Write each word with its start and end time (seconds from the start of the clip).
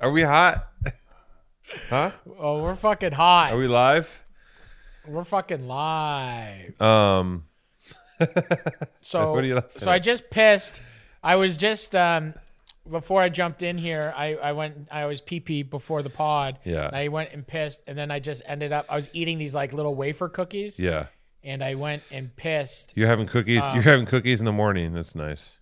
Are 0.00 0.10
we 0.10 0.22
hot? 0.22 0.68
Huh? 1.88 2.12
Oh, 2.38 2.62
we're 2.62 2.74
fucking 2.74 3.12
hot. 3.12 3.52
Are 3.52 3.56
we 3.58 3.66
live? 3.68 4.24
We're 5.06 5.24
fucking 5.24 5.66
live. 5.66 6.80
Um, 6.80 7.44
So, 9.00 9.32
What 9.32 9.42
are 9.44 9.46
you 9.46 9.54
laughing 9.54 9.70
so 9.80 9.90
at? 9.90 9.94
I 9.94 9.98
just 9.98 10.30
pissed. 10.30 10.80
I 11.22 11.36
was 11.36 11.56
just 11.56 11.96
um, 11.96 12.34
before 12.88 13.20
I 13.22 13.28
jumped 13.28 13.62
in 13.62 13.78
here. 13.78 14.12
I 14.16 14.34
I 14.36 14.52
went. 14.52 14.88
I 14.92 15.06
was 15.06 15.20
pee 15.20 15.40
pee 15.40 15.62
before 15.62 16.02
the 16.02 16.10
pod. 16.10 16.58
Yeah. 16.64 16.86
And 16.86 16.96
I 16.96 17.08
went 17.08 17.32
and 17.32 17.46
pissed, 17.46 17.82
and 17.86 17.96
then 17.98 18.10
I 18.10 18.20
just 18.20 18.42
ended 18.46 18.72
up. 18.72 18.86
I 18.88 18.94
was 18.96 19.08
eating 19.12 19.38
these 19.38 19.54
like 19.54 19.72
little 19.72 19.94
wafer 19.94 20.28
cookies. 20.28 20.78
yeah. 20.78 21.06
And 21.44 21.64
I 21.64 21.74
went 21.74 22.04
and 22.12 22.34
pissed. 22.36 22.92
You're 22.94 23.08
having 23.08 23.26
cookies. 23.26 23.64
Um, 23.64 23.74
You're 23.74 23.82
having 23.82 24.06
cookies 24.06 24.38
in 24.40 24.44
the 24.44 24.52
morning. 24.52 24.92
That's 24.92 25.16
nice. 25.16 25.52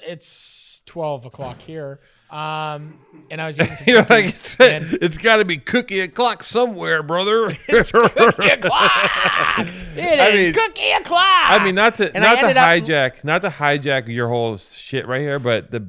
It's 0.00 0.82
twelve 0.84 1.24
o'clock 1.24 1.60
here. 1.62 2.00
Um, 2.32 2.98
and 3.30 3.40
I 3.42 3.46
was 3.46 3.60
eating 3.60 3.76
some 3.76 3.84
You're 3.86 3.98
like, 3.98 4.08
cookies. 4.08 4.36
it's, 4.36 4.60
and 4.60 4.98
it's 5.02 5.18
got 5.18 5.36
to 5.36 5.44
be 5.44 5.58
cookie 5.58 6.00
o'clock 6.00 6.42
somewhere, 6.42 7.02
brother. 7.02 7.56
It's 7.68 7.92
cookie 7.92 8.08
o'clock. 8.48 8.90
It 9.96 10.18
I 10.20 10.28
is 10.30 10.44
mean- 10.46 10.54
cookie 10.54 10.90
o'clock. 10.92 11.22
I 11.50 11.62
mean, 11.64 11.74
not 11.74 11.96
to 11.96 12.12
And 12.14 12.22
not 12.22 12.36
to 12.40 12.46
ended 12.46 12.56
up- 12.56 12.68
hijack, 12.68 13.22
not 13.24 13.42
to 13.42 13.50
hijack 13.50 14.08
your 14.08 14.28
whole 14.28 14.56
shit 14.56 15.06
right 15.06 15.20
here, 15.20 15.38
but 15.38 15.70
the 15.70 15.88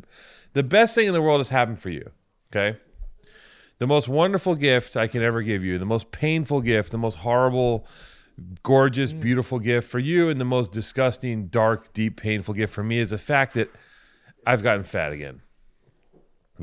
the 0.53 0.63
best 0.63 0.93
thing 0.95 1.07
in 1.07 1.13
the 1.13 1.21
world 1.21 1.39
has 1.39 1.49
happened 1.49 1.79
for 1.79 1.89
you. 1.89 2.11
Okay, 2.51 2.77
the 3.79 3.87
most 3.87 4.07
wonderful 4.09 4.55
gift 4.55 4.95
I 4.97 5.07
can 5.07 5.23
ever 5.23 5.41
give 5.41 5.63
you, 5.63 5.79
the 5.79 5.85
most 5.85 6.11
painful 6.11 6.61
gift, 6.61 6.91
the 6.91 6.97
most 6.99 7.15
horrible, 7.19 7.87
gorgeous, 8.63 9.13
Mm. 9.13 9.21
beautiful 9.21 9.59
gift 9.59 9.89
for 9.89 9.99
you, 9.99 10.29
and 10.29 10.39
the 10.41 10.45
most 10.45 10.71
disgusting, 10.71 11.47
dark, 11.47 11.93
deep, 11.93 12.17
painful 12.21 12.53
gift 12.53 12.73
for 12.73 12.83
me 12.83 12.99
is 12.99 13.09
the 13.11 13.17
fact 13.17 13.53
that 13.55 13.69
I've 14.45 14.61
gotten 14.61 14.83
fat 14.83 15.11
again. 15.13 15.41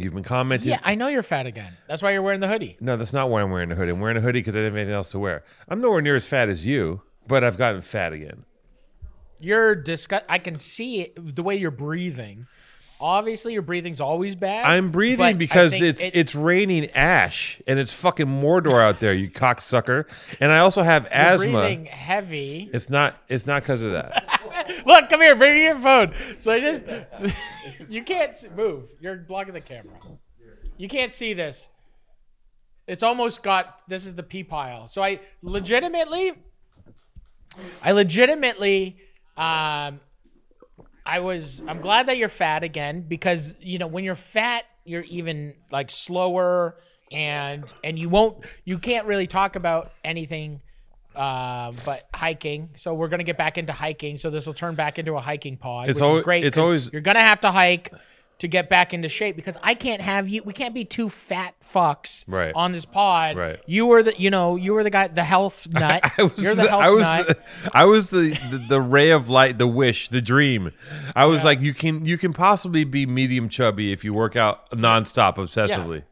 You've 0.01 0.15
been 0.15 0.23
commenting. 0.23 0.71
Yeah, 0.71 0.81
I 0.83 0.95
know 0.95 1.09
you're 1.09 1.23
fat 1.23 1.47
again. 1.47 1.77
That's 1.89 2.03
why 2.03 2.13
you're 2.13 2.23
wearing 2.23 2.41
the 2.41 2.49
hoodie. 2.49 2.77
No, 2.81 2.97
that's 2.97 3.13
not 3.13 3.31
why 3.31 3.43
I'm 3.43 3.51
wearing 3.51 3.71
a 3.71 3.75
hoodie. 3.75 3.93
I'm 3.93 4.01
wearing 4.01 4.17
a 4.17 4.21
hoodie 4.21 4.41
because 4.41 4.55
I 4.55 4.59
didn't 4.59 4.73
have 4.73 4.77
anything 4.79 4.95
else 4.95 5.11
to 5.11 5.19
wear. 5.19 5.45
I'm 5.69 5.81
nowhere 5.81 6.03
near 6.03 6.17
as 6.17 6.27
fat 6.27 6.49
as 6.49 6.67
you, 6.67 7.03
but 7.27 7.45
I've 7.45 7.59
gotten 7.59 7.81
fat 7.81 8.13
again. 8.13 8.45
You're 9.39 9.75
disgust. 9.75 10.25
I 10.29 10.39
can 10.39 10.59
see 10.59 11.01
it 11.01 11.37
the 11.37 11.43
way 11.43 11.57
you're 11.57 11.71
breathing. 11.71 12.47
Obviously, 13.01 13.55
your 13.55 13.63
breathing's 13.63 14.01
always 14.01 14.35
bad. 14.35 14.67
I'm 14.67 14.91
breathing 14.91 15.39
because 15.39 15.73
it's 15.73 16.01
it- 16.01 16.15
it's 16.15 16.35
raining 16.35 16.91
ash 16.91 17.61
and 17.67 17.79
it's 17.79 17.93
fucking 17.93 18.27
Mordor 18.27 18.83
out 18.83 19.01
there, 19.01 19.15
you 19.15 19.31
cocksucker. 19.31 20.05
And 20.39 20.53
I 20.53 20.59
also 20.59 20.83
have 20.83 21.07
asthma. 21.11 21.51
breathing 21.53 21.87
heavy. 21.87 22.69
It's 22.73 22.91
not 22.91 23.17
it's 23.29 23.47
not 23.47 23.63
because 23.63 23.83
of 23.83 23.93
that. 23.93 24.83
Look, 24.87 25.09
come 25.09 25.21
here, 25.21 25.35
bring 25.35 25.55
me 25.55 25.65
your 25.65 25.79
phone. 25.79 26.13
So 26.41 26.53
I 26.53 26.61
just 26.61 26.85
you 27.91 28.03
can't 28.03 28.37
move. 28.55 28.91
You're 29.01 29.17
blocking 29.17 29.55
the 29.55 29.61
camera. 29.61 29.97
You 30.77 30.89
can't 30.89 31.13
see 31.15 31.33
this. 31.33 31.69
It's 32.87 33.03
almost 33.03 33.43
got 33.43 33.81
this 33.89 34.05
is 34.05 34.15
the 34.15 34.23
pee 34.23 34.45
pile. 34.45 34.89
So 34.89 35.03
I 35.03 35.21
legitimately 35.43 36.33
I 37.83 37.93
legitimately 37.93 38.99
um 39.37 40.01
I 41.07 41.21
was 41.21 41.63
I'm 41.67 41.81
glad 41.81 42.07
that 42.07 42.17
you're 42.19 42.29
fat 42.29 42.63
again 42.63 43.03
because 43.07 43.55
you 43.61 43.79
know 43.79 43.87
when 43.87 44.05
you're 44.05 44.15
fat 44.15 44.65
you're 44.85 45.05
even 45.09 45.55
like 45.71 45.91
slower 45.91 46.77
and 47.13 47.71
and 47.85 47.99
you 47.99 48.09
won't 48.09 48.45
you 48.65 48.79
can't 48.79 49.07
really 49.07 49.27
talk 49.27 49.57
about 49.57 49.93
anything 50.05 50.61
uh, 51.17 51.73
but 51.85 52.09
hiking. 52.15 52.71
So 52.77 52.95
we're 52.95 53.09
gonna 53.09 53.25
get 53.25 53.37
back 53.37 53.59
into 53.59 53.73
hiking. 53.73 54.17
So 54.17 54.31
this 54.31 54.47
will 54.47 54.55
turn 54.55 54.77
back 54.77 54.99
into 54.99 55.17
a 55.17 55.21
hiking 55.21 55.57
pod, 55.57 55.89
It's 55.91 55.97
which 55.97 56.05
alwa- 56.05 56.19
is 56.19 56.25
great. 56.25 56.45
It's 56.45 56.57
always- 56.57 56.91
you're 56.93 57.03
gonna 57.03 57.19
have 57.21 57.41
to 57.41 57.51
hike 57.51 57.93
to 58.41 58.49
get 58.49 58.69
back 58.69 58.93
into 58.93 59.09
shape 59.09 59.37
because 59.37 59.57
I 59.63 59.75
can't 59.75 60.03
have 60.03 60.29
you. 60.29 60.43
We 60.43 60.53
can't 60.53 60.75
be 60.75 60.85
two 60.85 61.09
fat 61.09 61.55
fucks 61.63 62.25
Right. 62.27 62.53
on 62.55 62.73
this 62.73 62.85
pod. 62.85 63.37
Right. 63.37 63.61
You 63.67 63.87
were 63.87 64.03
the 64.03 64.15
you 64.21 64.31
know 64.31 64.57
you 64.57 64.75
were 64.75 64.83
the 64.83 64.91
guy 64.91 65.09
the 65.09 65.25
health 65.25 65.69
nut. 65.71 66.03
I 66.19 66.25
was 66.25 66.43
you're 66.43 66.55
the, 66.55 66.63
the, 66.63 66.69
health 66.69 66.83
I 66.83 66.91
was 66.91 67.03
nut. 67.03 67.27
the, 67.29 67.71
I 67.73 67.85
was 67.85 68.11
the, 68.11 68.31
the 68.51 68.59
the 68.69 68.81
ray 68.81 69.11
of 69.11 69.29
light, 69.29 69.59
the 69.59 69.67
wish, 69.69 70.09
the 70.09 70.21
dream. 70.21 70.73
I 71.15 71.27
was 71.27 71.45
like 71.45 71.61
you 71.61 71.73
can 71.75 72.05
you 72.05 72.19
can 72.19 72.33
possibly 72.33 72.85
be 72.85 73.07
medium 73.07 73.49
chubby 73.49 73.93
if 73.93 74.05
you 74.05 74.13
work 74.13 74.37
out 74.37 74.71
nonstop 74.71 75.37
obsessively. 75.37 76.03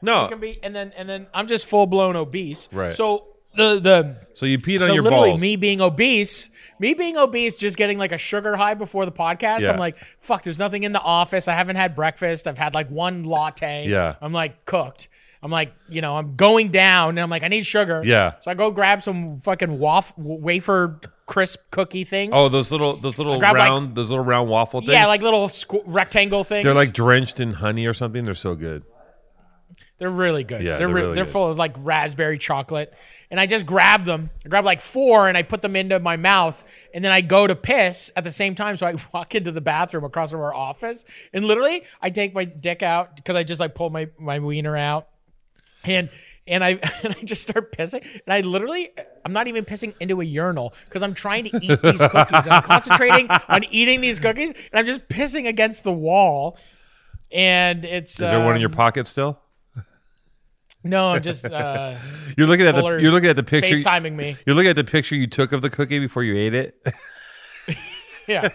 No. 0.00 0.28
can 0.28 0.40
be 0.40 0.62
and 0.62 0.74
then 0.74 0.92
and 0.96 1.08
then 1.08 1.26
I'm 1.34 1.46
just 1.48 1.66
full 1.66 1.86
blown 1.86 2.14
obese. 2.16 2.68
Right. 2.72 2.92
So 2.92 3.26
the 3.58 3.80
the 3.80 4.16
So 4.34 4.46
you 4.46 4.56
peed 4.58 4.78
so 4.80 4.86
on 4.88 4.94
your 4.94 5.02
balls. 5.02 5.10
So 5.10 5.16
literally 5.16 5.30
balls. 5.32 5.40
me 5.40 5.56
being 5.56 5.80
obese, 5.82 6.50
me 6.78 6.94
being 6.94 7.16
obese, 7.16 7.56
just 7.58 7.76
getting 7.76 7.98
like 7.98 8.12
a 8.12 8.18
sugar 8.18 8.56
high 8.56 8.74
before 8.74 9.04
the 9.04 9.12
podcast. 9.12 9.60
Yeah. 9.60 9.72
I'm 9.72 9.78
like, 9.78 9.98
fuck. 10.18 10.42
There's 10.44 10.58
nothing 10.58 10.84
in 10.84 10.92
the 10.92 11.00
office. 11.02 11.48
I 11.48 11.54
haven't 11.54 11.76
had 11.76 11.94
breakfast. 11.94 12.46
I've 12.46 12.58
had 12.58 12.74
like 12.74 12.88
one 12.90 13.24
latte. 13.24 13.86
Yeah. 13.88 14.14
I'm 14.22 14.32
like 14.32 14.64
cooked. 14.64 15.08
I'm 15.40 15.52
like, 15.52 15.72
you 15.88 16.00
know, 16.00 16.16
I'm 16.16 16.34
going 16.34 16.72
down, 16.72 17.10
and 17.10 17.20
I'm 17.20 17.30
like, 17.30 17.44
I 17.44 17.48
need 17.48 17.64
sugar. 17.64 18.02
Yeah. 18.04 18.32
So 18.40 18.50
I 18.50 18.54
go 18.54 18.72
grab 18.72 19.02
some 19.02 19.36
fucking 19.36 19.78
waf- 19.78 20.12
wafer 20.18 20.98
crisp 21.26 21.60
cookie 21.70 22.02
things. 22.02 22.32
Oh, 22.34 22.48
those 22.48 22.72
little 22.72 22.96
those 22.96 23.18
little 23.18 23.38
grabbed, 23.38 23.56
like- 23.56 23.68
round 23.68 23.94
those 23.94 24.08
little 24.10 24.24
round 24.24 24.50
waffle 24.50 24.80
things. 24.80 24.92
yeah, 24.92 25.06
like 25.06 25.22
little 25.22 25.46
squ- 25.46 25.84
rectangle 25.86 26.42
things. 26.42 26.64
they're 26.64 26.74
like 26.74 26.92
drenched 26.92 27.38
in 27.38 27.52
honey 27.52 27.86
or 27.86 27.94
something. 27.94 28.24
They're 28.24 28.34
so 28.34 28.56
good. 28.56 28.82
They're 29.98 30.10
really 30.10 30.44
good. 30.44 30.62
Yeah, 30.62 30.76
they're 30.76 30.78
they're 30.78 30.88
re- 30.88 31.02
really 31.02 31.14
they're 31.16 31.24
good. 31.24 31.32
full 31.32 31.50
of 31.50 31.58
like 31.58 31.74
raspberry 31.78 32.38
chocolate, 32.38 32.94
and 33.32 33.40
I 33.40 33.46
just 33.46 33.66
grab 33.66 34.04
them. 34.04 34.30
I 34.44 34.48
grab 34.48 34.64
like 34.64 34.80
four, 34.80 35.28
and 35.28 35.36
I 35.36 35.42
put 35.42 35.60
them 35.60 35.74
into 35.74 35.98
my 35.98 36.16
mouth, 36.16 36.64
and 36.94 37.04
then 37.04 37.10
I 37.10 37.20
go 37.20 37.48
to 37.48 37.56
piss 37.56 38.12
at 38.14 38.22
the 38.22 38.30
same 38.30 38.54
time. 38.54 38.76
So 38.76 38.86
I 38.86 38.94
walk 39.12 39.34
into 39.34 39.50
the 39.50 39.60
bathroom 39.60 40.04
across 40.04 40.30
from 40.30 40.40
our 40.40 40.54
office, 40.54 41.04
and 41.32 41.44
literally 41.44 41.82
I 42.00 42.10
take 42.10 42.32
my 42.32 42.44
dick 42.44 42.82
out 42.82 43.16
because 43.16 43.34
I 43.34 43.42
just 43.42 43.60
like 43.60 43.74
pull 43.74 43.90
my 43.90 44.08
my 44.18 44.38
wiener 44.38 44.76
out, 44.76 45.08
and 45.82 46.10
and 46.46 46.62
I 46.64 46.70
and 47.02 47.16
I 47.20 47.24
just 47.24 47.42
start 47.42 47.76
pissing, 47.76 48.02
and 48.02 48.32
I 48.32 48.40
literally 48.42 48.90
I'm 49.24 49.32
not 49.32 49.48
even 49.48 49.64
pissing 49.64 49.94
into 49.98 50.20
a 50.20 50.24
urinal 50.24 50.74
because 50.84 51.02
I'm 51.02 51.14
trying 51.14 51.44
to 51.44 51.56
eat 51.56 51.82
these 51.82 52.00
cookies, 52.00 52.44
and 52.44 52.52
I'm 52.52 52.62
concentrating 52.62 53.28
on 53.48 53.64
eating 53.64 54.00
these 54.00 54.20
cookies, 54.20 54.50
and 54.52 54.74
I'm 54.74 54.86
just 54.86 55.08
pissing 55.08 55.48
against 55.48 55.82
the 55.82 55.92
wall, 55.92 56.56
and 57.32 57.84
it's 57.84 58.12
Is 58.12 58.30
there 58.30 58.44
one 58.44 58.54
in 58.54 58.60
your 58.60 58.70
um, 58.70 58.76
pocket 58.76 59.08
still? 59.08 59.40
No, 60.84 61.10
I'm 61.10 61.22
just 61.22 61.44
uh, 61.44 61.96
You're 62.36 62.46
looking 62.46 62.66
at 62.66 62.74
the 62.74 62.82
you're 62.82 63.10
looking 63.10 63.28
at 63.30 63.36
the 63.36 63.42
picture. 63.42 63.74
FaceTiming 63.74 64.14
me. 64.14 64.36
You're 64.46 64.54
looking 64.56 64.70
at 64.70 64.76
the 64.76 64.84
picture 64.84 65.14
you 65.16 65.26
took 65.26 65.52
of 65.52 65.62
the 65.62 65.70
cookie 65.70 65.98
before 65.98 66.22
you 66.22 66.36
ate 66.36 66.54
it. 66.54 66.86
Yeah. 68.28 68.50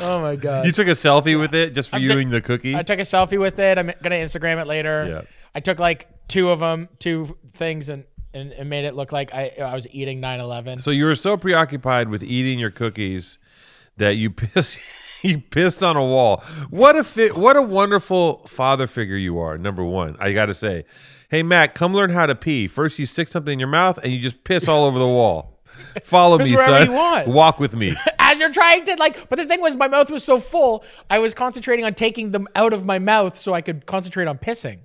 oh 0.00 0.20
my 0.20 0.36
god. 0.36 0.64
you 0.64 0.70
took 0.70 0.86
a 0.86 0.92
selfie 0.92 1.36
with 1.38 1.54
it 1.54 1.74
just 1.74 1.90
for 1.90 1.96
I'm 1.96 2.02
you 2.02 2.08
ju- 2.08 2.20
and 2.20 2.32
the 2.32 2.40
cookie. 2.40 2.76
I 2.76 2.84
took 2.84 3.00
a 3.00 3.02
selfie 3.02 3.38
with 3.38 3.58
it. 3.58 3.76
I'm 3.76 3.92
gonna 4.00 4.14
Instagram 4.14 4.60
it 4.62 4.68
later. 4.68 5.06
Yeah. 5.08 5.22
I 5.54 5.58
took 5.58 5.80
like 5.80 6.06
two 6.28 6.50
of 6.50 6.60
them, 6.60 6.88
two 7.00 7.36
things, 7.52 7.88
and 7.88 8.04
and, 8.32 8.52
and 8.52 8.70
made 8.70 8.84
it 8.84 8.94
look 8.94 9.10
like 9.10 9.34
I 9.34 9.52
I 9.60 9.74
was 9.74 9.88
eating 9.90 10.20
9/11. 10.20 10.80
so 10.80 10.92
you 10.92 11.04
were 11.04 11.16
so 11.16 11.36
preoccupied 11.36 12.10
with 12.10 12.22
eating 12.22 12.60
your 12.60 12.70
cookies 12.70 13.38
that 13.96 14.10
you 14.16 14.30
pissed 14.30 14.78
you 15.22 15.40
pissed 15.40 15.82
on 15.82 15.96
a 15.96 16.04
wall. 16.04 16.42
What 16.70 16.96
a 16.96 17.28
what 17.34 17.56
a 17.56 17.62
wonderful 17.62 18.46
father 18.46 18.86
figure 18.86 19.16
you 19.16 19.38
are. 19.40 19.58
Number 19.58 19.84
one, 19.84 20.16
I 20.20 20.32
got 20.32 20.46
to 20.46 20.54
say, 20.54 20.84
hey 21.32 21.42
Matt, 21.42 21.74
come 21.74 21.94
learn 21.94 22.10
how 22.10 22.26
to 22.26 22.34
pee. 22.34 22.68
First, 22.68 22.98
you 22.98 23.06
stick 23.06 23.26
something 23.26 23.54
in 23.54 23.58
your 23.58 23.66
mouth 23.68 23.98
and 23.98 24.12
you 24.12 24.20
just 24.20 24.44
piss 24.44 24.68
all 24.68 24.84
over 24.84 24.98
the 24.98 25.08
wall. 25.08 25.58
Follow 26.04 26.38
me, 26.38 26.54
son. 26.54 26.86
you 26.86 26.92
want. 26.92 27.26
Walk 27.26 27.58
with 27.58 27.74
me. 27.74 27.96
As 28.18 28.38
you're 28.38 28.52
trying 28.52 28.84
to 28.84 28.96
like, 28.98 29.28
but 29.30 29.36
the 29.36 29.46
thing 29.46 29.60
was, 29.60 29.74
my 29.74 29.88
mouth 29.88 30.10
was 30.10 30.22
so 30.22 30.38
full, 30.38 30.84
I 31.08 31.18
was 31.18 31.32
concentrating 31.32 31.86
on 31.86 31.94
taking 31.94 32.32
them 32.32 32.46
out 32.54 32.74
of 32.74 32.84
my 32.84 32.98
mouth 32.98 33.38
so 33.38 33.54
I 33.54 33.62
could 33.62 33.86
concentrate 33.86 34.28
on 34.28 34.38
pissing. 34.38 34.80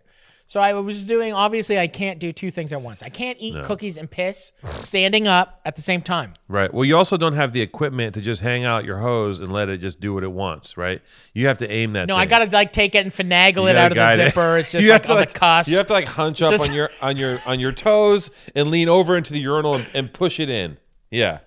So 0.49 0.61
I 0.61 0.73
was 0.73 1.03
doing. 1.03 1.33
Obviously, 1.33 1.77
I 1.77 1.87
can't 1.87 2.19
do 2.19 2.31
two 2.31 2.51
things 2.51 2.71
at 2.71 2.81
once. 2.81 3.03
I 3.03 3.09
can't 3.09 3.37
eat 3.41 3.61
cookies 3.65 3.97
and 3.97 4.09
piss 4.09 4.53
standing 4.79 5.27
up 5.27 5.59
at 5.65 5.75
the 5.75 5.81
same 5.81 6.01
time. 6.01 6.35
Right. 6.47 6.73
Well, 6.73 6.85
you 6.85 6.95
also 6.95 7.17
don't 7.17 7.33
have 7.33 7.51
the 7.51 7.61
equipment 7.61 8.13
to 8.15 8.21
just 8.21 8.41
hang 8.41 8.63
out 8.63 8.85
your 8.85 8.99
hose 8.99 9.41
and 9.41 9.51
let 9.51 9.67
it 9.67 9.79
just 9.79 9.99
do 9.99 10.13
what 10.13 10.23
it 10.23 10.31
wants, 10.31 10.77
right? 10.77 11.01
You 11.33 11.47
have 11.47 11.57
to 11.57 11.69
aim 11.69 11.93
that. 11.93 12.07
No, 12.07 12.13
thing. 12.15 12.21
I 12.21 12.25
gotta 12.27 12.49
like 12.49 12.71
take 12.71 12.95
it 12.95 12.99
and 12.99 13.11
finagle 13.11 13.63
You 13.63 13.67
it 13.67 13.73
gotta 13.73 13.79
out 13.79 13.85
of 13.85 13.89
the 13.91 13.95
guide 13.95 14.19
it. 14.19 14.27
zipper. 14.29 14.57
It's 14.57 14.71
just 14.71 14.85
You 14.85 14.91
like 14.93 15.01
have 15.01 15.07
to, 15.07 15.13
on 15.15 15.19
the 15.19 15.25
cusp. 15.27 15.69
You 15.69 15.77
have 15.77 15.87
to 15.87 15.93
like 15.93 16.07
hunch 16.07 16.41
up 16.41 16.51
Just- 16.51 16.69
on 16.69 16.73
your 16.73 16.89
on 17.01 17.17
your 17.17 17.39
on 17.45 17.59
your 17.59 17.73
toes 17.73 18.31
and 18.55 18.69
lean 18.71 18.87
over 18.87 19.17
into 19.17 19.33
the 19.33 19.39
urinal 19.39 19.75
and, 19.75 19.87
and 19.93 20.13
push 20.13 20.39
it 20.39 20.49
in. 20.49 20.77
Yeah. 21.11 21.39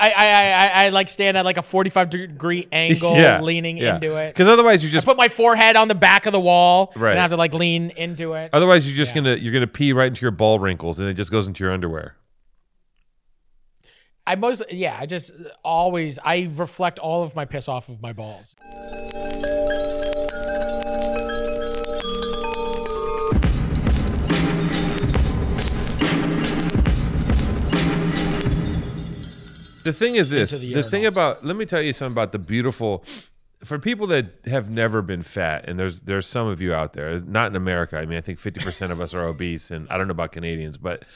I, 0.00 0.10
I, 0.10 0.26
I, 0.26 0.50
I, 0.50 0.84
I 0.86 0.88
like 0.90 1.08
stand 1.08 1.36
at 1.36 1.44
like 1.44 1.56
a 1.56 1.62
45 1.62 2.10
degree 2.10 2.68
angle, 2.72 3.16
yeah. 3.16 3.40
leaning 3.40 3.78
into 3.78 4.16
it. 4.16 4.32
Because 4.32 4.46
otherwise, 4.46 4.84
you 4.84 4.90
just 4.90 5.04
Put 5.06 5.16
my 5.16 5.28
forehead 5.28 5.74
on 5.74 5.88
the 5.88 5.94
back 5.96 6.26
of 6.26 6.32
the 6.32 6.38
wall, 6.40 6.92
Right. 6.94 7.10
and 7.10 7.18
I 7.18 7.22
have 7.22 7.32
to 7.32 7.36
like 7.36 7.52
lean 7.54 7.90
into 7.90 8.34
it. 8.34 8.50
otherwise 8.52 8.86
you're 8.88 8.96
just 8.96 9.14
gonna 9.14 9.34
you're 9.34 9.52
gonna 9.52 9.66
pee 9.66 9.92
right 9.92 10.06
into 10.08 10.22
your 10.22 10.30
ball 10.30 10.58
wrinkles 10.60 10.98
and 11.00 11.08
it 11.08 11.14
just 11.14 11.30
goes 11.32 11.46
into 11.48 11.64
your 11.64 11.72
underwear. 11.72 12.14
I 14.26 14.36
most, 14.36 14.62
yeah, 14.70 14.94
I 15.00 15.06
just 15.06 15.32
always, 15.64 16.18
I 16.22 16.50
reflect 16.54 16.98
all 16.98 17.22
of 17.22 17.34
my 17.34 17.46
piss 17.46 17.66
off 17.66 17.88
of 17.88 18.02
my 18.02 18.12
balls. 18.12 18.54
The 29.88 29.94
thing 29.94 30.16
is 30.16 30.28
this: 30.28 30.50
the, 30.50 30.74
the 30.74 30.82
thing 30.82 31.06
about 31.06 31.44
let 31.44 31.56
me 31.56 31.64
tell 31.64 31.80
you 31.80 31.94
something 31.94 32.12
about 32.12 32.32
the 32.32 32.38
beautiful 32.38 33.04
for 33.64 33.78
people 33.78 34.06
that 34.08 34.26
have 34.44 34.68
never 34.68 35.00
been 35.00 35.22
fat, 35.22 35.64
and 35.66 35.78
there's 35.78 36.02
there's 36.02 36.26
some 36.26 36.46
of 36.46 36.60
you 36.60 36.74
out 36.74 36.92
there, 36.92 37.20
not 37.20 37.46
in 37.46 37.56
America. 37.56 37.96
I 37.96 38.04
mean, 38.04 38.18
I 38.18 38.20
think 38.20 38.38
50% 38.38 38.90
of 38.90 39.00
us 39.00 39.14
are 39.14 39.24
obese, 39.24 39.70
and 39.70 39.88
I 39.88 39.96
don't 39.96 40.06
know 40.06 40.12
about 40.12 40.32
Canadians, 40.32 40.76
but 40.76 41.06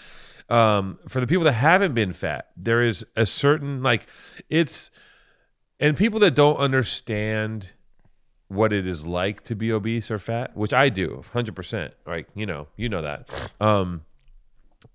um, 0.48 0.98
for 1.06 1.20
the 1.20 1.26
people 1.26 1.44
that 1.44 1.52
haven't 1.52 1.92
been 1.92 2.14
fat, 2.14 2.48
there 2.56 2.82
is 2.82 3.04
a 3.14 3.26
certain 3.26 3.82
like 3.82 4.06
it's, 4.48 4.90
and 5.78 5.94
people 5.94 6.18
that 6.20 6.34
don't 6.34 6.56
understand 6.56 7.72
what 8.48 8.72
it 8.72 8.86
is 8.86 9.06
like 9.06 9.42
to 9.44 9.54
be 9.54 9.70
obese 9.70 10.10
or 10.10 10.18
fat, 10.18 10.56
which 10.56 10.72
I 10.72 10.88
do, 10.88 11.22
100%. 11.34 11.92
Like, 12.06 12.28
you 12.34 12.46
know, 12.46 12.68
you 12.76 12.88
know 12.88 13.02
that. 13.02 13.28
Um, 13.60 14.02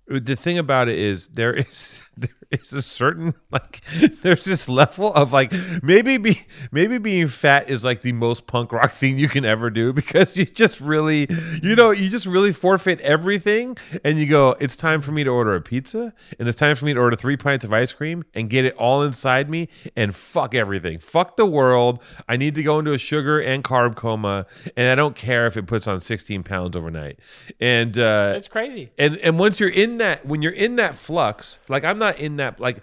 the 0.06 0.36
thing 0.36 0.58
about 0.58 0.88
it 0.88 0.98
is 0.98 1.28
there 1.28 1.54
is 1.54 2.08
there 2.16 2.28
is 2.50 2.72
a 2.72 2.80
certain 2.80 3.34
like 3.50 3.82
there's 4.22 4.44
this 4.44 4.68
level 4.68 5.12
of 5.14 5.32
like 5.32 5.52
maybe 5.82 6.16
be 6.16 6.40
maybe 6.72 6.96
being 6.98 7.26
fat 7.26 7.68
is 7.68 7.84
like 7.84 8.00
the 8.02 8.12
most 8.12 8.46
punk 8.46 8.72
rock 8.72 8.90
thing 8.90 9.18
you 9.18 9.28
can 9.28 9.44
ever 9.44 9.68
do 9.68 9.92
because 9.92 10.36
you 10.38 10.44
just 10.46 10.80
really 10.80 11.28
you 11.62 11.74
know 11.76 11.90
you 11.90 12.08
just 12.08 12.24
really 12.26 12.52
forfeit 12.52 13.00
everything 13.00 13.76
and 14.02 14.18
you 14.18 14.26
go 14.26 14.56
it's 14.60 14.76
time 14.76 15.02
for 15.02 15.12
me 15.12 15.22
to 15.24 15.30
order 15.30 15.54
a 15.54 15.60
pizza 15.60 16.12
and 16.38 16.48
it's 16.48 16.56
time 16.58 16.74
for 16.74 16.86
me 16.86 16.94
to 16.94 17.00
order 17.00 17.16
three 17.16 17.36
pints 17.36 17.64
of 17.64 17.72
ice 17.72 17.92
cream 17.92 18.24
and 18.34 18.48
get 18.48 18.64
it 18.64 18.74
all 18.76 19.02
inside 19.02 19.50
me 19.50 19.68
and 19.96 20.14
fuck 20.14 20.54
everything. 20.54 20.98
Fuck 20.98 21.36
the 21.36 21.46
world. 21.46 21.98
I 22.28 22.36
need 22.36 22.54
to 22.54 22.62
go 22.62 22.78
into 22.78 22.92
a 22.92 22.98
sugar 22.98 23.40
and 23.40 23.62
carb 23.62 23.96
coma 23.96 24.46
and 24.76 24.88
I 24.90 24.94
don't 24.94 25.14
care 25.14 25.46
if 25.46 25.56
it 25.56 25.66
puts 25.66 25.86
on 25.86 26.00
16 26.00 26.42
pounds 26.44 26.76
overnight. 26.76 27.18
And 27.60 27.98
uh 27.98 28.32
It's 28.36 28.48
crazy. 28.48 28.90
and 28.98 29.16
and 29.18 29.38
once 29.38 29.60
you're 29.60 29.68
in 29.68 29.98
that 29.98 30.24
when 30.24 30.40
you're 30.42 30.52
in 30.52 30.76
that 30.76 30.94
flux 30.94 31.58
like 31.68 31.84
i'm 31.84 31.98
not 31.98 32.18
in 32.18 32.36
that 32.38 32.58
like 32.58 32.82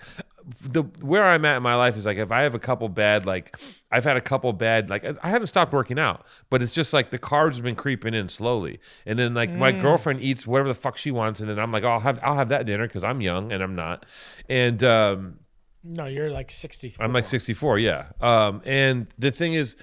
the 0.61 0.83
where 1.01 1.23
i'm 1.23 1.43
at 1.43 1.57
in 1.57 1.63
my 1.63 1.73
life 1.75 1.97
is 1.97 2.05
like 2.05 2.17
if 2.17 2.31
i 2.31 2.41
have 2.43 2.53
a 2.53 2.59
couple 2.59 2.87
bad 2.87 3.25
like 3.25 3.57
i've 3.91 4.03
had 4.03 4.15
a 4.15 4.21
couple 4.21 4.53
bad 4.53 4.89
like 4.91 5.03
i 5.23 5.29
haven't 5.29 5.47
stopped 5.47 5.73
working 5.73 5.97
out 5.97 6.23
but 6.51 6.61
it's 6.61 6.71
just 6.71 6.93
like 6.93 7.09
the 7.09 7.17
carbs 7.17 7.55
have 7.55 7.63
been 7.63 7.75
creeping 7.75 8.13
in 8.13 8.29
slowly 8.29 8.79
and 9.07 9.17
then 9.17 9.33
like 9.33 9.49
my 9.49 9.71
girlfriend 9.71 10.21
eats 10.21 10.45
whatever 10.45 10.67
the 10.69 10.75
fuck 10.75 10.97
she 10.97 11.09
wants 11.09 11.39
and 11.39 11.49
then 11.49 11.57
i'm 11.57 11.71
like 11.71 11.83
i'll 11.83 11.99
have 11.99 12.19
i'll 12.21 12.35
have 12.35 12.49
that 12.49 12.65
dinner 12.67 12.85
because 12.85 13.03
i'm 13.03 13.21
young 13.21 13.51
and 13.51 13.63
i'm 13.63 13.73
not 13.75 14.05
and 14.47 14.83
um 14.83 15.39
No, 15.83 16.05
you're 16.05 16.31
like 16.31 16.49
60. 16.51 16.95
I'm 16.99 17.13
like 17.13 17.25
64, 17.25 17.77
yeah. 17.77 18.07
Um, 18.19 18.61
and 18.65 19.05
the 19.19 19.29
thing 19.29 19.53
is, 19.53 19.75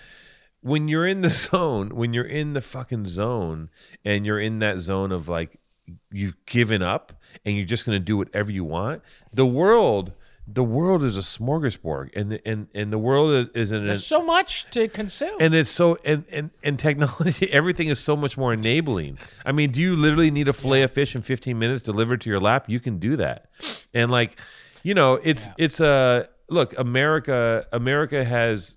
when 0.61 0.89
you're 0.89 1.07
in 1.07 1.21
the 1.21 1.29
zone, 1.47 1.91
when 1.95 2.13
you're 2.13 2.25
in 2.25 2.55
the 2.55 2.61
fucking 2.61 3.07
zone, 3.07 3.71
and 4.05 4.27
you're 4.27 4.41
in 4.41 4.59
that 4.59 4.81
zone 4.81 5.13
of 5.13 5.29
like 5.29 5.61
you've 6.11 6.37
given 6.46 6.82
up 6.82 7.12
and 7.44 7.56
you're 7.56 7.67
just 7.67 7.84
gonna 7.84 7.99
do 7.99 8.17
whatever 8.17 8.50
you 8.50 8.64
want, 8.64 9.02
the 9.32 9.46
world, 9.46 10.12
the 10.46 10.62
world 10.64 11.05
is 11.05 11.17
a 11.17 11.20
smorgasbord, 11.20 12.11
and 12.17 12.32
the, 12.32 12.49
and 12.49 12.69
and 12.75 12.93
the 12.93 12.99
world 12.99 13.32
is, 13.32 13.49
is 13.55 13.73
an 13.73 13.84
There's 13.84 14.05
so 14.06 14.23
much 14.25 14.69
to 14.70 14.88
consume. 14.88 15.37
and 15.40 15.55
it's 15.55 15.70
so 15.70 15.99
and, 16.05 16.25
and 16.31 16.50
and 16.62 16.79
technology 16.79 17.50
everything 17.52 17.88
is 17.88 17.99
so 18.00 18.17
much 18.17 18.37
more 18.37 18.52
enabling. 18.52 19.19
I 19.46 19.52
mean 19.52 19.70
do 19.70 19.81
you 19.81 19.96
literally 19.96 20.31
need 20.31 20.49
a 20.49 20.52
fillet 20.52 20.82
of 20.82 20.90
fish 20.90 21.14
in 21.14 21.23
15 21.23 21.58
minutes 21.58 21.82
delivered 21.82 22.20
to 22.23 22.31
your 22.31 22.40
lap? 22.40 22.69
You 22.69 22.81
can 22.81 22.99
do 22.99 23.17
that. 23.17 23.50
And 23.94 24.11
like 24.11 24.37
you 24.82 24.94
know 24.94 25.14
it's 25.14 25.49
it's 25.58 25.81
a 25.81 26.29
look 26.49 26.76
america 26.76 27.67
america 27.73 28.25
has 28.25 28.76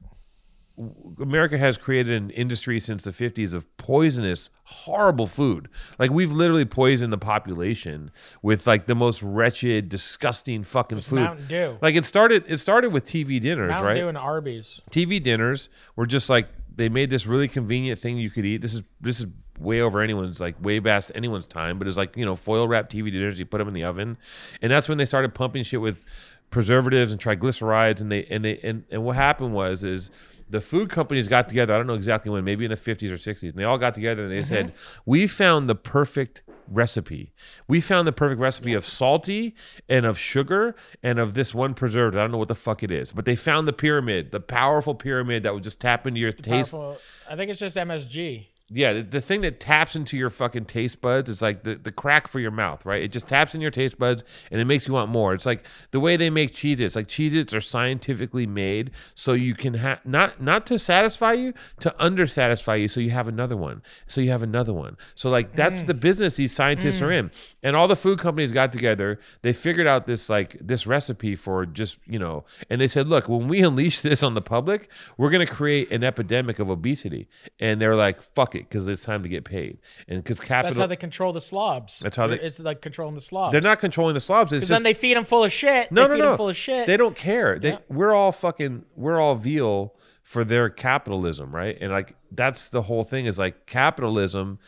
America 1.22 1.58
has 1.58 1.78
created 1.78 2.22
an 2.22 2.30
industry 2.32 2.80
since 2.80 3.04
the 3.04 3.12
50s 3.12 3.54
of 3.54 3.66
poisonous, 3.78 4.50
horrible 4.66 5.28
food. 5.28 5.70
Like 5.98 6.12
we've 6.12 6.32
literally 6.32 6.66
poisoned 6.66 7.14
the 7.14 7.18
population 7.18 8.12
with 8.42 8.68
like 8.68 8.86
the 8.86 8.96
most 8.96 9.24
wretched, 9.24 9.88
disgusting 9.88 10.64
fucking 10.64 11.00
food. 11.00 11.22
Mountain 11.22 11.48
Dew. 11.48 11.78
Like 11.82 11.96
it 11.96 12.04
started 12.04 12.44
it 12.48 12.60
started 12.60 12.92
with 12.92 13.06
TV 13.06 13.40
dinners, 13.40 13.70
Mountain 13.70 13.88
right? 13.88 13.96
Dew 13.96 14.08
and 14.10 14.18
Arby's. 14.18 14.82
TV 14.92 15.22
dinners 15.24 15.70
were 15.96 16.06
just 16.06 16.30
like 16.30 16.50
they 16.76 16.90
made 16.90 17.10
this 17.10 17.26
really 17.26 17.48
convenient 17.48 18.00
thing 18.00 18.18
you 18.18 18.30
could 18.30 18.46
eat. 18.46 18.62
This 18.62 18.74
is 18.74 18.84
this 19.00 19.20
is 19.20 19.28
way 19.58 19.80
over 19.80 20.02
anyone's 20.02 20.40
like 20.40 20.62
way 20.62 20.80
past 20.80 21.12
anyone's 21.16 21.48
time, 21.48 21.80
but 21.80 21.88
it's 21.88 21.98
like 21.98 22.18
you 22.18 22.26
know 22.26 22.36
foil 22.36 22.68
wrapped 22.68 22.94
TV 22.94 23.12
dinners. 23.12 23.40
You 23.40 23.46
put 23.46 23.60
them 23.60 23.68
in 23.68 23.74
the 23.74 23.84
oven, 23.84 24.18
and 24.62 24.72
that's 24.72 24.90
when 24.90 24.98
they 24.98 25.06
started 25.06 25.34
pumping 25.34 25.64
shit 25.64 25.82
with 25.82 26.04
preservatives 26.50 27.12
and 27.12 27.22
triglycerides. 27.22 28.02
And 28.02 28.12
they 28.12 28.26
and 28.26 28.44
they 28.44 28.60
and, 28.60 28.84
and 28.92 29.04
what 29.04 29.16
happened 29.16 29.54
was 29.54 29.84
is 29.84 30.12
the 30.50 30.62
food 30.62 30.90
companies 30.90 31.28
got 31.28 31.50
together. 31.50 31.74
I 31.74 31.78
don't 31.78 31.88
know 31.88 31.94
exactly 31.94 32.32
when, 32.32 32.44
maybe 32.44 32.66
in 32.66 32.72
the 32.72 32.78
fifties 32.78 33.12
or 33.12 33.18
sixties, 33.18 33.52
and 33.52 33.60
they 33.60 33.64
all 33.64 33.78
got 33.78 33.94
together 33.94 34.24
and 34.24 34.32
they 34.32 34.40
mm-hmm. 34.40 34.48
said, 34.48 34.74
"We 35.06 35.28
found 35.28 35.70
the 35.70 35.76
perfect." 35.76 36.44
recipe 36.68 37.32
we 37.68 37.80
found 37.80 38.08
the 38.08 38.12
perfect 38.12 38.42
recipe 38.42 38.74
of 38.74 38.84
salty 38.84 39.54
and 39.88 40.04
of 40.04 40.18
sugar 40.18 40.76
and 41.04 41.20
of 41.20 41.36
this 41.36 41.54
one 41.54 41.76
preservative 41.76 42.18
i 42.18 42.24
don't 42.24 42.32
know 42.32 42.40
what 42.40 42.48
the 42.48 42.56
fuck 42.56 42.82
it 42.82 42.90
is 42.90 43.12
but 43.12 43.24
they 43.26 43.36
found 43.36 43.68
the 43.68 43.72
pyramid 43.72 44.32
the 44.32 44.40
powerful 44.40 44.96
pyramid 44.96 45.44
that 45.44 45.54
would 45.54 45.64
just 45.64 45.80
tap 45.80 46.08
into 46.08 46.20
your 46.20 46.32
taste 46.32 46.72
Powerful- 46.72 46.98
I 47.30 47.36
think 47.36 47.50
it's 47.50 47.60
just 47.60 47.78
MSG. 47.78 48.48
Yeah, 48.70 48.94
the, 48.94 49.04
the 49.04 49.22
thing 49.22 49.42
that 49.42 49.60
taps 49.60 49.96
into 49.96 50.18
your 50.18 50.32
fucking 50.32 50.66
taste 50.66 51.00
buds 51.00 51.30
is 51.30 51.40
like 51.40 51.62
the, 51.62 51.76
the 51.76 51.92
crack 51.92 52.28
for 52.28 52.40
your 52.40 52.50
mouth, 52.50 52.84
right? 52.84 53.04
It 53.04 53.12
just 53.12 53.28
taps 53.28 53.54
in 53.54 53.62
your 53.62 53.70
taste 53.70 54.00
buds 54.00 54.24
and 54.50 54.60
it 54.60 54.66
makes 54.66 54.88
you 54.88 54.96
want 54.96 55.12
more. 55.12 55.36
It's 55.36 55.46
like 55.46 55.64
the 55.92 56.00
way 56.00 56.18
they 56.18 56.32
make 56.32 56.52
cheeses. 56.52 56.96
Like 56.96 57.08
cheeses 57.08 57.54
are 57.54 57.62
scientifically 57.62 58.48
made 58.48 58.90
so 59.14 59.34
you 59.34 59.54
can 59.54 59.76
have 59.76 60.04
not 60.04 60.42
not 60.42 60.66
to 60.68 60.80
satisfy 60.80 61.34
you, 61.34 61.54
to 61.82 61.94
under 62.04 62.26
satisfy 62.26 62.74
you 62.76 62.88
so 62.88 63.00
you 63.00 63.12
have 63.12 63.28
another 63.28 63.56
one. 63.56 63.84
So 64.08 64.20
you 64.20 64.32
have 64.32 64.42
another 64.42 64.74
one. 64.74 64.98
So 65.14 65.30
like 65.30 65.56
that's 65.56 65.84
mm. 65.84 65.88
the 65.88 65.94
business 65.94 66.36
these 66.36 66.52
scientists 66.52 67.04
are 67.04 67.10
mm. 67.10 67.20
in. 67.20 67.32
And 67.62 67.76
all 67.76 67.88
the 67.88 67.96
food 67.96 68.18
companies 68.18 68.52
got 68.52 68.72
together, 68.72 69.20
they 69.44 69.54
figured 69.54 69.86
out 69.86 70.08
this 70.08 70.28
like 70.28 70.58
this 70.60 70.88
recipe 70.88 71.36
for 71.36 71.68
just, 71.68 72.00
you 72.08 72.18
know, 72.18 72.46
and 72.72 72.82
they 72.82 72.88
said, 72.88 73.08
look, 73.08 73.30
when 73.30 73.48
we 73.48 73.62
unleash 73.64 74.02
this 74.02 74.24
on 74.24 74.34
the 74.34 74.42
public, 74.42 74.90
we're 75.18 75.30
gonna 75.30 75.46
create 75.46 75.92
an 75.92 76.04
epidemic 76.04 76.58
of 76.58 76.68
obesity. 76.68 77.28
And 77.60 77.80
they're 77.80 77.96
like, 77.96 78.24
fuck 78.24 78.55
it, 78.56 78.70
because 78.70 78.88
it's 78.88 79.04
time 79.04 79.24
to 79.24 79.30
get 79.30 79.44
paid. 79.46 79.78
And 80.08 80.24
because 80.24 80.40
capital. 80.40 80.70
That's 80.70 80.78
how 80.80 80.88
they 80.88 80.96
control 80.96 81.34
the 81.34 81.42
slobs. 81.42 82.00
That's 82.00 82.18
how 82.18 82.28
they- 82.28 82.40
It's 82.40 82.60
like 82.60 82.82
controlling 82.82 83.16
the 83.16 83.22
slobs. 83.22 83.52
they're 83.52 83.62
not 83.62 83.80
controlling 83.80 84.14
the 84.14 84.20
slobs. 84.20 84.52
It's 84.54 84.62
Because 84.62 84.70
just 84.70 84.76
then 84.76 84.84
they 84.84 84.94
feed 84.94 85.16
them 85.18 85.26
full 85.26 85.44
of 85.44 85.52
shit. 85.52 85.92
no, 85.92 86.04
they 86.04 86.08
no, 86.08 86.14
feed 86.16 86.20
no. 86.22 86.28
them 86.30 86.38
full 86.38 86.50
of 86.50 86.58
shit. 86.58 86.88
They 86.88 86.98
don't 86.98 87.16
care. 87.16 87.60
They 87.60 87.70
Yeah. 87.72 87.78
we're 87.90 88.14
all 88.14 88.32
fucking 88.32 88.86
we're 88.96 89.20
all 89.20 89.36
veal 89.36 89.94
for 90.24 90.44
their 90.44 90.70
capitalism, 90.70 91.54
right? 91.54 91.78
And 91.80 91.92
like 91.92 92.16
that's 92.32 92.70
the 92.70 92.82
whole 92.84 93.04
thing 93.04 93.26
is 93.28 93.38
like 93.38 93.66
capitalism, 93.68 94.60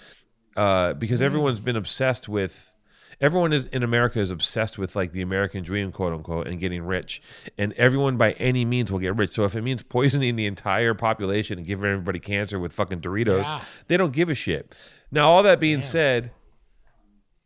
uh, 0.55 0.93
because 0.93 1.21
everyone's 1.21 1.59
been 1.59 1.75
obsessed 1.75 2.27
with. 2.29 2.73
Everyone 3.19 3.51
is 3.51 3.65
in 3.65 3.81
America 3.81 4.19
is 4.19 4.29
obsessed 4.29 4.77
with 4.77 4.95
like 4.95 5.11
the 5.11 5.21
American 5.23 5.63
dream, 5.63 5.91
quote 5.91 6.13
unquote, 6.13 6.47
and 6.47 6.59
getting 6.59 6.83
rich. 6.83 7.21
And 7.57 7.73
everyone 7.73 8.17
by 8.17 8.33
any 8.33 8.63
means 8.63 8.91
will 8.91 8.99
get 8.99 9.15
rich. 9.15 9.33
So 9.33 9.43
if 9.45 9.55
it 9.55 9.61
means 9.63 9.81
poisoning 9.81 10.35
the 10.35 10.45
entire 10.45 10.93
population 10.93 11.57
and 11.57 11.65
giving 11.65 11.85
everybody 11.89 12.19
cancer 12.19 12.59
with 12.59 12.73
fucking 12.73 13.01
Doritos, 13.01 13.43
Yeah. 13.43 13.61
they 13.87 13.97
don't 13.97 14.13
give 14.13 14.29
a 14.29 14.35
shit. 14.35 14.75
Now, 15.11 15.29
all 15.29 15.41
that 15.43 15.59
being 15.59 15.81
said, 15.81 16.31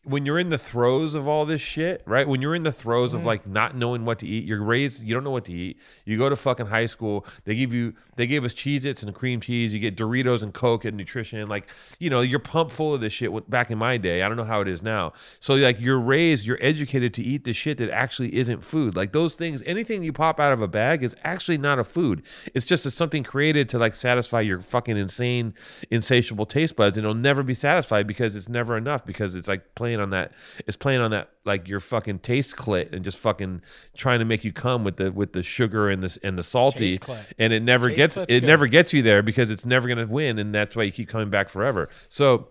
when 0.03 0.25
you're 0.25 0.39
in 0.39 0.49
the 0.49 0.57
throes 0.57 1.13
of 1.13 1.27
all 1.27 1.45
this 1.45 1.61
shit, 1.61 2.01
right? 2.07 2.27
When 2.27 2.41
you're 2.41 2.55
in 2.55 2.63
the 2.63 2.71
throes 2.71 3.13
of 3.13 3.19
mm-hmm. 3.19 3.27
like 3.27 3.47
not 3.47 3.75
knowing 3.75 4.03
what 4.03 4.17
to 4.19 4.27
eat, 4.27 4.45
you're 4.45 4.63
raised, 4.63 5.03
you 5.03 5.13
don't 5.13 5.23
know 5.23 5.31
what 5.31 5.45
to 5.45 5.53
eat. 5.53 5.77
You 6.05 6.17
go 6.17 6.27
to 6.27 6.35
fucking 6.35 6.65
high 6.65 6.87
school, 6.87 7.25
they 7.43 7.53
give 7.53 7.71
you, 7.71 7.93
they 8.15 8.25
gave 8.25 8.43
us 8.43 8.53
Cheez 8.55 8.85
Its 8.85 9.03
and 9.03 9.13
cream 9.13 9.39
cheese. 9.41 9.71
You 9.71 9.79
get 9.79 9.95
Doritos 9.95 10.41
and 10.41 10.53
Coke 10.53 10.85
and 10.85 10.97
nutrition. 10.97 11.47
Like, 11.47 11.67
you 11.99 12.09
know, 12.09 12.21
you're 12.21 12.39
pumped 12.39 12.73
full 12.73 12.95
of 12.95 13.01
this 13.01 13.13
shit 13.13 13.49
back 13.49 13.69
in 13.69 13.77
my 13.77 13.97
day. 13.97 14.23
I 14.23 14.27
don't 14.27 14.37
know 14.37 14.43
how 14.43 14.61
it 14.61 14.67
is 14.67 14.81
now. 14.81 15.13
So, 15.39 15.53
like, 15.53 15.79
you're 15.79 15.99
raised, 15.99 16.47
you're 16.47 16.59
educated 16.61 17.13
to 17.15 17.23
eat 17.23 17.43
the 17.43 17.53
shit 17.53 17.77
that 17.77 17.91
actually 17.91 18.35
isn't 18.37 18.65
food. 18.65 18.95
Like, 18.95 19.11
those 19.11 19.35
things, 19.35 19.61
anything 19.67 20.01
you 20.01 20.13
pop 20.13 20.39
out 20.39 20.51
of 20.51 20.61
a 20.61 20.67
bag 20.67 21.03
is 21.03 21.15
actually 21.23 21.59
not 21.59 21.77
a 21.77 21.83
food. 21.83 22.23
It's 22.55 22.65
just 22.65 22.87
a, 22.87 22.91
something 22.91 23.23
created 23.23 23.69
to 23.69 23.77
like 23.77 23.95
satisfy 23.95 24.41
your 24.41 24.59
fucking 24.61 24.97
insane, 24.97 25.53
insatiable 25.91 26.47
taste 26.47 26.75
buds. 26.75 26.97
And 26.97 27.05
it'll 27.05 27.13
never 27.13 27.43
be 27.43 27.53
satisfied 27.53 28.07
because 28.07 28.35
it's 28.35 28.49
never 28.49 28.75
enough 28.75 29.05
because 29.05 29.35
it's 29.35 29.47
like 29.47 29.75
playing 29.91 30.01
on 30.01 30.09
that, 30.11 30.31
it's 30.67 30.77
playing 30.77 31.01
on 31.01 31.11
that, 31.11 31.29
like 31.45 31.67
your 31.67 31.79
fucking 31.79 32.19
taste 32.19 32.55
clit 32.55 32.93
and 32.93 33.03
just 33.03 33.17
fucking 33.17 33.61
trying 33.95 34.19
to 34.19 34.25
make 34.25 34.43
you 34.43 34.53
come 34.53 34.83
with 34.83 34.97
the, 34.97 35.11
with 35.11 35.33
the 35.33 35.43
sugar 35.43 35.89
and 35.89 36.01
this 36.01 36.17
and 36.23 36.37
the 36.37 36.43
salty. 36.43 36.97
And 37.37 37.51
it 37.51 37.61
never 37.61 37.89
Taste 37.89 37.97
gets, 37.97 38.17
it 38.17 38.27
good. 38.27 38.43
never 38.43 38.67
gets 38.67 38.93
you 38.93 39.01
there 39.01 39.21
because 39.21 39.49
it's 39.49 39.65
never 39.65 39.87
going 39.87 39.97
to 39.97 40.11
win. 40.11 40.39
And 40.39 40.53
that's 40.55 40.75
why 40.75 40.83
you 40.83 40.91
keep 40.91 41.09
coming 41.09 41.29
back 41.29 41.49
forever. 41.49 41.89
So, 42.09 42.47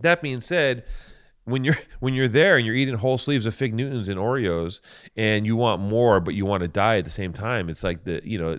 that 0.00 0.20
being 0.20 0.40
said, 0.40 0.84
when 1.44 1.62
you're 1.62 1.78
when 2.00 2.14
you're 2.14 2.28
there 2.28 2.56
and 2.56 2.66
you're 2.66 2.74
eating 2.74 2.96
whole 2.96 3.18
sleeves 3.18 3.46
of 3.46 3.54
fig 3.54 3.74
Newtons 3.74 4.08
and 4.08 4.18
Oreos 4.18 4.80
and 5.16 5.46
you 5.46 5.56
want 5.56 5.80
more, 5.80 6.18
but 6.18 6.34
you 6.34 6.44
want 6.44 6.62
to 6.62 6.68
die 6.68 6.98
at 6.98 7.04
the 7.04 7.10
same 7.10 7.32
time, 7.32 7.68
it's 7.68 7.84
like 7.84 8.04
the 8.04 8.20
you 8.24 8.38
know, 8.38 8.58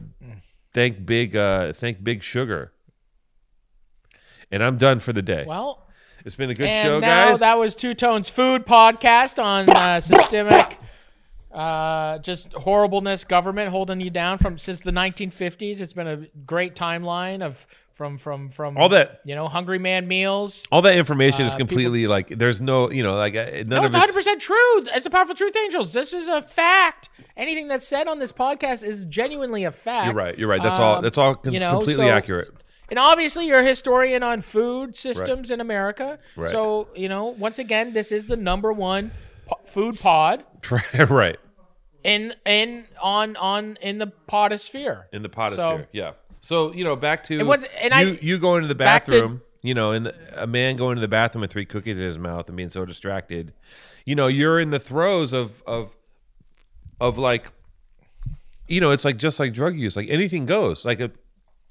thank 0.72 1.06
big 1.06 1.36
uh 1.36 1.74
thank 1.74 2.04
big 2.04 2.24
sugar. 2.24 2.72
And 4.52 4.64
I'm 4.64 4.78
done 4.78 5.00
for 5.00 5.12
the 5.12 5.24
day. 5.24 5.44
well, 5.46 5.85
it's 6.26 6.36
been 6.36 6.50
a 6.50 6.54
good 6.56 6.68
and 6.68 6.86
show, 6.88 7.00
now 7.00 7.30
guys. 7.30 7.40
that 7.40 7.58
was 7.58 7.76
Two 7.76 7.94
Tones 7.94 8.28
Food 8.30 8.66
Podcast 8.66 9.42
on 9.42 9.70
uh, 9.70 10.00
systemic, 10.02 10.80
uh, 11.54 12.18
just 12.20 12.54
horribleness, 12.54 13.24
government 13.24 13.70
holding 13.70 14.02
you 14.02 14.10
down 14.10 14.38
from 14.38 14.58
since 14.58 14.80
the 14.82 14.92
1950s. 14.92 15.80
It's 15.80 15.94
been 15.94 16.08
a 16.08 16.18
great 16.46 16.76
timeline 16.76 17.42
of 17.42 17.66
from 17.94 18.18
from 18.18 18.50
from 18.50 18.78
All 18.78 18.90
that- 18.90 19.22
you 19.24 19.36
know, 19.36 19.48
Hungry 19.48 19.80
Man 19.80 20.06
meals. 20.06 20.68
All 20.70 20.82
that 20.82 20.98
information 20.98 21.46
is 21.46 21.54
Uh, 21.54 21.58
completely 21.60 22.08
like 22.08 22.28
there's 22.28 22.60
no 22.60 22.92
you 22.92 23.04
know 23.04 23.16
like 23.16 23.36
uh, 23.38 23.46
none 23.46 23.70
No, 23.70 23.76
it's 23.78 23.86
it's 23.86 23.94
100 23.94 24.14
percent 24.14 24.42
true. 24.42 24.80
It's 24.94 25.06
the 25.06 25.10
powerful 25.10 25.34
truth 25.36 25.56
angels. 25.56 25.94
This 25.94 26.12
is 26.12 26.28
a 26.28 26.42
fact. 26.42 27.08
anything 27.38 27.70
that's 27.70 27.88
said 27.88 28.08
on 28.10 28.20
this 28.20 28.34
podcast 28.34 28.84
is 28.84 29.06
genuinely 29.06 29.64
a 29.64 29.72
fact. 29.72 30.08
You're 30.08 30.14
right. 30.16 30.38
You're 30.38 30.50
right. 30.50 30.62
That's 30.62 30.80
all. 30.80 30.98
Um, 30.98 31.04
That's 31.04 31.18
all. 31.18 31.36
com- 31.36 31.54
you 31.54 31.60
know, 31.62 31.78
completely 31.78 32.08
so- 32.08 32.12
accurate. 32.12 32.50
And 32.90 33.00
obviously, 33.00 33.48
you're 33.48 33.60
a 33.60 33.66
historian 33.66 34.22
on 34.24 34.42
food 34.42 34.96
systems 34.96 35.50
in 35.52 35.60
America. 35.60 36.20
Right. 36.36 36.50
So, 36.50 36.90
you 36.96 37.10
know, 37.10 37.26
once 37.26 37.58
again, 37.60 37.94
this 37.94 38.12
is 38.12 38.28
the 38.28 38.38
number 38.38 38.72
one 38.72 39.12
po- 39.48 39.60
food 39.66 40.00
pod 40.00 40.44
right. 41.10 41.38
in 42.04 42.36
in 42.46 42.86
on 43.02 43.36
on 43.38 43.78
in 43.82 43.98
the 43.98 44.12
podosphere. 44.30 45.04
In 45.12 45.24
the 45.24 45.30
potosphere. 45.30 45.80
So- 45.84 45.88
yeah. 45.92 46.12
So 46.42 46.72
you 46.74 46.84
know, 46.84 46.96
back 46.96 47.24
to 47.26 47.40
And 47.40 47.48
what's- 47.48 47.66
and 47.82 47.92
I- 47.94 48.02
you. 48.02 48.20
you 48.22 48.38
go 48.38 48.56
into 48.56 48.68
the 48.68 48.76
back 48.76 49.06
to- 49.06 49.12
bathroom. 49.14 49.42
you 49.64 49.74
know, 49.74 49.92
and 49.92 50.14
a 50.36 50.46
man 50.46 50.76
going 50.78 50.94
to 50.96 51.02
the 51.02 51.08
bathroom 51.08 51.42
with 51.42 51.52
three 51.52 51.66
cookies 51.66 51.98
in 51.98 52.04
his 52.04 52.20
mouth 52.20 52.48
and 52.48 52.56
being 52.56 52.70
so 52.70 52.86
distracted. 52.86 53.52
You 54.06 54.14
know, 54.14 54.28
you're 54.28 54.60
in 54.60 54.70
the 54.70 54.78
throes 54.80 55.34
of 55.34 55.64
of 55.66 55.96
of 57.02 57.18
like, 57.18 57.52
you 58.68 58.80
know, 58.80 58.92
it's 58.92 59.04
like 59.06 59.18
just 59.18 59.40
like 59.40 59.54
drug 59.54 59.76
use. 59.76 59.96
Like 59.96 60.08
anything 60.10 60.46
goes. 60.46 60.86
Like 60.86 61.00
a, 61.00 61.10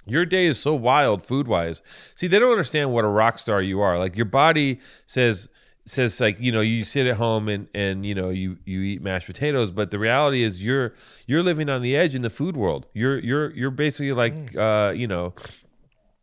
your 0.07 0.25
day 0.27 0.47
is 0.47 0.59
so 0.59 0.75
wild 0.75 1.25
food 1.25 1.49
wise. 1.49 1.83
See, 2.15 2.27
they 2.27 2.39
don't 2.39 2.51
understand 2.51 2.93
what 2.93 3.05
a 3.05 3.09
rock 3.09 3.39
star 3.39 3.63
you 3.63 3.81
are. 3.81 3.99
Like 3.99 4.17
your 4.17 4.27
body 4.27 4.81
says 5.07 5.49
says 5.87 6.19
like 6.21 6.37
you 6.41 6.51
know 6.51 6.63
you 6.63 6.83
sit 6.83 7.07
at 7.07 7.17
home 7.17 7.49
and 7.49 7.69
and 7.75 8.07
you 8.07 8.15
know 8.15 8.31
you 8.31 8.57
you 8.65 8.81
eat 8.81 9.03
mashed 9.03 9.27
potatoes 9.27 9.71
but 9.71 9.91
the 9.91 9.99
reality 9.99 10.43
is 10.43 10.63
you're 10.63 10.95
you're 11.27 11.43
living 11.43 11.69
on 11.69 11.83
the 11.83 11.95
edge 11.95 12.15
in 12.15 12.23
the 12.23 12.31
food 12.31 12.57
world 12.57 12.87
you're 12.95 13.19
you're 13.19 13.51
you're 13.51 13.71
basically 13.71 14.13
like 14.13 14.57
uh 14.57 14.93
you 14.97 15.07
know 15.07 15.35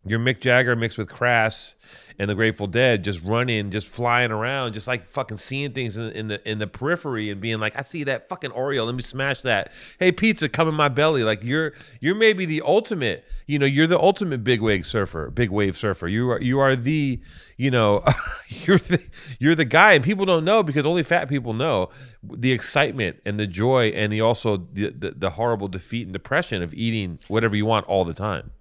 you're 0.04 0.20
Mick 0.20 0.40
Jagger 0.40 0.76
mixed 0.76 0.98
with 0.98 1.10
Crass 1.10 1.76
and 2.18 2.28
the 2.28 2.34
Grateful 2.34 2.66
Dead, 2.66 3.04
just 3.04 3.22
running, 3.22 3.70
just 3.70 3.88
flying 3.88 4.32
around, 4.32 4.74
just 4.74 4.88
like 4.88 5.12
fucking 5.12 5.38
seeing 5.38 5.74
things 5.74 5.96
in, 5.96 6.10
in 6.12 6.28
the 6.28 6.50
in 6.50 6.58
the 6.58 6.66
periphery 6.66 7.30
and 7.30 7.40
being 7.40 7.58
like, 7.58 7.78
I 7.78 7.84
see 7.84 8.04
that 8.06 8.28
fucking 8.28 8.50
Oreo, 8.50 8.84
let 8.86 8.96
me 8.96 9.04
smash 9.04 9.42
that. 9.44 9.72
Hey, 10.00 10.12
pizza, 10.12 10.50
come 10.50 10.68
in 10.68 10.74
my 10.74 10.88
belly. 10.88 11.24
Like 11.24 11.44
you're 11.44 11.74
you're 12.00 12.16
maybe 12.16 12.46
the 12.46 12.64
ultimate, 12.66 13.26
you 13.46 13.60
know, 13.60 13.68
you're 13.68 13.86
the 13.86 14.00
ultimate 14.00 14.44
big 14.44 14.62
wave 14.62 14.88
surfer, 14.88 15.30
big 15.30 15.52
wave 15.52 15.78
surfer. 15.78 16.08
You 16.08 16.32
are 16.32 16.42
you 16.42 16.60
are 16.60 16.76
the, 16.76 17.22
you 17.58 17.70
know, 17.70 18.04
you're 18.48 18.80
the 18.80 19.04
you're 19.38 19.56
the 19.56 19.66
guy, 19.66 19.94
and 19.94 20.04
people 20.04 20.26
don't 20.26 20.46
know 20.46 20.64
because 20.64 20.84
only 20.84 21.04
fat 21.04 21.30
people 21.30 21.54
know 21.54 21.90
the 22.24 22.52
excitement 22.52 23.18
and 23.24 23.40
the 23.40 23.48
joy 23.48 23.90
and 23.90 24.12
the 24.12 24.22
also 24.22 24.58
the 24.74 24.90
the, 24.90 25.12
the 25.12 25.30
horrible 25.32 25.68
defeat 25.68 26.08
and 26.08 26.14
depression 26.14 26.64
of 26.64 26.74
eating 26.74 27.20
whatever 27.28 27.56
you 27.56 27.68
want 27.68 27.86
all 27.86 28.04
the 28.04 28.16
time. 28.16 28.52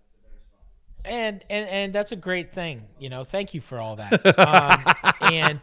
And 1.04 1.44
and 1.50 1.68
and 1.68 1.92
that's 1.92 2.12
a 2.12 2.16
great 2.16 2.52
thing 2.52 2.82
you 2.98 3.08
know 3.08 3.24
thank 3.24 3.54
you 3.54 3.60
for 3.60 3.78
all 3.78 3.96
that 3.96 4.12
um, 4.38 5.32
and 5.32 5.60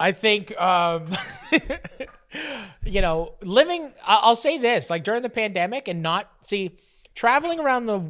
i 0.00 0.12
think 0.12 0.56
um 0.60 1.04
you 2.84 3.00
know 3.00 3.34
living 3.42 3.92
i'll 4.06 4.36
say 4.36 4.58
this 4.58 4.90
like 4.90 5.04
during 5.04 5.22
the 5.22 5.28
pandemic 5.30 5.88
and 5.88 6.02
not 6.02 6.30
see 6.42 6.76
traveling 7.14 7.60
around 7.60 7.86
the 7.86 8.02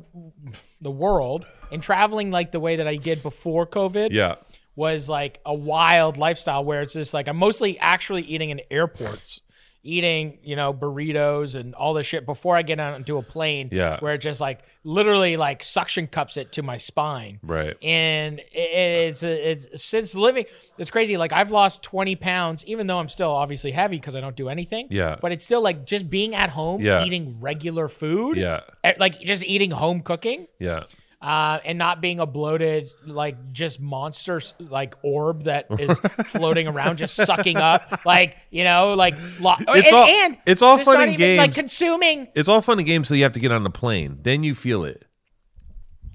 the 0.81 0.91
world 0.91 1.47
and 1.71 1.83
traveling 1.83 2.31
like 2.31 2.51
the 2.53 2.61
way 2.61 2.77
that 2.77 2.87
i 2.89 2.97
did 2.97 3.23
before 3.23 3.67
covid 3.67 4.09
Yeah. 4.11 4.37
was 4.77 5.09
like 5.09 5.41
a 5.45 5.55
wild 5.55 6.17
lifestyle 6.17 6.65
where 6.65 6.81
it's 6.83 6.95
just 6.95 7.13
like 7.15 7.29
I'm 7.29 7.37
mostly 7.37 7.79
actually 7.79 8.23
eating 8.23 8.51
in 8.51 8.61
airports, 8.71 9.41
eating, 9.85 10.39
you 10.43 10.57
know, 10.57 10.73
burritos 10.75 11.55
and 11.55 11.75
all 11.75 11.95
this 11.95 12.07
shit 12.07 12.25
before 12.27 12.57
I 12.57 12.63
get 12.63 12.81
onto 12.81 13.19
a 13.19 13.23
plane. 13.23 13.69
Yeah. 13.71 14.01
Where 14.01 14.15
it 14.15 14.19
just 14.19 14.41
like 14.41 14.61
literally 14.83 15.37
like 15.37 15.63
suction 15.63 16.07
cups 16.07 16.37
it 16.37 16.51
to 16.53 16.63
my 16.63 16.79
spine. 16.79 17.39
Right. 17.43 17.77
And 17.85 18.41
it, 18.41 18.45
it's 18.53 19.23
it's 19.23 19.83
since 19.85 20.15
living 20.15 20.47
it's 20.79 20.91
crazy. 20.91 21.17
Like 21.17 21.33
I've 21.33 21.51
lost 21.51 21.83
20 21.83 22.17
pounds, 22.17 22.65
even 22.65 22.87
though 22.87 22.99
I'm 22.99 23.09
still 23.09 23.31
obviously 23.31 23.71
heavy 23.71 23.97
because 23.99 24.17
I 24.17 24.21
don't 24.21 24.35
do 24.37 24.49
anything. 24.49 24.89
Yeah. 24.91 25.17
But 25.21 25.33
it's 25.33 25.45
still 25.45 25.63
like 25.63 25.85
just 25.87 26.09
being 26.11 26.35
at 26.35 26.51
home, 26.51 26.81
Yeah. 26.81 27.05
eating 27.05 27.37
regular 27.41 27.89
food. 27.89 28.39
Yeah. 28.39 28.61
eh, 28.83 28.95
Like 28.99 29.21
just 29.21 29.45
eating 29.45 29.71
home 29.71 30.01
cooking 30.01 30.49
Yeah. 30.59 30.85
Uh, 31.25 31.59
and 31.65 31.79
not 31.79 32.03
being 32.03 32.21
a 32.21 32.27
bloated, 32.27 32.91
like 33.07 33.53
just 33.53 33.81
monster, 33.81 34.41
like 34.59 34.95
orb 35.03 35.45
that 35.45 35.67
is 35.79 35.99
floating 36.27 36.69
around, 36.69 36.99
just 36.99 37.15
sucking 37.17 37.57
up, 37.57 38.05
like 38.05 38.37
you 38.51 38.63
know, 38.63 38.93
like 38.93 39.15
lo- 39.41 39.55
It's 39.59 39.87
and, 39.89 39.97
all- 39.97 40.07
and 40.07 40.39
it's 40.47 40.61
all 40.61 40.77
fun 40.79 41.01
and 41.01 41.13
even, 41.15 41.39
like 41.39 41.55
consuming. 41.55 42.29
It's 42.35 42.49
all 42.49 42.61
fun 42.61 42.79
and 42.79 42.87
games 42.87 43.09
so 43.09 43.15
you 43.15 43.23
have 43.23 43.33
to 43.33 43.41
get 43.41 43.53
on 43.53 43.63
the 43.63 43.71
plane. 43.71 44.19
Then 44.23 44.43
you 44.43 44.55
feel 44.55 44.85
it, 44.85 45.07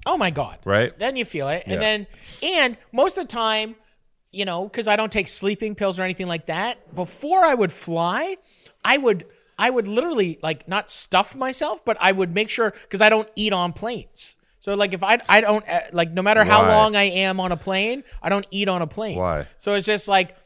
Oh 0.06 0.16
my 0.16 0.30
god! 0.30 0.58
right? 0.64 0.96
Then 0.98 1.16
you 1.16 1.24
feel 1.24 1.48
it, 1.48 1.64
Yeah. 1.66 1.72
and 1.74 1.82
then 1.82 2.06
and 2.42 2.78
most 2.92 3.18
of 3.18 3.24
the 3.24 3.32
time, 3.32 3.74
you 4.30 4.44
know, 4.44 4.64
because 4.64 4.86
I 4.88 4.94
don't 4.96 5.10
take 5.10 5.26
sleeping 5.28 5.74
pills 5.74 5.98
or 5.98 6.04
anything 6.04 6.28
like 6.28 6.46
that. 6.46 6.94
Before 6.94 7.44
I 7.44 7.54
would 7.54 7.72
fly, 7.72 8.36
I 8.84 8.96
would. 8.96 9.26
I 9.58 9.68
would 9.68 9.86
literally 9.86 10.38
like 10.42 10.66
not 10.68 10.88
stuff 10.88 11.36
myself, 11.36 11.84
but 11.84 11.98
I 12.00 12.12
would 12.12 12.34
make 12.34 12.48
sure 12.48 12.70
because 12.84 13.02
I 13.02 13.10
don't 13.10 13.28
eat 13.36 13.52
on 13.52 13.74
planes. 13.74 14.36
So 14.60 14.74
like 14.74 14.92
if 14.92 15.02
I 15.02 15.18
I 15.28 15.40
don't 15.40 15.66
uh, 15.68 15.80
like 15.92 16.12
no 16.12 16.22
matter 16.22 16.44
how 16.44 16.62
Why? 16.62 16.74
long 16.76 16.96
I 16.96 17.04
am 17.04 17.40
on 17.40 17.50
a 17.52 17.56
plane, 17.56 18.04
I 18.22 18.28
don't 18.28 18.46
eat 18.50 18.68
on 18.68 18.82
a 18.82 18.86
plane. 18.86 19.18
Why? 19.18 19.46
So 19.58 19.74
it's 19.74 19.86
just 19.86 20.06
like 20.06 20.36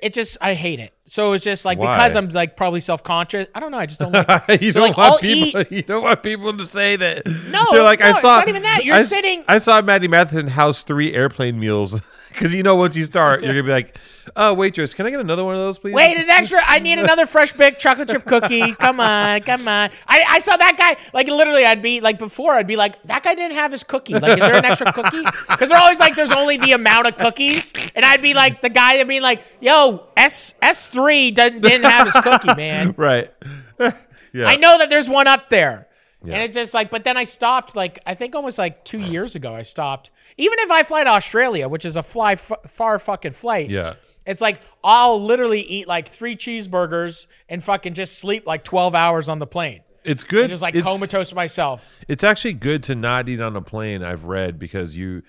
it 0.00 0.14
just 0.14 0.38
I 0.40 0.54
hate 0.54 0.78
it. 0.80 0.92
So 1.06 1.32
it's 1.32 1.44
just 1.44 1.64
like 1.64 1.76
Why? 1.78 1.92
because 1.94 2.16
I'm 2.16 2.28
like 2.30 2.56
probably 2.56 2.80
self 2.80 3.02
conscious. 3.02 3.48
I 3.54 3.60
don't 3.60 3.70
know. 3.72 3.78
I 3.78 3.86
just 3.86 4.00
don't 4.00 4.12
like. 4.12 4.26
it. 4.48 4.62
you 4.62 4.72
So, 4.72 4.80
don't 4.80 4.88
like, 4.88 4.96
want 4.96 5.12
I'll 5.14 5.18
people. 5.18 5.64
You 5.70 5.82
don't 5.82 6.02
want 6.02 6.22
people 6.22 6.56
to 6.56 6.64
say 6.64 6.96
that. 6.96 7.26
No, 7.50 7.64
They're 7.72 7.82
like 7.82 8.00
no, 8.00 8.06
I 8.06 8.10
it's 8.10 8.20
saw. 8.20 8.38
not 8.38 8.48
even 8.48 8.62
that. 8.62 8.84
You're 8.84 8.96
I, 8.96 9.02
sitting- 9.02 9.44
I 9.48 9.58
saw 9.58 9.82
Maddie 9.82 10.08
Matheson 10.08 10.46
house 10.48 10.82
three 10.82 11.12
airplane 11.12 11.58
meals 11.60 12.00
because 12.32 12.54
you 12.54 12.62
know 12.62 12.76
once 12.76 12.96
you 12.96 13.04
start, 13.04 13.42
you're 13.42 13.52
gonna 13.52 13.62
be 13.62 13.70
like, 13.70 13.98
"Oh, 14.36 14.54
waitress, 14.54 14.94
can 14.94 15.06
I 15.06 15.10
get 15.10 15.20
another 15.20 15.44
one 15.44 15.54
of 15.54 15.60
those, 15.60 15.78
please?" 15.78 15.94
Wait, 15.94 16.16
an 16.16 16.28
extra. 16.28 16.60
I 16.64 16.78
need 16.78 16.98
another 16.98 17.26
fresh 17.26 17.52
baked 17.52 17.80
chocolate 17.80 18.08
chip 18.08 18.24
cookie. 18.24 18.72
Come 18.82 19.00
on, 19.00 19.42
come 19.42 19.68
on. 19.68 19.90
I, 20.08 20.24
I 20.28 20.38
saw 20.40 20.56
that 20.56 20.76
guy. 20.76 20.96
Like 21.12 21.28
literally, 21.28 21.64
I'd 21.64 21.82
be 21.82 22.00
like 22.00 22.18
before. 22.18 22.54
I'd 22.54 22.66
be 22.66 22.76
like, 22.76 23.02
that 23.04 23.22
guy 23.22 23.34
didn't 23.34 23.56
have 23.56 23.72
his 23.72 23.84
cookie. 23.84 24.14
Like, 24.14 24.38
is 24.38 24.40
there 24.40 24.56
an 24.56 24.64
extra 24.64 24.92
cookie? 24.92 25.22
Because 25.48 25.68
they're 25.68 25.78
always 25.78 26.00
like, 26.00 26.16
there's 26.16 26.32
only 26.32 26.56
the 26.56 26.72
amount 26.72 27.06
of 27.06 27.16
cookies, 27.16 27.72
and 27.94 28.04
I'd 28.04 28.22
be 28.22 28.34
like, 28.34 28.62
the 28.62 28.68
guy 28.68 28.96
that 28.96 29.06
be 29.06 29.20
like, 29.20 29.42
yo, 29.60 30.06
S 30.16 30.54
S 30.62 30.86
three 30.86 31.30
didn't 31.30 31.60
didn't 31.60 31.84
have 31.84 32.06
his 32.06 32.22
cookie, 32.22 32.54
man. 32.54 32.94
Right. 32.96 33.32
yeah. 33.78 34.46
I 34.46 34.56
know 34.56 34.78
that 34.78 34.90
there's 34.90 35.08
one 35.08 35.26
up 35.26 35.48
there. 35.50 35.88
Yeah. 36.24 36.34
And 36.34 36.42
it's 36.44 36.54
just 36.54 36.72
like, 36.72 36.90
but 36.90 37.04
then 37.04 37.16
I 37.16 37.24
stopped, 37.24 37.74
like, 37.74 37.98
I 38.06 38.14
think 38.14 38.34
almost 38.34 38.58
like 38.58 38.84
two 38.84 38.98
years 39.00 39.34
ago, 39.34 39.54
I 39.54 39.62
stopped. 39.62 40.10
Even 40.42 40.58
if 40.58 40.72
I 40.72 40.82
fly 40.82 41.04
to 41.04 41.10
Australia, 41.10 41.68
which 41.68 41.84
is 41.84 41.94
a 41.94 42.02
fly 42.02 42.32
f- 42.32 42.50
far 42.66 42.98
fucking 42.98 43.30
flight, 43.30 43.70
Yeah. 43.70 43.94
it's 44.26 44.40
like 44.40 44.60
I'll 44.82 45.22
literally 45.22 45.60
eat 45.60 45.86
like 45.86 46.08
three 46.08 46.34
cheeseburgers 46.34 47.28
and 47.48 47.62
fucking 47.62 47.94
just 47.94 48.18
sleep 48.18 48.44
like 48.44 48.64
12 48.64 48.92
hours 48.92 49.28
on 49.28 49.38
the 49.38 49.46
plane. 49.46 49.82
It's 50.02 50.24
good. 50.24 50.50
Just 50.50 50.60
like 50.60 50.74
it's, 50.74 50.82
comatose 50.82 51.32
myself. 51.32 51.88
It's 52.08 52.24
actually 52.24 52.54
good 52.54 52.82
to 52.84 52.96
not 52.96 53.28
eat 53.28 53.40
on 53.40 53.54
a 53.54 53.62
plane. 53.62 54.02
I've 54.02 54.24
read 54.24 54.58
because 54.58 54.96
you, 54.96 55.22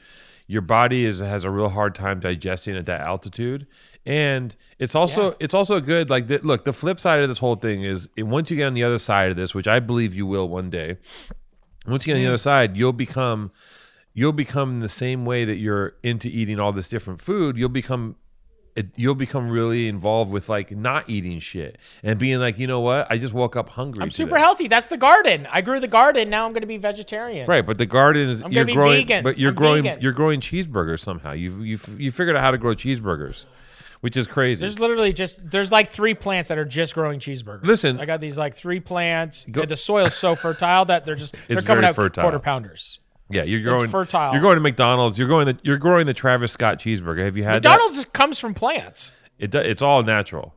your 0.48 0.64
body 0.64 1.06
is 1.06 1.20
has 1.20 1.44
a 1.44 1.52
real 1.52 1.70
hard 1.70 1.94
time 1.94 2.20
digesting 2.20 2.76
at 2.76 2.88
that 2.88 3.02
altitude, 3.02 3.68
and 4.08 4.56
it's 4.80 4.96
also 4.96 5.30
Yeah. 5.30 5.38
it's 5.42 5.54
also 5.54 5.80
good. 5.80 6.10
Like 6.10 6.26
the, 6.26 6.40
look, 6.40 6.66
the 6.66 6.74
flip 6.74 7.00
side 7.00 7.20
of 7.20 7.28
this 7.28 7.38
whole 7.38 7.56
thing 7.56 7.84
is 7.84 8.10
once 8.18 8.50
you 8.50 8.58
get 8.58 8.66
on 8.66 8.74
the 8.74 8.84
other 8.84 8.98
side 8.98 9.30
of 9.30 9.38
this, 9.38 9.54
which 9.54 9.68
I 9.68 9.80
believe 9.80 10.16
you 10.16 10.26
will 10.26 10.50
one 10.50 10.72
day. 10.72 10.98
Once 11.86 12.08
you 12.08 12.14
get 12.14 12.16
on 12.16 12.22
the 12.22 12.26
mm-hmm. 12.26 12.30
other 12.30 12.38
side, 12.38 12.78
you'll 12.78 12.94
become 12.94 13.52
you'll 14.14 14.32
become 14.34 14.80
the 14.80 14.90
same 14.90 15.26
way 15.26 15.46
that 15.46 15.56
you're 15.56 15.96
into 16.04 16.28
eating 16.28 16.60
all 16.60 16.72
this 16.72 16.88
different 16.88 17.22
food. 17.22 17.58
You'll 17.58 17.70
become 17.70 18.16
you'll 18.96 19.16
become 19.16 19.50
really 19.50 19.88
involved 19.88 20.32
with 20.32 20.50
like 20.50 20.72
not 20.72 21.10
eating 21.10 21.40
shit 21.40 21.78
and 22.02 22.18
being 22.18 22.40
like, 22.40 22.58
you 22.58 22.68
know 22.68 22.80
what? 22.80 23.08
I 23.12 23.18
just 23.18 23.34
woke 23.34 23.56
up 23.56 23.70
hungry. 23.70 24.02
I'm 24.02 24.10
today." 24.10 24.24
super 24.24 24.38
healthy. 24.38 24.68
That's 24.68 24.88
the 24.88 24.98
garden. 24.98 25.48
I 25.52 25.62
grew 25.62 25.80
the 25.80 25.88
garden. 25.88 26.30
Now 26.30 26.46
I'm 26.46 26.54
going 26.54 26.62
to 26.62 26.68
be 26.68 26.78
vegetarian. 26.78 27.48
Right, 27.48 27.66
but 27.66 27.78
the 27.78 27.86
garden 27.86 28.30
is 28.30 28.42
I'm 28.42 28.52
you're 28.52 28.66
growing, 28.66 29.06
vegan. 29.06 29.24
but 29.24 29.38
you're 29.38 29.50
I'm 29.50 29.56
growing 29.56 29.84
vegan. 29.84 30.02
you're 30.02 30.12
growing 30.12 30.40
cheeseburgers 30.40 31.00
somehow. 31.02 31.34
You 31.34 31.62
you 31.62 31.80
you 31.98 32.12
figured 32.12 32.36
out 32.36 32.42
how 32.42 32.52
to 32.52 32.58
grow 32.58 32.74
cheeseburgers, 32.74 33.46
which 34.02 34.18
is 34.18 34.26
crazy. 34.28 34.60
There's 34.62 34.80
literally 34.80 35.14
just 35.14 35.50
there's 35.50 35.72
like 35.72 35.90
three 35.90 36.16
plants 36.16 36.50
that 36.50 36.58
are 36.58 36.66
just 36.66 36.96
growing 36.96 37.20
cheeseburgers. 37.20 37.66
Listen. 37.66 38.00
I 38.00 38.06
got 38.06 38.22
these 38.22 38.38
like 38.38 38.56
three 38.56 38.80
plants. 38.80 39.46
Go- 39.52 39.66
the 39.66 39.78
soil's 39.78 40.16
so 40.16 40.36
fertile 40.36 40.86
that 40.86 41.06
they're 41.06 41.16
just 41.16 41.36
they're 41.48 41.62
coming 41.62 41.86
out 41.86 41.96
fertile. 41.96 42.24
quarter 42.24 42.40
pounders. 42.40 43.00
Yeah, 43.34 43.44
you're 43.44 43.62
growing 43.62 43.90
fertile. 43.90 44.34
You're 44.34 44.42
going 44.42 44.56
to 44.56 44.62
McDonald's. 44.62 45.18
You're 45.18 45.28
going 45.28 45.48
the 45.48 45.58
you're 45.64 45.78
growing 45.78 46.06
the 46.06 46.14
Travis 46.14 46.52
Scott 46.52 46.80
cheeseburger. 46.80 47.26
Have 47.26 47.38
you 47.38 47.44
had 47.44 47.56
McDonald's 47.56 48.06
comes 48.06 48.40
from 48.40 48.54
plants. 48.54 49.12
It 49.40 49.52
do- 49.52 49.60
it's 49.60 49.82
all 49.82 50.04
natural. 50.04 50.54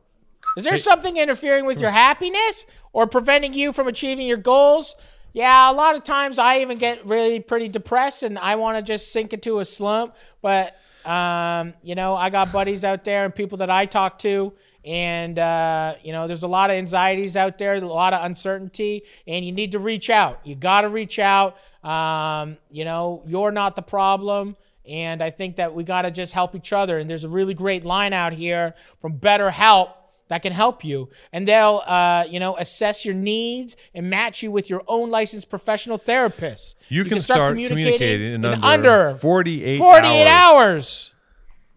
Is 0.57 0.63
there 0.63 0.77
something 0.77 1.17
interfering 1.17 1.65
with 1.65 1.79
your 1.79 1.91
happiness 1.91 2.65
or 2.91 3.05
preventing 3.05 3.53
you 3.53 3.71
from 3.71 3.87
achieving 3.87 4.25
your 4.25 4.37
goals? 4.37 4.95
Yeah, 5.33 5.69
a 5.69 5.73
lot 5.73 5.95
of 5.95 6.03
times 6.03 6.39
I 6.39 6.61
even 6.61 6.79
get 6.79 7.05
really 7.05 7.39
pretty 7.39 7.69
depressed 7.69 8.23
and 8.23 8.39
I 8.39 8.55
want 8.55 8.77
to 8.77 8.81
just 8.81 9.11
sink 9.11 9.33
into 9.33 9.59
a 9.59 9.65
slump. 9.65 10.15
But, 10.41 10.75
um, 11.05 11.75
you 11.83 11.93
know, 11.93 12.15
I 12.15 12.31
got 12.31 12.51
buddies 12.51 12.83
out 12.83 13.03
there 13.03 13.23
and 13.23 13.35
people 13.35 13.59
that 13.59 13.69
I 13.69 13.85
talk 13.85 14.17
to. 14.19 14.53
And, 14.87 15.37
uh, 15.37 15.95
you 16.01 16.13
know, 16.13 16.27
there's 16.27 16.43
a 16.43 16.47
lot 16.47 16.69
of 16.69 16.77
anxieties 16.77 17.35
out 17.35 17.57
there, 17.57 17.75
a 17.75 17.81
lot 17.81 18.13
of 18.13 18.23
uncertainty, 18.23 19.03
and 19.27 19.43
you 19.43 19.51
need 19.51 19.73
to 19.73 19.79
reach 19.79 20.09
out. 20.09 20.39
You 20.45 20.55
got 20.55 20.81
to 20.81 20.89
reach 20.89 21.19
out. 21.19 21.57
Um, 21.83 22.57
you 22.71 22.85
know, 22.85 23.21
you're 23.27 23.51
not 23.51 23.75
the 23.75 23.81
problem. 23.81 24.55
And 24.87 25.21
I 25.21 25.29
think 25.29 25.57
that 25.57 25.75
we 25.75 25.83
got 25.83 26.03
to 26.03 26.11
just 26.11 26.31
help 26.31 26.55
each 26.55 26.71
other. 26.71 26.99
And 26.99 27.09
there's 27.09 27.25
a 27.25 27.29
really 27.29 27.53
great 27.53 27.83
line 27.83 28.13
out 28.13 28.31
here 28.31 28.75
from 29.01 29.17
Better 29.17 29.51
Help 29.51 29.89
that 30.29 30.41
can 30.41 30.53
help 30.53 30.83
you, 30.83 31.09
and 31.31 31.47
they'll, 31.47 31.81
uh, 31.85 32.25
you 32.29 32.37
know, 32.37 32.57
assess 32.57 33.05
your 33.05 33.15
needs 33.15 33.77
and 33.93 34.09
match 34.09 34.43
you 34.43 34.51
with 34.51 34.69
your 34.69 34.83
own 34.85 35.09
licensed 35.09 35.49
professional 35.49 35.97
therapist. 35.97 36.75
You, 36.89 37.05
can, 37.05 37.21
start, 37.21 37.51
communicating, 37.51 38.33
in, 38.33 38.45
under, 38.45 38.65
under 38.65 39.17
48, 39.19 39.77
48 39.77 40.25
hours. 40.25 40.27
hours. 40.27 41.13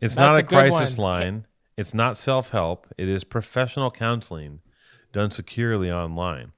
It's 0.00 0.14
That's 0.17 0.37
not 0.37 0.40
a, 0.40 0.43
crisis 0.43 0.99
line. 0.99 1.47
It's 1.77 1.95
not 1.95 2.19
self 2.19 2.50
help. 2.50 2.87
It 2.99 3.09
is 3.09 3.25
professional 3.25 3.91
counseling 3.91 4.61
done 5.12 5.31
securely 5.31 5.91
online. 5.91 6.53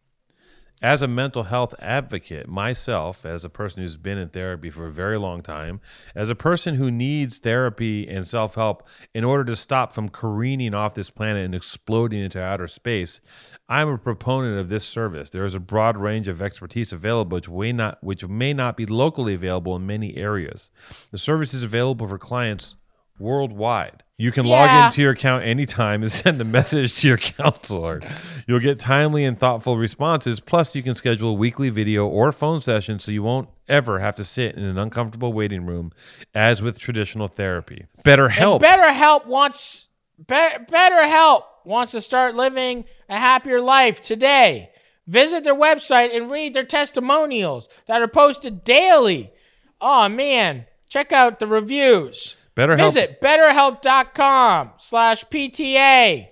As 0.82 1.00
a 1.00 1.06
mental 1.06 1.44
health 1.44 1.76
advocate, 1.78 2.48
myself, 2.48 3.24
as 3.24 3.44
a 3.44 3.48
person 3.48 3.82
who's 3.82 3.96
been 3.96 4.18
in 4.18 4.30
therapy 4.30 4.68
for 4.68 4.86
a 4.86 4.90
very 4.90 5.16
long 5.16 5.40
time, 5.40 5.80
as 6.16 6.28
a 6.28 6.34
person 6.34 6.74
who 6.74 6.90
needs 6.90 7.38
therapy 7.38 8.08
and 8.08 8.26
self 8.26 8.56
help 8.56 8.88
in 9.14 9.22
order 9.22 9.44
to 9.44 9.54
stop 9.54 9.92
from 9.92 10.08
careening 10.08 10.74
off 10.74 10.96
this 10.96 11.08
planet 11.08 11.44
and 11.44 11.54
exploding 11.54 12.20
into 12.20 12.42
outer 12.42 12.66
space, 12.66 13.20
I'm 13.68 13.90
a 13.90 13.96
proponent 13.96 14.58
of 14.58 14.70
this 14.70 14.84
service. 14.84 15.30
There 15.30 15.44
is 15.44 15.54
a 15.54 15.60
broad 15.60 15.96
range 15.96 16.26
of 16.26 16.42
expertise 16.42 16.92
available 16.92 17.36
which 17.36 17.48
may 17.48 17.72
not, 17.72 18.02
which 18.02 18.26
may 18.26 18.52
not 18.52 18.76
be 18.76 18.84
locally 18.84 19.34
available 19.34 19.76
in 19.76 19.86
many 19.86 20.16
areas. 20.16 20.68
The 21.12 21.18
service 21.18 21.54
is 21.54 21.62
available 21.62 22.08
for 22.08 22.18
clients 22.18 22.74
worldwide. 23.18 24.02
You 24.18 24.30
can 24.30 24.46
log 24.46 24.86
into 24.86 25.02
your 25.02 25.12
account 25.12 25.44
anytime 25.44 26.02
and 26.02 26.12
send 26.12 26.40
a 26.40 26.44
message 26.44 27.00
to 27.00 27.08
your 27.08 27.16
counselor. 27.16 28.00
You'll 28.46 28.60
get 28.60 28.78
timely 28.78 29.24
and 29.24 29.38
thoughtful 29.38 29.76
responses. 29.76 30.38
Plus, 30.38 30.74
you 30.76 30.82
can 30.82 30.94
schedule 30.94 31.30
a 31.30 31.34
weekly 31.34 31.70
video 31.70 32.06
or 32.06 32.30
phone 32.30 32.60
sessions 32.60 33.04
so 33.04 33.10
you 33.10 33.22
won't 33.22 33.48
ever 33.68 33.98
have 33.98 34.14
to 34.16 34.24
sit 34.24 34.54
in 34.54 34.62
an 34.62 34.78
uncomfortable 34.78 35.32
waiting 35.32 35.66
room 35.66 35.90
as 36.34 36.62
with 36.62 36.78
traditional 36.78 37.26
therapy. 37.26 37.86
BetterHelp. 38.04 38.60
BetterHelp 38.62 39.26
wants 39.26 39.88
Be- 40.18 40.56
BetterHelp 40.70 41.42
wants 41.64 41.92
to 41.92 42.00
start 42.00 42.34
living 42.34 42.84
a 43.08 43.18
happier 43.18 43.60
life 43.60 44.00
today. 44.00 44.70
Visit 45.06 45.42
their 45.42 45.54
website 45.54 46.16
and 46.16 46.30
read 46.30 46.54
their 46.54 46.62
testimonials 46.62 47.68
that 47.86 48.00
are 48.00 48.08
posted 48.08 48.62
daily. 48.62 49.32
Oh 49.80 50.08
man, 50.08 50.66
check 50.88 51.10
out 51.12 51.40
the 51.40 51.46
reviews. 51.46 52.36
BetterHelp. 52.56 52.76
Visit 52.76 53.20
betterhelp.com 53.20 54.72
slash 54.76 55.24
PTA. 55.24 56.28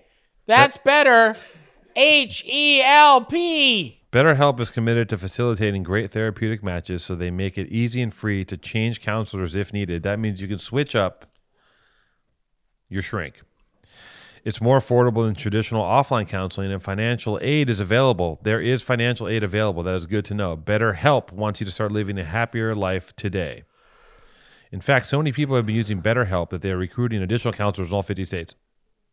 That's 0.47 0.77
better. 0.79 1.37
H 1.97 2.45
E 2.47 2.83
L 2.83 3.25
P. 3.25 4.01
BetterHelp 4.13 4.59
is 4.59 4.71
committed 4.71 5.09
to 5.09 5.19
facilitating 5.19 5.85
great 5.85 6.11
therapeutic 6.11 6.65
matches 6.65 7.05
so 7.05 7.15
they 7.15 7.31
make 7.31 7.57
it 7.57 7.69
easy 7.69 8.03
and 8.03 8.13
free 8.13 8.45
to 8.45 8.57
change 8.57 9.01
counselors 9.01 9.55
if 9.55 9.73
needed. 9.73 10.03
That 10.03 10.19
means 10.19 10.41
you 10.41 10.49
can 10.49 10.59
switch 10.59 10.97
up 10.97 11.27
your 12.89 13.03
shrink. 13.03 13.43
It's 14.45 14.61
more 14.61 14.79
affordable 14.79 15.25
than 15.27 15.35
traditional 15.35 15.85
offline 15.85 16.29
counseling, 16.29 16.73
and 16.73 16.83
financial 16.83 17.39
aid 17.43 17.69
is 17.69 17.79
available. 17.79 18.41
There 18.43 18.61
is 18.61 18.83
financial 18.83 19.29
aid 19.29 19.45
available. 19.45 19.83
That 19.83 19.95
is 19.95 20.07
good 20.07 20.25
to 20.27 20.35
know. 20.35 20.57
BetterHelp 20.57 21.31
wants 21.31 21.61
you 21.61 21.67
to 21.67 21.73
start 21.73 21.93
living 21.93 22.19
a 22.19 22.25
happier 22.25 22.75
life 22.75 23.15
today. 23.15 23.65
In 24.73 24.81
fact, 24.81 25.07
so 25.07 25.19
many 25.19 25.33
people 25.33 25.57
have 25.57 25.67
been 25.67 25.75
using 25.77 26.01
BetterHelp 26.01 26.51
that 26.51 26.63
they 26.63 26.71
are 26.71 26.77
recruiting 26.77 27.23
additional 27.23 27.53
counselors 27.53 27.89
in 27.89 27.95
all 27.95 28.03
50 28.03 28.25
states. 28.25 28.55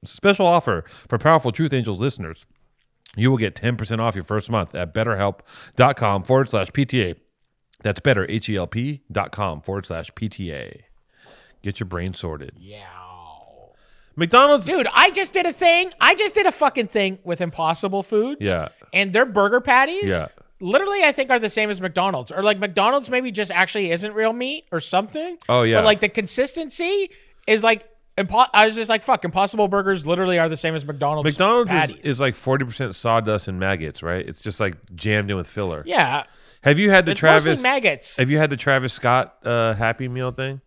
Special 0.06 0.46
offer 0.46 0.84
for 0.88 1.18
Powerful 1.18 1.52
Truth 1.52 1.74
Angels 1.74 2.00
listeners. 2.00 2.46
You 3.16 3.32
will 3.32 3.38
get 3.38 3.56
10% 3.56 4.00
off 4.00 4.14
your 4.14 4.24
first 4.24 4.50
month 4.52 4.76
at 4.76 4.94
betterhelp.com 4.94 6.24
forward 6.24 6.50
slash 6.50 6.68
PTA. 6.70 7.16
That's 7.82 8.00
better, 8.00 8.30
H-E-L-P 8.30 9.02
dot 9.12 9.32
com 9.32 9.62
forward 9.62 9.86
slash 9.88 10.12
PTA. 10.12 10.82
Get 11.64 11.80
your 11.80 11.88
brain 11.88 12.14
sorted. 12.14 12.52
Yeah. 12.58 12.86
McDonald's. 14.16 14.66
Dude, 14.66 14.88
I 14.94 15.12
just 15.12 15.32
did 15.34 15.46
a 15.46 15.54
thing. 15.54 15.92
I 16.02 16.16
just 16.16 16.34
did 16.34 16.46
a 16.48 16.52
fucking 16.52 16.88
thing 16.88 17.20
with 17.24 17.40
Impossible 17.40 18.02
Foods. 18.04 18.40
Yeah. 18.42 18.70
And 18.94 19.14
their 19.14 19.26
burger 19.26 19.62
patties, 19.62 20.06
Yeah. 20.20 20.28
Literally, 20.60 21.04
I 21.04 21.12
think 21.12 21.30
are 21.30 21.40
the 21.40 21.50
same 21.50 21.70
as 21.70 21.80
McDonald's. 21.82 22.32
Or 22.32 22.44
like 22.44 22.60
McDonald's 22.60 23.10
maybe 23.10 23.32
just 23.32 23.52
actually 23.52 23.92
isn't 23.92 24.14
real 24.14 24.34
meat 24.34 24.66
or 24.72 24.80
something. 24.80 25.38
Oh, 25.50 25.64
yeah. 25.64 25.78
But 25.78 25.86
like 25.86 26.00
the 26.00 26.10
consistency 26.10 27.10
is 27.48 27.64
like, 27.64 27.88
impo- 28.18 28.48
I 28.54 28.66
was 28.66 28.76
just 28.76 28.90
like, 28.90 29.04
fuck, 29.04 29.24
Impossible 29.26 29.68
Burgers 29.68 30.06
literally 30.06 30.40
are 30.40 30.50
the 30.50 30.58
same 30.58 30.76
as 30.76 30.86
McDonald's. 30.86 31.30
McDonald's 31.32 31.72
is, 31.72 31.80
patties. 31.80 32.06
is 32.06 32.22
like 32.22 32.34
40% 32.34 32.94
sawdust 32.96 33.48
and 33.48 33.60
maggots, 33.60 34.02
right? 34.04 34.28
It's 34.28 34.42
just 34.42 34.60
like 34.60 34.76
jammed 34.96 35.30
in 35.32 35.38
with 35.38 35.48
filler. 35.48 35.84
yeah. 35.86 36.24
Have 36.64 36.80
you 36.80 36.90
had 36.90 37.06
the 37.06 37.12
It's 37.12 37.20
Travis 37.20 37.62
maggots. 37.62 38.18
Have 38.18 38.30
you 38.32 38.40
had 38.40 38.50
the 38.50 38.58
Travis 38.58 38.92
Scott 38.92 39.38
uh, 39.46 39.74
Happy 39.76 40.08
Meal 40.10 40.32
thing? 40.32 40.60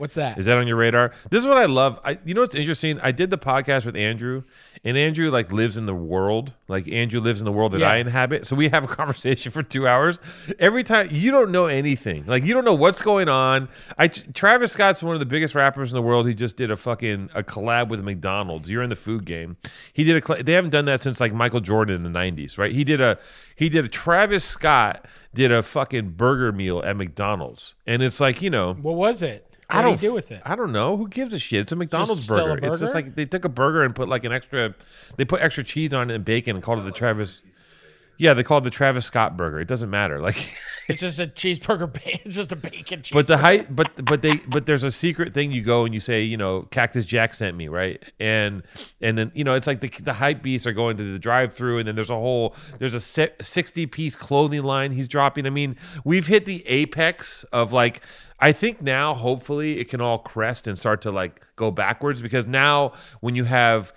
What's 0.00 0.14
that? 0.14 0.38
Is 0.38 0.46
that 0.46 0.56
on 0.56 0.66
your 0.66 0.78
radar? 0.78 1.12
This 1.28 1.42
is 1.42 1.46
what 1.46 1.58
I 1.58 1.66
love. 1.66 2.00
I, 2.02 2.18
you 2.24 2.32
know 2.32 2.40
what's 2.40 2.54
interesting? 2.56 2.98
I 3.00 3.12
did 3.12 3.28
the 3.28 3.36
podcast 3.36 3.84
with 3.84 3.96
Andrew, 3.96 4.44
and 4.82 4.96
Andrew 4.96 5.28
like 5.30 5.52
lives 5.52 5.76
in 5.76 5.84
the 5.84 5.94
world. 5.94 6.54
Like 6.68 6.88
Andrew 6.88 7.20
lives 7.20 7.38
in 7.38 7.44
the 7.44 7.52
world 7.52 7.72
that 7.72 7.80
Yeah. 7.80 7.90
I 7.90 7.96
inhabit. 7.96 8.46
So 8.46 8.56
we 8.56 8.70
have 8.70 8.82
a 8.82 8.86
conversation 8.96 9.52
for 9.52 9.62
two 9.62 9.86
hours. 9.86 10.18
Every 10.58 10.84
time 10.84 11.08
you 11.10 11.30
don't 11.30 11.50
know 11.52 11.66
anything, 11.66 12.24
like 12.24 12.46
you 12.46 12.54
don't 12.54 12.64
know 12.64 12.72
what's 12.72 13.02
going 13.02 13.28
on. 13.28 13.68
I 13.98 14.08
Travis 14.08 14.72
Scott's 14.72 15.02
one 15.02 15.14
of 15.14 15.20
the 15.20 15.26
biggest 15.26 15.54
rappers 15.54 15.92
in 15.92 15.96
the 15.96 16.02
world. 16.02 16.26
He 16.26 16.32
just 16.32 16.56
did 16.56 16.70
a 16.70 16.78
fucking 16.78 17.28
a 17.34 17.42
collab 17.42 17.88
with 17.90 18.00
McDonald's. 18.02 18.70
You're 18.70 18.82
in 18.82 18.88
the 18.88 18.96
food 18.96 19.26
game. 19.26 19.58
He 19.92 20.04
did 20.04 20.24
a. 20.26 20.42
They 20.42 20.54
haven't 20.54 20.70
done 20.70 20.86
that 20.86 21.02
since 21.02 21.20
like 21.20 21.34
Michael 21.34 21.60
Jordan 21.60 22.06
in 22.06 22.10
the 22.10 22.18
'90s, 22.18 22.56
right? 22.56 22.72
He 22.72 22.84
did 22.84 23.02
a. 23.02 23.18
He 23.54 23.68
did 23.68 23.84
a 23.84 23.88
Travis 23.88 24.44
Scott 24.44 25.04
did 25.34 25.52
a 25.52 25.62
fucking 25.62 26.12
burger 26.12 26.52
meal 26.52 26.82
at 26.86 26.96
McDonald's, 26.96 27.74
and 27.86 28.02
it's 28.02 28.18
like 28.18 28.40
you 28.40 28.48
know. 28.48 28.72
what 28.72 28.94
was 28.94 29.20
it? 29.20 29.46
What 29.70 29.78
I 29.78 29.82
don't 29.82 30.00
he 30.00 30.06
do 30.06 30.14
with 30.14 30.32
it? 30.32 30.42
I 30.44 30.56
don't 30.56 30.72
know. 30.72 30.96
Who 30.96 31.08
gives 31.08 31.32
a 31.32 31.38
shit? 31.38 31.60
It's 31.60 31.72
a 31.72 31.76
McDonald's 31.76 32.24
still 32.24 32.38
a 32.38 32.54
burger. 32.56 32.66
It's 32.66 32.80
just 32.80 32.94
like 32.94 33.14
they 33.14 33.24
took 33.24 33.44
a 33.44 33.48
burger 33.48 33.84
and 33.84 33.94
put 33.94 34.08
like 34.08 34.24
an 34.24 34.32
extra. 34.32 34.74
They 35.16 35.24
put 35.24 35.40
extra 35.40 35.62
cheese 35.62 35.94
on 35.94 36.10
it 36.10 36.14
and 36.14 36.24
bacon 36.24 36.56
and 36.56 36.62
called 36.62 36.80
it 36.80 36.82
the 36.82 36.90
Travis. 36.90 37.42
Yeah, 38.20 38.34
they 38.34 38.42
called 38.42 38.64
it 38.64 38.70
the 38.70 38.70
Travis 38.70 39.06
Scott 39.06 39.38
burger. 39.38 39.60
It 39.60 39.66
doesn't 39.66 39.88
matter. 39.88 40.20
Like, 40.20 40.54
It's 40.88 41.00
just 41.00 41.20
a 41.20 41.26
cheeseburger. 41.26 41.88
It's 42.24 42.34
just 42.34 42.52
a 42.52 42.56
bacon 42.56 43.00
cheeseburger. 43.00 43.14
but 43.14 43.26
the 43.28 43.38
height, 43.38 43.74
but 43.74 44.04
but 44.04 44.20
they, 44.20 44.36
but 44.36 44.66
there's 44.66 44.84
a 44.84 44.90
secret 44.90 45.32
thing. 45.32 45.52
You 45.52 45.62
go 45.62 45.84
and 45.86 45.94
you 45.94 46.00
say, 46.00 46.22
you 46.22 46.36
know, 46.36 46.62
Cactus 46.70 47.06
Jack 47.06 47.32
sent 47.32 47.56
me, 47.56 47.68
right? 47.68 48.02
And 48.18 48.62
and 49.00 49.16
then 49.16 49.32
you 49.34 49.44
know, 49.44 49.54
it's 49.54 49.66
like 49.66 49.80
the 49.80 49.88
the 50.02 50.12
hype 50.12 50.42
beasts 50.42 50.66
are 50.66 50.72
going 50.72 50.98
to 50.98 51.12
the 51.12 51.18
drive-through, 51.18 51.78
and 51.78 51.88
then 51.88 51.94
there's 51.94 52.10
a 52.10 52.14
whole 52.14 52.54
there's 52.78 52.94
a 52.94 53.00
sixty 53.00 53.86
piece 53.86 54.16
clothing 54.16 54.64
line 54.64 54.92
he's 54.92 55.08
dropping. 55.08 55.46
I 55.46 55.50
mean, 55.50 55.76
we've 56.04 56.26
hit 56.26 56.44
the 56.44 56.66
apex 56.66 57.44
of 57.52 57.72
like. 57.72 58.02
I 58.42 58.52
think 58.52 58.82
now, 58.82 59.14
hopefully, 59.14 59.78
it 59.80 59.90
can 59.90 60.00
all 60.00 60.18
crest 60.18 60.66
and 60.66 60.78
start 60.78 61.02
to 61.02 61.10
like 61.10 61.40
go 61.56 61.70
backwards 61.70 62.20
because 62.20 62.46
now 62.46 62.94
when 63.20 63.34
you 63.34 63.44
have 63.44 63.92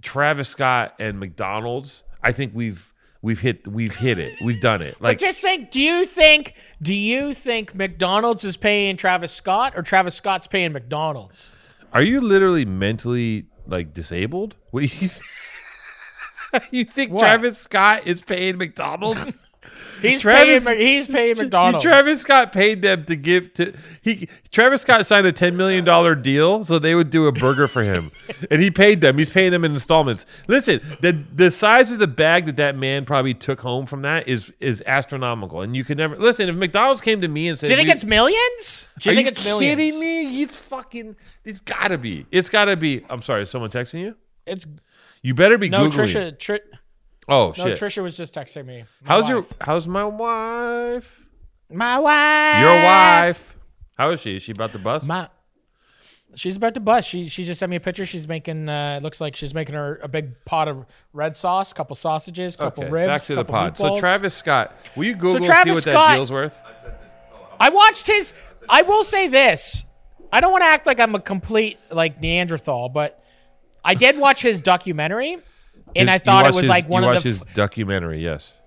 Travis 0.00 0.48
Scott 0.48 0.94
and 0.98 1.20
McDonald's, 1.20 2.04
I 2.22 2.32
think 2.32 2.52
we've 2.54 2.92
we've 3.22 3.40
hit 3.40 3.66
we've 3.66 3.94
hit 3.96 4.18
it. 4.18 4.34
We've 4.44 4.60
done 4.60 4.82
it. 4.82 4.96
Like 5.00 5.18
But 5.18 5.26
just 5.26 5.40
think, 5.40 5.70
do 5.70 5.80
you 5.80 6.06
think 6.06 6.54
do 6.82 6.94
you 6.94 7.34
think 7.34 7.74
McDonald's 7.74 8.44
is 8.44 8.56
paying 8.56 8.96
Travis 8.96 9.32
Scott 9.32 9.74
or 9.76 9.82
Travis 9.82 10.14
Scott's 10.14 10.46
paying 10.46 10.72
McDonald's? 10.72 11.52
Are 11.92 12.02
you 12.02 12.20
literally 12.20 12.64
mentally 12.64 13.46
like 13.66 13.92
disabled? 13.94 14.56
What 14.70 14.80
do 14.80 14.86
you? 14.86 15.08
Th- 15.08 16.64
you 16.70 16.84
think 16.84 17.12
What? 17.12 17.20
Travis 17.20 17.58
Scott 17.58 18.06
is 18.06 18.22
paying 18.22 18.58
McDonald's? 18.58 19.30
He's 20.00 20.22
Travis- 20.22 20.64
paying 20.64 20.78
he's 20.80 21.06
paying 21.06 21.36
McDonald's. 21.36 21.84
Travis 21.84 22.22
Scott 22.22 22.50
paid 22.52 22.80
them 22.80 23.04
to 23.04 23.14
give 23.14 23.52
to 23.54 23.74
he. 24.00 24.26
Travis 24.50 24.80
Scott 24.80 25.04
signed 25.04 25.26
a 25.26 25.32
ten 25.32 25.54
million 25.56 25.84
dollar 25.84 26.14
deal 26.14 26.64
so 26.64 26.78
they 26.78 26.94
would 26.94 27.10
do 27.10 27.26
a 27.26 27.32
burger 27.32 27.68
for 27.68 27.82
him, 27.82 28.10
and 28.50 28.62
he 28.62 28.70
paid 28.70 29.02
them. 29.02 29.18
He's 29.18 29.28
paying 29.28 29.50
them 29.50 29.62
in 29.64 29.72
installments. 29.72 30.24
Listen, 30.48 30.80
the 31.02 31.12
the 31.34 31.50
size 31.50 31.92
of 31.92 31.98
the 31.98 32.06
bag 32.08 32.46
that 32.46 32.56
that 32.56 32.74
man 32.76 33.04
probably 33.04 33.34
took 33.34 33.60
home 33.60 33.84
from 33.84 34.00
that 34.02 34.26
is 34.26 34.50
is 34.60 34.82
astronomical, 34.86 35.60
and 35.60 35.76
you 35.76 35.84
could 35.84 35.98
never 35.98 36.16
listen. 36.16 36.48
If 36.48 36.54
McDonald's 36.54 37.02
came 37.02 37.20
to 37.20 37.28
me 37.28 37.48
and 37.48 37.58
said, 37.58 37.66
do 37.66 37.72
you 37.72 37.76
think 37.76 37.88
"We- 37.88 37.92
it's 37.92 38.04
millions? 38.04 38.88
Do 38.98 39.10
you 39.10 39.16
think 39.16 39.26
you 39.26 39.30
it's 39.32 39.44
millions? 39.44 39.76
kidding 39.76 40.00
me? 40.00 40.42
It's 40.42 40.56
fucking. 40.56 41.16
It's 41.44 41.60
gotta 41.60 41.98
be. 41.98 42.24
It's 42.32 42.48
gotta 42.48 42.76
be. 42.76 43.04
I'm 43.10 43.20
sorry. 43.20 43.42
Is 43.42 43.50
someone 43.50 43.70
texting 43.70 44.00
you? 44.00 44.14
It's 44.46 44.66
You 45.20 45.34
better 45.34 45.58
be 45.58 45.68
no 45.68 45.90
googling. 45.90 46.06
Trisha. 46.06 46.38
Tri- 46.38 46.60
oh 47.30 47.54
no, 47.56 47.64
shit. 47.64 47.78
Trisha 47.78 48.02
was 48.02 48.16
just 48.16 48.34
texting 48.34 48.66
me. 48.66 48.84
How's 49.04 49.28
your? 49.28 49.46
How's 49.60 49.88
my 49.88 50.04
wife? 50.04 51.26
my 51.70 51.98
wife? 51.98 52.62
Your 52.62 52.74
wife. 52.74 53.56
How 53.96 54.10
is 54.10 54.20
she? 54.20 54.36
Is 54.36 54.42
she 54.42 54.52
about 54.52 54.72
to 54.72 54.78
bust? 54.78 55.06
My. 55.06 55.28
She's 56.36 56.56
about 56.56 56.74
to 56.74 56.80
bust. 56.80 57.08
She 57.08 57.28
she 57.28 57.44
just 57.44 57.58
sent 57.58 57.70
me 57.70 57.76
a 57.76 57.80
picture. 57.80 58.06
She's 58.06 58.28
making. 58.28 58.68
Uh, 58.68 58.98
it 58.98 59.02
looks 59.02 59.20
like 59.20 59.34
she's 59.34 59.52
making 59.52 59.74
her 59.74 59.98
a 60.02 60.08
big 60.08 60.44
pot 60.44 60.68
of 60.68 60.86
red 61.12 61.36
sauce, 61.36 61.72
couple 61.72 61.96
sausages, 61.96 62.56
couple 62.56 62.84
okay. 62.84 62.92
ribs, 62.92 63.08
Back 63.08 63.22
to 63.22 63.34
the 63.34 63.44
pod. 63.44 63.78
So. 63.78 63.98
Travis 63.98 64.34
Scott. 64.34 64.74
Will 64.96 65.04
you 65.04 65.14
Google 65.14 65.36
and 65.36 65.44
see 65.44 65.50
Travis 65.50 65.74
what 65.74 65.84
that 65.84 66.14
deal's 66.14 66.30
worth? 66.30 66.56
I 67.58 67.70
watched 67.70 68.06
his. 68.06 68.32
I 68.68 68.82
will 68.82 69.04
say 69.04 69.26
this. 69.26 69.84
I 70.32 70.40
don't 70.40 70.52
want 70.52 70.62
to 70.62 70.68
act 70.68 70.86
like 70.86 71.00
I'm 71.00 71.14
a 71.14 71.20
complete 71.20 71.78
like 71.90 72.20
Neanderthal, 72.20 72.88
but 72.88 73.22
I 73.84 73.94
did 73.94 74.18
watch 74.18 74.42
his 74.42 74.60
documentary, 74.60 75.38
and 75.96 76.08
His- 76.08 76.14
I 76.14 76.18
thought 76.18 76.46
it 76.46 76.54
was 76.54 76.64
his- 76.64 76.68
like 76.68 76.88
one 76.88 77.02
of 77.04 77.08
watched 77.08 77.22
the. 77.24 77.28
his 77.30 77.42
documentary. 77.54 78.22
Yes. 78.22 78.58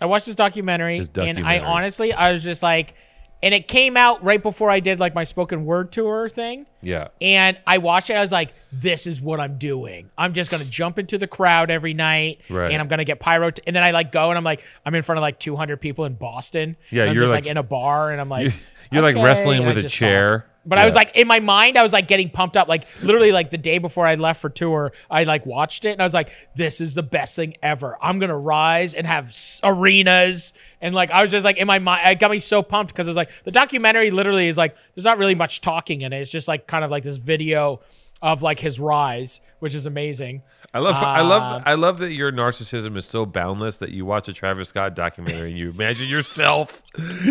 I 0.00 0.06
watched 0.06 0.26
his 0.26 0.36
documentary, 0.36 0.98
His 0.98 1.10
and 1.18 1.44
I 1.44 1.58
honestly, 1.58 2.12
I 2.12 2.32
was 2.32 2.44
just 2.44 2.62
like, 2.62 2.94
and 3.42 3.52
it 3.54 3.66
came 3.68 3.96
out 3.96 4.22
right 4.22 4.40
before 4.42 4.70
I 4.70 4.78
did 4.80 4.98
like 5.00 5.14
my 5.14 5.24
spoken 5.24 5.64
word 5.64 5.90
tour 5.92 6.28
thing. 6.28 6.66
Yeah. 6.82 7.08
And 7.20 7.56
I 7.66 7.78
watched 7.78 8.08
it. 8.10 8.14
I 8.14 8.20
was 8.20 8.30
like, 8.32 8.52
"This 8.72 9.06
is 9.08 9.20
what 9.20 9.38
I'm 9.40 9.58
doing. 9.58 10.10
I'm 10.16 10.32
just 10.34 10.50
gonna 10.52 10.64
jump 10.64 10.98
into 11.00 11.18
the 11.18 11.26
crowd 11.26 11.70
every 11.70 11.94
night, 11.94 12.40
Right. 12.48 12.70
and 12.72 12.80
I'm 12.80 12.86
gonna 12.88 13.04
get 13.04 13.18
pyro." 13.20 13.50
T- 13.50 13.62
and 13.66 13.74
then 13.74 13.82
I 13.82 13.90
like 13.92 14.10
go 14.12 14.30
and 14.30 14.38
I'm 14.38 14.44
like, 14.44 14.62
I'm 14.86 14.94
in 14.94 15.02
front 15.02 15.18
of 15.18 15.22
like 15.22 15.38
200 15.40 15.80
people 15.80 16.04
in 16.04 16.14
Boston. 16.14 16.76
Yeah, 16.90 17.02
and 17.02 17.10
I'm 17.10 17.16
you're 17.16 17.24
just 17.24 17.32
like- 17.34 17.44
like, 17.44 17.50
in 17.50 17.56
a 17.56 17.62
bar, 17.64 18.10
and 18.12 18.20
I'm 18.20 18.28
like, 18.28 18.52
You're 18.90 19.02
like 19.02 19.16
"Okay," 19.16 19.24
wrestling 19.24 19.66
with 19.66 19.78
a 19.78 19.88
chair. 19.88 20.40
talk. 20.40 20.48
But 20.68 20.78
I 20.78 20.84
was 20.84 20.94
like, 20.94 21.16
in 21.16 21.26
my 21.26 21.40
mind, 21.40 21.78
I 21.78 21.82
was 21.82 21.94
like 21.94 22.08
getting 22.08 22.28
pumped 22.28 22.54
up. 22.54 22.68
Like 22.68 22.84
literally, 23.02 23.32
like 23.32 23.50
the 23.50 23.56
day 23.56 23.78
before 23.78 24.06
I 24.06 24.16
left 24.16 24.40
for 24.42 24.50
tour, 24.50 24.92
I 25.10 25.24
like 25.24 25.46
watched 25.46 25.86
it 25.86 25.92
and 25.92 26.02
I 26.02 26.04
was 26.04 26.12
like, 26.12 26.30
"This 26.56 26.80
is 26.80 26.92
the 26.94 27.02
best 27.02 27.34
thing 27.34 27.54
ever. 27.62 27.96
I'm 28.02 28.18
gonna 28.18 28.36
rise 28.36 28.94
and 28.94 29.06
have 29.06 29.34
arenas." 29.62 30.52
And 30.82 30.94
like, 30.94 31.10
I 31.10 31.22
was 31.22 31.30
just 31.30 31.44
like 31.44 31.56
in 31.56 31.66
my 31.66 31.78
mind, 31.78 32.06
it 32.06 32.20
got 32.20 32.30
me 32.30 32.38
so 32.38 32.62
pumped 32.62 32.92
because 32.92 33.06
it 33.06 33.10
was 33.10 33.16
like 33.16 33.30
the 33.44 33.50
documentary 33.50 34.10
literally 34.10 34.46
is 34.46 34.58
like, 34.58 34.76
there's 34.94 35.06
not 35.06 35.16
really 35.16 35.34
much 35.34 35.62
talking 35.62 36.02
in 36.02 36.12
it. 36.12 36.20
It's 36.20 36.30
just 36.30 36.48
like 36.48 36.66
kind 36.66 36.84
of 36.84 36.90
like 36.90 37.02
this 37.02 37.16
video 37.16 37.80
of 38.20 38.42
like 38.42 38.58
his 38.58 38.78
rise, 38.78 39.40
which 39.60 39.74
is 39.74 39.86
amazing. 39.86 40.42
I 40.74 40.80
love, 40.80 40.96
I 40.96 41.20
Uh, 41.20 41.24
love, 41.24 41.62
I 41.64 41.74
love 41.74 41.98
that 41.98 42.12
your 42.12 42.30
narcissism 42.30 42.96
is 42.98 43.06
so 43.06 43.24
boundless 43.24 43.78
that 43.78 43.90
you 43.90 44.04
watch 44.04 44.28
a 44.28 44.34
Travis 44.34 44.68
Scott 44.68 44.94
documentary 44.94 45.48
and 45.48 45.58
you 45.58 45.70
imagine 45.70 46.08
yourself. 46.10 46.82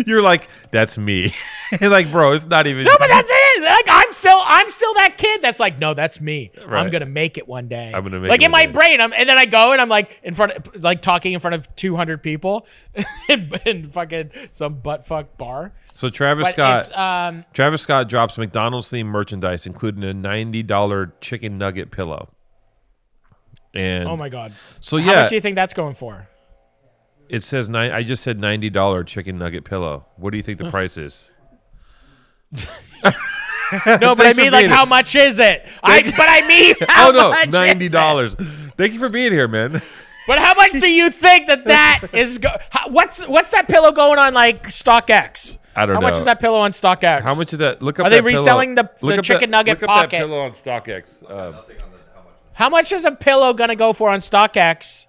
You're 0.06 0.22
like, 0.22 0.48
that's 0.72 0.98
me. 0.98 1.34
Like, 1.82 2.10
bro, 2.10 2.32
it's 2.32 2.46
not 2.46 2.66
even. 2.66 2.84
No, 2.84 2.96
but 2.98 3.08
that's 3.08 3.28
it. 3.30 3.62
Like 3.62 3.84
I'm 3.90 4.10
still, 4.14 4.40
I'm 4.46 4.70
still 4.70 4.94
that 4.94 5.18
kid 5.18 5.42
that's 5.42 5.60
like, 5.60 5.78
no, 5.78 5.92
that's 5.92 6.18
me. 6.18 6.50
I'm 6.66 6.88
gonna 6.88 7.04
make 7.04 7.36
it 7.36 7.46
one 7.46 7.68
day. 7.68 7.92
I'm 7.94 8.02
gonna 8.04 8.20
make 8.20 8.30
like 8.30 8.40
in 8.42 8.50
my 8.50 8.64
day. 8.64 8.72
brain. 8.72 9.00
I'm, 9.02 9.12
and 9.12 9.28
then 9.28 9.36
I 9.36 9.44
go 9.44 9.72
and 9.72 9.80
I'm 9.80 9.90
like 9.90 10.18
in 10.22 10.32
front, 10.32 10.52
of, 10.52 10.82
like 10.82 11.02
talking 11.02 11.34
in 11.34 11.40
front 11.40 11.56
of 11.56 11.76
200 11.76 12.22
people, 12.22 12.66
in, 13.28 13.50
in 13.66 13.90
fucking 13.90 14.30
some 14.50 14.76
butt 14.80 15.04
fuck 15.04 15.36
bar. 15.36 15.74
so 15.92 16.08
Travis 16.08 16.44
But 16.54 16.82
Scott, 16.84 16.98
um, 17.28 17.44
Travis 17.52 17.82
Scott 17.82 18.08
drops 18.08 18.38
McDonald's 18.38 18.90
themed 18.90 19.04
merchandise, 19.08 19.66
including 19.66 20.04
a 20.04 20.14
ninety 20.14 20.62
dollar 20.62 21.12
chicken 21.20 21.58
nugget 21.58 21.90
pillow. 21.90 22.30
And 23.74 24.08
oh 24.08 24.16
my 24.16 24.28
god. 24.28 24.52
so 24.80 24.96
yeah, 24.96 25.04
How 25.04 25.10
yeah, 25.10 25.20
much 25.20 25.28
do 25.28 25.34
you 25.34 25.40
think 25.40 25.56
that's 25.56 25.74
going 25.74 25.94
for? 25.94 26.28
it 27.28 27.44
says 27.44 27.68
nine. 27.68 27.90
I 27.90 28.02
just 28.02 28.22
said 28.22 28.38
ninety 28.40 28.70
dollar 28.70 29.04
chicken 29.04 29.38
nugget 29.38 29.64
pillow. 29.64 30.06
What 30.16 30.30
do 30.30 30.36
you 30.38 30.42
think 30.42 30.58
the 30.58 30.70
price 30.70 30.96
is? 30.96 31.26
No, 34.00 34.14
but 34.14 34.24
I 34.26 34.32
mean, 34.32 34.50
like, 34.50 34.62
being- 34.62 34.70
how 34.70 34.84
much 34.86 35.14
is 35.14 35.38
it? 35.38 35.66
I, 35.82 36.02
but 36.02 36.26
I 36.28 36.46
mean, 36.48 36.74
how 36.88 37.08
oh 37.10 37.12
no, 37.12 37.30
much 37.30 37.48
ninety 37.50 37.88
dollars. 37.88 38.34
Thank 38.78 38.94
you 38.94 38.98
for 38.98 39.08
being 39.10 39.32
here, 39.32 39.46
man. 39.48 39.82
But 40.26 40.38
how 40.38 40.54
much 40.54 40.72
do 40.72 40.90
you 40.90 41.10
think 41.10 41.48
that 41.48 41.64
that 41.66 42.00
is? 42.12 42.38
Go- 42.38 42.56
how, 42.70 42.88
what's 42.88 43.26
what's 43.26 43.50
that 43.50 43.68
pillow 43.68 43.92
going 43.92 44.18
on 44.18 44.32
like 44.32 44.68
StockX? 44.68 45.58
I 45.76 45.86
don't 45.86 45.94
know. 45.94 46.00
How 46.00 46.06
much 46.06 46.18
is 46.18 46.24
that 46.24 46.40
pillow 46.40 46.58
on 46.60 46.70
StockX? 46.70 47.22
How 47.22 47.34
much 47.34 47.52
is 47.52 47.58
that? 47.58 47.82
Look 47.82 47.98
up. 48.00 48.06
Are 48.06 48.10
they 48.10 48.16
that 48.16 48.22
pillow. 48.24 48.38
reselling 48.40 48.74
the- 48.74 48.90
the 49.02 49.20
chicken 49.22 49.50
that, 49.50 49.66
nugget 49.66 49.82
look 49.82 49.90
up 49.90 50.10
that 50.10 50.18
pillow 50.18 50.38
on 50.40 50.52
StockX. 50.52 51.30
Um, 51.30 51.56
How 52.58 52.68
much 52.68 52.90
is 52.90 53.04
a 53.04 53.12
pillow 53.12 53.54
gonna 53.54 53.76
go 53.76 53.92
for 53.92 54.10
on 54.10 54.18
StockX? 54.18 55.06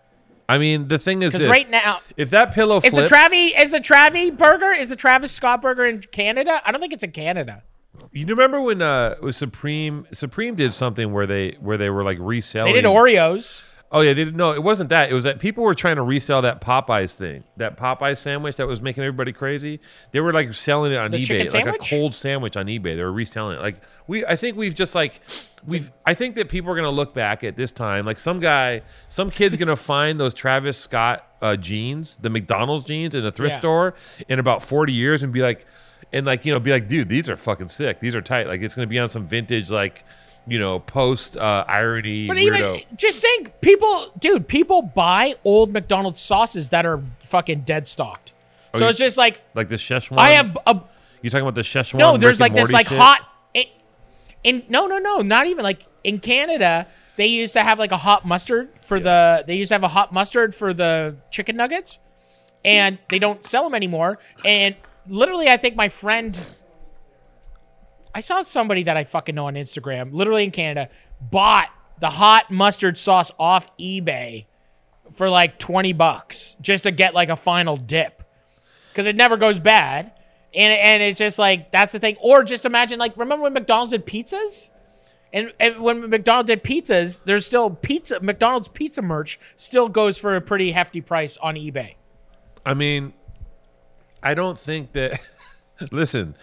I 0.47 0.59
mean, 0.59 0.87
the 0.87 0.99
thing 0.99 1.23
is 1.23 1.33
Because 1.33 1.47
right 1.47 1.67
now, 1.67 1.99
if 2.15 2.29
that 2.29 2.53
pillow 2.53 2.79
is 2.83 2.93
the 2.93 3.01
Travi 3.01 3.59
is 3.59 3.71
the 3.71 3.79
Travi 3.79 4.37
burger 4.37 4.71
is 4.71 4.89
the 4.89 4.95
Travis 4.95 5.31
Scott 5.31 5.59
burger 5.59 5.83
in 5.87 6.03
Canada? 6.11 6.61
I 6.63 6.71
don't 6.71 6.79
think 6.79 6.93
it's 6.93 7.01
in 7.01 7.11
Canada. 7.11 7.63
you 8.11 8.27
remember 8.27 8.61
when 8.61 8.83
uh, 8.83 9.15
was 9.23 9.35
Supreme? 9.35 10.05
Supreme 10.13 10.53
did 10.53 10.75
something 10.75 11.11
where 11.11 11.25
they 11.25 11.57
where 11.59 11.79
they 11.79 11.89
were 11.89 12.03
like 12.03 12.19
reselling. 12.21 12.71
They 12.71 12.81
did 12.81 12.87
Oreos. 12.87 13.63
Oh 13.91 14.01
yeah, 14.01 14.11
they 14.13 14.25
didn't. 14.25 14.37
No, 14.37 14.51
it 14.51 14.61
wasn't 14.61 14.89
that. 14.89 15.09
It 15.09 15.13
was 15.13 15.23
that 15.23 15.39
people 15.39 15.63
were 15.63 15.73
trying 15.73 15.95
to 15.95 16.03
resell 16.03 16.43
that 16.43 16.61
Popeyes 16.61 17.15
thing, 17.15 17.43
that 17.57 17.77
Popeyes 17.77 18.19
sandwich 18.19 18.57
that 18.57 18.67
was 18.67 18.81
making 18.81 19.03
everybody 19.03 19.33
crazy. 19.33 19.79
They 20.11 20.19
were 20.19 20.31
like 20.31 20.53
selling 20.53 20.91
it 20.91 20.97
on 20.97 21.09
The 21.09 21.17
eBay, 21.17 21.39
like 21.39 21.49
sandwich? 21.49 21.91
a 21.91 21.95
cold 21.95 22.13
sandwich 22.13 22.55
on 22.55 22.67
eBay. 22.67 22.95
They 22.95 23.03
were 23.03 23.11
reselling 23.11 23.57
it. 23.57 23.61
Like 23.61 23.81
we, 24.05 24.23
I 24.25 24.35
think 24.35 24.57
we've 24.57 24.75
just 24.75 24.93
like 24.93 25.21
we've. 25.67 25.91
I 26.05 26.13
think 26.13 26.35
that 26.35 26.49
people 26.49 26.71
are 26.71 26.75
gonna 26.75 26.89
look 26.89 27.13
back 27.13 27.43
at 27.43 27.55
this 27.55 27.71
time, 27.71 28.05
like 28.05 28.19
some 28.19 28.39
guy, 28.39 28.81
some 29.07 29.29
kid's 29.31 29.57
gonna 29.57 29.75
find 29.93 30.19
those 30.19 30.33
Travis 30.33 30.77
Scott 30.77 31.25
uh, 31.41 31.55
jeans, 31.55 32.17
the 32.21 32.29
McDonald's 32.29 32.85
jeans, 32.85 33.15
in 33.15 33.25
a 33.25 33.31
thrift 33.31 33.53
Yeah. 33.53 33.59
store 33.59 33.93
in 34.27 34.39
about 34.39 34.63
forty 34.63 34.93
years, 34.93 35.23
and 35.23 35.31
be 35.33 35.41
like, 35.41 35.65
and 36.13 36.25
like 36.25 36.45
you 36.45 36.51
know, 36.51 36.59
be 36.59 36.71
like, 36.71 36.87
dude, 36.87 37.09
these 37.09 37.29
are 37.29 37.37
fucking 37.37 37.69
sick. 37.69 37.99
These 37.99 38.15
are 38.15 38.21
tight. 38.21 38.47
Like 38.47 38.61
it's 38.61 38.75
gonna 38.75 38.87
be 38.87 38.99
on 38.99 39.09
some 39.09 39.27
vintage 39.27 39.69
like. 39.71 40.03
You 40.47 40.57
know, 40.57 40.79
post 40.79 41.37
uh, 41.37 41.63
irony 41.67 42.25
But 42.25 42.37
weirdo. 42.37 42.45
even 42.77 42.81
just 42.95 43.19
saying, 43.19 43.51
people, 43.61 44.05
dude, 44.17 44.47
people 44.47 44.81
buy 44.81 45.35
old 45.43 45.71
McDonald's 45.71 46.19
sauces 46.21 46.69
that 46.69 46.87
are 46.87 47.03
fucking 47.19 47.61
dead 47.61 47.85
stocked. 47.85 48.33
so 48.73 48.79
you- 48.85 48.89
it's 48.89 48.97
just 48.97 49.15
like 49.17 49.41
like 49.53 49.69
the 49.69 49.75
Szechuan. 49.75 50.17
I 50.17 50.29
have 50.31 50.57
a 50.65 50.81
You 51.21 51.29
talking 51.29 51.43
about 51.43 51.53
the 51.53 51.61
Szechuan? 51.61 51.99
no. 51.99 52.13
Rick 52.13 52.21
There's 52.21 52.37
and 52.37 52.41
like 52.41 52.53
this 52.53 52.61
Morty 52.61 52.73
like 52.73 52.87
shit? 52.87 52.97
hot. 52.97 53.28
In, 54.43 54.63
no 54.69 54.87
no 54.87 54.99
no 54.99 55.19
not 55.19 55.47
even 55.47 55.63
like 55.63 55.85
in 56.03 56.19
Canada 56.19 56.87
they 57.19 57.27
used 57.27 57.51
to 57.51 57.63
have 57.63 57.77
like 57.77 57.91
a 57.91 57.97
hot 57.97 58.23
mustard 58.23 58.69
for 58.79 58.97
the 58.97 59.43
they 59.45 59.57
used 59.57 59.71
to 59.71 59.75
have 59.75 59.83
a 59.83 59.89
hot 59.89 60.13
mustard 60.13 60.55
for 60.55 60.73
the 60.73 61.17
chicken 61.31 61.57
nuggets, 61.57 61.99
and 62.63 62.97
they 63.09 63.19
don't 63.19 63.45
sell 63.45 63.65
them 63.65 63.75
anymore. 63.75 64.19
And 64.45 64.77
literally, 65.05 65.49
I 65.49 65.57
think 65.57 65.75
my 65.75 65.89
friend 65.89 66.39
I 68.15 68.21
saw 68.21 68.41
somebody 68.41 68.83
that 68.83 68.95
I 68.95 69.03
fucking 69.03 69.35
know 69.35 69.47
on 69.47 69.55
Instagram, 69.55 70.13
literally 70.13 70.45
in 70.45 70.51
Canada, 70.51 70.89
bought 71.19 71.67
the 71.99 72.09
hot 72.09 72.49
mustard 72.49 72.97
sauce 72.97 73.33
off 73.37 73.69
eBay 73.77 74.45
for 75.11 75.29
like 75.29 75.59
20 75.59 75.91
bucks 75.91 76.55
just 76.61 76.83
to 76.83 76.91
get 76.91 77.13
like 77.13 77.27
a 77.27 77.35
final 77.35 77.75
dip. 77.75 78.23
Cuz 78.93 79.05
it 79.05 79.17
never 79.17 79.35
goes 79.35 79.59
bad. 79.59 80.13
And 80.59 80.73
and 80.73 81.01
it's 81.01 81.17
just 81.17 81.39
like 81.39 81.71
that's 81.71 81.93
the 81.93 81.99
thing. 81.99 82.17
Or 82.21 82.43
just 82.43 82.65
imagine 82.65 82.99
like 82.99 83.15
remember 83.15 83.43
when 83.43 83.53
McDonald's 83.53 83.91
did 83.91 84.05
pizzas? 84.05 84.71
And, 85.31 85.53
and 85.59 85.79
when 85.79 86.09
McDonald's 86.09 86.47
did 86.47 86.63
pizzas, 86.63 87.21
there's 87.23 87.45
still 87.45 87.69
pizza 87.69 88.19
McDonald's 88.19 88.67
pizza 88.67 89.01
merch 89.01 89.39
still 89.55 89.87
goes 89.87 90.17
for 90.17 90.35
a 90.35 90.41
pretty 90.41 90.71
hefty 90.71 90.99
price 91.01 91.37
on 91.37 91.55
eBay. 91.55 91.95
I 92.65 92.73
mean, 92.73 93.13
I 94.21 94.33
don't 94.33 94.59
think 94.59 94.91
that. 94.93 95.19
listen, 95.91 96.35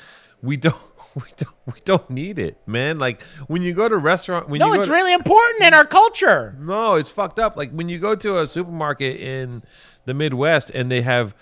we 0.43 0.57
don't. 0.57 0.77
We 1.17 1.23
don't. 1.39 1.55
We 1.75 1.81
don't 1.87 2.11
need 2.11 2.39
it, 2.39 2.59
man. 2.67 2.99
Like 2.99 3.23
when 3.47 3.63
you 3.63 3.73
go 3.73 3.89
to 3.89 3.97
restaurant, 3.97 4.51
when 4.51 4.59
No, 4.59 4.67
you 4.67 4.75
it's 4.75 4.85
to- 4.89 4.93
really 4.93 5.15
important 5.15 5.63
in 5.63 5.73
our 5.73 5.87
culture. 5.87 6.55
No, 6.61 6.97
it's 6.97 7.09
fucked 7.11 7.39
up. 7.39 7.57
Like 7.57 7.71
when 7.71 7.89
you 7.89 7.99
go 7.99 8.15
to 8.15 8.41
a 8.41 8.47
supermarket 8.47 9.19
in 9.19 9.63
the 10.05 10.13
Midwest 10.13 10.69
and 10.75 10.91
they 10.91 11.01
have 11.01 11.35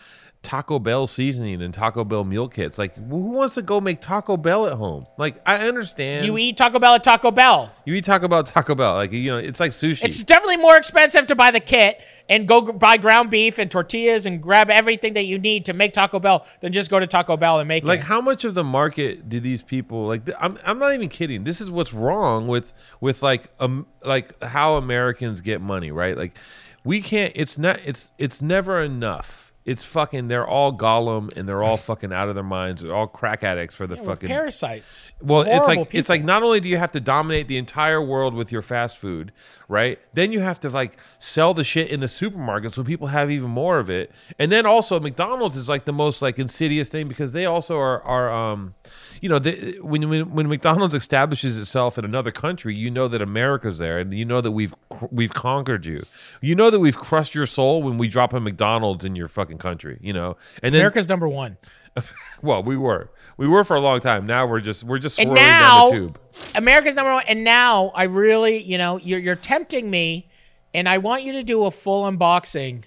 Taco 0.44 0.78
Bell 0.78 1.07
seasoning 1.07 1.62
and 1.62 1.74
Taco 1.74 2.04
Bell 2.04 2.22
meal 2.22 2.48
kits. 2.48 2.78
Like 2.78 2.94
who 2.94 3.30
wants 3.30 3.54
to 3.54 3.62
go 3.62 3.80
make 3.80 4.00
Taco 4.00 4.37
Bell 4.37 4.66
at 4.66 4.74
home? 4.74 5.07
Like 5.16 5.40
I 5.46 5.66
understand 5.66 6.26
You 6.26 6.38
eat 6.38 6.57
Taco 6.57 6.78
Bell 6.78 6.94
at 6.94 7.02
Taco 7.02 7.30
Bell. 7.30 7.72
you 7.85 7.94
eat 7.94 8.04
Taco 8.04 8.28
Bell 8.28 8.40
at 8.40 8.46
Taco 8.46 8.74
Bell. 8.74 8.94
Like 8.94 9.12
you 9.12 9.30
know, 9.30 9.38
it's 9.38 9.59
like 9.59 9.72
sushi. 9.72 10.04
It's 10.04 10.22
definitely 10.22 10.59
more 10.59 10.76
expensive 10.76 11.26
to 11.28 11.35
buy 11.35 11.50
the 11.50 11.61
kit 11.61 12.00
and 12.28 12.46
go 12.46 12.61
buy 12.72 12.96
ground 12.96 13.30
beef 13.30 13.59
and 13.59 13.70
tortillas 13.70 14.26
and 14.26 14.42
grab 14.42 14.70
everything 14.70 15.14
that 15.14 15.24
you 15.24 15.38
need 15.38 15.64
to 15.64 15.72
make 15.72 15.92
Taco 15.92 16.20
Bell 16.20 16.46
than 16.61 16.72
just 16.72 16.90
go 16.90 17.00
to 17.00 17.07
Taco 17.07 17.37
Bell 17.37 17.59
and 17.59 17.66
make 17.66 17.85
like 17.85 18.00
it. 18.00 18.04
how 18.04 18.20
much 18.20 18.44
of 18.44 18.54
the 18.54 18.64
market 18.64 19.28
do 19.28 19.40
these 19.40 19.62
people 19.62 20.07
like 20.07 20.26
th- 20.26 20.37
I'm, 20.40 20.59
I'm 20.64 20.78
not 20.78 20.94
even 20.94 21.09
kidding 21.09 21.44
this 21.44 21.61
is 21.61 21.70
what's 21.70 21.92
wrong 21.92 22.46
with 22.46 22.72
with 23.00 23.22
like 23.22 23.50
um 23.61 23.87
like 24.04 24.42
how 24.42 24.76
americans 24.76 25.40
get 25.40 25.61
money 25.61 25.90
right 25.90 26.16
like 26.16 26.37
we 26.85 27.00
can't 27.00 27.33
it's 27.35 27.59
not 27.59 27.80
it's 27.85 28.12
it's 28.18 28.40
never 28.42 28.83
enough 28.83 29.43
it's 29.64 29.83
fucking 29.83 30.29
they're 30.29 30.46
all 30.46 30.77
gollum 30.77 31.35
and 31.37 31.48
they're 31.48 31.62
all 31.62 31.77
fucking 31.77 32.12
out 32.12 32.29
of 32.29 32.35
their 32.35 32.44
minds 32.44 32.83
they're 32.83 32.94
all 32.94 33.07
crack 33.07 33.42
addicts 33.42 33.74
for 33.74 33.87
the 33.87 33.96
We're 33.96 34.05
fucking 34.05 34.29
parasites. 34.29 35.14
well, 35.22 35.42
it's 35.42 35.66
like 35.66 35.94
it's 35.94 36.09
like 36.09 36.22
not 36.22 36.42
only 36.42 36.61
do 36.61 36.68
you 36.68 36.77
have 36.77 36.92
to 36.92 37.00
dominate 37.00 37.48
the 37.48 37.57
entire 37.57 38.03
world 38.03 38.35
with 38.35 38.53
your 38.53 38.62
fast 38.62 38.98
food, 38.98 39.33
right? 39.68 39.98
Then 40.12 40.33
you 40.33 40.40
have 40.40 40.61
to 40.61 40.68
like 40.68 40.98
sell 41.18 41.55
the 41.55 41.64
shit 41.64 41.90
in 41.90 42.00
the 42.00 42.09
supermarket 42.09 42.72
so 42.72 42.85
people 42.85 43.09
have 43.09 43.31
even 43.31 43.50
more 43.50 43.79
of 43.79 43.88
it. 43.88 44.12
And 44.38 44.53
then 44.53 44.66
also 44.66 45.00
McDonald's 45.00 45.57
is 45.57 45.68
like 45.68 45.85
the 45.85 45.92
most 45.92 46.20
like 46.20 46.38
insidious 46.38 46.88
thing 46.88 47.09
because 47.09 47.33
they 47.33 47.46
also 47.46 47.79
are 47.79 48.03
are 48.03 48.33
um 48.33 48.74
you 49.20 49.31
know, 49.31 49.38
they, 49.38 49.79
when, 49.81 50.07
when 50.11 50.31
when 50.33 50.48
McDonald's 50.48 50.94
establishes 50.94 51.57
itself 51.57 51.96
in 51.96 52.05
another 52.05 52.31
country, 52.31 52.74
you 52.74 52.90
know 52.90 53.09
that 53.09 53.22
America's 53.22 53.79
there 53.79 53.98
and 53.98 54.12
you 54.12 54.24
know 54.27 54.42
that 54.42 54.50
we've 54.50 54.74
we've 55.11 55.33
conquered 55.33 55.87
you. 55.87 56.03
You 56.42 56.55
know 56.55 56.68
that 56.68 56.81
we've 56.81 56.96
crushed 56.96 57.35
your 57.35 57.46
soul 57.46 57.83
when 57.83 57.96
we 57.96 58.09
drop 58.09 58.35
a 58.35 58.40
McDonald's 58.40 59.05
in 59.05 59.16
your 59.16 59.29
fucking 59.29 59.53
country, 59.58 59.98
you 60.02 60.12
know. 60.12 60.36
And 60.62 60.74
then 60.74 60.80
America's 60.80 61.08
number 61.08 61.28
one. 61.28 61.56
well, 62.42 62.62
we 62.62 62.76
were. 62.76 63.10
We 63.36 63.46
were 63.46 63.64
for 63.64 63.76
a 63.76 63.80
long 63.80 64.00
time. 64.00 64.26
Now 64.26 64.46
we're 64.46 64.60
just 64.60 64.84
we're 64.84 64.98
just 64.98 65.16
swirling 65.16 65.34
now, 65.34 65.90
down 65.90 65.90
the 65.90 65.96
tube. 66.08 66.18
America's 66.54 66.94
number 66.94 67.12
one. 67.12 67.24
And 67.28 67.44
now 67.44 67.92
I 67.94 68.04
really, 68.04 68.58
you 68.62 68.78
know, 68.78 68.98
you're, 68.98 69.20
you're 69.20 69.36
tempting 69.36 69.90
me, 69.90 70.28
and 70.72 70.88
I 70.88 70.98
want 70.98 71.22
you 71.22 71.32
to 71.34 71.42
do 71.44 71.64
a 71.64 71.70
full 71.70 72.10
unboxing 72.10 72.84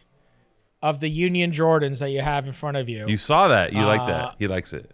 of 0.81 0.99
the 0.99 1.09
Union 1.09 1.51
Jordans 1.51 1.99
that 1.99 2.09
you 2.11 2.21
have 2.21 2.45
in 2.45 2.51
front 2.53 2.77
of 2.77 2.87
you. 2.89 3.05
You 3.07 3.17
saw 3.17 3.47
that. 3.47 3.73
You 3.73 3.83
like 3.85 4.01
Uh, 4.01 4.07
that. 4.07 4.35
He 4.39 4.47
likes 4.47 4.73
it. 4.73 4.91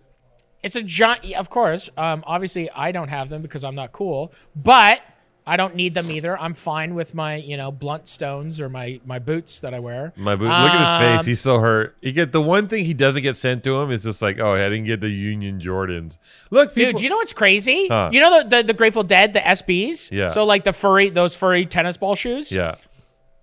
it's 0.64 0.76
a 0.76 0.82
giant, 0.84 1.34
of 1.34 1.50
course. 1.50 1.90
Um, 1.98 2.24
obviously, 2.26 2.70
I 2.72 2.92
don't 2.92 3.10
have 3.10 3.30
them 3.30 3.42
because 3.42 3.64
I'm 3.64 3.76
not 3.76 3.92
cool, 3.92 4.32
but 4.56 5.02
I 5.46 5.58
don't 5.58 5.76
need 5.76 5.94
them 5.94 6.10
either. 6.10 6.40
I'm 6.40 6.54
fine 6.54 6.96
with 6.96 7.14
my, 7.14 7.36
you 7.36 7.58
know, 7.58 7.70
Blundstones 7.70 8.60
or 8.62 8.70
my 8.70 9.02
my 9.06 9.20
boots 9.20 9.60
that 9.60 9.74
I 9.74 9.80
wear. 9.80 10.14
My 10.16 10.36
boot. 10.38 10.46
Look 10.46 10.52
at 10.54 10.80
his 10.80 10.90
Um, 11.12 11.18
face. 11.18 11.26
He's 11.26 11.42
so 11.42 11.60
hurt. 11.60 11.98
He 12.02 12.14
get 12.14 12.32
the 12.32 12.42
one 12.42 12.68
thing 12.68 12.86
he 12.86 12.94
doesn't 12.94 13.24
get 13.24 13.36
sent 13.36 13.64
to 13.66 13.76
him 13.82 13.92
is 13.92 14.04
just 14.04 14.22
like, 14.22 14.40
oh, 14.40 14.54
I 14.54 14.70
didn't 14.70 14.86
get 14.86 15.02
the 15.02 15.10
Union 15.10 15.60
Jordans. 15.60 16.18
Look, 16.50 16.74
people, 16.76 16.92
Dude, 16.92 16.96
do 16.98 17.04
you 17.04 17.10
know 17.10 17.18
what's 17.18 17.34
crazy? 17.34 17.88
Huh. 17.90 18.10
You 18.14 18.22
know 18.22 18.42
the, 18.44 18.50
the 18.58 18.64
the 18.68 18.74
Grateful 18.74 19.04
Dead, 19.04 19.34
the 19.34 19.42
SBs. 19.42 20.12
Yeah. 20.12 20.30
So 20.30 20.46
like 20.46 20.64
the 20.64 20.72
furry, 20.74 21.10
those 21.10 21.36
furry 21.36 21.66
tennis 21.66 21.98
ball 21.98 22.16
shoes. 22.16 22.50
yeah, 22.52 22.76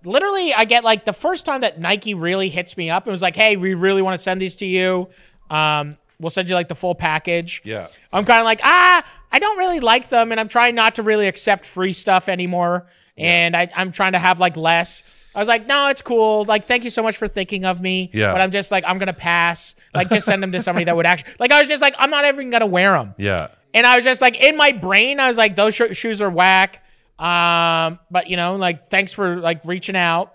Literally, 0.03 0.51
I 0.55 0.65
get 0.65 0.83
like 0.83 1.05
the 1.05 1.13
first 1.13 1.45
time 1.45 1.61
that 1.61 1.79
Nike 1.79 2.15
really 2.15 2.49
hits 2.49 2.75
me 2.75 2.89
up 2.89 3.05
and 3.05 3.11
was 3.11 3.21
like, 3.21 3.35
"Hey, 3.35 3.55
we 3.57 3.75
really 3.75 4.01
want 4.01 4.17
to 4.17 4.21
send 4.23 4.41
these 4.41 4.55
to 4.55 4.65
you. 4.65 5.07
Um, 5.51 5.97
we'll 6.19 6.31
send 6.31 6.49
you 6.49 6.55
like 6.55 6.67
the 6.69 6.75
full 6.75 6.95
package." 6.95 7.61
yeah. 7.63 7.87
I'm 8.11 8.25
kind 8.25 8.39
of 8.39 8.45
like, 8.45 8.61
ah, 8.63 9.05
I 9.31 9.39
don't 9.39 9.57
really 9.57 9.79
like 9.79 10.09
them, 10.09 10.31
and 10.31 10.39
I'm 10.39 10.47
trying 10.49 10.75
not 10.75 10.95
to 10.95 11.03
really 11.03 11.27
accept 11.27 11.65
free 11.65 11.93
stuff 11.93 12.27
anymore. 12.29 12.87
And 13.17 13.55
I, 13.55 13.69
I'm 13.75 13.91
trying 13.91 14.13
to 14.13 14.19
have 14.19 14.39
like 14.39 14.57
less. 14.57 15.03
I 15.33 15.39
was 15.39 15.47
like, 15.47 15.67
no, 15.67 15.87
it's 15.87 16.01
cool. 16.01 16.43
Like, 16.43 16.65
thank 16.65 16.83
you 16.83 16.89
so 16.89 17.01
much 17.03 17.15
for 17.17 17.27
thinking 17.27 17.63
of 17.63 17.79
me. 17.79 18.09
Yeah. 18.13 18.33
But 18.33 18.41
I'm 18.41 18.51
just 18.51 18.71
like, 18.71 18.83
I'm 18.85 18.97
gonna 18.97 19.13
pass. 19.13 19.75
Like, 19.93 20.09
just 20.09 20.25
send 20.25 20.43
them 20.43 20.51
to 20.51 20.61
somebody 20.61 20.85
that 20.85 20.95
would 20.95 21.05
actually. 21.05 21.33
Like, 21.39 21.51
I 21.51 21.59
was 21.61 21.69
just 21.69 21.81
like, 21.81 21.95
I'm 21.97 22.09
not 22.09 22.25
even 22.25 22.49
gonna 22.49 22.65
wear 22.65 22.93
them. 22.97 23.15
Yeah. 23.17 23.49
And 23.73 23.87
I 23.87 23.95
was 23.95 24.03
just 24.03 24.21
like, 24.21 24.41
in 24.41 24.57
my 24.57 24.73
brain, 24.73 25.19
I 25.19 25.29
was 25.29 25.37
like, 25.37 25.55
those 25.55 25.75
sho- 25.75 25.93
shoes 25.93 26.21
are 26.21 26.29
whack. 26.29 26.83
Um, 27.17 27.99
but 28.09 28.29
you 28.29 28.35
know, 28.35 28.55
like, 28.55 28.87
thanks 28.87 29.13
for 29.13 29.37
like 29.37 29.63
reaching 29.63 29.95
out. 29.95 30.33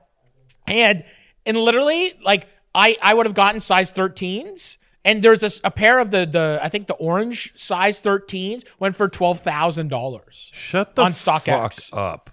And 0.66 1.04
and 1.44 1.56
literally, 1.56 2.14
like, 2.24 2.46
I 2.74 2.96
I 3.02 3.12
would 3.14 3.26
have 3.26 3.35
gotten 3.35 3.61
size 3.61 3.92
13s. 3.92 4.78
And 5.07 5.23
there's 5.23 5.61
a 5.64 5.71
pair 5.71 5.99
of 6.01 6.11
the 6.11 6.27
the 6.27 6.59
I 6.62 6.69
think 6.69 6.88
the 6.88 6.95
orange 6.95 7.53
size 7.57 8.03
13s 8.03 8.64
went 8.79 8.97
for 8.97 9.09
twelve 9.09 9.40
thousand 9.40 9.88
dollars. 9.88 10.51
Shut 10.53 10.97
the 10.97 11.03
On 11.03 11.12
fuck 11.12 11.49
up. 11.49 12.31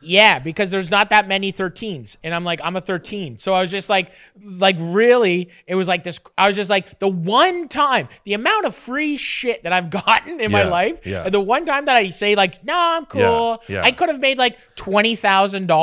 Yeah, 0.00 0.38
because 0.38 0.70
there's 0.70 0.90
not 0.90 1.10
that 1.10 1.26
many 1.26 1.52
13s. 1.52 2.16
And 2.22 2.34
I'm 2.34 2.44
like, 2.44 2.60
I'm 2.62 2.76
a 2.76 2.80
13. 2.80 3.38
So 3.38 3.52
I 3.52 3.60
was 3.60 3.70
just 3.70 3.88
like, 3.90 4.12
like 4.40 4.76
really, 4.78 5.50
it 5.66 5.74
was 5.74 5.88
like 5.88 6.04
this. 6.04 6.20
I 6.36 6.46
was 6.46 6.56
just 6.56 6.70
like, 6.70 7.00
the 7.00 7.08
one 7.08 7.68
time, 7.68 8.08
the 8.24 8.34
amount 8.34 8.66
of 8.66 8.76
free 8.76 9.16
shit 9.16 9.64
that 9.64 9.72
I've 9.72 9.90
gotten 10.06 10.40
in 10.40 10.52
my 10.52 10.62
life, 10.64 11.04
yeah. 11.04 11.28
the 11.28 11.40
one 11.40 11.64
time 11.64 11.86
that 11.86 11.96
I 11.96 12.10
say, 12.10 12.36
like, 12.36 12.64
no, 12.64 12.74
I'm 12.76 13.06
cool. 13.06 13.60
yeah. 13.68 13.82
I 13.82 13.90
could 13.90 14.08
have 14.08 14.20
made 14.20 14.38
like 14.38 14.56
$20,000 14.76 15.20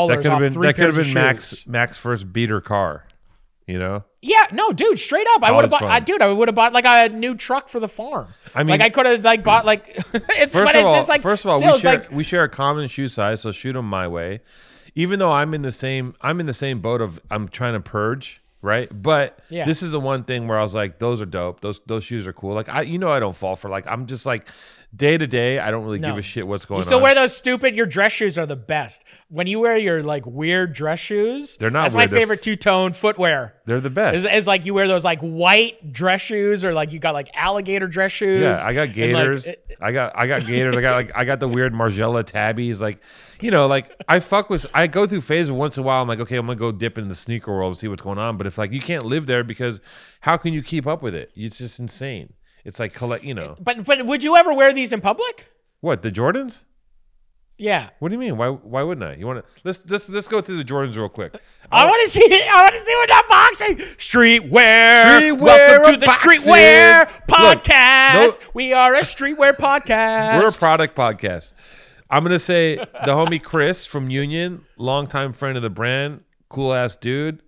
That 0.08 0.18
could 0.18 0.28
off 0.28 0.32
have 0.32 0.40
been 0.40 0.54
three 0.54 0.68
that 0.68 0.76
could 0.76 0.86
have 0.86 0.96
been 0.96 1.14
Max. 1.14 1.68
Max 1.68 1.98
first 1.98 2.32
beater 2.32 2.62
car. 2.62 3.06
You 3.68 3.80
know. 3.80 4.04
Yeah, 4.22 4.46
no, 4.52 4.72
dude, 4.72 5.00
straight 5.00 5.26
up. 5.34 5.44
I 5.44 5.50
oh, 5.50 5.56
would 5.56 5.64
have 5.64 5.72
bought. 5.72 5.84
I, 5.84 6.00
dude, 6.00 6.22
I 6.22 6.32
would 6.32 6.48
have 6.48 6.56
bought 6.56 6.74
like 6.74 6.86
a 6.86 7.10
new 7.14 7.36
truck 7.36 7.68
for 7.68 7.80
the 7.80 7.88
farm. 7.88 8.28
I 8.54 8.64
mean- 8.64 8.80
like 8.80 8.82
I 8.82 8.90
could 8.90 9.06
have 9.08 9.24
like 9.24 9.44
bought 9.44 9.66
like, 9.66 9.84
it's, 10.14 10.54
First 10.54 10.54
but 10.54 10.70
of 10.70 10.76
it's 10.76 10.86
all, 10.86 10.96
just 10.96 11.10
like, 11.10 11.22
first 11.22 11.46
of 11.46 11.52
all, 11.52 11.58
still, 11.60 11.74
we 11.74 11.80
share 11.80 11.92
like, 12.00 12.12
we 12.12 12.24
share 12.24 12.44
a 12.44 12.50
common 12.50 12.88
shoe 12.88 13.08
size, 13.08 13.42
so 13.42 13.52
shoot 13.52 13.74
them 13.74 13.90
my 13.90 14.08
way. 14.08 14.42
Even 14.94 15.20
though 15.20 15.32
I'm 15.32 15.54
in 15.54 15.62
the 15.64 15.72
same 15.72 16.16
I'm 16.22 16.40
in 16.40 16.46
the 16.46 16.54
same 16.54 16.80
boat 16.80 17.02
of 17.02 17.20
I'm 17.32 17.48
trying 17.50 17.74
to 17.74 17.80
purge, 17.80 18.42
right? 18.62 18.88
But 18.92 19.40
Yeah. 19.50 19.66
this 19.66 19.82
is 19.84 19.92
the 19.92 20.00
one 20.00 20.24
thing 20.24 20.48
where 20.48 20.58
I 20.60 20.62
was 20.62 20.74
like, 20.76 21.00
those 21.00 21.20
are 21.20 21.26
dope. 21.26 21.62
Those 21.62 21.82
those 21.88 22.04
shoes 22.04 22.28
are 22.28 22.34
cool. 22.34 22.54
Like 22.54 22.70
I, 22.70 22.84
you 22.84 22.98
know, 23.00 23.10
I 23.10 23.20
don't 23.20 23.36
fall 23.36 23.56
for 23.56 23.70
like 23.70 23.86
I'm 23.88 24.06
just 24.06 24.26
like 24.26 24.48
day 24.96 25.18
to 25.18 25.28
day. 25.28 25.60
I 25.60 25.72
don't 25.72 25.84
really 25.84 26.00
give 26.00 26.18
a 26.18 26.22
shit 26.22 26.48
what's 26.48 26.66
going 26.66 26.78
on. 26.78 26.80
You 26.80 26.84
still 26.84 26.98
on. 26.98 27.04
wear 27.04 27.16
those 27.16 27.36
stupid. 27.36 27.76
Your 27.76 27.86
dress 27.86 28.12
shoes 28.12 28.38
are 28.38 28.46
the 28.46 28.56
best. 28.56 29.04
When 29.30 29.48
you 29.48 29.60
wear 29.60 29.78
your 29.78 30.04
like 30.04 30.26
weird 30.26 30.74
dress 30.74 31.00
shoes, 31.00 31.58
They're 31.58 31.70
not 31.70 31.84
That's 31.84 31.96
weird, 31.96 32.12
my 32.12 32.18
favorite 32.18 32.42
two 32.42 32.56
tone 32.56 32.94
footwear. 32.94 33.56
They're 33.66 33.82
the 33.82 33.90
best. 33.90 34.26
It's, 34.26 34.34
is 34.34 34.48
like 34.48 34.66
you 34.66 34.74
wear 34.74 34.88
those 34.88 35.04
like 35.04 35.20
white 35.20 35.92
dress 35.92 36.22
shoes, 36.22 36.64
or 36.64 36.74
like 36.74 36.92
you 36.92 37.00
got 37.00 37.14
like 37.14 37.30
alligator 37.34 37.88
dress 37.88 38.12
shoes. 38.12 38.42
Yeah, 38.42 38.62
I 38.64 38.74
got 38.74 38.90
and, 38.90 39.14
like, 39.14 39.24
gators. 39.24 39.48
I 39.82 39.92
got 39.92 40.18
I 40.18 40.28
got 40.28 40.46
gators. 40.46 40.76
I 40.76 40.82
got 40.82 40.96
like 40.96 41.12
I 41.16 41.26
got 41.26 41.40
the 41.40 41.48
weird 41.48 41.74
Margiela 41.74 42.24
Tabis. 42.24 42.80
Like, 42.80 43.02
you 43.42 43.52
know, 43.52 43.68
like 43.68 43.92
I 44.08 44.20
fuck 44.20 44.50
with. 44.50 44.66
I 44.74 44.88
go 44.88 45.08
through 45.08 45.22
phases 45.22 45.52
once 45.52 45.78
in 45.78 45.84
a 45.84 45.86
while. 45.86 46.02
I'm 46.02 46.08
like, 46.08 46.20
okay, 46.20 46.38
I'm 46.38 46.46
gonna 46.46 46.58
go 46.58 46.72
dip 46.72 46.98
in 46.98 47.10
the 47.10 47.16
sneaker 47.16 47.52
world 47.52 47.72
and 47.72 47.78
see 47.78 47.88
what's 47.88 48.02
going 48.02 48.20
on. 48.20 48.38
But 48.38 48.48
if 48.48 48.58
like 48.58 48.72
you 48.72 48.82
can't 48.82 49.06
live 49.06 49.26
there 49.26 49.44
because 49.44 49.82
how 50.22 50.38
can 50.38 50.54
you 50.54 50.64
keep 50.64 50.88
up 50.88 51.02
with 51.02 51.16
it? 51.16 51.32
It's 51.36 51.58
just 51.58 51.80
insane. 51.80 52.34
It's 52.66 52.80
like 52.80 52.94
collect. 52.94 53.24
You 53.24 53.34
know 53.36 53.56
but 53.60 53.86
but 53.86 54.06
would 54.06 54.24
you 54.24 54.36
ever 54.36 54.54
wear 54.54 54.74
these 54.74 54.92
in 54.92 55.00
public? 55.02 55.52
what 55.82 56.02
the 56.02 56.12
Jordans? 56.12 56.66
Yeah, 57.58 57.92
What 58.00 58.10
do 58.10 58.16
you 58.16 58.20
mean? 58.20 58.36
Why 58.36 58.50
why 58.50 58.84
wouldn't 58.84 59.06
I? 59.10 59.14
You 59.16 59.26
want 59.26 59.40
to 59.46 59.52
let's 59.64 59.80
let's 59.88 60.10
let's 60.10 60.28
go 60.28 60.42
through 60.42 60.58
the 60.58 60.66
Jordans 60.66 60.98
real 60.98 61.08
quick. 61.08 61.40
I 61.72 61.86
want 61.86 62.02
to 62.04 62.10
see. 62.12 62.22
I 62.52 62.62
want 62.64 62.74
to 62.74 62.82
see 62.82 62.96
what 62.96 63.10
unboxing. 63.10 63.96
Streetwear. 63.96 65.22
Streetwear 65.22 65.40
Welcome 65.40 65.94
to 65.94 66.00
the 66.02 66.06
unboxing. 66.06 66.36
Streetwear 66.44 67.06
Look, 67.08 67.64
podcast. 67.64 68.42
no- 68.42 68.48
we 68.54 68.74
are 68.74 68.94
a 68.96 69.02
streetwear 69.02 69.56
podcast. 69.56 70.40
We're 70.42 70.50
a 70.50 70.52
product 70.52 70.96
podcast. 70.98 71.54
I'm 72.10 72.24
gonna 72.24 72.40
say 72.40 72.76
the 72.76 73.14
homie 73.14 73.42
Chris 73.42 73.86
from 73.86 74.10
Union, 74.10 74.66
longtime 74.78 75.32
friend 75.32 75.56
of 75.56 75.64
the 75.64 75.70
brand, 75.70 76.24
cool 76.50 76.74
ass 76.74 76.98
dude. 76.98 77.42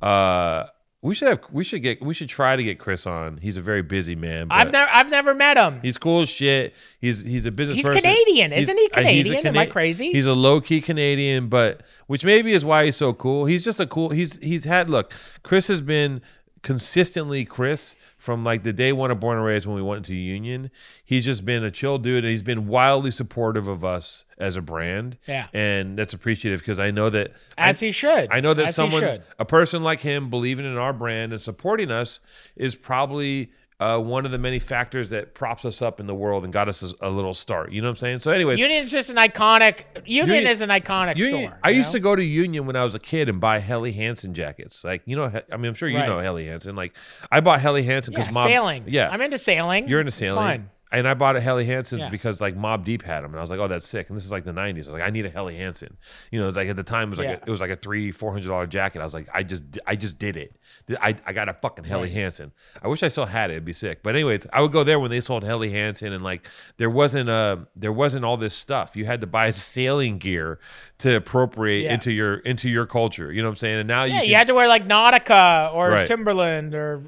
Uh, 0.00 0.66
we 1.00 1.14
should 1.14 1.28
have 1.28 1.40
we 1.52 1.62
should 1.62 1.82
get 1.82 2.02
we 2.02 2.12
should 2.12 2.28
try 2.28 2.56
to 2.56 2.62
get 2.62 2.80
Chris 2.80 3.06
on. 3.06 3.36
He's 3.36 3.56
a 3.56 3.60
very 3.60 3.82
busy 3.82 4.16
man. 4.16 4.48
I've 4.50 4.72
never 4.72 4.90
I've 4.92 5.10
never 5.10 5.32
met 5.32 5.56
him. 5.56 5.78
He's 5.80 5.96
cool 5.96 6.22
as 6.22 6.28
shit. 6.28 6.74
He's 7.00 7.22
he's 7.22 7.46
a 7.46 7.52
business. 7.52 7.76
He's 7.76 7.84
person. 7.84 8.02
Canadian, 8.02 8.52
isn't 8.52 8.76
he 8.76 8.88
uh, 8.92 9.04
he's 9.04 9.26
a 9.26 9.34
Canadian? 9.34 9.46
Am 9.46 9.58
I 9.58 9.66
crazy? 9.66 10.10
He's 10.10 10.26
a 10.26 10.32
low 10.32 10.60
key 10.60 10.80
Canadian, 10.80 11.48
but 11.48 11.82
which 12.08 12.24
maybe 12.24 12.52
is 12.52 12.64
why 12.64 12.84
he's 12.84 12.96
so 12.96 13.12
cool. 13.12 13.44
He's 13.44 13.64
just 13.64 13.78
a 13.78 13.86
cool. 13.86 14.10
He's 14.10 14.38
he's 14.38 14.64
had 14.64 14.90
look. 14.90 15.12
Chris 15.44 15.68
has 15.68 15.82
been 15.82 16.20
consistently 16.62 17.44
Chris 17.44 17.96
from 18.16 18.44
like 18.44 18.62
the 18.62 18.72
day 18.72 18.92
one 18.92 19.10
of 19.10 19.20
Born 19.20 19.36
and 19.36 19.46
Raised 19.46 19.66
when 19.66 19.76
we 19.76 19.82
went 19.82 19.98
into 19.98 20.14
Union. 20.14 20.70
He's 21.04 21.24
just 21.24 21.44
been 21.44 21.64
a 21.64 21.70
chill 21.70 21.98
dude, 21.98 22.24
and 22.24 22.30
he's 22.30 22.42
been 22.42 22.66
wildly 22.66 23.10
supportive 23.10 23.68
of 23.68 23.84
us 23.84 24.24
as 24.38 24.56
a 24.56 24.62
brand. 24.62 25.18
Yeah. 25.26 25.48
and 25.52 25.98
that's 25.98 26.14
appreciative 26.14 26.60
because 26.60 26.78
I 26.78 26.90
know 26.90 27.10
that 27.10 27.32
As 27.56 27.82
I, 27.82 27.86
he 27.86 27.92
should. 27.92 28.28
I 28.30 28.40
know 28.40 28.54
that 28.54 28.68
As 28.68 28.76
someone, 28.76 29.20
a 29.38 29.44
person 29.44 29.82
like 29.82 30.00
him, 30.00 30.30
believing 30.30 30.66
in 30.66 30.76
our 30.76 30.92
brand 30.92 31.32
and 31.32 31.40
supporting 31.42 31.90
us 31.90 32.20
is 32.56 32.74
probably 32.74 33.50
uh, 33.80 33.96
one 33.98 34.26
of 34.26 34.32
the 34.32 34.38
many 34.38 34.58
factors 34.58 35.10
that 35.10 35.34
props 35.34 35.64
us 35.64 35.80
up 35.82 36.00
in 36.00 36.06
the 36.06 36.14
world 36.14 36.42
and 36.42 36.52
got 36.52 36.68
us 36.68 36.82
a, 36.82 36.92
a 37.06 37.08
little 37.10 37.32
start. 37.34 37.70
You 37.70 37.80
know 37.80 37.86
what 37.88 37.90
I'm 37.92 37.96
saying? 37.96 38.20
So, 38.20 38.32
anyways, 38.32 38.58
Union's 38.58 38.90
just 38.90 39.08
an 39.10 39.16
iconic. 39.16 39.82
Union, 40.04 40.34
Union- 40.36 40.50
is 40.50 40.62
an 40.62 40.70
iconic 40.70 41.16
Union- 41.18 41.46
store. 41.48 41.60
I 41.62 41.70
used 41.70 41.90
know? 41.90 41.92
to 41.92 42.00
go 42.00 42.16
to 42.16 42.22
Union 42.24 42.66
when 42.66 42.74
I 42.76 42.82
was 42.82 42.94
a 42.96 42.98
kid 42.98 43.28
and 43.28 43.40
buy 43.40 43.60
Helly 43.60 43.92
Hansen 43.92 44.34
jackets. 44.34 44.82
Like 44.82 45.02
you 45.06 45.14
know, 45.16 45.24
I 45.26 45.56
mean, 45.56 45.66
I'm 45.66 45.74
sure 45.74 45.88
you 45.88 45.96
Right. 45.98 46.08
know 46.08 46.18
Helly 46.20 46.46
Hansen. 46.46 46.74
Like 46.74 46.96
I 47.30 47.40
bought 47.40 47.60
Helly 47.60 47.84
Hansen 47.84 48.14
because 48.14 48.26
yeah, 48.28 48.32
mom. 48.32 48.46
sailing. 48.46 48.84
Yeah, 48.88 49.08
I'm 49.10 49.20
into 49.20 49.38
sailing. 49.38 49.88
you're 49.88 50.00
into 50.00 50.08
It's 50.08 50.16
sailing. 50.16 50.34
fine. 50.36 50.70
And 50.90 51.06
I 51.06 51.12
bought 51.12 51.36
a 51.36 51.40
Helly 51.40 51.66
Hansen's 51.66 52.02
Yeah. 52.04 52.08
because 52.08 52.40
like 52.40 52.56
Mobb 52.56 52.82
Deep 52.84 53.02
had 53.02 53.20
them, 53.22 53.32
and 53.32 53.36
I 53.36 53.40
was 53.42 53.50
like, 53.50 53.60
"Oh, 53.60 53.68
that's 53.68 53.86
sick." 53.86 54.08
And 54.08 54.16
this 54.16 54.24
is 54.24 54.32
like 54.32 54.44
the 54.44 54.52
'90s. 54.52 54.76
I 54.76 54.78
was 54.78 54.88
like, 54.88 55.02
"I 55.02 55.10
need 55.10 55.26
a 55.26 55.30
Helly 55.30 55.54
Hansen." 55.56 55.96
You 56.30 56.40
know, 56.40 56.48
like 56.48 56.66
at 56.68 56.76
the 56.76 56.82
time 56.82 57.08
it 57.08 57.10
was 57.10 57.18
like 57.18 57.28
Yeah. 57.28 57.34
a, 57.42 57.46
it 57.46 57.50
was 57.50 57.60
like 57.60 57.70
a 57.70 57.76
three, 57.76 58.10
four 58.10 58.32
hundred 58.32 58.48
dollar 58.48 58.66
jacket. 58.66 59.00
I 59.00 59.04
was 59.04 59.12
like, 59.12 59.28
"I 59.34 59.42
just, 59.42 59.64
I 59.86 59.96
just 59.96 60.18
did 60.18 60.38
it. 60.38 60.56
I, 61.00 61.14
I 61.26 61.34
got 61.34 61.50
a 61.50 61.52
fucking 61.52 61.84
Helly 61.84 62.04
Right. 62.08 62.12
Hansen. 62.12 62.52
I 62.82 62.88
wish 62.88 63.02
I 63.02 63.08
still 63.08 63.26
had 63.26 63.50
it. 63.50 63.54
It'd 63.54 63.64
be 63.66 63.74
sick." 63.74 64.02
But 64.02 64.14
anyways, 64.14 64.46
I 64.52 64.62
would 64.62 64.72
go 64.72 64.82
there 64.82 64.98
when 64.98 65.10
they 65.10 65.20
sold 65.20 65.42
Helly 65.44 65.70
Hansen, 65.70 66.12
and 66.12 66.24
like 66.24 66.48
there 66.78 66.88
wasn't 66.90 67.28
a 67.28 67.66
there 67.76 67.92
wasn't 67.92 68.24
all 68.24 68.38
this 68.38 68.54
stuff. 68.54 68.96
You 68.96 69.04
had 69.04 69.20
to 69.20 69.26
buy 69.26 69.50
sailing 69.74 70.16
gear 70.16 70.58
to 71.00 71.16
appropriate 71.16 71.82
Yeah. 71.82 71.92
into 71.94 72.12
your 72.12 72.36
into 72.38 72.70
your 72.70 72.86
culture. 72.86 73.30
You 73.30 73.42
know 73.42 73.48
what 73.48 73.52
I'm 73.52 73.56
saying? 73.56 73.78
And 73.80 73.88
now 73.88 74.04
Yeah, 74.04 74.22
you, 74.22 74.30
you 74.30 74.34
had 74.36 74.46
to 74.46 74.54
wear 74.54 74.68
like 74.68 74.88
Nautica 74.88 75.74
or 75.74 75.90
Right. 75.90 76.06
Timberland 76.06 76.74
or. 76.74 77.02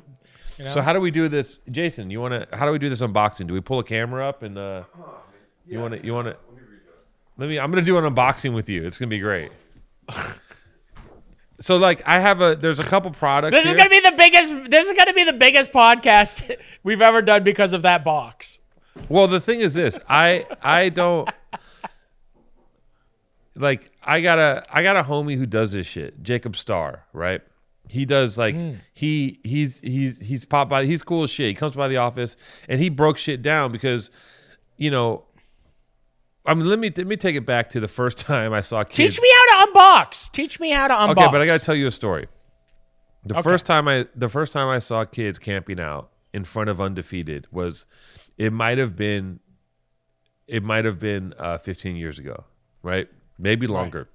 You 0.60 0.66
know? 0.66 0.72
So 0.72 0.82
how 0.82 0.92
do 0.92 1.00
we 1.00 1.10
do 1.10 1.26
this, 1.26 1.58
Jason? 1.70 2.10
You 2.10 2.20
want 2.20 2.34
to? 2.34 2.54
How 2.54 2.66
do 2.66 2.72
we 2.72 2.78
do 2.78 2.90
this 2.90 3.00
unboxing? 3.00 3.46
Do 3.46 3.54
we 3.54 3.62
pull 3.62 3.78
a 3.78 3.84
camera 3.84 4.28
up 4.28 4.42
and 4.42 4.58
uh, 4.58 4.82
you 5.66 5.80
want 5.80 5.94
to? 5.94 6.04
You 6.04 6.12
want 6.12 6.26
to? 6.26 6.36
Let 7.38 7.48
me. 7.48 7.58
I'm 7.58 7.70
gonna 7.70 7.80
do 7.80 7.96
an 7.96 8.04
unboxing 8.04 8.54
with 8.54 8.68
you. 8.68 8.84
It's 8.84 8.98
gonna 8.98 9.08
be 9.08 9.20
great. 9.20 9.50
so 11.60 11.78
like, 11.78 12.06
I 12.06 12.18
have 12.18 12.42
a. 12.42 12.56
There's 12.56 12.78
a 12.78 12.84
couple 12.84 13.10
products. 13.10 13.54
this 13.54 13.64
is 13.64 13.70
here. 13.72 13.78
gonna 13.78 13.88
be 13.88 14.00
the 14.00 14.12
biggest. 14.12 14.70
This 14.70 14.86
is 14.86 14.94
gonna 14.98 15.14
be 15.14 15.24
the 15.24 15.32
biggest 15.32 15.72
podcast 15.72 16.54
we've 16.82 17.00
ever 17.00 17.22
done 17.22 17.42
because 17.42 17.72
of 17.72 17.80
that 17.80 18.04
box. 18.04 18.60
Well, 19.08 19.28
the 19.28 19.40
thing 19.40 19.60
is 19.60 19.72
this. 19.72 19.98
I 20.10 20.44
I 20.60 20.90
don't. 20.90 21.26
Like 23.56 23.90
I 24.02 24.20
got 24.20 24.38
a 24.38 24.62
I 24.70 24.82
got 24.82 24.98
a 24.98 25.02
homie 25.04 25.38
who 25.38 25.46
does 25.46 25.72
this 25.72 25.86
shit, 25.86 26.22
Jacob 26.22 26.54
Starr, 26.54 27.06
right? 27.14 27.40
He 27.90 28.04
does 28.04 28.38
like 28.38 28.54
he 28.94 29.40
he's 29.44 29.80
he's 29.80 30.20
he's 30.20 30.44
popped 30.44 30.70
by 30.70 30.84
he's 30.84 31.02
cool 31.02 31.24
as 31.24 31.30
shit. 31.30 31.48
He 31.48 31.54
comes 31.54 31.74
by 31.74 31.88
the 31.88 31.96
office 31.96 32.36
and 32.68 32.80
he 32.80 32.88
broke 32.88 33.18
shit 33.18 33.42
down 33.42 33.72
because, 33.72 34.10
you 34.76 34.90
know, 34.90 35.24
I 36.46 36.54
mean 36.54 36.68
let 36.68 36.78
me 36.78 36.92
let 36.96 37.06
me 37.06 37.16
take 37.16 37.36
it 37.36 37.44
back 37.46 37.70
to 37.70 37.80
the 37.80 37.88
first 37.88 38.18
time 38.30 38.52
I 38.52 38.60
saw 38.60 38.84
kids. 38.84 39.16
Teach 39.16 39.20
me 39.22 39.28
how 39.32 39.64
to 39.66 39.72
unbox. 39.72 40.30
Teach 40.30 40.60
me 40.60 40.70
how 40.70 40.88
to 40.88 40.94
unbox. 40.94 41.10
Okay, 41.22 41.28
but 41.32 41.40
I 41.42 41.46
got 41.46 41.58
to 41.58 41.64
tell 41.64 41.74
you 41.74 41.86
a 41.86 41.90
story. 41.90 42.28
The 43.26 43.34
Okay. 43.38 43.42
first 43.42 43.66
time 43.66 43.86
I 43.88 44.06
the 44.14 44.28
first 44.28 44.52
time 44.52 44.68
I 44.68 44.78
saw 44.78 45.04
kids 45.04 45.38
camping 45.38 45.80
out 45.80 46.10
in 46.32 46.44
front 46.44 46.70
of 46.70 46.80
undefeated 46.80 47.46
was 47.50 47.84
it 48.38 48.52
might 48.52 48.78
have 48.78 48.96
been 48.96 49.40
it 50.46 50.62
might 50.62 50.84
have 50.84 50.98
been 50.98 51.34
uh, 51.38 51.58
15 51.58 51.96
years 51.96 52.18
ago, 52.18 52.44
right? 52.82 53.08
Maybe 53.38 53.66
longer. 53.66 54.08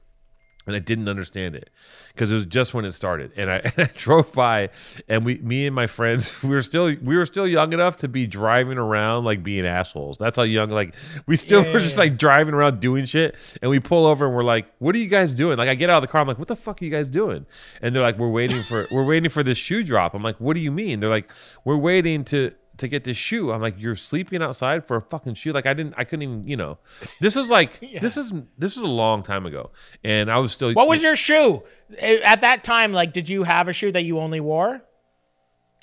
And 0.68 0.76
I 0.76 0.80
didn't 0.80 1.08
understand 1.08 1.56
it 1.56 1.70
because 2.14 2.32
it 2.32 2.34
was 2.34 2.46
just 2.46 2.74
when 2.74 2.86
it 2.86 2.94
started. 2.94 3.32
And 3.36 3.52
I, 3.52 3.56
and 3.66 3.74
I 3.78 3.90
drove 3.96 4.34
by, 4.34 4.70
and 5.08 5.26
we, 5.26 5.38
me 5.40 5.66
and 5.68 5.76
my 5.76 5.88
friends, 5.88 6.32
we 6.44 6.50
were 6.50 6.62
still 6.62 6.86
we 6.86 7.16
were 7.18 7.26
still 7.26 7.48
young 7.48 7.74
enough 7.74 7.98
to 7.98 8.08
be 8.08 8.26
driving 8.28 8.78
around 8.78 9.26
like 9.26 9.44
being 9.44 9.66
assholes. 9.66 10.18
That's 10.18 10.38
how 10.38 10.44
young 10.44 10.70
like 10.70 10.94
we 11.28 11.36
still 11.36 11.62
Yeah, 11.64 11.68
were 11.74 11.74
yeah, 11.80 11.84
just 11.84 11.96
yeah. 11.98 12.04
like 12.04 12.18
driving 12.18 12.54
around 12.54 12.80
doing 12.80 13.06
shit. 13.06 13.36
And 13.62 13.70
we 13.72 13.80
pull 13.80 14.06
over 14.06 14.26
and 14.26 14.36
we're 14.36 14.44
like, 14.44 14.72
"What 14.80 14.96
are 14.96 15.00
you 15.00 15.08
guys 15.08 15.34
doing?" 15.34 15.58
Like 15.58 15.70
I 15.70 15.76
get 15.76 15.90
out 15.90 15.98
of 15.98 16.02
the 16.04 16.08
car, 16.08 16.22
I'm 16.22 16.28
like, 16.28 16.40
"What 16.40 16.48
the 16.48 16.56
fuck 16.56 16.82
are 16.82 16.86
you 16.86 16.92
guys 16.92 17.10
doing?" 17.10 17.46
And 17.82 17.96
they're 17.96 18.04
like, 18.04 18.18
"We're 18.18 18.30
waiting 18.30 18.64
for 18.64 18.88
we're 18.92 19.06
waiting 19.06 19.30
for 19.30 19.44
this 19.44 19.58
shoe 19.58 19.84
drop." 19.84 20.14
I'm 20.14 20.24
like, 20.24 20.40
"What 20.40 20.54
do 20.56 20.60
you 20.60 20.72
mean?" 20.72 21.00
They're 21.00 21.10
like, 21.10 21.30
"We're 21.64 21.78
waiting 21.78 22.24
to." 22.26 22.54
To 22.78 22.88
get 22.88 23.04
this 23.04 23.18
shoe, 23.18 23.52
I'm 23.52 23.62
like, 23.62 23.76
you're 23.78 23.96
sleeping 23.96 24.42
outside 24.42 24.86
for 24.86 24.98
a 24.98 25.02
fucking 25.02 25.36
shoe. 25.36 25.54
Like 25.54 25.66
I 25.66 25.74
didn't, 25.74 25.96
I 25.98 26.04
couldn't 26.04 26.24
even, 26.24 26.48
you 26.48 26.58
know. 26.58 26.78
This 27.20 27.36
is 27.36 27.50
like, 27.50 27.80
this 28.02 28.18
is 28.18 28.32
this 28.58 28.78
is 28.78 28.84
a 28.84 28.88
long 28.88 29.24
time 29.24 29.46
ago, 29.46 29.72
and 30.04 30.32
I 30.32 30.38
was 30.38 30.52
still. 30.52 30.74
What 30.74 30.88
was 30.88 31.02
your 31.02 31.16
shoe 31.16 31.64
at 32.00 32.42
that 32.42 32.64
time? 32.64 32.94
Like, 32.94 33.14
did 33.14 33.30
you 33.30 33.44
have 33.44 33.68
a 33.68 33.74
shoe 33.74 33.92
that 33.92 34.04
you 34.04 34.20
only 34.20 34.40
wore, 34.40 34.85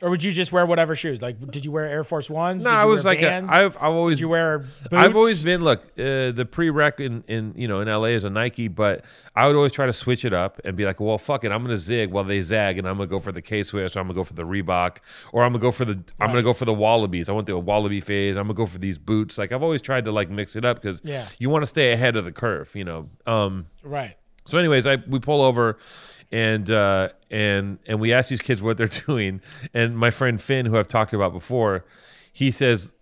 or 0.02 0.10
would 0.10 0.22
you 0.24 0.32
just 0.32 0.52
wear 0.52 0.66
whatever 0.66 0.94
shoes? 0.96 1.22
Like, 1.22 1.38
did 1.50 1.64
you 1.64 1.72
wear 1.72 1.86
Air 1.86 2.02
Force 2.04 2.28
Ones? 2.28 2.64
No, 2.64 2.70
I 2.70 2.84
was 2.84 3.04
like? 3.04 3.22
I've 3.22 3.48
I've 3.48 3.76
always 3.80 4.16
did 4.16 4.22
you 4.22 4.28
wear 4.28 4.58
boots? 4.58 4.92
I've 4.92 5.16
always 5.16 5.42
been 5.42 5.62
look 5.62 5.82
uh, 5.98 6.32
the 6.32 6.46
prereq 6.50 7.00
in, 7.00 7.22
in 7.28 7.54
you 7.56 7.68
know 7.68 7.80
in 7.80 7.88
LA 7.88 8.06
is 8.08 8.24
a 8.24 8.30
Nike, 8.30 8.68
but 8.68 9.04
I 9.36 9.46
would 9.46 9.56
always 9.56 9.72
try 9.72 9.86
to 9.86 9.92
switch 9.92 10.24
it 10.24 10.32
up 10.34 10.60
and 10.64 10.76
be 10.76 10.84
like, 10.84 11.00
well, 11.00 11.16
fuck 11.18 11.44
it, 11.44 11.52
I'm 11.52 11.62
gonna 11.62 11.78
zig 11.78 12.10
while 12.10 12.24
they 12.24 12.42
zag, 12.42 12.78
and 12.78 12.88
I'm 12.88 12.96
gonna 12.96 13.06
go 13.06 13.20
for 13.20 13.32
the 13.32 13.40
K 13.42 13.62
Swiss, 13.62 13.96
or 13.96 14.00
I'm 14.00 14.06
gonna 14.06 14.14
go 14.16 14.24
for 14.24 14.34
the 14.34 14.42
Reebok, 14.44 14.98
or 15.32 15.44
I'm 15.44 15.52
gonna 15.52 15.62
go 15.62 15.70
for 15.70 15.84
the 15.84 16.02
I'm 16.20 16.28
gonna 16.30 16.42
go 16.42 16.52
for 16.52 16.64
the 16.64 16.74
Wallabies. 16.74 17.28
I 17.28 17.32
want 17.32 17.46
the 17.46 17.56
Wallaby 17.58 18.00
phase. 18.00 18.36
I'm 18.36 18.44
gonna 18.44 18.54
go 18.54 18.66
for 18.66 18.78
these 18.78 18.98
boots. 18.98 19.38
Like 19.38 19.52
I've 19.52 19.62
always 19.62 19.80
tried 19.80 20.04
to 20.06 20.12
like 20.12 20.28
mix 20.30 20.56
it 20.56 20.64
up 20.64 20.82
because 20.82 21.00
Yeah. 21.04 21.26
you 21.38 21.48
want 21.48 21.62
to 21.62 21.66
stay 21.66 21.92
ahead 21.92 22.16
of 22.16 22.24
the 22.24 22.32
curve, 22.32 22.70
you 22.74 22.84
know. 22.84 23.08
Um, 23.26 23.66
right. 23.84 24.16
so, 24.46 24.58
anyways, 24.58 24.86
I 24.86 24.96
we 25.06 25.20
pull 25.20 25.42
over, 25.42 25.78
and 26.32 26.70
uh, 26.70 27.10
and 27.30 27.78
and 27.86 28.00
we 28.00 28.12
ask 28.12 28.28
these 28.30 28.40
kids 28.42 28.60
what 28.62 28.78
they're 28.78 28.88
doing, 29.06 29.40
and 29.74 29.96
my 29.96 30.10
friend 30.10 30.40
Finn, 30.40 30.66
who 30.66 30.76
I've 30.78 30.88
talked 30.88 31.12
about 31.12 31.32
before, 31.32 31.84
he 32.32 32.50
says, 32.50 32.92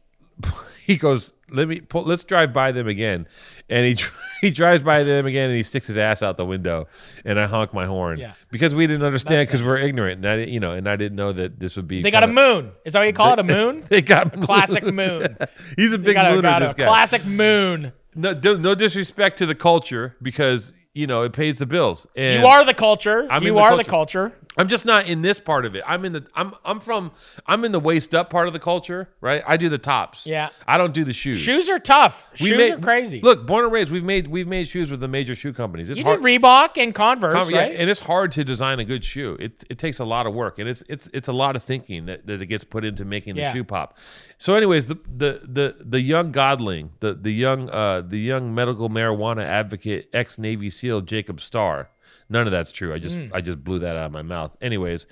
he 0.84 0.96
goes, 0.96 1.34
"Let 1.50 1.68
me 1.68 1.80
pull, 1.80 2.02
let's 2.04 2.24
drive 2.24 2.52
by 2.52 2.72
them 2.72 2.88
again," 2.88 3.26
and 3.68 3.86
he 3.86 4.04
he 4.40 4.50
drives 4.50 4.82
by 4.82 5.02
them 5.04 5.26
again, 5.26 5.50
and 5.50 5.56
he 5.56 5.62
sticks 5.62 5.86
his 5.86 5.96
ass 5.96 6.22
out 6.22 6.36
the 6.36 6.44
window, 6.44 6.88
and 7.24 7.38
I 7.38 7.46
honk 7.46 7.72
my 7.72 7.86
horn 7.86 8.18
Yeah. 8.18 8.32
because 8.50 8.74
we 8.74 8.86
didn't 8.86 9.04
understand 9.06 9.46
because 9.46 9.62
we're 9.62 9.78
ignorant, 9.78 10.18
and 10.24 10.28
I 10.28 10.36
didn't- 10.36 10.52
you 10.54 10.60
know, 10.60 10.72
and 10.72 10.88
I 10.88 10.96
didn't 10.96 11.16
know 11.16 11.32
that 11.32 11.60
this 11.60 11.76
would 11.76 11.86
be. 11.86 12.02
They 12.02 12.10
got 12.10 12.24
a 12.24 12.28
moon. 12.28 12.72
Is 12.84 12.94
that 12.94 12.98
what 13.00 13.06
you 13.06 13.12
call 13.12 13.32
it? 13.34 13.38
A 13.38 13.44
moon? 13.44 13.84
They 13.88 14.02
got 14.02 14.40
Classic 14.40 14.82
moon. 14.84 15.36
He's 15.76 15.92
a 15.92 15.98
They 15.98 16.04
big 16.06 16.14
got 16.14 16.26
a, 16.26 16.34
mooner. 16.36 16.42
got 16.42 16.58
This 16.60 16.74
guy. 16.74 16.86
classic 16.86 17.24
moon. 17.24 17.92
No, 18.14 18.32
no 18.32 18.74
disrespect 18.74 19.38
to 19.38 19.46
the 19.46 19.54
culture 19.54 20.16
because 20.20 20.72
you 20.94 21.06
know 21.06 21.22
it 21.22 21.32
pays 21.32 21.58
the 21.58 21.66
bills. 21.66 22.06
And 22.16 22.40
You 22.40 22.46
are 22.48 22.64
the 22.64 22.74
culture. 22.74 23.26
I'm 23.30 23.42
in 23.42 23.48
you 23.48 23.54
the 23.54 23.60
are 23.60 23.76
the 23.76 23.84
culture. 23.84 24.32
I'm 24.56 24.66
just 24.66 24.84
not 24.84 25.06
in 25.06 25.22
this 25.22 25.38
part 25.38 25.64
of 25.64 25.76
it. 25.76 25.84
I'm 25.86 26.04
in 26.04 26.12
the 26.12 26.26
I'm 26.34 26.52
I'm 26.64 26.80
from 26.80 27.12
I'm 27.46 27.64
in 27.64 27.70
the 27.70 27.78
waist 27.78 28.14
up 28.16 28.30
part 28.30 28.48
of 28.48 28.52
the 28.52 28.58
culture, 28.58 29.08
right? 29.20 29.42
I 29.46 29.56
do 29.56 29.68
the 29.68 29.78
tops. 29.78 30.26
Yeah. 30.26 30.48
I 30.66 30.76
don't 30.76 30.92
do 30.92 31.04
the 31.04 31.12
shoes. 31.12 31.38
Shoes 31.38 31.70
are 31.70 31.78
tough. 31.78 32.28
We 32.40 32.48
Shoes 32.48 32.58
made- 32.58 32.72
are 32.72 32.78
crazy. 32.78 33.20
Look, 33.20 33.46
born 33.46 33.64
and 33.64 33.72
raised, 33.72 33.92
we've 33.92 34.02
made 34.04 34.26
we've 34.26 34.48
made 34.48 34.66
shoes 34.66 34.90
with 34.90 34.98
the 34.98 35.06
major 35.08 35.36
shoe 35.36 35.52
companies. 35.52 35.88
It's 35.88 36.00
you 36.00 36.04
hard, 36.04 36.20
did 36.20 36.42
Reebok 36.42 36.82
and 36.82 36.92
Converse, 36.92 37.44
com- 37.44 37.50
yeah, 37.54 37.60
right? 37.60 37.76
and 37.76 37.88
it's 37.88 38.00
hard 38.00 38.32
to 38.32 38.44
design 38.44 38.80
a 38.80 38.84
good 38.84 39.04
shoe. 39.04 39.36
It 39.38 39.64
it 39.70 39.78
takes 39.78 40.00
a 40.00 40.04
lot 40.04 40.26
of 40.26 40.34
work, 40.34 40.58
and 40.58 40.68
it's 40.68 40.82
it's 40.88 41.08
it's 41.14 41.28
a 41.28 41.32
lot 41.32 41.54
of 41.54 41.62
thinking 41.62 42.06
that, 42.06 42.26
that 42.26 42.42
it 42.42 42.46
gets 42.46 42.64
put 42.64 42.84
into 42.84 43.04
making 43.04 43.36
the 43.36 43.42
Yeah. 43.42 43.52
shoe 43.52 43.64
pop. 43.64 43.96
So, 44.38 44.54
anyways, 44.56 44.88
the 44.88 44.96
the 45.16 45.40
the 45.44 45.76
the 45.78 46.00
young 46.00 46.32
godling, 46.32 46.90
the 46.98 47.14
the 47.14 47.32
young 47.32 47.70
uh 47.70 48.02
the 48.04 48.18
young 48.18 48.52
medical 48.52 48.90
marijuana 48.90 49.44
advocate, 49.44 50.08
ex 50.12 50.38
Navy 50.38 50.70
SEAL 50.70 51.02
Jacob 51.02 51.40
Starr. 51.40 51.88
None 52.30 52.46
of 52.46 52.52
that's 52.52 52.72
true. 52.72 52.94
I 52.94 52.98
just 52.98 53.16
Mm. 53.16 53.30
I 53.34 53.40
just 53.42 53.62
blew 53.62 53.80
that 53.80 53.96
out 53.96 54.06
of 54.06 54.12
my 54.12 54.22
mouth. 54.22 54.56
Anyways, 54.62 55.06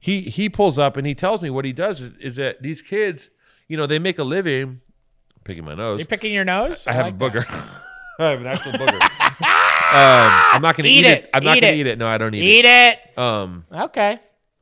he 0.00 0.22
he 0.22 0.48
pulls 0.48 0.78
up 0.78 0.96
and 0.96 1.06
he 1.06 1.14
tells 1.14 1.42
me 1.42 1.50
what 1.50 1.64
he 1.64 1.72
does 1.72 2.00
is, 2.00 2.12
is 2.18 2.36
that 2.36 2.62
these 2.62 2.82
kids, 2.82 3.28
you 3.68 3.76
know, 3.76 3.86
they 3.86 3.98
make 4.00 4.18
a 4.18 4.24
living. 4.24 4.80
Picking 5.44 5.64
my 5.64 5.74
nose. 5.74 5.98
You're 6.00 6.06
picking 6.06 6.32
your 6.32 6.44
nose? 6.44 6.86
I 6.86 6.92
have 6.92 7.06
like 7.06 7.14
a 7.14 7.16
booger. 7.18 7.44
I 8.18 8.24
have 8.30 8.40
an 8.40 8.46
actual 8.46 8.72
booger. 8.72 9.00
um, 9.92 10.44
I'm 10.54 10.62
not 10.62 10.76
gonna 10.76 10.88
Eat 10.88 11.00
eat, 11.00 11.04
it. 11.06 11.24
it. 11.24 11.30
I'm 11.34 11.44
not 11.44 11.60
gonna 11.60 11.72
it. 11.72 11.76
eat 11.76 11.86
it. 11.86 11.98
No, 11.98 12.06
I 12.08 12.16
don't 12.18 12.34
eat, 12.34 12.42
Eat 12.42 12.64
it. 12.64 12.98
Eat 12.98 13.08
it. 13.16 13.18
Um, 13.18 13.64
Okay. 13.72 14.18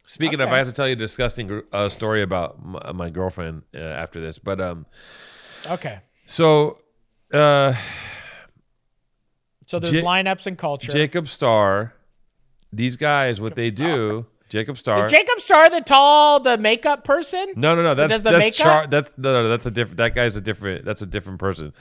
speaking 0.06 0.40
of, 0.40 0.48
I 0.50 0.58
have 0.58 0.66
to 0.66 0.72
tell 0.72 0.86
you 0.88 0.94
a 0.94 0.96
disgusting 0.96 1.62
uh, 1.72 1.88
story 1.90 2.22
about 2.22 2.64
my, 2.64 2.92
my 2.92 3.10
girlfriend 3.10 3.62
uh, 3.74 3.78
after 3.78 4.20
this. 4.20 4.38
But 4.38 4.60
um, 4.60 4.86
Okay. 5.68 6.00
so 6.26 6.78
uh, 7.32 7.74
So 9.66 9.78
there's 9.78 9.94
Ja- 9.96 10.02
lineups 10.02 10.46
and 10.46 10.56
culture. 10.58 10.90
Jacob 10.92 11.28
Starr, 11.28 11.92
these 12.72 12.96
guys, 12.96 13.40
what 13.40 13.54
they 13.54 13.70
do, 13.70 14.26
Jacob 14.48 14.78
Star. 14.78 15.04
Is 15.06 15.10
Jacob 15.10 15.40
Star 15.40 15.70
the 15.70 15.80
tall, 15.80 16.40
the 16.40 16.58
makeup 16.58 17.04
person? 17.04 17.52
No, 17.56 17.74
no, 17.74 17.82
no. 17.82 17.94
That's 17.94 18.18
the 18.22 18.30
that's 18.30 18.38
makeup? 18.38 18.66
Char- 18.66 18.86
that's 18.88 19.16
no, 19.16 19.42
no, 19.42 19.48
that's 19.48 19.66
a 19.66 19.70
different. 19.70 19.98
That 19.98 20.14
guy's 20.14 20.34
a 20.36 20.40
different. 20.40 20.84
That's 20.84 21.02
a 21.02 21.06
different 21.06 21.38
person. 21.38 21.72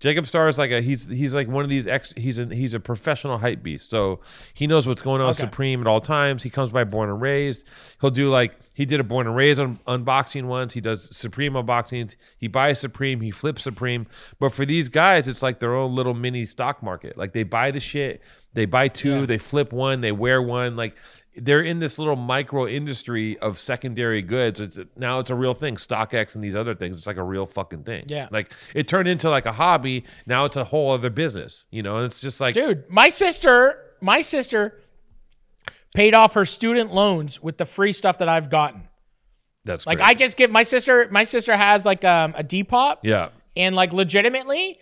Jacob 0.00 0.28
Star 0.28 0.46
is 0.46 0.58
like 0.58 0.70
a 0.70 0.80
he's 0.80 1.08
he's 1.08 1.34
like 1.34 1.48
one 1.48 1.64
of 1.64 1.70
these 1.70 1.86
ex. 1.86 2.12
He's 2.16 2.38
a 2.38 2.44
he's 2.46 2.72
a 2.74 2.78
professional 2.80 3.38
hype 3.38 3.62
beast. 3.62 3.90
So 3.90 4.20
he 4.54 4.66
knows 4.66 4.86
what's 4.86 5.02
going 5.02 5.20
on 5.20 5.30
Okay. 5.30 5.38
Supreme 5.38 5.80
at 5.80 5.86
all 5.88 6.00
times. 6.00 6.42
He 6.42 6.50
comes 6.50 6.70
by 6.70 6.84
Born 6.84 7.08
and 7.08 7.20
Raised. 7.20 7.66
He'll 8.00 8.10
do 8.10 8.28
like 8.28 8.56
he 8.74 8.84
did 8.84 9.00
a 9.00 9.04
Born 9.04 9.26
and 9.26 9.34
Raised 9.34 9.58
un- 9.58 9.80
unboxing 9.88 10.44
once. 10.44 10.72
He 10.74 10.80
does 10.80 11.16
Supreme 11.16 11.54
unboxings. 11.54 12.14
He 12.36 12.46
buys 12.46 12.78
Supreme. 12.78 13.22
He 13.22 13.32
flips 13.32 13.62
Supreme. 13.62 14.06
But 14.38 14.52
for 14.52 14.64
these 14.64 14.88
guys, 14.88 15.26
it's 15.26 15.42
like 15.42 15.58
their 15.58 15.74
own 15.74 15.96
little 15.96 16.14
mini 16.14 16.46
stock 16.46 16.80
market. 16.80 17.16
Like 17.16 17.32
they 17.32 17.42
buy 17.42 17.72
the 17.72 17.80
shit. 17.80 18.22
They 18.54 18.66
buy 18.66 18.88
two. 18.88 19.20
Yeah. 19.20 19.26
They 19.26 19.38
flip 19.38 19.72
one. 19.72 20.00
They 20.00 20.12
wear 20.12 20.42
one. 20.42 20.76
Like 20.76 20.96
they're 21.36 21.62
in 21.62 21.78
this 21.78 21.98
little 21.98 22.16
micro 22.16 22.66
industry 22.66 23.38
of 23.38 23.58
secondary 23.58 24.22
goods. 24.22 24.60
It's 24.60 24.78
now 24.96 25.20
it's 25.20 25.30
a 25.30 25.34
real 25.34 25.54
thing. 25.54 25.76
StockX 25.76 26.34
and 26.34 26.42
these 26.42 26.56
other 26.56 26.74
things. 26.74 26.98
It's 26.98 27.06
like 27.06 27.16
a 27.16 27.22
real 27.22 27.46
fucking 27.46 27.84
thing. 27.84 28.04
Yeah. 28.08 28.28
Like 28.30 28.52
it 28.74 28.88
turned 28.88 29.08
into 29.08 29.30
like 29.30 29.46
a 29.46 29.52
hobby. 29.52 30.04
Now 30.26 30.44
it's 30.46 30.56
a 30.56 30.64
whole 30.64 30.90
other 30.90 31.10
business. 31.10 31.64
You 31.70 31.82
know, 31.82 31.96
and 31.98 32.06
it's 32.06 32.20
just 32.20 32.40
like 32.40 32.54
Dude, 32.54 32.88
my 32.90 33.08
sister, 33.08 33.94
my 34.00 34.20
sister 34.22 34.80
paid 35.94 36.14
off 36.14 36.34
her 36.34 36.44
student 36.44 36.92
loans 36.92 37.42
with 37.42 37.58
the 37.58 37.64
free 37.64 37.92
stuff 37.92 38.18
that 38.18 38.28
I've 38.28 38.50
gotten. 38.50 38.88
that's 39.64 39.86
Like 39.86 39.98
great. 39.98 40.08
I 40.08 40.14
just 40.14 40.36
give 40.36 40.50
my 40.50 40.62
sister 40.62 41.08
my 41.10 41.24
sister 41.24 41.56
has 41.56 41.86
like 41.86 42.04
um, 42.04 42.34
a 42.36 42.42
Depop 42.42 42.98
yeah. 43.02 43.28
and 43.56 43.76
like 43.76 43.92
legitimately 43.92 44.78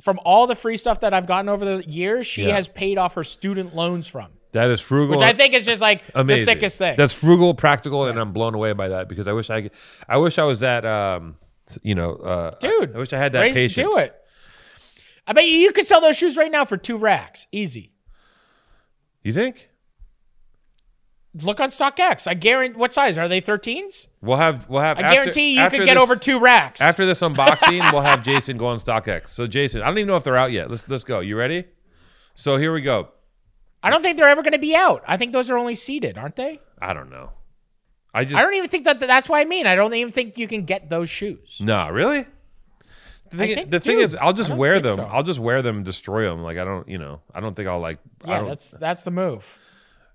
from 0.00 0.20
all 0.24 0.46
the 0.46 0.54
free 0.54 0.76
stuff 0.76 1.00
that 1.00 1.12
I've 1.12 1.26
gotten 1.26 1.48
over 1.48 1.64
the 1.64 1.88
years, 1.88 2.26
she 2.26 2.44
Yeah. 2.46 2.54
has 2.54 2.68
paid 2.68 2.98
off 2.98 3.14
her 3.14 3.24
student 3.24 3.74
loans 3.74 4.06
from. 4.08 4.28
That 4.52 4.70
is 4.70 4.80
frugal. 4.80 5.16
Which 5.16 5.24
I 5.24 5.32
think 5.34 5.52
is 5.54 5.66
just 5.66 5.82
like 5.82 6.02
amazing. 6.14 6.40
the 6.40 6.52
sickest 6.52 6.78
thing. 6.78 6.96
That's 6.96 7.12
frugal, 7.12 7.52
practical, 7.54 8.06
and 8.06 8.18
I'm 8.18 8.32
blown 8.32 8.54
away 8.54 8.72
by 8.72 8.88
that 8.88 9.08
because 9.08 9.28
I 9.28 9.32
wish 9.32 9.50
I 9.50 9.62
could. 9.62 9.72
I 10.08 10.16
wish 10.18 10.38
I 10.38 10.44
was 10.44 10.60
that. 10.60 10.86
Um, 10.86 11.36
you 11.82 11.94
know, 11.94 12.14
uh, 12.14 12.50
Dude, 12.60 12.92
I, 12.92 12.96
I 12.96 12.98
wish 12.98 13.12
I 13.12 13.18
had 13.18 13.32
that 13.32 13.42
raise- 13.42 13.54
patience. 13.54 13.86
Do 13.86 13.98
it. 13.98 14.14
I 15.26 15.34
bet 15.34 15.44
you, 15.44 15.50
you 15.56 15.72
could 15.72 15.86
sell 15.86 16.00
those 16.00 16.16
shoes 16.16 16.38
right 16.38 16.50
now 16.50 16.64
for 16.64 16.78
two 16.78 16.96
racks. 16.96 17.46
Easy. 17.52 17.92
You 19.22 19.34
think? 19.34 19.67
Look 21.34 21.60
on 21.60 21.68
StockX. 21.68 22.26
I 22.26 22.34
guarantee. 22.34 22.78
What 22.78 22.92
size 22.94 23.18
are 23.18 23.28
they? 23.28 23.40
13s. 23.40 24.08
We'll 24.22 24.38
have. 24.38 24.68
We'll 24.68 24.80
have. 24.82 24.98
I 24.98 25.02
after- 25.02 25.14
guarantee 25.14 25.56
you 25.62 25.68
could 25.68 25.84
get 25.84 25.94
this- 25.94 26.02
over 26.02 26.16
two 26.16 26.40
racks. 26.40 26.80
After 26.80 27.04
this 27.06 27.20
unboxing, 27.28 27.92
we'll 27.92 28.02
have 28.02 28.22
Jason 28.22 28.56
go 28.56 28.66
on 28.68 28.78
StockX. 28.78 29.28
So 29.28 29.46
Jason, 29.46 29.82
I 29.82 29.86
don't 29.86 29.98
even 29.98 30.08
know 30.08 30.16
if 30.16 30.24
they're 30.24 30.36
out 30.36 30.52
yet. 30.52 30.70
Let's 30.70 30.88
let's 30.88 31.04
go. 31.04 31.20
You 31.20 31.36
ready? 31.36 31.64
So 32.34 32.56
here 32.56 32.72
we 32.72 32.80
go. 32.82 33.08
I 33.82 33.90
don't 33.90 34.02
think 34.02 34.16
they're 34.16 34.28
ever 34.28 34.42
going 34.42 34.52
to 34.54 34.58
be 34.58 34.74
out. 34.74 35.04
I 35.06 35.16
think 35.16 35.32
those 35.32 35.50
are 35.50 35.56
only 35.56 35.74
seeded, 35.76 36.18
aren't 36.18 36.36
they? 36.36 36.60
I 36.80 36.92
don't 36.94 37.10
know. 37.10 37.30
I 38.14 38.24
just 38.24 38.36
I 38.36 38.42
don't 38.42 38.54
even 38.54 38.68
think 38.70 38.84
that. 38.86 38.98
That's 38.98 39.28
what 39.28 39.38
I 39.38 39.44
mean. 39.44 39.66
I 39.66 39.74
don't 39.76 39.92
even 39.94 40.12
think 40.12 40.38
you 40.38 40.48
can 40.48 40.64
get 40.64 40.88
those 40.90 41.08
shoes. 41.10 41.60
no 41.60 41.88
really. 41.90 42.26
The 43.30 43.36
thing, 43.36 43.54
think- 43.54 43.70
the 43.70 43.80
thing 43.80 44.00
is, 44.00 44.16
I'll 44.16 44.32
just 44.32 44.50
wear 44.52 44.80
them. 44.80 44.96
so. 44.96 45.04
I'll 45.04 45.22
just 45.22 45.38
wear 45.38 45.60
them 45.60 45.76
and 45.76 45.84
destroy 45.84 46.24
them. 46.28 46.42
Like 46.42 46.56
I 46.56 46.64
don't, 46.64 46.88
you 46.88 46.96
know, 46.96 47.20
I 47.34 47.40
don't 47.40 47.54
think 47.54 47.68
I'll 47.68 47.78
like. 47.80 47.98
I 48.24 48.30
Yeah, 48.30 48.42
that's 48.44 48.70
that's 48.70 49.02
the 49.02 49.10
move. 49.10 49.58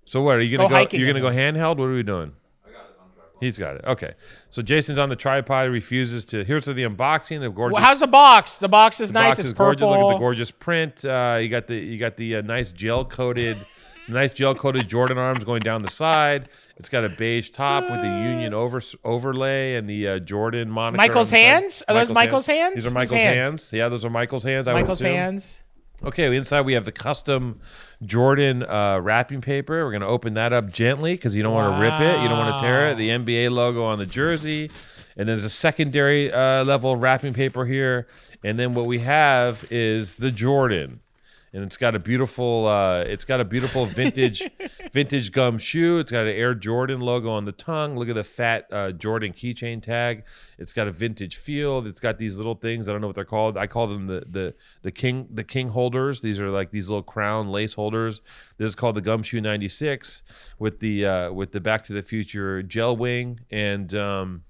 So 0.05 0.21
what 0.21 0.35
are 0.35 0.41
you 0.41 0.55
gonna 0.57 0.67
Go 0.67 0.69
go? 0.73 0.75
hiking 0.75 0.99
you're 0.99 1.07
gonna 1.09 1.19
go 1.21 1.29
handheld. 1.29 1.77
What 1.77 1.85
are 1.85 1.93
we 1.93 2.03
doing? 2.03 2.33
I 2.65 2.71
got 2.71 2.81
it 2.85 2.95
on 2.99 3.07
He's 3.39 3.57
got 3.57 3.75
it. 3.75 3.85
Okay. 3.85 4.13
So 4.49 4.61
Jason's 4.61 4.97
on 4.99 5.09
the 5.09 5.15
tripod. 5.15 5.69
Refuses 5.71 6.25
to. 6.27 6.43
Here's 6.43 6.65
the 6.65 6.73
unboxing 6.73 7.45
of 7.45 7.55
gorgeous. 7.55 7.73
Well, 7.75 7.83
how's 7.83 7.99
the 7.99 8.07
box? 8.07 8.57
The 8.57 8.69
box 8.69 8.99
is 8.99 9.09
the 9.11 9.19
nice. 9.19 9.29
box 9.31 9.39
It's 9.39 9.47
is 9.49 9.53
gorgeous. 9.53 9.81
purple. 9.81 9.91
Look 9.99 10.11
at 10.11 10.13
the 10.15 10.19
gorgeous 10.19 10.51
print. 10.51 11.05
Uh, 11.05 11.37
you 11.41 11.49
got 11.49 11.67
the 11.67 11.75
you 11.75 11.97
got 11.97 12.17
the 12.17 12.37
uh, 12.37 12.41
nice 12.41 12.71
gel 12.71 13.05
coated, 13.05 13.57
nice 14.07 14.33
gel 14.33 14.53
coated 14.55 14.87
Jordan 14.87 15.17
arms 15.17 15.43
going 15.43 15.61
down 15.61 15.81
the 15.81 15.89
side. 15.91 16.49
It's 16.77 16.89
got 16.89 17.05
a 17.05 17.09
beige 17.09 17.51
top 17.51 17.83
with 17.89 18.01
the 18.01 18.07
Union 18.07 18.53
over 18.53 18.81
overlay 19.05 19.75
and 19.75 19.87
the 19.89 20.07
uh, 20.07 20.19
Jordan 20.19 20.69
moniker. 20.69 20.97
Michael's 20.97 21.31
on 21.31 21.37
the 21.37 21.43
side. 21.43 21.45
hands? 21.61 21.83
Are 21.87 21.93
those 21.95 22.11
Michael's 22.11 22.45
hands? 22.47 22.75
These 22.75 22.87
are 22.87 22.91
Michael's 22.91 23.21
hands? 23.21 23.45
hands? 23.45 23.73
Yeah, 23.73 23.89
those 23.89 24.03
are 24.03 24.09
Michael's 24.09 24.43
hands. 24.43 24.67
I 24.67 24.73
would 24.73 24.81
Michael's 24.81 25.01
assume. 25.01 25.15
hands. 25.15 25.62
Okay, 26.05 26.35
inside 26.35 26.61
we 26.61 26.73
have 26.73 26.83
the 26.83 26.91
custom 26.91 27.61
Jordan 28.03 28.61
uh, 28.63 28.99
wrapping 28.99 29.39
paper. 29.39 29.85
We're 29.85 29.91
going 29.91 30.01
to 30.01 30.07
open 30.07 30.33
that 30.33 30.51
up 30.51 30.69
gently 30.69 31.13
because 31.13 31.33
you 31.33 31.43
don't 31.43 31.53
want 31.53 31.73
to 31.73 31.81
rip 31.81 31.93
it. 32.01 32.21
You 32.21 32.27
don't 32.27 32.37
want 32.37 32.59
to 32.59 32.65
tear 32.65 32.89
it. 32.89 32.97
The 32.97 33.09
NBA 33.09 33.51
logo 33.51 33.85
on 33.85 33.99
the 33.99 34.05
jersey. 34.05 34.69
And 35.15 35.29
then 35.29 35.37
there's 35.37 35.45
a 35.45 35.49
secondary 35.49 36.29
uh, 36.29 36.65
level 36.65 36.97
wrapping 36.97 37.33
paper 37.33 37.65
here. 37.65 38.07
And 38.43 38.59
then 38.59 38.73
what 38.73 38.85
we 38.85 38.99
have 38.99 39.65
is 39.71 40.15
the 40.15 40.29
Jordan. 40.29 40.99
And 41.53 41.63
it's 41.63 41.77
got 41.77 41.93
a 41.93 41.99
beautiful 41.99 42.67
uh, 42.67 43.01
it's 43.01 43.25
got 43.25 43.39
a 43.39 43.45
beautiful 43.45 43.85
vintage 43.85 44.41
vintage 44.91 45.31
gum 45.31 45.59
shoe. 45.59 45.99
It's 45.99 46.11
got 46.11 46.23
an 46.23 46.35
Air 46.35 46.55
Jordan 46.55 46.99
logo 46.99 47.29
on 47.29 47.45
the 47.45 47.51
tongue. 47.51 47.95
Look 47.95 48.09
at 48.09 48.15
the 48.15 48.23
fat 48.23 48.67
uh, 48.71 48.91
Jordan 48.91 49.33
keychain 49.33 49.81
tag. 49.81 50.23
It's 50.57 50.73
got 50.73 50.87
a 50.87 50.91
vintage 50.91 51.35
feel. 51.35 51.85
It's 51.85 51.99
got 51.99 52.17
these 52.17 52.37
little 52.37 52.55
things. 52.55 52.89
I 52.89 52.91
don't 52.91 53.01
know 53.01 53.07
what 53.07 53.15
they're 53.15 53.23
called. 53.23 53.55
I 53.55 53.67
call 53.67 53.87
them 53.87 54.07
the 54.07 54.23
the 54.27 54.55
the 54.81 54.91
king 54.91 55.27
the 55.31 55.43
king 55.43 55.69
holders. 55.69 56.21
These 56.21 56.39
are 56.39 56.49
like 56.49 56.71
these 56.71 56.89
little 56.89 57.03
crown 57.03 57.51
lace 57.51 57.75
holders. 57.75 58.21
This 58.57 58.69
is 58.69 58.75
called 58.75 58.95
the 58.95 59.01
Gumshoe 59.01 59.41
96 59.41 60.23
with 60.57 60.79
the 60.79 61.05
uh, 61.05 61.31
with 61.31 61.51
the 61.51 61.59
Back 61.59 61.83
to 61.83 61.93
the 61.93 62.01
Future 62.01 62.63
gel 62.63 62.97
wing 62.97 63.41
and 63.51 63.93
um, 63.93 64.43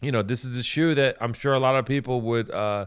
you 0.00 0.12
know 0.12 0.22
this 0.22 0.44
is 0.44 0.58
a 0.58 0.62
shoe 0.62 0.94
that 0.94 1.16
I'm 1.20 1.32
sure 1.32 1.54
a 1.54 1.58
lot 1.58 1.76
of 1.76 1.86
people 1.86 2.20
would 2.22 2.50
uh, 2.50 2.86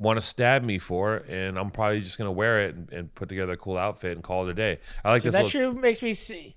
want 0.00 0.16
to 0.16 0.26
stab 0.26 0.64
me 0.64 0.78
for, 0.78 1.16
and 1.28 1.56
I'm 1.58 1.70
probably 1.70 2.00
just 2.00 2.18
gonna 2.18 2.32
wear 2.32 2.64
it 2.64 2.74
and, 2.74 2.92
and 2.92 3.14
put 3.14 3.28
together 3.28 3.52
a 3.52 3.56
cool 3.56 3.76
outfit 3.78 4.12
and 4.16 4.22
call 4.24 4.48
it 4.48 4.50
a 4.50 4.54
day. 4.54 4.78
I 5.04 5.10
like 5.12 5.22
this. 5.22 5.32
that 5.34 5.44
little- 5.44 5.72
shoe 5.72 5.72
makes 5.78 6.02
me 6.02 6.14
see. 6.14 6.56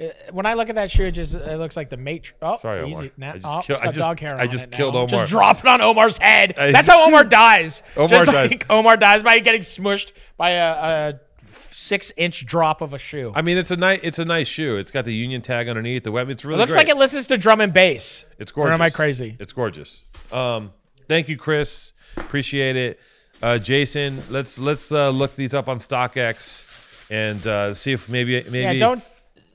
Uh, 0.00 0.04
When 0.30 0.46
I 0.46 0.54
look 0.54 0.68
at 0.68 0.76
that 0.76 0.90
shoe, 0.92 1.04
it 1.06 1.12
just 1.12 1.34
it 1.34 1.58
looks 1.58 1.76
like 1.76 1.90
the 1.90 1.96
Matrix. 1.96 2.38
Oh, 2.40 2.56
Sorry, 2.56 2.80
Omar. 2.82 3.02
easy. 3.02 3.12
Nah, 3.16 3.30
I 3.30 3.38
just 3.38 3.46
oh, 3.46 3.60
kill- 3.62 3.78
I 3.80 3.86
just- 3.86 3.98
dog 3.98 4.20
hair 4.20 4.38
I 4.38 4.46
just 4.46 4.70
killed 4.70 4.94
now. 4.94 5.00
Omar. 5.00 5.08
Just 5.08 5.30
drop 5.30 5.58
it 5.58 5.66
on 5.66 5.80
Omar's 5.80 6.18
head. 6.18 6.54
That's 6.56 6.86
how 6.86 7.04
Omar 7.06 7.24
dies. 7.42 7.82
Omar 7.96 8.08
just 8.08 8.26
dies. 8.30 8.50
like 8.50 8.66
Omar 8.70 8.96
dies 8.96 9.22
by 9.24 9.38
getting 9.40 9.62
smushed 9.62 10.12
by 10.36 10.50
a, 10.50 10.72
a 11.14 11.20
six 11.50 12.12
inch 12.16 12.46
drop 12.46 12.80
of 12.80 12.92
a 12.94 12.98
shoe. 12.98 13.32
I 13.34 13.42
mean, 13.42 13.58
it's 13.58 13.70
a 13.72 13.76
nice 13.76 14.00
it's 14.04 14.18
a 14.20 14.24
nice 14.24 14.46
shoe. 14.48 14.76
It's 14.76 14.90
got 14.92 15.04
the 15.04 15.14
Union 15.14 15.42
tag 15.42 15.68
underneath 15.68 16.04
the 16.04 16.12
web. 16.12 16.28
It's 16.30 16.44
really 16.44 16.56
it 16.56 16.60
looks 16.60 16.72
great. 16.74 16.86
like 16.86 16.94
it 16.94 16.96
listens 16.98 17.26
to 17.28 17.36
drum 17.38 17.60
and 17.60 17.72
bass. 17.72 18.24
It's 18.38 18.52
Or 18.52 18.66
gorgeous. 18.66 18.74
am 18.74 18.82
I 18.82 18.90
crazy? 18.90 19.36
It's 19.40 19.52
gorgeous. 19.52 20.04
Um, 20.30 20.72
thank 21.08 21.28
you, 21.28 21.36
Chris. 21.36 21.92
Appreciate 22.16 22.76
it. 22.76 23.00
Uh, 23.42 23.58
Jason, 23.58 24.20
let's 24.30 24.58
let's 24.58 24.90
uh, 24.90 25.10
look 25.10 25.36
these 25.36 25.54
up 25.54 25.68
on 25.68 25.78
StockX 25.78 27.10
and 27.10 27.46
uh, 27.46 27.74
see 27.74 27.92
if 27.92 28.08
maybe 28.08 28.42
maybe 28.44 28.58
Yeah, 28.60 28.74
don't 28.74 29.02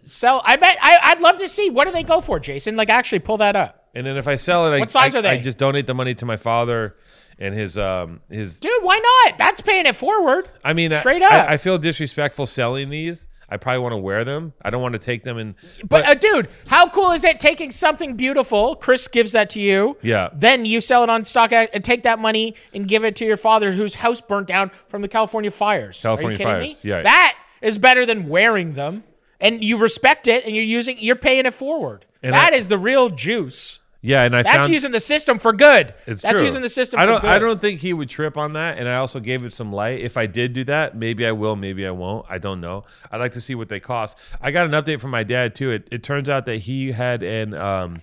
sell. 0.05 0.41
I 0.45 0.55
bet 0.55 0.77
I, 0.81 0.99
I'd 1.03 1.21
love 1.21 1.37
to 1.37 1.47
see 1.47 1.69
what 1.69 1.85
do 1.85 1.91
they 1.91 2.03
go 2.03 2.21
for, 2.21 2.39
Jason? 2.39 2.75
Like 2.75 2.89
actually 2.89 3.19
pull 3.19 3.37
that 3.37 3.55
up, 3.55 3.89
And 3.93 4.05
then 4.05 4.17
if 4.17 4.27
I 4.27 4.35
sell 4.35 4.65
it, 4.71 4.75
I, 4.75 4.79
What 4.79 4.91
size 4.91 5.15
I, 5.15 5.19
are 5.19 5.21
they? 5.21 5.29
I 5.29 5.41
just 5.41 5.57
donate 5.57 5.87
the 5.87 5.93
money 5.93 6.15
to 6.15 6.25
my 6.25 6.37
father 6.37 6.95
and 7.39 7.53
his 7.53 7.77
um 7.77 8.21
his. 8.29 8.59
dude. 8.59 8.71
Why 8.83 8.99
not? 8.99 9.37
That's 9.37 9.61
paying 9.61 9.85
it 9.85 9.95
forward. 9.95 10.47
I 10.63 10.73
mean, 10.73 10.91
straight 10.91 11.21
I, 11.21 11.39
up. 11.39 11.49
I 11.49 11.57
feel 11.57 11.77
disrespectful 11.77 12.45
selling 12.45 12.89
these. 12.89 13.27
I 13.53 13.57
probably 13.57 13.79
want 13.79 13.93
to 13.93 13.97
wear 13.97 14.25
them. 14.25 14.53
I 14.63 14.71
don't 14.71 14.81
want 14.81 14.93
to 14.93 14.99
take 14.99 15.23
them 15.23 15.37
and. 15.37 15.53
But, 15.87 16.07
uh, 16.07 16.15
dude, 16.15 16.49
how 16.67 16.89
cool 16.89 17.11
is 17.11 17.23
it 17.23 17.39
taking 17.39 17.69
something 17.69 18.15
beautiful? 18.15 18.75
Chris 18.75 19.07
gives 19.07 19.31
that 19.33 19.49
to 19.51 19.59
you. 19.61 19.95
Yeah. 20.01 20.29
Then 20.33 20.65
you 20.65 20.81
sell 20.81 21.03
it 21.03 21.09
on 21.09 21.23
stock 21.25 21.51
and 21.51 21.83
take 21.83 22.01
that 22.03 22.17
money 22.17 22.55
and 22.73 22.87
give 22.87 23.03
it 23.05 23.15
to 23.17 23.25
your 23.25 23.37
father 23.37 23.71
whose 23.73 23.95
house 23.95 24.21
burnt 24.21 24.47
down 24.47 24.71
from 24.87 25.03
the 25.03 25.07
California 25.07 25.51
fires. 25.51 26.01
California 26.01 26.29
Are 26.29 26.31
you 26.31 26.37
kidding 26.37 26.51
fires, 26.73 26.83
me? 26.83 26.89
yeah. 26.89 27.03
That 27.03 27.37
is 27.61 27.77
better 27.77 28.05
than 28.05 28.27
wearing 28.27 28.73
them. 28.73 29.03
And 29.39 29.63
you 29.63 29.77
respect 29.77 30.27
it 30.27 30.45
and 30.45 30.55
you're 30.55 30.65
using 30.65 30.97
you're 30.99 31.15
paying 31.15 31.45
it 31.45 31.53
forward. 31.53 32.05
And 32.23 32.33
That 32.33 32.53
I- 32.53 32.55
is 32.57 32.69
the 32.69 32.77
real 32.79 33.09
juice. 33.09 33.79
Yeah, 34.05 34.23
and 34.23 34.35
I 34.35 34.43
found 34.43 34.45
That's 34.45 34.57
found 34.65 34.73
using 34.73 34.91
the 34.91 34.99
system 34.99 35.39
for 35.39 35.53
good. 35.53 35.93
It's 36.05 36.21
That's 36.21 36.37
true. 36.37 36.45
using 36.45 36.61
the 36.61 36.69
system 36.69 36.99
I 36.99 37.05
don't. 37.05 37.21
good. 37.21 37.29
I 37.29 37.39
don't 37.39 37.61
think 37.61 37.79
he 37.79 37.93
would 37.93 38.09
trip 38.09 38.35
on 38.35 38.51
that, 38.53 38.77
and 38.77 38.87
I 38.89 38.95
also 38.97 39.21
gave 39.21 39.45
it 39.45 39.53
some 39.53 39.71
light. 39.71 40.01
If 40.01 40.17
I 40.17 40.25
did 40.25 40.51
do 40.51 40.65
that, 40.65 40.97
maybe 40.97 41.25
I 41.25 41.31
will, 41.31 41.55
maybe 41.55 41.87
I 41.87 41.91
won't. 41.91 42.25
I 42.29 42.37
don't 42.37 42.59
know. 42.59 42.83
I'd 43.09 43.21
like 43.21 43.31
to 43.31 43.41
see 43.41 43.55
what 43.55 43.69
they 43.69 43.79
cost. 43.79 44.17
I 44.41 44.51
got 44.51 44.65
an 44.65 44.71
update 44.73 44.99
from 44.99 45.11
my 45.11 45.23
dad 45.23 45.55
too. 45.55 45.71
It, 45.71 45.87
it 45.89 46.03
turns 46.03 46.27
out 46.27 46.45
that 46.47 46.57
he 46.57 46.91
had 46.91 47.23
an 47.23 47.53
um, 47.53 48.01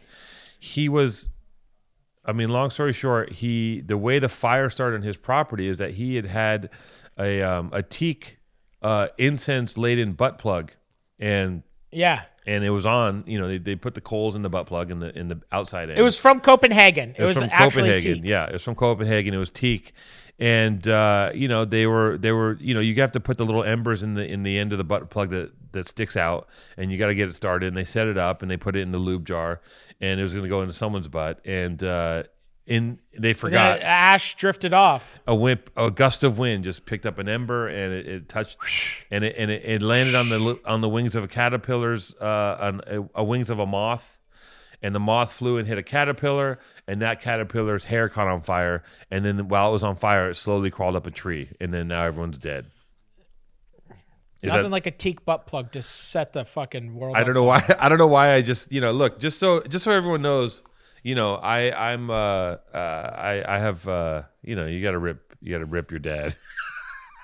he 0.58 0.88
was. 0.88 1.28
I 2.24 2.32
mean, 2.32 2.48
long 2.48 2.70
story 2.70 2.94
short, 2.94 3.32
he 3.32 3.82
the 3.82 3.98
way 3.98 4.18
the 4.18 4.28
fire 4.30 4.70
started 4.70 4.96
on 4.96 5.02
his 5.02 5.18
property 5.18 5.68
is 5.68 5.78
that 5.78 5.92
he 5.92 6.16
had 6.16 6.26
had 6.26 6.70
a 7.18 7.42
um, 7.42 7.70
a 7.74 7.82
teak 7.82 8.38
uh, 8.80 9.08
incense 9.18 9.76
laden 9.76 10.12
butt 10.14 10.38
plug, 10.38 10.72
and 11.18 11.62
Yeah. 11.92 12.22
And 12.46 12.64
it 12.64 12.70
was 12.70 12.86
on. 12.86 13.24
You 13.26 13.38
know, 13.40 13.48
they, 13.48 13.58
they 13.58 13.76
put 13.76 13.94
the 13.94 14.00
coals 14.00 14.34
in 14.34 14.42
the 14.42 14.48
butt 14.48 14.66
plug 14.66 14.90
in 14.90 15.00
the 15.00 15.16
in 15.18 15.28
the 15.28 15.40
outside 15.52 15.90
end. 15.90 15.98
It 15.98 16.02
was 16.02 16.18
from 16.18 16.40
Copenhagen. 16.40 17.10
It, 17.10 17.22
It 17.22 17.24
was, 17.24 17.38
from 17.38 17.48
actually 17.52 17.90
Copenhagen. 17.90 18.14
teak. 18.14 18.24
Yeah, 18.24 18.46
it 18.46 18.52
was 18.54 18.62
from 18.62 18.74
Copenhagen. 18.74 19.34
It 19.34 19.38
was 19.38 19.50
teak, 19.50 19.92
and 20.38 20.86
uh, 20.88 21.30
you 21.34 21.48
know 21.48 21.64
they 21.64 21.86
were 21.86 22.18
they 22.18 22.32
were 22.32 22.56
you 22.60 22.74
know 22.74 22.80
you 22.80 22.98
have 23.00 23.12
to 23.12 23.20
put 23.20 23.36
the 23.36 23.44
little 23.44 23.64
embers 23.64 24.02
in 24.02 24.14
the 24.14 24.24
in 24.24 24.42
the 24.42 24.58
end 24.58 24.72
of 24.72 24.78
the 24.78 24.84
butt 24.84 25.10
plug 25.10 25.30
that 25.30 25.52
that 25.72 25.88
sticks 25.88 26.16
out, 26.16 26.48
and 26.76 26.90
you 26.90 26.98
got 26.98 27.06
to 27.06 27.14
get 27.14 27.28
it 27.28 27.36
started. 27.36 27.68
And 27.68 27.76
they 27.76 27.84
set 27.84 28.08
it 28.08 28.18
up 28.18 28.42
and 28.42 28.50
they 28.50 28.56
put 28.56 28.74
it 28.74 28.80
in 28.80 28.90
the 28.90 28.98
lube 28.98 29.26
jar, 29.26 29.60
and 30.00 30.18
it 30.18 30.22
was 30.22 30.34
going 30.34 30.44
to 30.44 30.48
go 30.48 30.62
into 30.62 30.72
someone's 30.72 31.08
butt, 31.08 31.40
and 31.44 31.82
uh, 31.84 32.24
in 32.70 33.00
they 33.18 33.32
forgot 33.32 33.80
ash 33.82 34.36
drifted 34.36 34.72
off. 34.72 35.18
a 35.26 35.34
whip 35.34 35.70
a 35.76 35.90
gust 35.90 36.22
of 36.22 36.38
wind 36.38 36.62
just 36.62 36.86
picked 36.86 37.04
up 37.04 37.18
an 37.18 37.28
ember 37.28 37.66
and 37.66 37.92
it, 37.92 38.06
it 38.06 38.28
touched 38.28 38.58
and 39.10 39.24
it 39.24 39.34
and 39.36 39.50
it, 39.50 39.64
it 39.64 39.82
landed 39.82 40.14
on 40.14 40.28
the 40.28 40.58
on 40.64 40.80
the 40.80 40.88
wings 40.88 41.16
of 41.16 41.24
a 41.24 41.28
caterpillar's 41.28 42.14
uh 42.20 42.56
on 42.60 42.80
a, 42.86 43.02
a 43.16 43.24
wings 43.24 43.50
of 43.50 43.58
a 43.58 43.66
moth 43.66 44.20
and 44.82 44.94
the 44.94 45.00
moth 45.00 45.32
flew 45.32 45.58
and 45.58 45.66
hit 45.66 45.78
a 45.78 45.82
caterpillar 45.82 46.60
and 46.86 47.02
that 47.02 47.20
caterpillar's 47.20 47.82
hair 47.82 48.08
caught 48.08 48.28
on 48.28 48.40
fire 48.40 48.84
and 49.10 49.24
then 49.24 49.48
while 49.48 49.70
it 49.70 49.72
was 49.72 49.82
on 49.82 49.96
fire 49.96 50.30
it 50.30 50.36
slowly 50.36 50.70
crawled 50.70 50.94
up 50.94 51.08
a 51.08 51.10
tree 51.10 51.48
and 51.60 51.74
then 51.74 51.88
now 51.88 52.04
everyone's 52.04 52.38
dead 52.38 52.66
Is 54.42 54.48
Nothing 54.48 54.62
that- 54.62 54.68
like 54.70 54.86
a 54.86 54.90
teak 54.92 55.24
butt 55.24 55.46
plug 55.46 55.72
to 55.72 55.82
set 55.82 56.32
the 56.34 56.44
fucking 56.44 56.94
world. 56.94 57.16
I 57.16 57.24
don't 57.24 57.34
know 57.34 57.42
why. 57.42 57.62
I 57.80 57.88
don't 57.88 57.98
know 57.98 58.06
why. 58.06 58.32
I 58.32 58.42
just 58.42 58.70
you 58.72 58.80
know 58.80 58.92
look 58.92 59.18
just 59.18 59.38
so 59.40 59.60
just 59.62 59.84
so 59.84 59.90
everyone 59.90 60.22
knows. 60.22 60.62
You 61.02 61.14
know, 61.14 61.34
I 61.34 61.92
I'm 61.92 62.10
uh, 62.10 62.14
uh 62.14 62.56
I 62.74 63.42
I 63.46 63.58
have 63.58 63.86
uh 63.88 64.22
you 64.42 64.56
know 64.56 64.66
you 64.66 64.82
got 64.82 64.92
to 64.92 64.98
rip 64.98 65.36
you 65.40 65.52
got 65.52 65.58
to 65.58 65.64
rip 65.66 65.90
your 65.90 66.00
dad. 66.00 66.34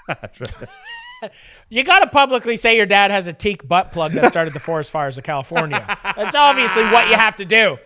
You 1.68 1.83
got 1.83 2.01
to 2.01 2.07
publicly 2.09 2.57
say 2.57 2.77
your 2.77 2.87
dad 2.87 3.11
has 3.11 3.27
a 3.27 3.33
teak 3.33 3.66
butt 3.66 3.91
plug 3.91 4.12
that 4.12 4.31
started 4.31 4.53
the 4.53 4.61
forest 4.61 4.93
fires 4.93 5.16
of 5.18 5.24
California. 5.24 5.85
That's 6.14 6.37
obviously 6.37 6.85
what 6.85 7.09
you 7.09 7.16
have 7.16 7.37
to 7.37 7.45
do. 7.45 7.79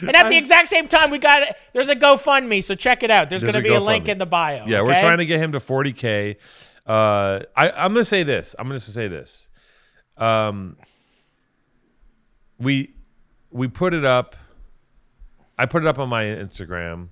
And 0.00 0.14
at 0.14 0.28
the 0.28 0.36
exact 0.36 0.68
same 0.68 0.86
time, 0.86 1.10
we 1.10 1.18
got 1.18 1.42
it. 1.42 1.56
there's 1.72 1.88
a 1.88 1.96
GoFundMe, 1.96 2.62
so 2.62 2.74
check 2.74 3.02
it 3.02 3.10
out. 3.10 3.30
There's, 3.30 3.40
There's 3.40 3.52
going 3.52 3.64
to 3.64 3.68
be 3.68 3.74
a 3.74 3.80
link 3.80 4.08
in 4.08 4.18
the 4.18 4.26
bio. 4.26 4.66
Yeah, 4.66 4.82
we're 4.82 5.00
trying 5.00 5.18
to 5.18 5.26
get 5.26 5.40
him 5.40 5.52
to 5.52 5.58
40k. 5.58 6.36
Uh, 6.86 7.40
I, 7.56 7.70
I'm 7.70 7.94
gonna 7.94 8.04
say 8.04 8.22
this. 8.22 8.54
I'm 8.58 8.68
gonna 8.68 8.78
say 8.78 9.08
this. 9.08 9.48
Um, 10.18 10.76
we 12.58 12.94
we 13.50 13.68
put 13.68 13.94
it 13.94 14.04
up. 14.04 14.36
I 15.58 15.66
put 15.66 15.82
it 15.82 15.88
up 15.88 15.98
on 15.98 16.08
my 16.08 16.24
Instagram 16.24 17.08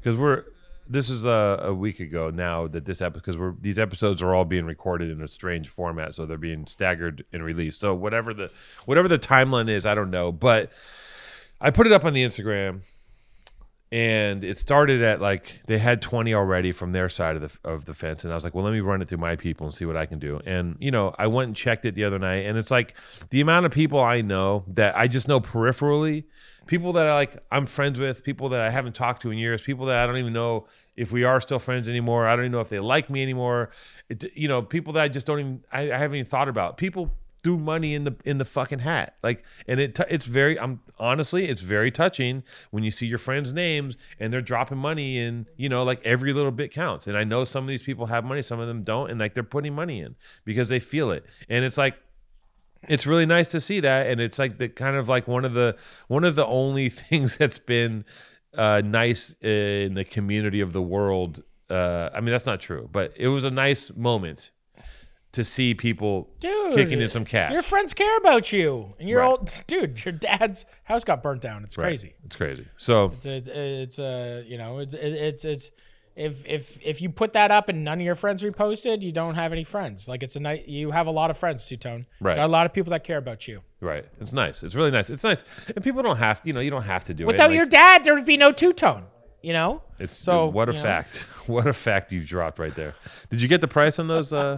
because 0.00 0.16
we're. 0.16 0.44
This 0.86 1.08
is 1.08 1.24
a, 1.24 1.60
a 1.62 1.72
week 1.72 1.98
ago 1.98 2.28
now 2.28 2.66
that 2.68 2.84
this 2.84 3.00
episode 3.00 3.20
because 3.20 3.38
we're 3.38 3.54
these 3.58 3.78
episodes 3.78 4.20
are 4.20 4.34
all 4.34 4.44
being 4.44 4.66
recorded 4.66 5.10
in 5.10 5.22
a 5.22 5.28
strange 5.28 5.66
format, 5.66 6.14
so 6.14 6.26
they're 6.26 6.36
being 6.36 6.66
staggered 6.66 7.24
and 7.32 7.42
released. 7.42 7.80
So 7.80 7.94
whatever 7.94 8.34
the 8.34 8.50
whatever 8.84 9.08
the 9.08 9.18
timeline 9.18 9.70
is, 9.70 9.86
I 9.86 9.94
don't 9.94 10.10
know, 10.10 10.30
but 10.30 10.72
I 11.58 11.70
put 11.70 11.86
it 11.86 11.92
up 11.94 12.04
on 12.04 12.12
the 12.12 12.22
Instagram 12.22 12.82
and 13.94 14.42
it 14.42 14.58
started 14.58 15.02
at 15.02 15.20
like 15.20 15.60
they 15.66 15.78
had 15.78 16.02
20 16.02 16.34
already 16.34 16.72
from 16.72 16.90
their 16.90 17.08
side 17.08 17.36
of 17.36 17.42
the 17.42 17.58
of 17.62 17.84
the 17.84 17.94
fence. 17.94 18.24
And 18.24 18.32
I 18.32 18.34
was 18.34 18.42
like 18.42 18.52
well 18.52 18.64
let 18.64 18.72
me 18.72 18.80
run 18.80 19.00
it 19.00 19.08
through 19.08 19.18
my 19.18 19.36
people 19.36 19.68
and 19.68 19.74
see 19.74 19.84
what 19.84 19.96
I 19.96 20.04
can 20.04 20.18
do. 20.18 20.40
And 20.44 20.76
you 20.80 20.90
know 20.90 21.14
I 21.16 21.28
went 21.28 21.46
and 21.46 21.56
checked 21.56 21.84
it 21.84 21.94
the 21.94 22.02
other 22.02 22.18
night. 22.18 22.44
And 22.46 22.58
it's 22.58 22.72
like 22.72 22.96
the 23.30 23.40
amount 23.40 23.66
of 23.66 23.72
people 23.72 24.00
I 24.00 24.20
know 24.20 24.64
that 24.66 24.96
I 24.96 25.06
just 25.06 25.28
know 25.28 25.40
peripherally 25.40 26.24
people 26.66 26.94
that 26.94 27.08
I 27.08 27.14
like 27.14 27.36
I'm 27.52 27.66
friends 27.66 28.00
with 28.00 28.24
people 28.24 28.48
that 28.48 28.62
I 28.62 28.70
haven't 28.70 28.96
talked 28.96 29.22
to 29.22 29.30
in 29.30 29.38
years 29.38 29.62
people 29.62 29.86
that 29.86 30.02
I 30.02 30.06
don't 30.08 30.16
even 30.18 30.32
know 30.32 30.66
if 30.96 31.12
we 31.12 31.22
are 31.22 31.40
still 31.40 31.60
friends 31.60 31.88
anymore 31.88 32.26
I 32.26 32.34
don't 32.34 32.46
even 32.46 32.52
know 32.52 32.60
if 32.62 32.70
they 32.70 32.78
like 32.78 33.08
me 33.10 33.22
anymore. 33.22 33.70
It, 34.08 34.24
you 34.34 34.48
know 34.48 34.60
people 34.60 34.94
that 34.94 35.04
I 35.04 35.08
just 35.08 35.24
don't 35.24 35.38
even 35.38 35.64
I, 35.70 35.92
I 35.92 35.98
haven't 35.98 36.16
even 36.16 36.26
thought 36.28 36.48
about. 36.48 36.78
People 36.78 37.14
threw 37.44 37.58
money 37.58 37.94
in 37.94 38.04
the 38.04 38.16
in 38.24 38.38
the 38.38 38.44
fucking 38.44 38.80
hat. 38.80 39.16
Like 39.22 39.44
and 39.68 39.78
it 39.78 39.98
it's 40.08 40.24
very 40.24 40.58
i'm 40.58 40.80
honestly 40.98 41.48
it's 41.48 41.60
very 41.60 41.90
touching 41.90 42.42
when 42.70 42.82
you 42.82 42.90
see 42.90 43.06
your 43.06 43.18
friends 43.18 43.52
names 43.52 43.96
and 44.18 44.32
they're 44.32 44.40
dropping 44.40 44.78
money 44.78 45.18
in 45.18 45.46
you 45.56 45.68
know 45.68 45.84
like 45.84 46.04
every 46.04 46.32
little 46.32 46.50
bit 46.50 46.72
counts. 46.72 47.06
And 47.06 47.16
i 47.16 47.22
know 47.22 47.44
some 47.44 47.62
of 47.62 47.68
these 47.68 47.82
people 47.82 48.06
have 48.06 48.24
money 48.24 48.42
some 48.42 48.58
of 48.58 48.66
them 48.66 48.82
don't 48.82 49.10
and 49.10 49.20
like 49.20 49.34
they're 49.34 49.42
putting 49.42 49.74
money 49.74 50.00
in 50.00 50.16
because 50.44 50.68
they 50.68 50.80
feel 50.80 51.12
it. 51.12 51.24
And 51.48 51.64
it's 51.64 51.78
like 51.78 51.96
it's 52.88 53.06
really 53.06 53.26
nice 53.26 53.50
to 53.52 53.60
see 53.60 53.80
that. 53.80 54.08
And 54.08 54.20
it's 54.20 54.38
like 54.38 54.58
the 54.58 54.68
kind 54.68 54.96
of 54.96 55.08
like 55.08 55.28
one 55.28 55.44
of 55.44 55.54
the 55.54 55.76
one 56.08 56.24
of 56.24 56.34
the 56.34 56.46
only 56.46 56.88
things 56.88 57.36
that's 57.36 57.58
been 57.58 58.04
uh 58.56 58.80
nice 58.84 59.34
in 59.42 59.94
the 59.94 60.04
community 60.04 60.60
of 60.60 60.72
the 60.72 60.82
world 60.82 61.42
uh 61.70 62.08
i 62.14 62.20
mean 62.20 62.30
that's 62.30 62.46
not 62.46 62.60
true 62.60 62.88
but 62.92 63.12
it 63.16 63.28
was 63.28 63.42
a 63.42 63.50
nice 63.50 63.90
moment 63.96 64.52
to 65.34 65.44
see 65.44 65.74
people 65.74 66.28
Dude, 66.40 66.74
kicking 66.74 67.00
in 67.00 67.08
some 67.10 67.24
cash 67.24 67.52
Your 67.52 67.62
friends 67.62 67.92
care 67.94 68.16
about 68.18 68.52
you, 68.52 68.94
and 68.98 69.08
your 69.08 69.20
Right. 69.20 69.28
old 69.28 69.62
dude. 69.66 70.04
Your 70.04 70.12
dad's 70.12 70.64
house 70.84 71.04
got 71.04 71.22
burnt 71.22 71.42
down. 71.42 71.62
It's 71.64 71.76
Right. 71.78 71.86
crazy. 71.86 72.14
It's 72.24 72.36
crazy. 72.36 72.66
So 72.76 73.12
It's 73.16 73.26
it's, 73.26 73.48
it's 73.48 73.98
uh 73.98 74.42
you 74.46 74.56
know 74.58 74.78
it's 74.78 74.94
it's 74.94 75.44
it's 75.44 75.70
if 76.16 76.46
if 76.48 76.78
if 76.86 77.02
you 77.02 77.10
put 77.10 77.32
that 77.32 77.50
up 77.50 77.68
and 77.68 77.82
none 77.82 77.98
of 77.98 78.04
your 78.06 78.14
friends 78.14 78.42
reposted, 78.44 79.02
you 79.02 79.10
don't 79.10 79.34
have 79.34 79.52
any 79.52 79.64
friends. 79.64 80.06
Like 80.08 80.22
it's 80.22 80.36
a 80.36 80.40
night 80.40 80.68
you 80.68 80.92
have 80.92 81.08
a 81.08 81.10
lot 81.10 81.28
of 81.30 81.36
friends, 81.36 81.66
Two 81.68 81.76
Tone. 81.76 82.06
Right. 82.20 82.36
Got 82.36 82.46
a 82.46 82.52
lot 82.52 82.66
of 82.66 82.72
people 82.72 82.90
that 82.90 83.02
care 83.04 83.18
about 83.18 83.48
you. 83.48 83.62
right, 83.80 84.04
it's 84.20 84.32
nice. 84.32 84.62
It's 84.62 84.74
really 84.76 84.92
nice. 84.92 85.10
It's 85.10 85.24
nice, 85.24 85.42
and 85.74 85.82
people 85.84 86.02
don't 86.02 86.16
have 86.18 86.40
to. 86.42 86.46
You 86.46 86.52
know, 86.54 86.60
you 86.60 86.70
don't 86.70 86.84
have 86.84 87.04
to 87.06 87.14
do 87.14 87.24
it. 87.24 87.26
Without 87.26 87.50
Like, 87.50 87.56
your 87.56 87.66
dad, 87.66 88.04
there 88.04 88.14
would 88.14 88.24
be 88.24 88.36
no 88.36 88.52
Two 88.52 88.72
Tone. 88.72 89.06
You 89.42 89.52
know. 89.52 89.82
It's 89.98 90.16
So, 90.16 90.46
what 90.46 90.68
a 90.70 90.72
you 90.72 90.78
know. 90.78 90.82
fact. 90.84 91.16
What 91.46 91.66
a 91.66 91.74
fact 91.74 92.10
you 92.12 92.22
dropped 92.24 92.58
right 92.58 92.74
there. 92.74 92.94
Did 93.28 93.42
you 93.42 93.48
get 93.48 93.60
the 93.60 93.68
price 93.68 93.98
on 93.98 94.06
those? 94.08 94.32
Uh, 94.32 94.56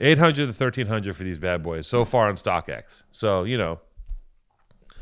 Eight 0.00 0.18
hundred 0.18 0.46
to 0.46 0.52
thirteen 0.52 0.86
hundred 0.86 1.16
for 1.16 1.24
these 1.24 1.38
bad 1.38 1.62
boys 1.62 1.86
so 1.86 2.04
far 2.04 2.28
on 2.28 2.36
StockX. 2.36 3.02
So 3.12 3.44
you 3.44 3.56
know, 3.58 3.80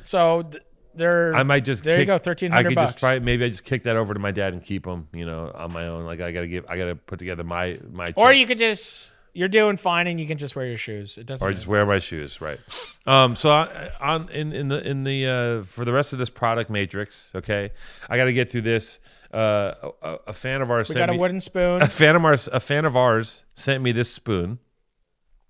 So 0.05 0.43
th- 0.43 0.63
they're 0.95 1.35
I 1.35 1.43
might 1.43 1.65
just 1.65 1.83
there. 1.83 1.99
you 1.99 2.07
go, 2.07 2.13
1300 2.15 2.57
I 2.57 2.63
could 2.69 2.75
bucks. 2.77 2.89
just 2.91 2.99
try. 3.01 3.19
Maybe 3.19 3.45
I 3.45 3.49
just 3.49 3.65
kick 3.65 3.83
that 3.85 3.97
over 3.97 4.15
to 4.15 4.21
my 4.21 4.31
dad 4.31 4.53
and 4.53 4.63
keep 4.63 4.85
them. 4.85 5.09
You 5.13 5.27
know, 5.27 5.51
on 5.55 5.73
my 5.73 5.89
own. 5.89 6.05
Like 6.05 6.21
I 6.21 6.31
gotta 6.33 6.47
give. 6.47 6.65
I 6.69 6.77
gotta 6.79 6.95
put 6.95 7.19
together 7.19 7.43
my 7.45 7.79
my. 7.93 8.13
or 8.17 8.29
check. 8.31 8.39
you 8.39 8.47
could 8.47 8.59
just 8.59 9.13
you're 9.37 9.49
doing 9.49 9.77
fine 9.77 10.07
and 10.07 10.21
you 10.21 10.27
can 10.29 10.39
just 10.39 10.55
wear 10.55 10.67
your 10.67 10.77
shoes. 10.77 11.19
It 11.19 11.27
doesn't. 11.27 11.45
or 11.45 11.51
matter. 11.51 11.57
just 11.57 11.67
wear 11.67 11.85
my 11.85 11.99
shoes, 11.99 12.41
right? 12.41 12.61
Um, 13.07 13.35
so 13.35 13.51
I, 13.51 13.91
on 14.01 14.29
in 14.29 14.53
in 14.53 14.69
the 14.69 14.89
in 14.89 15.03
the 15.03 15.27
uh, 15.27 15.63
for 15.65 15.85
the 15.85 15.93
rest 15.93 16.13
of 16.13 16.21
this 16.21 16.31
product 16.31 16.71
matrix, 16.71 17.33
okay, 17.35 17.73
I 18.09 18.17
got 18.17 18.27
to 18.27 18.33
get 18.33 18.53
through 18.53 18.63
this. 18.63 19.01
Uh, 19.33 19.91
a, 20.01 20.17
a 20.29 20.33
fan 20.33 20.63
of 20.63 20.71
ours 20.71 20.89
we 20.89 20.93
sent 20.93 21.01
got 21.03 21.09
a 21.09 21.13
me 21.15 21.19
wooden 21.19 21.41
spoon. 21.41 21.83
a 21.83 21.89
fan 21.89 22.15
of 22.15 22.25
ours 22.25 22.49
a 22.53 22.61
fan 22.61 22.85
of 22.85 22.97
ours 22.97 23.43
sent 23.57 23.83
me 23.83 23.91
this 23.91 24.13
spoon. 24.13 24.61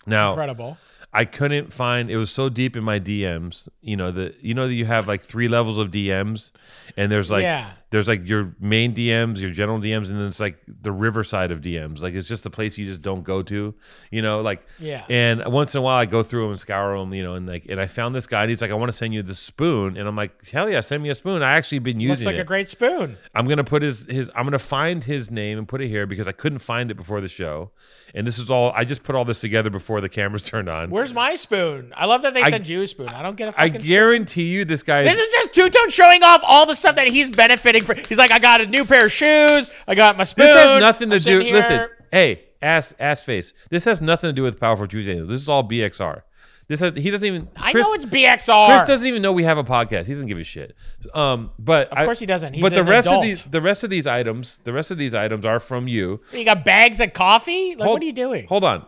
Now 0.06 0.30
Incredible. 0.30 0.78
I 1.12 1.24
couldn't 1.24 1.72
find 1.72 2.10
it 2.10 2.16
was 2.16 2.30
so 2.30 2.48
deep 2.48 2.76
in 2.76 2.82
my 2.82 2.98
DMs. 2.98 3.68
You 3.80 3.96
know 3.96 4.10
the 4.10 4.34
you 4.40 4.54
know 4.54 4.66
that 4.66 4.74
you 4.74 4.84
have 4.84 5.06
like 5.06 5.22
three 5.22 5.48
levels 5.48 5.78
of 5.78 5.90
DMs, 5.90 6.50
and 6.96 7.10
there's 7.10 7.30
like 7.30 7.42
Yeah. 7.42 7.70
There's 7.94 8.08
like 8.08 8.26
your 8.26 8.56
main 8.58 8.92
DMs, 8.92 9.38
your 9.40 9.50
general 9.50 9.78
DMs, 9.78 10.10
and 10.10 10.18
then 10.18 10.26
it's 10.26 10.40
like 10.40 10.58
the 10.82 10.90
riverside 10.90 11.52
of 11.52 11.60
DMs. 11.60 12.02
Like 12.02 12.14
it's 12.14 12.26
just 12.26 12.44
a 12.44 12.50
place 12.50 12.76
you 12.76 12.86
just 12.86 13.02
don't 13.02 13.22
go 13.22 13.40
to. 13.44 13.72
You 14.10 14.22
know, 14.22 14.40
like 14.40 14.66
Yeah. 14.80 15.04
And 15.08 15.44
once 15.46 15.74
in 15.74 15.78
a 15.78 15.82
while 15.82 15.96
I 15.98 16.04
go 16.06 16.24
through 16.24 16.42
them 16.42 16.50
and 16.50 16.58
scour 16.60 16.98
them. 16.98 17.14
You 17.14 17.22
know, 17.22 17.34
and 17.34 17.46
like 17.46 17.66
and 17.68 17.80
I 17.80 17.86
found 17.86 18.16
this 18.16 18.26
guy. 18.26 18.42
and 18.42 18.50
He's 18.50 18.60
like, 18.60 18.72
I 18.72 18.74
want 18.74 18.90
to 18.90 18.96
send 18.98 19.14
you 19.14 19.22
the 19.22 19.36
spoon, 19.36 19.96
and 19.96 20.08
I'm 20.08 20.16
like, 20.16 20.48
hell 20.48 20.68
yeah, 20.68 20.80
send 20.80 21.02
me 21.04 21.10
a 21.10 21.14
spoon. 21.14 21.42
I 21.44 21.52
actually 21.52 21.78
been 21.78 22.00
using 22.00 22.10
Looks 22.10 22.26
like 22.26 22.34
it. 22.36 22.40
a 22.40 22.44
great 22.44 22.68
spoon. 22.68 23.16
I'm 23.32 23.46
gonna 23.46 23.62
put 23.62 23.82
his 23.82 24.06
his 24.06 24.28
I'm 24.34 24.44
gonna 24.44 24.58
find 24.58 25.04
his 25.04 25.30
name 25.30 25.56
and 25.58 25.68
put 25.68 25.80
it 25.80 25.88
here 25.88 26.04
because 26.06 26.26
I 26.26 26.32
couldn't 26.32 26.58
find 26.58 26.90
it 26.90 26.94
before 26.96 27.20
the 27.20 27.28
show. 27.28 27.70
And 28.12 28.26
this 28.26 28.38
is 28.40 28.50
all 28.50 28.72
I 28.74 28.84
just 28.84 29.04
put 29.04 29.14
all 29.14 29.24
this 29.24 29.38
together 29.38 29.70
before 29.70 30.00
the 30.00 30.08
cameras 30.08 30.42
turned 30.50 30.68
on. 30.68 30.90
Where's 30.90 31.14
my 31.14 31.36
spoon? 31.36 31.92
I 31.96 32.06
love 32.06 32.22
that 32.22 32.34
they 32.34 32.42
I- 32.42 32.50
send 32.50 32.68
you 32.68 32.82
a 32.82 32.88
spoon. 32.88 33.08
I 33.10 33.22
don't 33.22 33.36
get 33.36 33.46
a 33.48 33.50
I 33.60 33.68
fucking 33.68 33.74
spoon. 33.82 33.86
guarantee 33.88 34.48
you 34.48 34.64
this 34.64 34.82
guy 34.82 35.04
This 35.04 35.14
is, 35.16 35.28
is 35.28 35.32
just 35.34 35.54
Two 35.54 35.68
Tone 35.70 35.90
showing 35.90 36.24
off 36.24 36.40
all 36.44 36.66
the 36.66 36.74
stuff 36.74 36.96
that 36.96 37.06
he's 37.06 37.30
benefiting 37.30 37.83
from. 37.84 37.98
He's 38.08 38.18
like, 38.18 38.30
I 38.30 38.38
got 38.38 38.60
a 38.60 38.66
new 38.66 38.84
pair 38.84 39.06
of 39.06 39.12
shoes. 39.12 39.70
I 39.86 39.94
got 39.94 40.16
my 40.16 40.24
spoon. 40.24 40.46
this 40.46 40.54
has 40.54 40.80
nothing 40.80 41.10
to 41.10 41.16
I'm 41.16 41.22
do. 41.22 41.40
Listen, 41.42 41.88
hey, 42.10 42.44
ass 42.60 42.94
ass 42.98 43.22
face. 43.22 43.54
This 43.70 43.84
has 43.84 44.00
nothing 44.00 44.28
to 44.28 44.32
do 44.32 44.42
with 44.42 44.58
Powerful 44.58 44.86
Tuesday. 44.86 45.18
This 45.20 45.40
is 45.40 45.48
all 45.48 45.66
BXR. 45.68 46.22
This 46.66 46.80
has, 46.80 46.94
he 46.94 47.10
doesn't 47.10 47.26
even. 47.26 47.48
I 47.56 47.72
know 47.74 47.92
it's 47.92 48.06
BXR. 48.06 48.68
Chris 48.68 48.84
doesn't 48.84 49.06
even 49.06 49.20
know 49.20 49.32
we 49.32 49.44
have 49.44 49.58
a 49.58 49.64
podcast. 49.64 50.06
He 50.06 50.14
doesn't 50.14 50.28
give 50.28 50.38
a 50.38 50.44
shit. 50.44 50.74
Um, 51.12 51.50
but 51.58 51.88
of 51.88 52.06
course 52.06 52.20
he 52.20 52.26
doesn't. 52.26 52.54
He's 52.54 52.62
but 52.62 52.72
the 52.72 52.84
rest 52.84 53.06
adult. 53.06 53.22
of 53.22 53.28
these, 53.28 53.42
the 53.42 53.60
rest 53.60 53.84
of 53.84 53.90
these 53.90 54.06
items, 54.06 54.60
the 54.64 54.72
rest 54.72 54.90
of 54.90 54.96
these 54.96 55.12
items 55.12 55.44
are 55.44 55.60
from 55.60 55.88
you. 55.88 56.22
You 56.32 56.44
got 56.44 56.64
bags 56.64 57.00
of 57.00 57.12
coffee? 57.12 57.74
Like, 57.76 57.84
Hold- 57.84 57.96
what 57.96 58.02
are 58.02 58.06
you 58.06 58.12
doing? 58.12 58.46
Hold 58.46 58.64
on. 58.64 58.86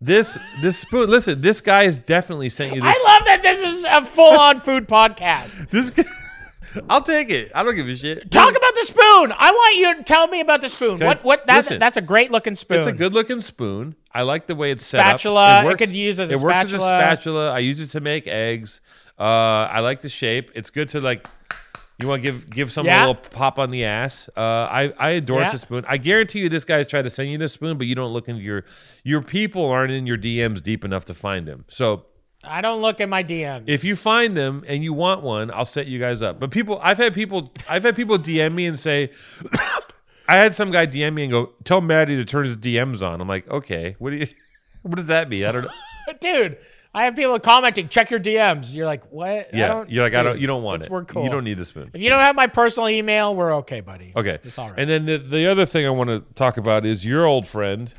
This 0.00 0.36
this 0.62 0.78
spoon. 0.78 1.08
Listen, 1.08 1.40
this 1.40 1.60
guy 1.60 1.84
has 1.84 2.00
definitely 2.00 2.48
sent 2.48 2.74
you 2.74 2.80
this. 2.80 2.92
I 2.92 3.12
love 3.12 3.26
that 3.26 3.40
this 3.42 3.62
is 3.62 3.84
a 3.84 4.04
full 4.04 4.36
on 4.36 4.58
food 4.58 4.88
podcast. 4.88 5.68
This 5.70 5.90
guy, 5.90 6.02
I'll 6.88 7.02
take 7.02 7.30
it. 7.30 7.52
I 7.54 7.62
don't 7.62 7.74
give 7.74 7.88
a 7.88 7.94
shit. 7.96 8.30
Talk 8.30 8.50
about 8.50 8.74
the 8.74 8.84
spoon. 8.84 9.32
I 9.36 9.50
want 9.50 9.76
you 9.76 9.96
to 9.96 10.02
tell 10.02 10.26
me 10.28 10.40
about 10.40 10.60
the 10.60 10.68
spoon. 10.68 10.94
Okay, 10.94 11.04
What? 11.06 11.24
What? 11.24 11.46
That's 11.46 11.66
listen. 11.66 11.78
that's 11.80 11.96
a 11.96 12.00
great 12.02 12.30
looking 12.30 12.54
spoon. 12.54 12.78
It's 12.78 12.86
a 12.86 12.92
good 12.92 13.12
looking 13.14 13.40
spoon. 13.40 13.94
I 14.12 14.22
like 14.22 14.46
the 14.46 14.54
way 14.54 14.70
it's 14.70 14.84
set 14.86 15.00
Spatula. 15.00 15.60
up. 15.60 15.64
It 15.72 15.78
could 15.78 15.90
use 15.90 16.20
as 16.20 16.30
a 16.30 16.34
it 16.34 16.40
works 16.40 16.56
as 16.56 16.72
a 16.74 16.78
spatula. 16.78 16.88
spatula. 17.00 17.52
I 17.52 17.58
use 17.60 17.80
it 17.80 17.88
to 17.90 18.00
make 18.00 18.26
eggs. 18.26 18.80
Uh, 19.18 19.22
I 19.22 19.80
like 19.80 20.00
the 20.00 20.08
shape. 20.08 20.50
It's 20.54 20.70
good 20.70 20.88
to 20.90 21.00
like. 21.00 21.26
You 22.00 22.08
want 22.08 22.22
to 22.22 22.32
give 22.32 22.50
give 22.50 22.72
someone 22.72 22.92
Yeah. 22.94 23.06
a 23.06 23.06
little 23.08 23.14
pop 23.22 23.58
on 23.60 23.70
the 23.70 23.84
ass. 23.84 24.28
Uh, 24.36 24.40
I 24.40 24.92
I 24.98 25.12
endorse 25.12 25.46
Yeah. 25.46 25.52
the 25.52 25.58
spoon. 25.58 25.84
I 25.86 25.98
guarantee 25.98 26.40
you, 26.40 26.48
this 26.48 26.64
guy's 26.64 26.86
trying 26.88 27.04
to 27.04 27.10
send 27.10 27.30
you 27.30 27.38
this 27.38 27.52
spoon, 27.52 27.78
but 27.78 27.86
you 27.86 27.94
don't 27.94 28.12
look 28.12 28.28
into 28.28 28.42
your 28.42 28.64
your 29.04 29.22
people 29.22 29.66
aren't 29.66 29.92
in 29.92 30.06
your 30.06 30.16
DMs 30.16 30.62
deep 30.62 30.84
enough 30.84 31.04
to 31.04 31.14
find 31.14 31.46
him. 31.46 31.64
So 31.68 32.06
I 32.44 32.60
don't 32.60 32.80
look 32.82 33.00
at 33.00 33.08
my 33.08 33.22
DMs. 33.22 33.64
if 33.66 33.84
you 33.84 33.94
find 33.96 34.36
them 34.36 34.64
and 34.66 34.82
you 34.82 34.92
want 34.92 35.22
one, 35.22 35.50
I'll 35.52 35.64
set 35.64 35.86
you 35.86 35.98
guys 35.98 36.22
up. 36.22 36.40
But 36.40 36.50
people, 36.50 36.78
I've 36.82 36.98
had 36.98 37.14
people, 37.14 37.52
I've 37.70 37.82
had 37.84 37.94
people 37.96 38.18
DM 38.18 38.52
me 38.54 38.66
and 38.66 38.78
say, 38.78 39.10
I 40.28 40.36
had 40.36 40.54
some 40.54 40.70
guy 40.70 40.86
DM 40.86 41.14
me 41.14 41.24
and 41.24 41.32
go, 41.32 41.52
tell 41.64 41.80
Maddie 41.80 42.16
to 42.16 42.24
turn 42.24 42.44
his 42.44 42.56
DMs 42.56 43.02
on. 43.06 43.20
I'm 43.20 43.28
like, 43.28 43.48
okay, 43.48 43.96
what 43.98 44.10
do 44.10 44.16
you, 44.16 44.26
what 44.82 44.96
does 44.96 45.06
that 45.06 45.28
mean? 45.28 45.44
I 45.44 45.52
don't 45.52 45.62
know. 45.64 45.70
dude, 46.20 46.58
I 46.94 47.04
have 47.04 47.14
people 47.16 47.38
commenting. 47.38 47.88
Check 47.88 48.10
your 48.10 48.20
DMs. 48.20 48.74
You're 48.74 48.86
like, 48.86 49.04
what? 49.12 49.28
I 49.28 49.46
Yeah, 49.52 49.68
don't- 49.68 49.90
you're 49.90 50.02
like, 50.02 50.14
I 50.14 50.22
don't, 50.22 50.40
you 50.40 50.46
don't 50.46 50.62
want 50.62 50.84
it. 50.84 50.90
We're 50.90 51.04
cool. 51.04 51.24
You 51.24 51.30
don't 51.30 51.44
need 51.44 51.58
the 51.58 51.64
spoon. 51.64 51.90
If 51.94 52.02
you 52.02 52.10
don't 52.10 52.20
have 52.20 52.34
my 52.36 52.48
personal 52.48 52.88
email, 52.88 53.34
we're 53.36 53.54
okay, 53.56 53.80
buddy. 53.80 54.12
Okay, 54.16 54.38
It's 54.42 54.58
all 54.58 54.70
right. 54.70 54.78
And 54.78 54.90
then 54.90 55.06
the, 55.06 55.18
the 55.18 55.46
other 55.46 55.64
thing 55.66 55.86
I 55.86 55.90
want 55.90 56.10
to 56.10 56.20
talk 56.34 56.56
about 56.56 56.84
is 56.86 57.04
your 57.04 57.24
old 57.24 57.46
friend, 57.46 57.92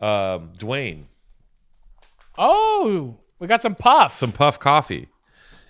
um, 0.00 0.52
Dwayne, 0.58 1.04
Oh, 2.36 3.18
we 3.38 3.46
got 3.46 3.62
some 3.62 3.74
puff. 3.74 4.16
some 4.16 4.32
Puff 4.32 4.58
Coffee, 4.58 5.08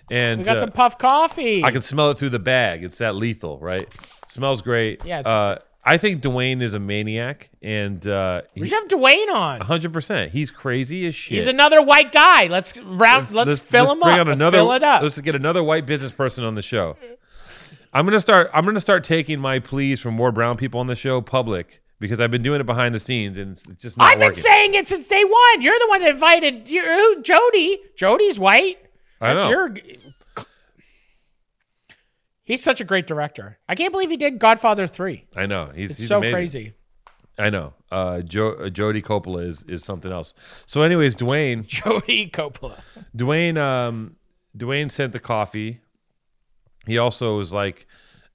and 0.09 0.39
we 0.39 0.45
got 0.45 0.57
uh, 0.57 0.61
some 0.61 0.71
puff 0.71 0.97
coffee. 0.97 1.63
I 1.63 1.71
can 1.71 1.81
smell 1.81 2.11
it 2.11 2.17
through 2.17 2.29
the 2.31 2.39
bag. 2.39 2.83
It's 2.83 2.97
that 2.97 3.15
lethal, 3.15 3.59
right? 3.59 3.87
Smells 4.27 4.61
great. 4.61 5.03
Yeah, 5.05 5.19
it's- 5.21 5.33
uh, 5.33 5.59
I 5.81 5.97
think 5.97 6.21
Dwayne 6.21 6.61
is 6.61 6.73
a 6.73 6.79
maniac, 6.79 7.49
and 7.63 8.05
uh, 8.05 8.41
we 8.55 8.67
should 8.67 8.77
have 8.79 8.87
Dwayne 8.89 9.33
on. 9.33 9.61
hundred 9.61 9.93
percent. 9.93 10.31
He's 10.33 10.51
crazy 10.51 11.07
as 11.07 11.15
shit. 11.15 11.35
He's 11.35 11.47
another 11.47 11.81
white 11.81 12.11
guy. 12.11 12.47
Let's 12.47 12.79
round. 12.81 13.31
Let's, 13.31 13.59
fill 13.59 13.85
let's 13.85 13.93
him 13.93 13.99
bring 14.01 14.13
up. 14.15 14.19
on 14.19 14.27
Let's 14.27 14.39
another, 14.41 14.57
fill 14.57 14.71
it 14.73 14.83
up. 14.83 15.01
Let's 15.01 15.17
get 15.19 15.35
another 15.35 15.63
white 15.63 15.85
business 15.85 16.11
person 16.11 16.43
on 16.43 16.55
the 16.55 16.61
show. 16.61 16.97
I'm 17.93 18.05
gonna 18.05 18.19
start. 18.19 18.51
I'm 18.53 18.65
gonna 18.65 18.81
start 18.81 19.03
taking 19.03 19.39
my 19.39 19.59
pleas 19.59 19.99
from 20.01 20.13
more 20.15 20.31
brown 20.31 20.57
people 20.57 20.79
on 20.81 20.87
the 20.87 20.95
show 20.95 21.21
public 21.21 21.81
because 21.99 22.19
I've 22.19 22.31
been 22.31 22.41
doing 22.43 22.61
it 22.61 22.65
behind 22.65 22.95
the 22.95 22.99
scenes 22.99 23.37
and 23.37 23.51
it's 23.57 23.65
just 23.81 23.97
not 23.97 24.07
I've 24.07 24.19
been 24.19 24.29
working. 24.29 24.41
saying 24.43 24.73
it 24.75 24.87
since 24.87 25.07
day 25.07 25.23
one. 25.23 25.61
You're 25.61 25.77
the 25.79 25.87
one 25.89 26.01
that 26.01 26.11
invited 26.11 26.69
you, 26.69 27.21
Jody. 27.21 27.79
Jody's 27.95 28.39
white. 28.39 28.77
I 29.21 29.33
That's 29.33 29.45
know. 29.45 29.49
your. 29.51 29.75
He's 32.43 32.63
such 32.63 32.81
a 32.81 32.83
great 32.83 33.05
director. 33.05 33.59
I 33.67 33.75
can't 33.75 33.91
believe 33.91 34.09
he 34.09 34.17
did 34.17 34.39
Godfather 34.39 34.87
three. 34.87 35.25
I 35.35 35.45
know. 35.45 35.71
He's, 35.75 35.91
It's 35.91 35.99
he's 35.99 36.07
so 36.07 36.17
amazing. 36.17 36.33
crazy. 36.35 36.73
I 37.37 37.49
know. 37.49 37.73
Uh, 37.91 38.21
jo- 38.21 38.53
uh, 38.55 38.69
Jody 38.69 39.01
Coppola 39.01 39.47
is 39.47 39.63
is 39.63 39.83
something 39.83 40.11
else. 40.11 40.33
So, 40.65 40.81
anyways, 40.81 41.15
Dwayne, 41.15 41.65
Jody 41.67 42.29
Coppola. 42.29 42.79
Dwayne, 43.15 43.57
um, 43.57 44.15
Dwayne 44.57 44.91
sent 44.91 45.13
the 45.13 45.19
coffee. 45.19 45.79
He 46.85 46.97
also 46.97 47.37
was 47.37 47.53
like, 47.53 47.85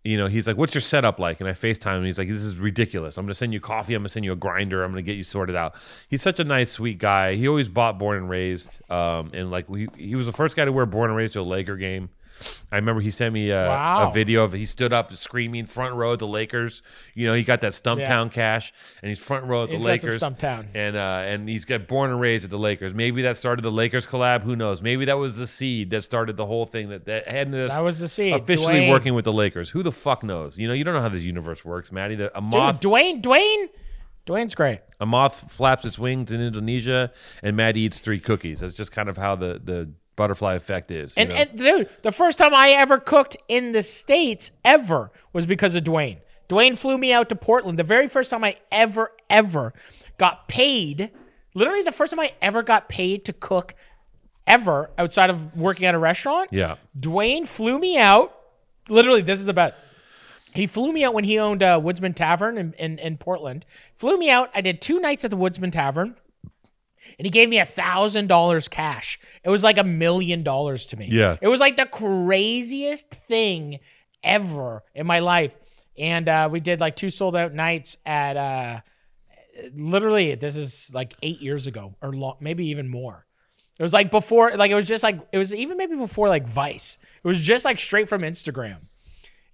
you 0.05 0.18
know, 0.18 0.26
he's 0.26 0.46
like, 0.46 0.59
"What's 0.59 0.74
your 0.74 0.82
setup 0.82 1.18
like?" 1.18 1.40
And 1.40 1.48
I 1.48 1.52
Facetime 1.52 1.98
him. 1.98 2.05
He's 2.05 2.18
like, 2.18 2.28
"This 2.28 2.42
is 2.42 2.59
ridiculous. 2.59 3.16
I'm 3.16 3.24
gonna 3.24 3.34
send 3.34 3.55
you 3.55 3.61
coffee. 3.61 3.94
I'm 3.94 4.02
gonna 4.02 4.11
send 4.11 4.24
you 4.24 4.32
a 4.32 4.36
grinder. 4.36 4.84
I'm 4.84 4.92
gonna 4.92 5.02
get 5.02 5.16
you 5.16 5.22
sorted 5.22 5.57
out." 5.57 5.74
He's 6.09 6.22
such 6.22 6.38
a 6.38 6.44
nice, 6.44 6.70
sweet 6.70 6.98
guy. 6.98 7.34
He 7.34 7.48
always 7.48 7.68
bought 7.70 7.98
Born 7.98 8.18
and 8.18 8.28
Raised, 8.28 8.80
um, 8.90 9.30
and 9.32 9.50
like 9.50 9.66
he 9.74 9.88
he 9.96 10.14
was 10.14 10.26
the 10.26 10.32
first 10.32 10.57
guy 10.57 10.66
to 10.66 10.72
wear 10.72 10.86
Born 10.86 11.11
and 11.11 11.16
Raised 11.16 11.32
to 11.32 11.40
a 11.40 11.42
Laker 11.42 11.76
game. 11.76 12.11
I 12.72 12.76
remember 12.76 13.01
he 13.01 13.11
sent 13.11 13.32
me 13.32 13.51
a, 13.51 13.66
Wow. 13.68 14.09
a 14.09 14.12
video 14.12 14.45
of 14.45 14.53
he 14.53 14.66
stood 14.66 14.92
up 14.92 15.12
screaming 15.14 15.66
front 15.66 15.95
row 15.95 16.12
at 16.14 16.18
the 16.18 16.26
Lakers. 16.26 16.82
You 17.14 17.26
know, 17.26 17.34
he 17.34 17.42
got 17.45 17.61
that 17.61 17.72
Stumptown 17.72 18.32
cash, 18.32 18.72
and 19.03 19.09
he's 19.09 19.18
front 19.18 19.47
row 19.47 19.64
at 19.64 19.70
He's 19.70 19.80
the 19.80 19.86
Lakers. 19.86 20.18
Stumptown. 20.20 20.66
And 20.74 20.97
uh, 20.97 21.22
and 21.24 21.49
he's 21.49 21.64
got 21.64 21.86
born 21.86 22.11
and 22.11 22.20
raised 22.20 22.45
at 22.45 22.51
the 22.51 22.59
Lakers. 22.59 22.95
Maybe 22.95 23.22
that 23.22 23.36
started 23.36 23.62
the 23.62 23.70
Lakers 23.70 24.07
collab. 24.07 24.42
Who 24.42 24.57
knows? 24.57 24.82
Maybe 24.82 25.05
that 25.05 25.18
was 25.18 25.36
the 25.36 25.47
seed 25.47 25.90
that 25.90 26.03
started 26.03 26.36
the 26.36 26.47
whole 26.47 26.66
thing 26.66 26.88
that 26.88 27.05
that 27.07 27.28
had 27.28 27.53
this. 27.53 27.70
That 27.70 27.84
was 27.84 27.99
the 27.99 28.09
seed. 28.09 28.34
officially 28.34 28.74
Dwayne. 28.74 28.90
working 28.90 29.14
with 29.14 29.24
the 29.24 29.32
Lakers. 29.32 29.70
Who 29.70 29.82
the 29.82 29.92
fuck 29.92 30.22
knows? 30.22 30.59
You 30.59 30.68
know, 30.68 30.74
you 30.74 30.84
don't 30.84 30.95
know 30.95 31.01
how 31.03 31.09
this 31.09 31.22
universe 31.22 31.64
works, 31.64 31.92
Maddie. 31.92 32.16
The- 32.16 32.36
A 32.36 32.40
Dude, 32.40 32.51
moth, 32.51 32.80
Dwayne, 32.80 33.22
Dwayne, 33.22 33.68
Dwayne's 34.26 34.55
great. 34.55 34.80
a 35.01 35.07
moth 35.07 35.53
flaps 35.53 35.84
its 35.84 35.99
wings 35.99 36.32
in 36.32 36.40
Indonesia, 36.40 37.12
and 37.42 37.57
Maddie 37.57 37.82
eats 37.82 38.01
three 38.01 38.18
cookies. 38.20 38.61
That's 38.61 38.74
just 38.74 38.90
kind 38.90 39.09
of 39.09 39.16
how 39.18 39.36
the 39.36 39.61
the 39.62 39.90
butterfly 40.16 40.54
effect 40.54 40.90
is. 40.90 41.16
you 41.16 41.20
And, 41.22 41.30
know? 41.30 41.36
and 41.36 41.58
dude, 41.58 41.88
the 42.02 42.12
first 42.12 42.38
time 42.38 42.54
I 42.54 42.70
ever 42.70 42.98
cooked 42.98 43.36
in 43.48 43.72
the 43.72 43.82
States 43.82 44.50
ever 44.64 45.10
was 45.32 45.46
because 45.46 45.74
of 45.74 45.84
Dwayne. 45.84 46.18
Dwayne 46.48 46.76
flew 46.78 46.98
me 46.98 47.12
out 47.12 47.28
to 47.30 47.36
Portland. 47.36 47.78
The 47.78 47.84
very 47.84 48.08
first 48.08 48.30
time 48.30 48.44
I 48.44 48.58
ever, 48.70 49.10
ever 49.30 49.72
got 50.18 50.46
paid, 50.48 51.10
literally 51.54 51.82
the 51.82 51.92
first 51.92 52.10
time 52.12 52.20
I 52.20 52.34
ever 52.42 52.62
got 52.62 52.88
paid 52.88 53.24
to 53.24 53.32
cook 53.32 53.74
ever 54.46 54.90
outside 54.98 55.30
of 55.30 55.56
working 55.56 55.86
at 55.86 55.94
a 55.94 55.98
restaurant. 55.98 56.50
yeah, 56.52 56.76
Dwayne 56.98 57.48
flew 57.48 57.78
me 57.78 57.96
out. 57.98 58.36
Literally, 58.90 59.22
this 59.22 59.38
is 59.40 59.46
the 59.46 59.54
bet. 59.54 59.74
He 60.52 60.66
flew 60.66 60.92
me 60.92 61.02
out 61.02 61.14
when 61.14 61.24
he 61.24 61.38
owned 61.38 61.62
uh, 61.62 61.80
Woodsman 61.82 62.12
Tavern 62.14 62.58
in, 62.58 62.74
in, 62.78 62.98
in 63.00 63.16
Portland. 63.16 63.64
Flew 63.94 64.16
me 64.18 64.30
out. 64.30 64.50
I 64.54 64.60
did 64.60 64.80
two 64.80 65.00
nights 65.00 65.24
at 65.24 65.30
the 65.30 65.36
Woodsman 65.36 65.70
Tavern. 65.72 66.14
And 67.18 67.26
he 67.26 67.30
gave 67.30 67.48
me 67.48 67.59
a 67.59 67.64
thousand 67.64 68.28
dollars 68.28 68.68
cash. 68.68 69.18
It 69.44 69.50
was 69.50 69.62
like 69.62 69.78
a 69.78 69.84
million 69.84 70.42
dollars 70.42 70.86
to 70.86 70.96
me. 70.96 71.09
Yeah. 71.11 71.36
It 71.40 71.48
was 71.48 71.61
like 71.61 71.76
the 71.76 71.86
craziest 71.86 73.11
thing 73.28 73.80
ever 74.22 74.82
in 74.94 75.07
my 75.07 75.20
life. 75.20 75.57
And 75.96 76.28
uh, 76.28 76.48
we 76.50 76.61
did 76.61 76.80
like 76.80 76.96
two 76.96 77.11
sold 77.11 77.36
out 77.36 77.55
nights 77.55 77.98
at 78.05 78.36
uh, 78.36 78.80
literally 79.74 80.34
this 80.34 80.57
is 80.57 80.90
like 80.94 81.14
eight 81.22 81.40
years 81.40 81.66
ago 81.66 81.94
or 82.02 82.12
long, 82.12 82.36
maybe 82.40 82.66
even 82.68 82.88
more. 82.88 83.26
It 83.78 83.82
was 83.82 83.92
like 83.92 84.11
before, 84.11 84.52
like 84.57 84.70
it 84.70 84.74
was 84.74 84.86
just 84.86 85.02
like 85.02 85.20
it 85.32 85.38
was 85.38 85.52
even 85.52 85.76
maybe 85.76 85.96
before 85.96 86.28
like 86.28 86.46
Vice. 86.46 86.98
It 87.22 87.26
was 87.26 87.40
just 87.40 87.64
like 87.64 87.80
straight 87.80 88.09
from 88.09 88.22
Instagram, 88.22 88.82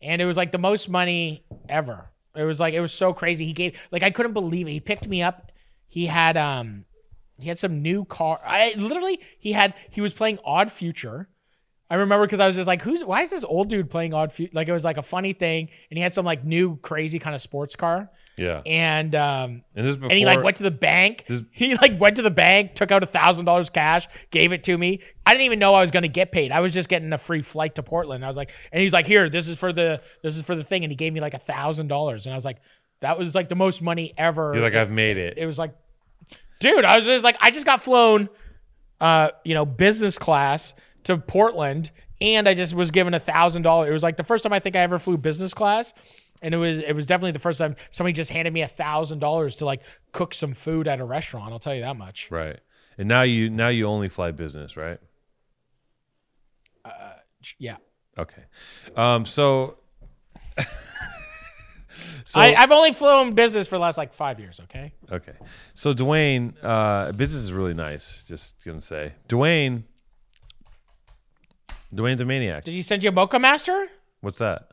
and 0.02 0.20
it 0.20 0.26
was 0.26 0.36
like 0.36 0.52
the 0.52 0.58
most 0.58 0.90
money 0.90 1.44
ever. 1.68 2.10
It 2.36 2.44
was 2.44 2.60
like 2.60 2.74
it 2.74 2.80
was 2.80 2.92
so 2.92 3.14
crazy. 3.14 3.46
He 3.46 3.54
gave 3.54 3.80
like 3.90 4.02
I 4.02 4.10
couldn't 4.10 4.34
believe 4.34 4.68
it. 4.68 4.72
He 4.72 4.80
picked 4.80 5.08
me 5.08 5.22
up. 5.22 5.50
He 5.86 6.06
had 6.06 6.36
um 6.36 6.84
he 7.42 7.48
had 7.48 7.58
some 7.58 7.82
new 7.82 8.04
car. 8.04 8.40
I 8.44 8.74
literally 8.76 9.20
he 9.38 9.52
had 9.52 9.74
he 9.90 10.00
was 10.00 10.12
playing 10.12 10.38
Odd 10.44 10.70
Future. 10.72 11.28
I 11.92 11.96
remember 11.96 12.24
because 12.24 12.38
I 12.40 12.46
was 12.46 12.54
just 12.54 12.68
like, 12.68 12.82
who's 12.82 13.04
why 13.04 13.22
is 13.22 13.30
this 13.30 13.42
old 13.44 13.68
dude 13.68 13.90
playing 13.90 14.14
Odd 14.14 14.32
Future? 14.32 14.52
Like 14.54 14.68
it 14.68 14.72
was 14.72 14.84
like 14.84 14.96
a 14.96 15.02
funny 15.02 15.32
thing, 15.32 15.68
and 15.90 15.98
he 15.98 16.02
had 16.02 16.12
some 16.12 16.24
like 16.24 16.44
new 16.44 16.76
crazy 16.76 17.18
kind 17.18 17.34
of 17.34 17.40
sports 17.42 17.74
car. 17.76 18.10
Yeah. 18.38 18.62
And 18.64 19.14
um 19.14 19.62
And 19.74 19.86
this 19.86 19.96
before 19.96 20.08
and 20.10 20.18
he 20.18 20.24
like 20.24 20.42
went 20.42 20.56
to 20.58 20.62
the 20.62 20.70
bank. 20.70 21.24
This- 21.26 21.42
he 21.50 21.74
like 21.74 22.00
went 22.00 22.16
to 22.16 22.22
the 22.22 22.30
bank, 22.30 22.74
took 22.74 22.90
out 22.90 23.02
a 23.02 23.06
thousand 23.06 23.44
dollars 23.44 23.68
cash, 23.70 24.06
gave 24.30 24.52
it 24.52 24.62
to 24.64 24.78
me. 24.78 25.00
I 25.26 25.32
didn't 25.32 25.44
even 25.46 25.58
know 25.58 25.74
I 25.74 25.80
was 25.80 25.90
gonna 25.90 26.08
get 26.08 26.32
paid. 26.32 26.52
I 26.52 26.60
was 26.60 26.72
just 26.72 26.88
getting 26.88 27.12
a 27.12 27.18
free 27.18 27.42
flight 27.42 27.74
to 27.74 27.82
Portland. 27.82 28.24
I 28.24 28.28
was 28.28 28.36
like, 28.36 28.52
and 28.72 28.80
he's 28.80 28.92
like, 28.92 29.06
here, 29.06 29.28
this 29.28 29.46
is 29.48 29.58
for 29.58 29.72
the 29.72 30.00
this 30.22 30.36
is 30.36 30.42
for 30.42 30.54
the 30.54 30.64
thing, 30.64 30.84
and 30.84 30.92
he 30.92 30.96
gave 30.96 31.12
me 31.12 31.20
like 31.20 31.34
a 31.34 31.38
thousand 31.38 31.88
dollars, 31.88 32.24
and 32.24 32.32
I 32.32 32.36
was 32.36 32.44
like, 32.44 32.58
that 33.00 33.18
was 33.18 33.34
like 33.34 33.48
the 33.48 33.56
most 33.56 33.82
money 33.82 34.14
ever. 34.16 34.52
You're 34.54 34.62
like, 34.62 34.74
I've 34.74 34.90
made 34.92 35.18
it. 35.18 35.36
it 35.36 35.44
was 35.44 35.58
like, 35.58 35.74
dude, 36.60 36.84
I 36.84 36.96
was 36.96 37.04
just 37.04 37.24
like, 37.24 37.36
I 37.40 37.50
just 37.50 37.66
got 37.66 37.82
flown, 37.82 38.28
uh, 39.00 39.30
you 39.44 39.54
know, 39.54 39.66
business 39.66 40.16
class 40.18 40.72
to 41.04 41.18
Portland, 41.18 41.90
and 42.20 42.48
I 42.48 42.54
just 42.54 42.74
was 42.74 42.90
given 42.90 43.14
a 43.14 43.18
thousand 43.20 43.62
dollars. 43.62 43.90
It 43.90 43.92
was 43.92 44.02
like 44.02 44.16
the 44.16 44.24
first 44.24 44.44
time 44.44 44.52
I 44.52 44.60
think 44.60 44.76
I 44.76 44.80
ever 44.80 44.98
flew 44.98 45.16
business 45.16 45.52
class, 45.52 45.92
and 46.42 46.54
it 46.54 46.58
was 46.58 46.78
it 46.78 46.94
was 46.94 47.06
definitely 47.06 47.32
the 47.32 47.38
first 47.40 47.58
time 47.58 47.74
somebody 47.90 48.12
just 48.12 48.30
handed 48.30 48.52
me 48.52 48.62
a 48.62 48.68
thousand 48.68 49.18
dollars 49.18 49.56
to 49.56 49.64
like 49.64 49.82
cook 50.12 50.34
some 50.34 50.54
food 50.54 50.86
at 50.86 51.00
a 51.00 51.04
restaurant. 51.04 51.52
I'll 51.52 51.58
tell 51.58 51.74
you 51.74 51.80
that 51.82 51.96
much. 51.96 52.30
Right. 52.30 52.60
And 52.98 53.08
now 53.08 53.22
you 53.22 53.50
now 53.50 53.68
you 53.68 53.86
only 53.86 54.08
fly 54.08 54.30
business, 54.30 54.76
right? 54.76 54.98
Uh, 56.84 57.12
yeah, 57.58 57.76
Okay. 58.18 58.42
Um 58.96 59.24
so 59.24 59.78
So 62.24 62.40
I, 62.40 62.54
I've 62.56 62.70
only 62.70 62.92
flown 62.92 63.34
business 63.34 63.66
for 63.66 63.76
the 63.76 63.80
last 63.80 63.98
like 63.98 64.12
five 64.12 64.38
years. 64.40 64.60
Okay, 64.64 64.92
okay. 65.10 65.34
So 65.74 65.94
Dwayne, 65.94 66.54
uh 66.62 67.12
business 67.12 67.42
is 67.42 67.52
really 67.52 67.74
nice, 67.74 68.24
just 68.26 68.54
gonna 68.64 68.80
say. 68.80 69.14
Dwayne 69.28 69.84
Dwayne's 71.94 72.20
a 72.20 72.24
maniac. 72.24 72.64
did 72.64 72.72
he 72.72 72.82
send 72.82 73.02
you 73.02 73.10
a 73.10 73.12
Moccamaster? 73.12 73.86
What's 74.20 74.38
that? 74.38 74.70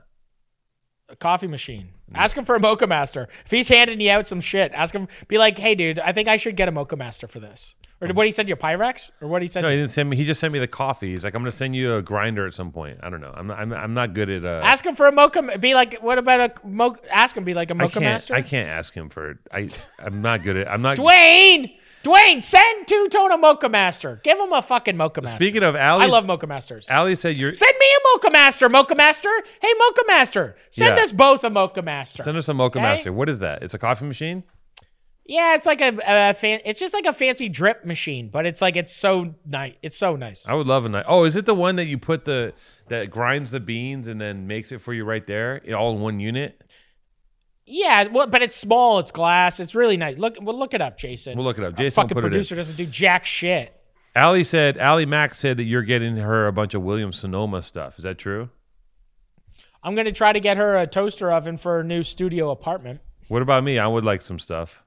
a 1.10 1.16
coffee 1.16 1.48
machine. 1.48 1.90
Ask 2.14 2.38
him 2.38 2.46
for 2.46 2.56
a 2.56 2.60
Moccamaster. 2.60 3.28
If 3.46 3.52
he's 3.52 3.68
handing 3.68 4.02
you 4.02 4.12
out 4.12 4.28
some 4.28 4.42
shit, 4.42 4.72
ask 4.74 4.94
him. 4.94 5.08
Be 5.28 5.38
like, 5.38 5.58
hey, 5.58 5.76
dude, 5.76 6.00
I 6.00 6.12
think 6.12 6.28
I 6.28 6.38
should 6.38 6.56
get 6.56 6.68
a 6.68 6.72
Moccamaster 6.72 7.30
for 7.30 7.40
this. 7.40 7.76
Or 8.00 8.10
what 8.10 8.28
he 8.28 8.32
send 8.32 8.48
you 8.48 8.54
a 8.54 8.58
Pyrex? 8.58 9.12
Or 9.22 9.28
what 9.28 9.42
he 9.42 9.48
send 9.48 9.66
No, 9.66 9.72
he 9.72 9.78
didn't 9.78 9.92
send 9.92 10.10
me. 10.10 10.18
He 10.18 10.24
just 10.24 10.40
sent 10.40 10.54
me 10.54 10.60
the 10.60 10.68
coffee. 10.68 11.10
He's 11.12 11.24
like, 11.24 11.34
I'm 11.34 11.42
gonna 11.42 11.52
send 11.52 11.76
you 11.76 11.96
a 11.96 12.02
grinder 12.02 12.46
at 12.46 12.54
some 12.54 12.72
point. 12.72 13.00
I 13.02 13.10
don't 13.10 13.22
know. 13.22 13.34
I'm 13.36 13.48
not. 13.48 13.58
I'm, 13.60 13.74
I'm 13.74 13.94
not 13.96 14.14
good 14.14 14.30
at. 14.30 14.46
Uh, 14.46 14.62
Ask 14.64 14.86
him 14.86 14.94
for 14.96 15.08
a 15.08 15.12
Mocha. 15.12 15.58
Be 15.58 15.74
like, 15.74 16.00
what 16.02 16.18
about 16.20 16.40
a 16.64 16.68
Mocha? 16.68 17.00
Ask 17.12 17.36
him. 17.36 17.44
Be 17.44 17.56
like 17.56 17.72
a 17.72 17.76
Mocha 17.76 17.94
can't. 17.94 18.06
Master. 18.06 18.36
I 18.36 18.44
can't 18.44 18.70
ask 18.70 18.94
him 18.94 19.10
for. 19.10 19.40
I. 19.52 19.70
I'm 20.00 20.22
not 20.22 20.44
good 20.44 20.58
at. 20.58 20.68
I'm 20.72 20.84
not. 20.84 20.98
Dwayne, 20.98 21.74
Dwayne, 22.04 22.44
send 22.44 22.88
two 22.88 23.08
tone 23.10 23.32
a 23.32 23.38
Moccamaster. 23.38 24.22
Give 24.22 24.38
him 24.38 24.54
a 24.54 24.62
fucking 24.62 24.96
Moccamaster. 24.96 25.36
Speaking 25.36 25.64
of 25.64 25.76
Ali, 25.76 26.06
I 26.06 26.08
love 26.08 26.26
Moccamasters. 26.26 26.86
Ali 26.92 27.16
said 27.16 27.36
you're. 27.36 27.56
Send 27.56 27.74
me 27.80 27.86
a 27.86 28.20
Moccamaster, 28.20 28.70
Mocha 28.70 28.94
Master. 28.96 29.30
Hey, 29.60 29.72
Moccamaster, 29.82 30.54
send 30.70 30.98
Yeah. 30.98 31.04
us 31.04 31.12
both 31.12 31.44
a 31.44 31.50
Moccamaster. 31.50 32.24
Send 32.24 32.38
us 32.38 32.48
a 32.48 32.54
mocha 32.54 32.78
Okay? 32.78 32.88
master. 32.88 33.12
What 33.12 33.28
is 33.28 33.40
that? 33.40 33.64
It's 33.64 33.74
a 33.74 33.80
coffee 33.80 34.06
machine. 34.06 34.44
Yeah, 35.28 35.56
it's 35.56 35.66
like 35.66 35.82
a, 35.82 35.98
a 36.08 36.34
fan. 36.34 36.62
It's 36.64 36.80
just 36.80 36.94
like 36.94 37.06
a 37.06 37.12
fancy 37.12 37.50
drip 37.50 37.86
machine, 37.86 38.30
but 38.30 38.46
it's 38.46 38.62
like 38.62 38.78
it's 38.78 38.96
so 38.96 39.36
nice. 39.46 39.76
It's 39.82 39.98
so 39.98 40.16
nice. 40.16 40.48
I 40.48 40.54
would 40.54 40.68
love 40.68 40.86
a 40.86 40.90
nice. 40.90 41.06
Oh, 41.08 41.26
is 41.26 41.36
it 41.36 41.46
the 41.46 41.54
one 41.54 41.76
that 41.76 41.86
you 41.86 41.98
put 41.98 42.24
the 42.24 42.54
that 42.88 43.12
grinds 43.12 43.52
the 43.52 43.60
beans 43.60 44.08
and 44.08 44.22
then 44.22 44.48
makes 44.48 44.72
it 44.72 44.80
for 44.80 44.94
you 44.94 45.04
right 45.04 45.26
there, 45.28 45.62
all 45.76 45.94
in 45.94 46.02
one 46.02 46.22
unit? 46.22 46.62
Yeah, 47.66 48.06
well, 48.06 48.28
but 48.28 48.42
it's 48.42 48.56
small. 48.56 49.00
It's 49.00 49.12
glass. 49.12 49.60
It's 49.60 49.76
really 49.76 49.98
nice. 49.98 50.18
Look, 50.18 50.38
well, 50.42 50.58
look 50.58 50.74
it 50.74 50.80
up, 50.80 50.98
Jason. 50.98 51.38
We'll 51.38 51.46
look 51.46 51.58
it 51.58 51.66
up. 51.66 51.76
Jason 51.76 52.02
will 52.02 52.08
fucking 52.08 52.22
producer 52.22 52.56
doesn't 52.56 52.78
do 52.78 52.86
jack 52.86 53.26
shit. 53.26 53.74
Ali 54.16 54.46
said. 54.46 54.78
Ali 54.78 55.06
Mack 55.06 55.36
said 55.36 55.58
that 55.58 55.64
you're 55.64 55.84
getting 55.84 56.16
her 56.16 56.48
a 56.48 56.54
bunch 56.54 56.74
of 56.74 56.82
William 56.82 57.12
Sonoma 57.12 57.62
stuff. 57.62 57.98
Is 57.98 58.04
that 58.04 58.18
true? 58.18 58.50
I'm 59.84 59.94
gonna 59.94 60.14
try 60.14 60.32
to 60.32 60.40
get 60.40 60.56
her 60.56 60.78
a 60.78 60.88
toaster 60.88 61.32
oven 61.32 61.58
for 61.58 61.78
her 61.78 61.84
new 61.84 62.04
studio 62.04 62.50
apartment. 62.50 63.02
What 63.28 63.42
about 63.42 63.66
me? 63.66 63.78
I 63.78 63.88
would 63.88 64.06
like 64.06 64.22
some 64.22 64.40
stuff. 64.40 64.84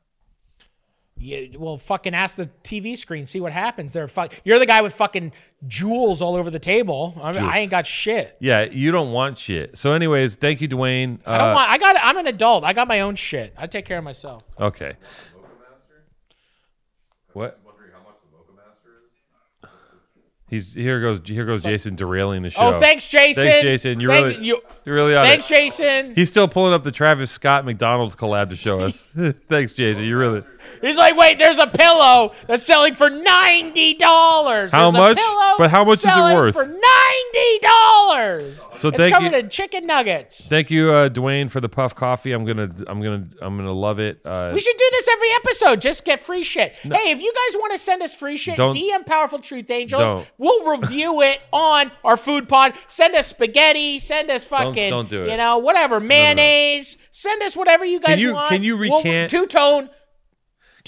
Yeah, 1.23 1.59
well, 1.59 1.77
fucking 1.77 2.15
ask 2.15 2.37
the 2.37 2.49
TV 2.65 2.97
screen, 2.97 3.27
see 3.27 3.41
what 3.41 3.53
happens. 3.53 3.93
There, 3.93 4.09
fuck. 4.09 4.33
You're 4.43 4.59
the 4.59 4.65
guy 4.65 4.81
with 4.81 4.95
fucking 4.95 5.33
jewels 5.67 6.23
all 6.23 6.35
over 6.35 6.51
the 6.51 6.59
table. 6.59 7.15
I, 7.23 7.33
mean, 7.33 7.43
I 7.43 7.59
ain't 7.59 7.71
got 7.71 7.87
shit. 7.87 8.39
Yeah, 8.41 8.63
you 8.63 8.91
don't 8.91 9.13
want 9.13 9.37
shit. 9.37 9.77
So, 9.77 9.93
anyways, 9.93 10.37
thank 10.37 10.63
you, 10.63 10.69
Dwayne. 10.69 11.21
Uh, 11.27 11.33
I 11.33 11.39
don't 11.39 11.55
want. 11.55 11.71
I 11.71 11.77
got. 11.79 11.97
I'm 12.01 12.17
an 12.17 12.27
adult. 12.27 12.65
I 12.65 12.73
got 12.73 12.89
my 12.89 13.01
own 13.01 13.17
shit. 13.17 13.53
I 13.59 13.67
take 13.67 13.85
care 13.85 13.99
of 13.99 14.05
myself. 14.05 14.45
Okay. 14.59 14.97
What? 17.35 17.61
He's 20.49 20.75
here 20.75 21.01
goes 21.01 21.21
here 21.25 21.45
goes 21.45 21.63
Jason 21.63 21.95
derailing 21.95 22.43
the 22.43 22.51
show. 22.51 22.61
Oh, 22.75 22.81
thanks, 22.81 23.07
Jason. 23.07 23.45
Thanks, 23.45 23.63
Jason. 23.63 24.01
You 24.01 24.09
Thanks- 24.09 24.31
really 24.33 24.47
you- 24.47 24.63
you're 24.85 24.95
really 24.97 25.13
Thanks, 25.13 25.47
it. 25.47 25.49
Jason. 25.49 26.15
He's 26.17 26.29
still 26.29 26.49
pulling 26.49 26.73
up 26.73 26.83
the 26.83 26.91
Travis 26.91 27.31
Scott 27.31 27.65
McDonald's 27.65 28.17
collab 28.17 28.51
to 28.51 28.57
show 28.57 28.81
us. 28.81 29.07
thanks, 29.49 29.75
Jason. 29.75 30.05
You 30.05 30.17
really 30.17 30.43
He's 30.81 30.97
like, 30.97 31.17
wait, 31.17 31.39
there's 31.39 31.59
a 31.59 31.67
pillow 31.67 32.33
that's 32.47 32.63
selling 32.63 32.95
for 32.95 33.11
ninety 33.11 33.95
dollars. 33.95 34.73
How 34.73 34.91
much? 34.91 35.19
But 35.59 35.71
how 35.71 35.85
much 35.85 35.99
is 35.99 36.05
it 36.07 36.35
worth? 36.35 36.55
For 36.55 36.65
ninety 36.67 37.59
dollars. 37.63 38.61
So 38.77 38.89
it's 38.89 39.13
covered 39.13 39.33
you- 39.33 39.39
in 39.39 39.49
chicken 39.51 39.87
nuggets. 39.87 40.49
thank 40.49 40.71
you, 40.71 40.91
uh, 40.91 41.09
Dwayne, 41.09 41.51
for 41.51 41.61
the 41.61 41.69
puff 41.69 41.95
coffee. 41.95 42.33
I'm 42.33 42.45
gonna 42.45 42.71
I'm 42.87 43.01
gonna 43.03 43.27
I'm 43.43 43.57
gonna 43.57 43.73
love 43.73 43.99
it. 43.99 44.21
Uh, 44.25 44.51
We 44.55 44.61
should 44.61 44.77
do 44.77 44.89
this 44.93 45.09
every 45.09 45.29
episode. 45.37 45.81
Just 45.81 46.05
get 46.05 46.21
free 46.21 46.43
shit. 46.43 46.75
Hey, 46.77 47.11
if 47.11 47.21
you 47.21 47.33
guys 47.33 47.59
want 47.61 47.73
to 47.73 47.79
send 47.79 48.03
us 48.03 48.15
free 48.15 48.37
shit, 48.37 48.57
DM 48.59 49.05
Powerful 49.07 49.39
Truth 49.39 49.71
Angels. 49.71 50.03
Don't. 50.03 50.31
We'll 50.39 50.79
review 50.79 51.21
it 51.23 51.41
on 51.53 51.91
our 52.05 52.17
food 52.17 52.49
pod. 52.49 52.75
Send 52.87 53.15
us 53.15 53.27
spaghetti. 53.29 53.99
Send 53.99 54.31
us 54.31 54.45
fucking, 54.45 54.91
don't 54.91 55.09
do 55.11 55.25
it. 55.25 55.31
you 55.31 55.37
know, 55.37 55.59
whatever 55.59 56.01
mayonnaise. 56.01 56.97
Send 57.11 57.43
us 57.43 57.57
whatever 57.57 57.85
you 57.85 58.01
guys 58.01 58.23
you- 58.23 58.33
want. 58.35 58.49
can 58.49 58.63
you 58.63 58.77
We'll- 58.77 58.99
recant- 59.03 59.31
Two 59.31 59.47
tone. 59.47 59.91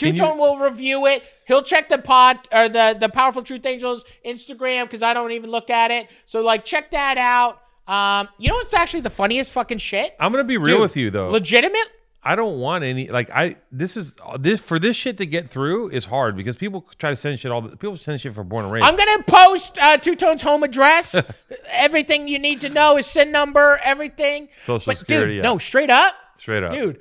Two 0.03 0.13
tone 0.13 0.39
will 0.39 0.59
review 0.59 1.07
it. 1.07 1.23
He'll 1.47 1.63
check 1.63 1.89
the 1.89 1.99
pod 1.99 2.39
or 2.53 2.69
the 2.69 2.97
the 2.99 3.09
Powerful 3.09 3.43
Truth 3.43 3.65
Angels 3.67 4.05
Instagram 4.27 4.85
because 4.85 5.03
I 5.03 5.15
don't 5.15 5.33
even 5.33 5.51
look 5.51 5.71
at 5.71 5.91
it. 5.91 6.09
So 6.25 6.43
like, 6.43 6.65
check 6.65 6.91
that 6.91 7.19
out. 7.19 7.61
Um, 7.87 8.29
you 8.39 8.49
know 8.49 8.55
what's 8.55 8.75
actually 8.75 9.01
the 9.01 9.11
funniest 9.11 9.51
fucking 9.53 9.79
shit? 9.79 10.15
I'm 10.21 10.31
gonna 10.33 10.45
be 10.45 10.57
real 10.57 10.77
Dude, 10.77 10.81
with 10.81 10.97
you 10.97 11.11
though. 11.11 11.29
Legitimate. 11.31 11.87
I 12.25 12.37
don't 12.37 12.61
want 12.61 12.85
any 12.85 13.09
like 13.09 13.31
I 13.31 13.57
this 13.73 13.97
is 13.97 14.17
this 14.39 14.61
for 14.61 14.79
this 14.79 14.95
shit 14.97 15.19
to 15.19 15.27
get 15.27 15.49
through 15.49 15.89
is 15.91 16.05
hard 16.05 16.37
because 16.37 16.55
people 16.55 16.87
try 16.97 17.11
to 17.11 17.17
send 17.17 17.41
shit 17.41 17.51
all 17.51 17.63
the 17.63 17.77
people 17.77 17.97
send 17.97 18.21
shit 18.21 18.33
for 18.33 18.45
born 18.45 18.65
and 18.65 18.73
raised. 18.73 18.87
I'm 18.87 18.95
gonna 18.97 19.25
post 19.25 19.77
uh, 19.83 19.97
Two 19.97 20.15
Tone's 20.15 20.43
home 20.43 20.63
address. 20.63 21.21
everything 21.71 22.29
you 22.29 22.39
need 22.39 22.61
to 22.61 22.69
know, 22.69 22.95
his 22.97 23.07
SIN 23.09 23.33
number, 23.33 23.81
everything. 23.83 24.49
Social 24.65 24.93
but 24.93 24.99
Security, 24.99 25.33
dude, 25.33 25.37
yeah. 25.39 25.51
no, 25.51 25.59
straight 25.59 25.91
up, 25.91 26.15
Straight 26.39 26.63
up. 26.63 26.73
dude. 26.73 27.01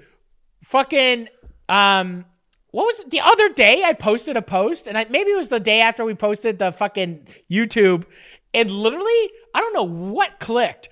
Fucking, 0.64 1.28
um, 1.70 2.26
what 2.72 2.86
was 2.86 3.00
it? 3.00 3.12
the 3.12 3.22
other 3.22 3.50
day? 3.50 3.84
I 3.84 3.94
posted 3.94 4.38
a 4.38 4.42
post, 4.42 4.88
and 4.88 4.98
I, 4.98 5.06
maybe 5.10 5.32
it 5.32 5.38
was 5.38 5.50
the 5.50 5.60
day 5.60 5.82
after 5.82 6.04
we 6.04 6.16
posted 6.16 6.60
the 6.60 6.72
fucking 6.72 7.28
YouTube, 7.50 8.06
and 8.54 8.72
literally, 8.72 9.32
I 9.54 9.60
don't 9.60 9.74
know 9.74 9.84
what 9.84 10.40
clicked. 10.40 10.90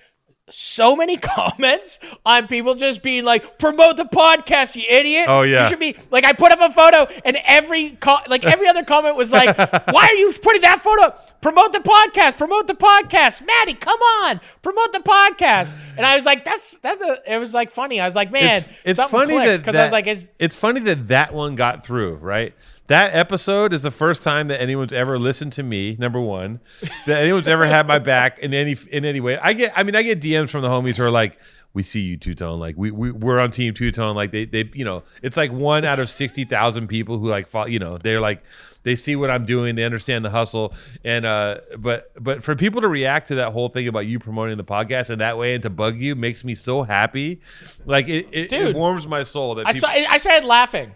So 0.50 0.96
many 0.96 1.16
comments 1.18 1.98
on 2.26 2.48
people 2.48 2.74
just 2.74 3.02
being 3.02 3.24
like, 3.24 3.58
"Promote 3.58 3.96
the 3.96 4.04
podcast, 4.04 4.76
you 4.76 4.82
idiot!" 4.88 5.26
Oh, 5.28 5.42
yeah. 5.42 5.62
you 5.62 5.68
should 5.68 5.80
be 5.80 5.96
like, 6.10 6.24
I 6.24 6.32
put 6.32 6.52
up 6.52 6.60
a 6.60 6.72
photo, 6.72 7.06
and 7.24 7.38
every 7.44 7.90
co- 7.90 8.18
like 8.28 8.44
every 8.44 8.68
other 8.68 8.84
comment 8.84 9.16
was 9.16 9.32
like, 9.32 9.56
"Why 9.92 10.06
are 10.06 10.14
you 10.14 10.32
putting 10.42 10.62
that 10.62 10.80
photo? 10.80 11.14
Promote 11.40 11.72
the 11.72 11.78
podcast, 11.78 12.36
promote 12.36 12.66
the 12.66 12.74
podcast, 12.74 13.46
Maddie, 13.46 13.74
come 13.74 13.98
on, 14.24 14.40
promote 14.62 14.92
the 14.92 14.98
podcast." 14.98 15.74
And 15.96 16.04
I 16.04 16.16
was 16.16 16.26
like, 16.26 16.44
"That's 16.44 16.78
that's 16.78 17.02
a." 17.02 17.34
It 17.34 17.38
was 17.38 17.54
like 17.54 17.70
funny. 17.70 18.00
I 18.00 18.04
was 18.04 18.14
like, 18.14 18.30
"Man, 18.30 18.64
it's, 18.84 18.98
it's 19.00 19.10
funny 19.10 19.36
that 19.38 19.58
because 19.58 19.76
I 19.76 19.82
was 19.84 19.92
like, 19.92 20.06
"Is 20.06 20.30
it's 20.38 20.54
funny 20.54 20.80
that 20.80 21.08
that 21.08 21.32
one 21.32 21.54
got 21.54 21.86
through, 21.86 22.16
right? 22.16 22.54
That 22.90 23.14
episode 23.14 23.72
is 23.72 23.84
the 23.84 23.92
first 23.92 24.20
time 24.20 24.48
that 24.48 24.60
anyone's 24.60 24.92
ever 24.92 25.16
listened 25.16 25.52
to 25.52 25.62
me. 25.62 25.94
Number 25.96 26.20
one, 26.20 26.58
that 27.06 27.22
anyone's 27.22 27.46
ever 27.46 27.64
had 27.64 27.86
my 27.86 28.00
back 28.00 28.40
in 28.40 28.52
any 28.52 28.76
in 28.90 29.04
any 29.04 29.20
way. 29.20 29.38
I 29.38 29.52
get, 29.52 29.72
I 29.76 29.84
mean, 29.84 29.94
I 29.94 30.02
get 30.02 30.20
DMs 30.20 30.50
from 30.50 30.62
the 30.62 30.68
homies 30.68 30.96
who 30.96 31.04
are 31.04 31.10
like, 31.10 31.38
"We 31.72 31.84
see 31.84 32.00
you, 32.00 32.16
Two 32.16 32.34
Tone. 32.34 32.58
Like 32.58 32.76
we 32.76 32.90
we 32.90 33.12
we're 33.12 33.38
on 33.38 33.52
Team 33.52 33.74
Two 33.74 33.92
Tone. 33.92 34.16
Like 34.16 34.32
they 34.32 34.44
they 34.44 34.68
you 34.74 34.84
know, 34.84 35.04
it's 35.22 35.36
like 35.36 35.52
one 35.52 35.84
out 35.84 36.00
of 36.00 36.10
sixty 36.10 36.44
thousand 36.44 36.88
people 36.88 37.20
who 37.20 37.28
like 37.28 37.46
follow. 37.46 37.66
You 37.66 37.78
know, 37.78 37.96
they're 37.96 38.20
like." 38.20 38.42
They 38.82 38.96
see 38.96 39.14
what 39.14 39.30
I'm 39.30 39.44
doing. 39.44 39.74
They 39.74 39.84
understand 39.84 40.24
the 40.24 40.30
hustle, 40.30 40.72
and 41.04 41.26
uh, 41.26 41.58
but 41.76 42.12
but 42.18 42.42
for 42.42 42.56
people 42.56 42.80
to 42.80 42.88
react 42.88 43.28
to 43.28 43.34
that 43.34 43.52
whole 43.52 43.68
thing 43.68 43.86
about 43.88 44.06
you 44.06 44.18
promoting 44.18 44.56
the 44.56 44.64
podcast 44.64 45.10
in 45.10 45.18
that 45.18 45.36
way 45.36 45.52
and 45.52 45.62
to 45.64 45.68
bug 45.68 45.98
you 45.98 46.14
makes 46.14 46.44
me 46.44 46.54
so 46.54 46.82
happy. 46.82 47.42
Like 47.84 48.08
it, 48.08 48.28
it, 48.32 48.50
it 48.50 48.74
warms 48.74 49.06
my 49.06 49.22
soul 49.22 49.56
that 49.56 49.66
I 49.66 49.72
saw 49.72 49.88
I 49.88 50.16
started 50.16 50.46
laughing. 50.46 50.94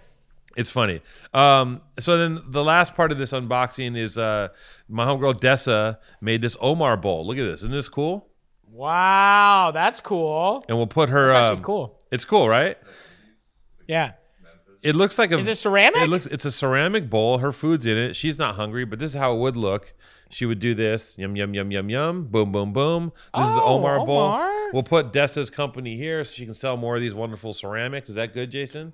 It's 0.57 0.71
funny. 0.71 1.01
Um, 1.33 1.81
so 1.99 2.17
then 2.17 2.41
the 2.49 2.63
last 2.63 2.95
part 2.95 3.13
of 3.13 3.19
this 3.19 3.33
unboxing 3.33 3.97
is 3.97 4.17
uh, 4.19 4.49
my 4.89 5.05
homegirl 5.05 5.41
Dessa 5.41 5.99
made 6.21 6.43
this 6.43 6.57
Omar 6.61 6.97
bowl. 6.97 7.27
Look 7.27 7.39
at 7.39 7.45
this. 7.45 7.61
Isn't 7.61 7.73
this 7.73 7.89
cool? 7.89 8.29
Wow, 8.71 9.71
that's 9.73 10.01
cool. 10.01 10.65
and 10.69 10.77
we'll 10.77 10.87
put 10.87 11.09
her. 11.09 11.33
That's 11.33 11.59
um, 11.59 11.63
cool. 11.65 12.01
It's 12.11 12.25
cool, 12.25 12.49
right? 12.49 12.77
Yeah. 13.87 14.13
It 14.83 14.95
looks 14.95 15.19
like 15.19 15.31
a. 15.33 15.39
Is 15.39 15.49
it 15.49 15.57
ceramic? 15.57 16.03
It 16.03 16.09
looks. 16.11 16.27
It's 16.27 16.45
a 16.45 16.51
ceramic 16.51 17.09
bowl. 17.09 17.39
Her 17.39 17.53
food's 17.53 17.87
in 17.87 17.97
it. 17.97 18.15
She's 18.15 18.39
not 18.39 18.57
hungry, 18.57 18.85
but 18.85 18.99
this 18.99 19.11
is 19.11 19.17
how 19.17 19.35
it 19.35 19.39
would 19.39 19.57
look. 19.57 19.95
She 20.29 20.45
would 20.45 20.59
do 20.59 20.75
this. 20.75 21.17
Yum 21.17 21.37
yum 21.37 21.55
yum 21.55 21.71
yum 21.71 21.89
yum. 21.89 22.25
Boom 22.27 22.53
boom 22.53 22.73
boom. 22.73 23.13
This 23.35 23.47
is 23.47 23.55
the 23.55 23.63
Oh, 23.63 23.79
Omar 23.79 24.05
bowl. 24.05 24.37
We'll 24.75 24.83
put 24.83 25.13
Dessa's 25.13 25.49
company 25.49 25.97
here 25.97 26.23
so 26.25 26.35
she 26.35 26.45
can 26.45 26.55
sell 26.55 26.77
more 26.77 26.97
of 26.97 27.01
these 27.01 27.15
wonderful 27.15 27.55
ceramics. 27.55 28.09
Is 28.11 28.17
that 28.17 28.35
good, 28.35 28.51
Jason? 28.51 28.93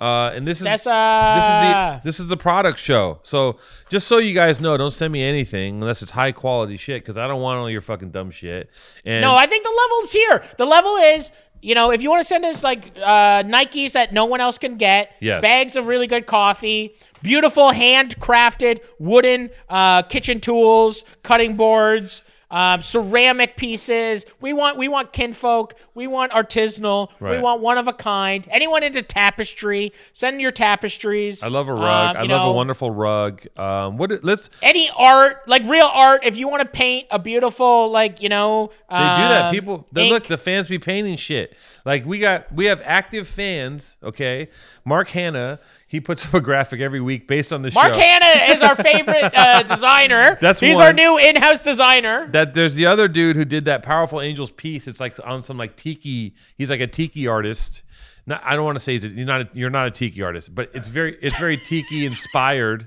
Uh, 0.00 0.30
and 0.32 0.46
this 0.46 0.58
is 0.58 0.64
That's 0.64 0.84
this 0.84 0.90
is 0.92 0.92
the 0.94 2.00
this 2.04 2.20
is 2.20 2.26
the 2.28 2.36
product 2.36 2.78
show. 2.78 3.18
So 3.22 3.58
just 3.88 4.06
so 4.06 4.18
you 4.18 4.32
guys 4.34 4.60
know, 4.60 4.76
don't 4.76 4.92
send 4.92 5.12
me 5.12 5.24
anything 5.24 5.80
unless 5.82 6.02
it's 6.02 6.12
high 6.12 6.30
quality 6.32 6.76
shit 6.76 7.02
because 7.02 7.16
I 7.18 7.26
don't 7.26 7.40
want 7.40 7.58
all 7.58 7.68
your 7.68 7.80
fucking 7.80 8.10
dumb 8.12 8.30
shit. 8.30 8.70
And 9.04 9.22
No, 9.22 9.34
I 9.34 9.46
think 9.46 9.64
the 9.64 9.74
level's 9.90 10.12
here. 10.12 10.42
The 10.56 10.66
level 10.66 10.94
is, 10.98 11.32
you 11.62 11.74
know, 11.74 11.90
if 11.90 12.00
you 12.00 12.10
want 12.10 12.20
to 12.22 12.28
send 12.28 12.44
us 12.44 12.62
like 12.62 12.92
uh, 12.96 13.42
Nikes 13.42 13.92
that 13.92 14.12
no 14.12 14.24
one 14.26 14.40
else 14.40 14.56
can 14.58 14.76
get, 14.76 15.10
Yes. 15.20 15.42
bags 15.42 15.74
of 15.74 15.88
really 15.88 16.06
good 16.06 16.26
coffee, 16.26 16.94
beautiful 17.20 17.70
handcrafted 17.72 18.78
wooden 19.00 19.50
uh, 19.68 20.02
kitchen 20.02 20.40
tools, 20.40 21.04
cutting 21.24 21.56
boards. 21.56 22.22
Um, 22.50 22.80
ceramic 22.80 23.56
pieces. 23.56 24.24
We 24.40 24.54
want 24.54 24.78
we 24.78 24.88
want 24.88 25.12
kinfolk. 25.12 25.74
We 25.94 26.06
want 26.06 26.32
artisanal. 26.32 27.10
We 27.20 27.38
want 27.38 27.60
one 27.60 27.76
of 27.76 27.88
a 27.88 27.92
kind. 27.92 28.48
Anyone 28.50 28.82
into 28.82 29.02
tapestry, 29.02 29.92
send 30.14 30.40
your 30.40 30.50
tapestries. 30.50 31.42
I 31.44 31.48
love 31.48 31.68
a 31.68 31.74
rug. 31.74 32.16
Um, 32.16 32.16
I 32.16 32.22
you 32.22 32.28
love 32.30 32.46
know, 32.46 32.50
a 32.52 32.54
wonderful 32.54 32.90
rug. 32.90 33.42
Um, 33.58 33.98
what? 33.98 34.24
Let's 34.24 34.48
any 34.62 34.88
art, 34.96 35.46
like 35.46 35.62
real 35.64 35.90
art. 35.92 36.24
If 36.24 36.38
you 36.38 36.48
want 36.48 36.62
to 36.62 36.68
paint 36.68 37.06
a 37.10 37.18
beautiful, 37.18 37.90
like 37.90 38.22
you 38.22 38.30
know, 38.30 38.68
They 38.88 38.96
do 38.96 38.98
that. 38.98 39.44
um, 39.46 39.54
People, 39.54 39.86
they, 39.92 40.04
ink- 40.06 40.12
look, 40.14 40.26
the 40.28 40.38
fans 40.38 40.68
be 40.68 40.78
painting 40.78 41.16
shit. 41.16 41.54
Like 41.84 42.06
we 42.06 42.18
got, 42.18 42.50
we 42.50 42.64
have 42.66 42.80
active 42.82 43.28
fans. 43.28 43.98
Okay, 44.02 44.48
Mark 44.86 45.08
Hanna, 45.08 45.58
he 45.88 46.00
puts 46.00 46.26
up 46.26 46.34
a 46.34 46.40
graphic 46.40 46.80
every 46.80 47.00
week 47.00 47.26
based 47.26 47.52
on 47.52 47.62
the 47.62 47.70
Mark 47.72 47.94
show. 47.94 47.98
Mark 47.98 48.06
Hanna 48.06 48.52
is 48.52 48.62
our 48.62 48.76
favorite 48.76 49.34
uh, 49.34 49.62
designer. 49.74 50.38
That's 50.40 50.60
he's 50.60 50.76
one. 50.76 50.84
our 50.84 50.92
new 50.92 51.18
in-house 51.18 51.62
designer. 51.62 52.28
that 52.32 52.52
there's 52.54 52.74
the 52.74 52.84
other 52.86 53.08
dude 53.08 53.36
who 53.36 53.46
did 53.46 53.64
that 53.64 53.82
powerful 53.82 54.20
angels 54.20 54.50
piece. 54.50 54.86
It's 54.86 55.00
like 55.00 55.16
on 55.24 55.42
some 55.42 55.56
like 55.56 55.76
tiki. 55.76 56.34
He's 56.56 56.68
like 56.70 56.80
a 56.80 56.86
tiki 56.86 57.26
artist. 57.26 57.82
Not, 58.26 58.42
I 58.44 58.54
don't 58.54 58.66
want 58.66 58.76
to 58.76 58.84
say 58.84 58.92
he's 58.92 59.04
a, 59.04 59.08
you're 59.08 59.26
not. 59.26 59.40
A, 59.40 59.48
you're 59.54 59.70
not 59.70 59.86
a 59.86 59.90
tiki 59.90 60.22
artist, 60.22 60.54
but 60.54 60.70
it's 60.74 60.88
very 60.88 61.16
it's 61.22 61.38
very 61.38 61.56
tiki 61.56 62.04
inspired. 62.06 62.86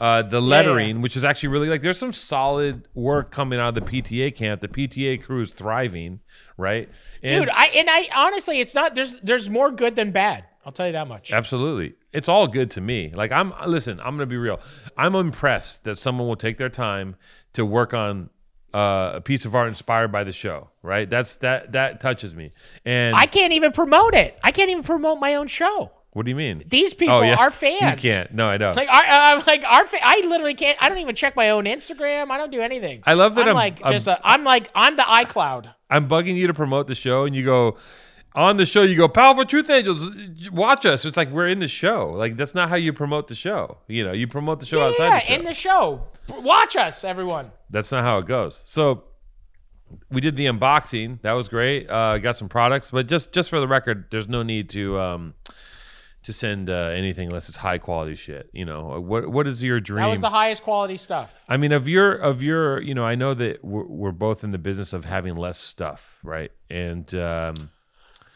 Uh, 0.00 0.20
the 0.22 0.42
lettering, 0.42 1.00
which 1.00 1.16
is 1.16 1.22
actually 1.22 1.50
really 1.50 1.68
like, 1.68 1.80
there's 1.80 1.96
some 1.96 2.12
solid 2.12 2.88
work 2.92 3.30
coming 3.30 3.60
out 3.60 3.68
of 3.68 3.74
the 3.76 4.02
PTA 4.02 4.34
camp. 4.34 4.60
The 4.60 4.66
PTA 4.66 5.22
crew 5.22 5.42
is 5.42 5.52
thriving, 5.52 6.18
right? 6.56 6.88
And- 7.22 7.30
Dude, 7.30 7.48
I 7.54 7.66
and 7.66 7.88
I 7.88 8.08
honestly, 8.16 8.58
it's 8.58 8.74
not. 8.74 8.96
There's 8.96 9.20
there's 9.20 9.48
more 9.48 9.70
good 9.70 9.94
than 9.94 10.10
bad. 10.10 10.44
I'll 10.66 10.72
tell 10.72 10.86
you 10.86 10.92
that 10.94 11.06
much. 11.06 11.32
Absolutely. 11.32 11.94
It's 12.12 12.28
all 12.28 12.46
good 12.46 12.70
to 12.72 12.80
me. 12.80 13.12
Like 13.14 13.32
I'm 13.32 13.52
listen, 13.66 13.98
I'm 14.00 14.16
going 14.16 14.18
to 14.20 14.26
be 14.26 14.36
real. 14.36 14.60
I'm 14.96 15.14
impressed 15.14 15.84
that 15.84 15.96
someone 15.98 16.28
will 16.28 16.36
take 16.36 16.58
their 16.58 16.68
time 16.68 17.16
to 17.54 17.64
work 17.64 17.94
on 17.94 18.30
uh, 18.74 19.12
a 19.16 19.20
piece 19.20 19.44
of 19.44 19.54
art 19.54 19.68
inspired 19.68 20.10
by 20.12 20.24
the 20.24 20.32
show, 20.32 20.70
right? 20.82 21.08
That's 21.08 21.36
that 21.38 21.72
that 21.72 22.00
touches 22.00 22.34
me. 22.34 22.52
And 22.84 23.14
I 23.16 23.26
can't 23.26 23.52
even 23.52 23.72
promote 23.72 24.14
it. 24.14 24.38
I 24.42 24.50
can't 24.50 24.70
even 24.70 24.82
promote 24.82 25.20
my 25.20 25.34
own 25.34 25.46
show. 25.46 25.90
what 26.12 26.24
do 26.26 26.30
you 26.30 26.36
mean? 26.36 26.62
These 26.66 26.92
people 26.94 27.16
Oh, 27.16 27.22
yeah. 27.22 27.36
are 27.36 27.50
fans. 27.50 28.02
You 28.02 28.10
can't. 28.10 28.34
No, 28.34 28.46
I 28.48 28.56
know. 28.58 28.72
Like, 28.74 28.88
our, 28.90 29.02
uh, 29.38 29.42
like 29.46 29.64
our, 29.64 29.86
fa- 29.86 29.98
I 30.02 30.22
literally 30.26 30.54
can't. 30.54 30.82
I 30.82 30.88
don't 30.90 30.98
even 30.98 31.14
check 31.14 31.34
my 31.36 31.48
own 31.50 31.64
Instagram. 31.64 32.30
I 32.30 32.36
don't 32.38 32.52
do 32.52 32.60
anything. 32.60 33.02
I 33.06 33.14
love 33.14 33.34
that 33.36 33.42
I'm, 33.42 33.48
I'm- 33.48 33.56
like 33.56 33.82
I'm- 33.82 33.92
just. 33.92 34.06
A, 34.06 34.20
I'm 34.22 34.44
like 34.44 34.68
I'm 34.74 34.96
the 34.96 35.02
iCloud. 35.02 35.72
I'm 35.90 36.08
bugging 36.08 36.36
you 36.36 36.46
to 36.46 36.54
promote 36.54 36.86
the 36.86 36.94
show 36.94 37.24
and 37.24 37.34
you 37.36 37.44
go 37.44 37.76
on 38.34 38.56
the 38.56 38.64
show 38.66 38.82
you 38.82 38.96
go 38.96 39.08
powerful 39.08 39.44
truth 39.44 39.68
angels 39.68 40.10
watch 40.50 40.86
us 40.86 41.04
it's 41.04 41.16
like 41.16 41.30
we're 41.30 41.48
in 41.48 41.58
the 41.58 41.68
show 41.68 42.10
like 42.10 42.36
that's 42.36 42.54
not 42.54 42.68
how 42.68 42.76
you 42.76 42.92
promote 42.92 43.28
the 43.28 43.34
show 43.34 43.76
you 43.88 44.04
know 44.04 44.12
you 44.12 44.26
promote 44.26 44.60
the 44.60 44.66
show 44.66 44.82
outside 44.82 45.06
Yeah, 45.08 45.18
the 45.18 45.24
show 45.26 45.34
in 45.34 45.44
the 45.44 45.54
show. 45.54 46.06
Watch 46.28 46.76
us, 46.76 47.04
everyone. 47.04 47.50
That's 47.68 47.90
not 47.90 48.04
how 48.04 48.18
it 48.18 48.26
goes. 48.26 48.62
So 48.64 49.04
we 50.10 50.20
did 50.20 50.36
the 50.36 50.46
unboxing. 50.46 51.20
That 51.22 51.32
was 51.32 51.48
great. 51.48 51.90
Uh, 51.90 52.18
got 52.18 52.38
some 52.38 52.48
products, 52.48 52.90
but 52.90 53.06
just 53.08 53.32
just 53.32 53.50
for 53.50 53.60
the 53.60 53.68
record, 53.68 54.06
there's 54.10 54.28
no 54.28 54.42
need 54.42 54.70
to 54.70 54.98
um, 55.00 55.34
to 56.22 56.32
send 56.32 56.70
uh, 56.70 56.92
anything 56.94 57.26
unless 57.28 57.48
it's 57.48 57.58
high 57.58 57.78
quality 57.78 58.14
shit. 58.14 58.48
You 58.52 58.64
know, 58.64 59.00
what 59.00 59.28
what 59.28 59.46
is 59.46 59.62
your 59.62 59.80
dream? 59.80 60.04
That 60.04 60.10
was 60.10 60.20
the 60.20 60.30
highest 60.30 60.62
quality 60.62 60.96
stuff. 60.96 61.42
I 61.48 61.56
mean, 61.56 61.72
of 61.72 61.88
your 61.88 62.12
of 62.12 62.40
your, 62.40 62.80
you 62.80 62.94
know, 62.94 63.04
I 63.04 63.16
know 63.16 63.34
that 63.34 63.64
we're, 63.64 63.84
we're 63.84 64.12
both 64.12 64.44
in 64.44 64.52
the 64.52 64.58
business 64.58 64.92
of 64.92 65.04
having 65.04 65.34
less 65.34 65.58
stuff, 65.58 66.18
right? 66.22 66.52
And 66.70 67.12
um, 67.16 67.70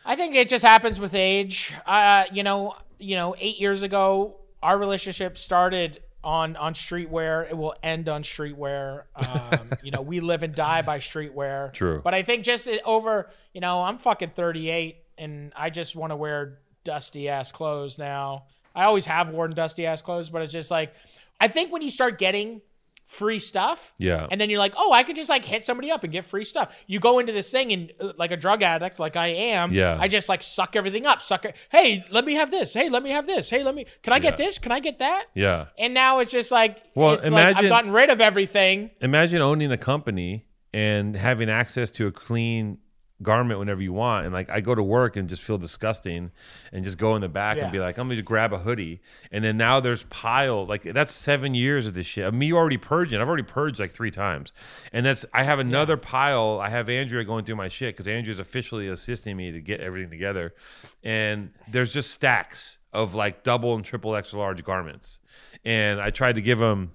I 0.07 0.14
think 0.14 0.36
it 0.36 0.48
just 0.48 0.64
happens 0.64 1.00
with 1.00 1.14
age. 1.14 1.74
Uh, 1.84 2.24
you 2.32 2.44
know, 2.44 2.76
you 2.98 3.16
know, 3.16 3.34
eight 3.38 3.61
years 3.61 3.82
ago, 3.82 4.36
our 4.62 4.78
relationship 4.78 5.36
started 5.36 6.00
on 6.22 6.57
on 6.57 6.74
streetwear. 6.74 7.50
It 7.50 7.57
will 7.57 7.74
end 7.82 8.09
on 8.09 8.22
streetwear. 8.22 9.02
Um, 9.16 9.70
you 9.82 9.90
know, 9.90 10.00
we 10.02 10.20
live 10.20 10.44
and 10.44 10.54
die 10.54 10.82
by 10.82 10.98
streetwear. 11.00 11.72
True. 11.72 12.00
But 12.02 12.14
I 12.14 12.22
think 12.22 12.44
just 12.44 12.68
over, 12.84 13.30
you 13.52 13.61
know, 13.61 13.82
I'm 13.82 13.98
fucking 13.98 14.30
38, 14.30 14.96
and 15.18 15.52
I 15.57 15.70
just 15.70 15.96
want 15.96 16.12
to 16.12 16.16
wear 16.16 16.61
dusty 16.84 17.28
ass 17.28 17.50
clothes 17.50 17.98
now. 17.98 18.44
I 18.76 18.84
always 18.84 19.07
have 19.07 19.30
worn 19.30 19.54
dusty 19.54 19.86
ass 19.86 20.02
clothes, 20.02 20.30
but 20.30 20.42
it's 20.42 20.52
just 20.52 20.70
like, 20.70 20.94
I 21.40 21.48
think 21.48 21.72
when 21.72 21.82
you 21.82 21.90
start 21.90 22.18
getting 22.18 22.61
free 23.07 23.38
stuff, 23.38 23.94
yeah, 23.98 24.26
and 24.30 24.40
then 24.40 24.50
you're 24.50 24.59
like, 24.59 24.74
oh, 24.76 24.92
I 24.92 25.04
could 25.04 25.14
just 25.16 25.30
like 25.30 25.44
hit 25.44 25.64
somebody 25.64 25.90
up 25.92 26.02
and 26.04 26.12
get 26.12 26.24
free 26.24 26.42
stuff. 26.44 26.76
You 26.88 26.98
go 27.00 27.18
into 27.20 27.32
this 27.32 27.50
thing 27.50 27.72
and 27.72 27.92
uh, 28.00 28.12
like 28.18 28.32
a 28.32 28.36
drug 28.36 28.62
addict, 28.62 28.98
like 28.98 29.14
I 29.16 29.28
am. 29.28 29.72
Yeah. 29.72 29.96
I 30.00 30.09
just 30.09 30.28
like 30.28 30.42
suck 30.42 30.74
everything 30.76 31.07
up. 31.07 31.22
Suck 31.22 31.44
it. 31.44 31.57
Hey, 31.70 32.04
let 32.11 32.24
me 32.24 32.34
have 32.34 32.50
this. 32.50 32.74
Hey, 32.74 32.88
let 32.88 33.02
me 33.04 33.11
have 33.11 33.26
this. 33.26 33.48
Hey, 33.48 33.62
let 33.62 33.74
me. 33.74 33.86
Can 34.02 34.12
I 34.12 34.18
get 34.18 34.34
Yeah. 34.38 34.44
this? 34.44 34.59
Can 34.59 34.72
I 34.72 34.80
get 34.80 34.98
that? 34.98 35.26
yeah. 35.34 35.66
And 35.78 35.94
now 35.94 36.18
it's 36.18 36.32
just 36.32 36.50
like, 36.50 36.82
Well, 36.94 37.12
it's 37.14 37.24
like 37.24 37.32
imagine- 37.32 37.64
I've 37.64 37.68
gotten 37.70 37.92
rid 37.92 38.11
of 38.11 38.20
everything. 38.20 38.90
Imagine 39.00 39.40
owning 39.40 39.70
a 39.70 39.78
company 39.78 40.46
and 40.74 41.14
having 41.16 41.48
access 41.48 41.90
to 41.92 42.07
a 42.09 42.12
clean 42.12 42.78
garment 43.22 43.58
whenever 43.58 43.82
you 43.82 43.92
want. 43.92 44.26
And 44.26 44.34
like 44.34 44.50
I 44.50 44.60
go 44.60 44.74
to 44.74 44.82
work 44.82 45.16
and 45.16 45.28
just 45.28 45.42
feel 45.42 45.56
disgusting 45.58 46.30
and 46.72 46.84
just 46.84 46.98
go 46.98 47.14
in 47.16 47.22
the 47.22 47.28
back 47.28 47.56
Yeah. 47.56 47.64
and 47.64 47.72
be 47.72 47.78
like 47.78 47.96
I'm 47.98 48.08
gonna 48.08 48.20
grab 48.22 48.52
a 48.52 48.58
hoodie. 48.58 49.00
And 49.32 49.42
then 49.42 49.56
now 49.56 49.80
there's 49.80 50.02
piled 50.04 50.68
like 50.68 50.82
that's 50.92 51.14
seven 51.14 51.54
years 51.54 51.86
of 51.86 51.94
this 51.94 52.06
shit. 52.06 52.24
Of 52.26 52.34
me 52.34 52.52
already 52.52 52.76
purging. 52.76 53.20
I've 53.20 53.28
already 53.28 53.42
purged 53.42 53.80
like 53.80 53.92
three 53.92 54.10
times. 54.10 54.52
And 54.92 55.06
that's 55.06 55.24
I 55.32 55.44
have 55.44 55.58
another 55.58 55.96
pile. 55.96 56.60
I 56.62 56.68
have 56.68 56.88
Andrea 56.90 57.24
going 57.24 57.44
through 57.44 57.56
my 57.56 57.68
shit 57.68 57.94
because 57.94 58.06
Andrea's 58.06 58.38
officially 58.38 58.88
assisting 58.88 59.36
me 59.36 59.50
to 59.52 59.60
get 59.60 59.80
everything 59.80 60.10
together. 60.10 60.54
And 61.02 61.50
there's 61.70 61.92
just 61.92 62.10
stacks 62.10 62.78
of 62.92 63.14
like 63.14 63.42
double 63.44 63.74
and 63.74 63.84
triple 63.84 64.14
extra 64.14 64.38
large 64.38 64.62
garments. 64.64 65.20
And 65.64 66.00
I 66.00 66.10
tried 66.10 66.34
to 66.34 66.42
give 66.42 66.58
them 66.58 66.92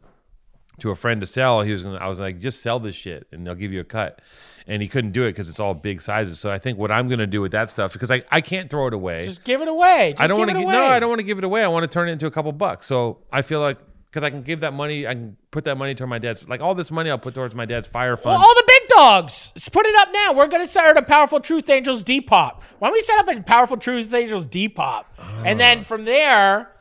to 0.81 0.91
a 0.91 0.95
friend 0.95 1.21
to 1.21 1.27
sell. 1.27 1.61
He 1.61 1.71
was 1.71 1.83
gonna, 1.83 1.97
I 1.97 2.07
was 2.07 2.19
like, 2.19 2.39
just 2.39 2.61
sell 2.61 2.79
this 2.79 2.95
shit 2.95 3.27
and 3.31 3.45
they'll 3.45 3.55
give 3.55 3.71
you 3.73 3.79
a 3.79 3.83
cut. 3.85 4.21
And 4.67 4.81
he 4.81 4.87
couldn't 4.87 5.11
do 5.11 5.23
it 5.23 5.31
because 5.31 5.49
it's 5.49 5.59
all 5.59 5.73
big 5.73 6.01
sizes. 6.01 6.39
So 6.39 6.51
I 6.51 6.59
think 6.59 6.77
what 6.77 6.91
I'm 6.91 7.07
gonna 7.09 7.25
do 7.27 7.41
with 7.41 7.51
that 7.53 7.69
stuff 7.71 7.93
because 7.93 8.11
I, 8.11 8.23
I 8.29 8.41
can't 8.41 8.69
throw 8.69 8.87
it 8.87 8.93
away. 8.93 9.21
Just 9.23 9.43
give 9.43 9.61
it 9.61 9.67
away. 9.67 10.11
Just 10.11 10.21
I 10.21 10.27
don't 10.27 10.37
want 10.37 10.51
to 10.51 10.55
it 10.55 10.59
give 10.59 10.65
away. 10.65 10.73
no, 10.75 10.85
I 10.85 10.99
don't 10.99 11.09
want 11.09 11.19
to 11.19 11.23
give 11.23 11.37
it 11.39 11.43
away. 11.43 11.63
I 11.63 11.67
want 11.67 11.83
to 11.83 11.87
turn 11.87 12.09
it 12.09 12.11
into 12.13 12.27
a 12.27 12.31
couple 12.31 12.51
bucks. 12.51 12.85
So 12.85 13.19
I 13.31 13.41
feel 13.41 13.59
like 13.59 13.79
because 14.05 14.23
I 14.23 14.29
can 14.29 14.41
give 14.43 14.59
that 14.59 14.73
money, 14.73 15.07
I 15.07 15.13
can 15.13 15.37
put 15.51 15.63
that 15.65 15.77
money 15.77 15.95
toward 15.95 16.09
my 16.09 16.19
dad's 16.19 16.47
like 16.47 16.59
all 16.61 16.75
this 16.75 16.91
money 16.91 17.09
I'll 17.09 17.17
put 17.17 17.33
towards 17.33 17.55
my 17.55 17.65
dad's 17.65 17.87
fire 17.87 18.15
Well, 18.15 18.23
fund. 18.23 18.35
all 18.43 18.55
the 18.55 18.63
big 18.67 18.87
dogs. 18.89 19.51
Let's 19.55 19.69
put 19.69 19.85
it 19.85 19.95
up 19.95 20.09
now. 20.13 20.33
We're 20.33 20.47
gonna 20.47 20.67
start 20.67 20.97
a 20.97 21.01
Powerful 21.01 21.39
Truth 21.39 21.69
Angels 21.69 22.03
Depop. 22.03 22.61
Why 22.79 22.89
don't 22.89 22.93
we 22.93 23.01
set 23.01 23.19
up 23.19 23.29
a 23.29 23.41
Powerful 23.41 23.77
Truth 23.77 24.13
Angels 24.13 24.45
Depop, 24.47 25.05
and 25.45 25.59
then 25.59 25.83
from 25.83 26.05
there, 26.05 26.71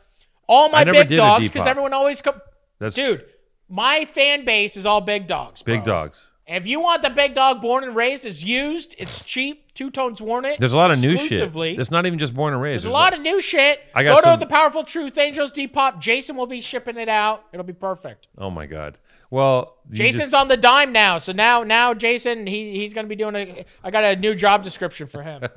all 0.48 0.68
my 0.70 0.82
Ah. 0.82 0.92
Big 0.92 1.08
dogs 1.08 1.48
because 1.48 1.66
everyone 1.66 1.92
always 1.92 2.20
come. 2.20 2.40
That's 2.80 2.96
Dude, 2.96 3.24
my 3.70 4.04
fan 4.04 4.44
base 4.44 4.76
is 4.76 4.84
all 4.84 5.00
big 5.00 5.26
dogs. 5.26 5.62
big 5.62 5.84
bro. 5.84 5.94
dogs. 5.94 6.26
If 6.46 6.66
you 6.66 6.80
want 6.80 7.02
the 7.02 7.10
big 7.10 7.34
dog 7.34 7.62
born 7.62 7.84
and 7.84 7.94
raised, 7.94 8.26
it's 8.26 8.42
used, 8.42 8.96
it's 8.98 9.24
cheap, 9.24 9.72
two 9.72 9.88
tones 9.88 10.20
worn 10.20 10.44
it. 10.44 10.58
There's 10.58 10.72
a 10.72 10.76
lot 10.76 10.90
of 10.90 11.00
new 11.00 11.16
shit. 11.16 11.54
It's 11.54 11.92
not 11.92 12.06
even 12.06 12.18
just 12.18 12.34
born 12.34 12.52
and 12.52 12.60
raised. 12.60 12.84
There's 12.84 12.90
a 12.90 12.92
lot 12.92 13.14
of 13.14 13.20
new 13.20 13.40
shit. 13.40 13.80
I 13.94 14.02
got 14.02 14.16
Go 14.16 14.20
some- 14.22 14.40
to 14.40 14.44
the 14.44 14.50
Powerful 14.52 14.82
Truth 14.82 15.16
Angels 15.16 15.52
Depop. 15.52 16.00
Jason 16.00 16.34
will 16.34 16.48
be 16.48 16.60
shipping 16.60 16.96
it 16.98 17.08
out. 17.08 17.44
It'll 17.52 17.64
be 17.64 17.72
perfect. 17.72 18.26
oh 18.36 18.50
my 18.50 18.66
god. 18.66 18.98
Well, 19.30 19.76
Jason's 19.92 20.24
just- 20.30 20.34
on 20.34 20.48
the 20.48 20.56
dime 20.56 20.92
now, 20.92 21.18
so 21.18 21.32
now 21.32 21.62
now 21.62 21.94
Jason 21.94 22.46
he 22.46 22.72
he's 22.78 22.94
gonna 22.94 23.08
be 23.08 23.16
doing 23.16 23.34
a. 23.36 23.64
I 23.82 23.90
got 23.90 24.04
a 24.04 24.16
new 24.16 24.34
job 24.34 24.62
description 24.64 25.06
for 25.06 25.22
him. 25.22 25.42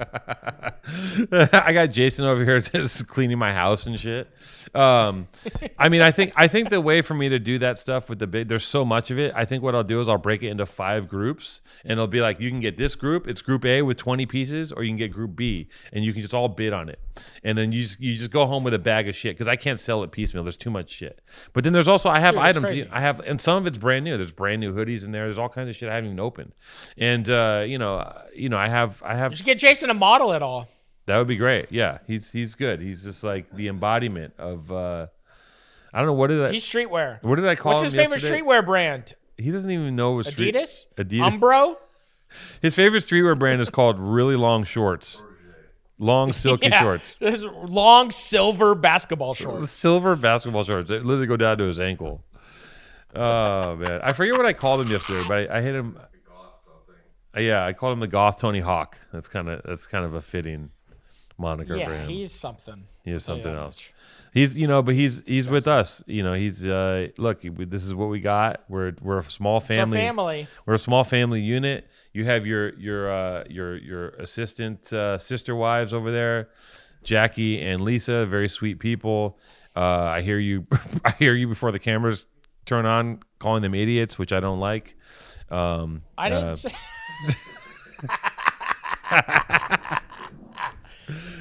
I 1.31 1.73
got 1.73 1.87
Jason 1.91 2.25
over 2.25 2.43
here 2.43 2.59
just 2.61 3.07
cleaning 3.07 3.37
my 3.37 3.53
house 3.53 3.85
and 3.85 3.99
shit. 3.99 4.27
Um, 4.73 5.27
I 5.77 5.89
mean, 5.89 6.01
I 6.01 6.11
think 6.11 6.33
I 6.35 6.47
think 6.47 6.69
the 6.69 6.81
way 6.81 7.01
for 7.01 7.13
me 7.13 7.29
to 7.29 7.39
do 7.39 7.59
that 7.59 7.77
stuff 7.79 8.09
with 8.09 8.19
the 8.19 8.27
big, 8.27 8.47
there's 8.47 8.65
so 8.65 8.83
much 8.83 9.11
of 9.11 9.19
it. 9.19 9.31
I 9.35 9.45
think 9.45 9.63
what 9.63 9.75
I'll 9.75 9.83
do 9.83 9.99
is 10.01 10.09
I'll 10.09 10.17
break 10.17 10.41
it 10.41 10.47
into 10.49 10.65
five 10.65 11.07
groups, 11.07 11.61
and 11.83 11.91
it'll 11.91 12.07
be 12.07 12.21
like 12.21 12.39
you 12.39 12.49
can 12.49 12.59
get 12.59 12.77
this 12.77 12.95
group. 12.95 13.27
It's 13.27 13.41
Group 13.41 13.65
A 13.65 13.81
with 13.81 13.97
20 13.97 14.25
pieces, 14.25 14.71
or 14.71 14.83
you 14.83 14.89
can 14.89 14.97
get 14.97 15.11
Group 15.11 15.35
B, 15.35 15.69
and 15.91 16.03
you 16.03 16.11
can 16.11 16.21
just 16.21 16.33
all 16.33 16.47
bid 16.49 16.73
on 16.73 16.89
it, 16.89 16.99
and 17.43 17.57
then 17.57 17.71
you 17.71 17.83
just, 17.83 17.99
you 17.99 18.15
just 18.15 18.31
go 18.31 18.45
home 18.45 18.63
with 18.63 18.73
a 18.73 18.79
bag 18.79 19.07
of 19.07 19.15
shit 19.15 19.35
because 19.35 19.47
I 19.47 19.55
can't 19.55 19.79
sell 19.79 20.03
it 20.03 20.11
piecemeal. 20.11 20.43
There's 20.43 20.57
too 20.57 20.71
much 20.71 20.89
shit. 20.89 21.21
But 21.53 21.63
then 21.63 21.73
there's 21.73 21.87
also 21.87 22.09
I 22.09 22.19
have 22.19 22.33
Dude, 22.35 22.43
items. 22.43 22.81
I 22.91 22.99
have, 23.01 23.19
and 23.21 23.39
some 23.39 23.57
of 23.57 23.67
it's 23.67 23.77
brand 23.77 24.05
new. 24.05 24.17
There's 24.23 24.33
brand 24.33 24.59
new 24.61 24.73
hoodies 24.73 25.05
in 25.05 25.11
there. 25.11 25.25
There's 25.25 25.37
all 25.37 25.49
kinds 25.49 25.69
of 25.69 25.75
shit 25.75 25.89
I 25.89 25.95
haven't 25.95 26.07
even 26.09 26.19
opened. 26.19 26.53
And 26.97 27.29
uh, 27.29 27.63
you 27.67 27.77
know, 27.77 27.95
uh, 27.97 28.23
you 28.35 28.49
know, 28.49 28.57
I 28.57 28.67
have 28.69 29.01
I 29.05 29.15
have 29.15 29.31
You 29.31 29.37
should 29.37 29.45
get 29.45 29.59
Jason 29.59 29.89
to 29.89 29.93
model 29.93 30.31
it 30.33 30.41
all. 30.41 30.67
that 31.05 31.17
would 31.17 31.27
be 31.27 31.35
great. 31.35 31.71
Yeah, 31.71 31.99
he's 32.07 32.31
he's 32.31 32.55
good. 32.55 32.79
He's 32.81 33.03
just 33.03 33.23
like 33.23 33.53
the 33.55 33.67
embodiment 33.67 34.33
of. 34.37 34.71
uh 34.71 35.07
I 35.95 35.99
don't 35.99 36.07
know 36.07 36.13
what 36.13 36.27
did 36.27 36.43
I 36.43 36.51
He's 36.51 36.65
streetwear. 36.65 37.21
what 37.21 37.35
did 37.35 37.47
I 37.47 37.53
call 37.55 37.73
it? 37.73 37.75
What's 37.75 37.81
him 37.81 37.85
his 37.85 37.93
favorite 37.95 38.21
yesterday? 38.23 38.41
streetwear 38.41 38.65
brand? 38.65 39.13
He 39.37 39.51
doesn't 39.51 39.69
even 39.69 39.95
know 39.95 40.13
it 40.13 40.15
was 40.15 40.27
street- 40.27 40.55
Adidas? 40.55 40.87
Adidas. 40.97 41.39
Umbro? 41.39 41.75
His 42.63 42.73
favorite 42.73 43.03
streetwear 43.03 43.37
brand 43.37 43.61
is 43.61 43.69
called 43.69 43.99
really 43.99 44.35
long 44.35 44.63
shorts. 44.63 45.21
Long 45.99 46.33
silky 46.33 46.69
Yeah. 46.69 46.81
shorts. 46.81 47.15
His 47.19 47.43
long 47.45 48.09
silver 48.09 48.73
basketball 48.73 49.35
shorts. 49.35 49.69
Silver 49.69 50.15
basketball 50.15 50.63
shorts. 50.63 50.89
They 50.89 50.97
literally 50.97 51.27
go 51.27 51.37
down 51.37 51.59
to 51.59 51.65
his 51.65 51.79
ankle. 51.79 52.23
Oh 53.15 53.75
man, 53.75 53.99
I 54.03 54.13
forget 54.13 54.35
what 54.37 54.45
I 54.45 54.53
called 54.53 54.81
him 54.81 54.89
yesterday, 54.89 55.27
but 55.27 55.51
I, 55.51 55.57
I 55.57 55.61
hit 55.61 55.75
him. 55.75 55.97
Uh, 57.35 57.39
Yeah, 57.39 57.65
I 57.65 57.73
called 57.73 57.93
him 57.93 57.99
the 57.99 58.07
Goth 58.07 58.39
Tony 58.39 58.59
Hawk. 58.59 58.97
That's 59.11 59.27
kind 59.27 59.49
of 59.49 59.61
that's 59.65 59.87
kind 59.87 60.05
of 60.05 60.13
a 60.13 60.21
fitting 60.21 60.69
moniker 61.37 61.73
for 61.73 61.79
Yeah, 61.79 62.03
him. 62.03 62.09
he's 62.09 62.31
something. 62.31 62.85
he 63.03 63.11
is 63.11 63.23
something 63.25 63.51
that 63.53 63.59
else. 63.59 63.77
much. 63.77 63.93
He's 64.33 64.57
you 64.57 64.65
know, 64.67 64.81
but 64.81 64.95
he's 64.95 65.27
he's 65.27 65.47
with 65.47 65.67
us. 65.67 66.03
You 66.07 66.23
know, 66.23 66.33
he's 66.33 66.65
uh 66.65 67.07
look. 67.17 67.41
This 67.43 67.83
is 67.83 67.93
what 67.93 68.09
we 68.09 68.19
got. 68.19 68.63
We're 68.67 68.93
we're 69.01 69.19
a 69.19 69.23
small 69.29 69.57
It's 69.57 69.69
our 69.69 69.75
family. 69.75 69.97
family. 69.99 70.47
We're 70.65 70.73
a 70.75 70.79
small 70.79 71.03
family 71.03 71.41
unit. 71.41 71.87
You 72.13 72.25
have 72.25 72.45
your 72.47 72.73
your 72.79 73.11
uh, 73.11 73.43
your 73.49 73.77
your 73.77 74.09
assistant 74.09 74.91
uh, 74.91 75.19
sister 75.19 75.55
wives 75.55 75.93
over 75.93 76.11
there, 76.11 76.49
Jackie 77.03 77.61
and 77.61 77.81
Lisa, 77.81 78.25
very 78.25 78.49
sweet 78.49 78.79
people. 78.79 79.37
Uh, 79.75 79.79
I 80.17 80.21
hear 80.21 80.39
you. 80.39 80.65
I 81.05 81.11
hear 81.11 81.35
you 81.35 81.47
before 81.47 81.71
the 81.71 81.79
cameras 81.79 82.25
turn 82.65 82.85
on, 82.85 83.19
calling 83.39 83.61
them 83.61 83.75
idiots, 83.75 84.17
which 84.17 84.33
I 84.33 84.39
don't 84.39 84.59
like. 84.59 84.95
Um, 85.49 86.03
I 86.17 86.29
didn't 86.29 86.45
uh, 86.45 86.55
say. 86.55 86.73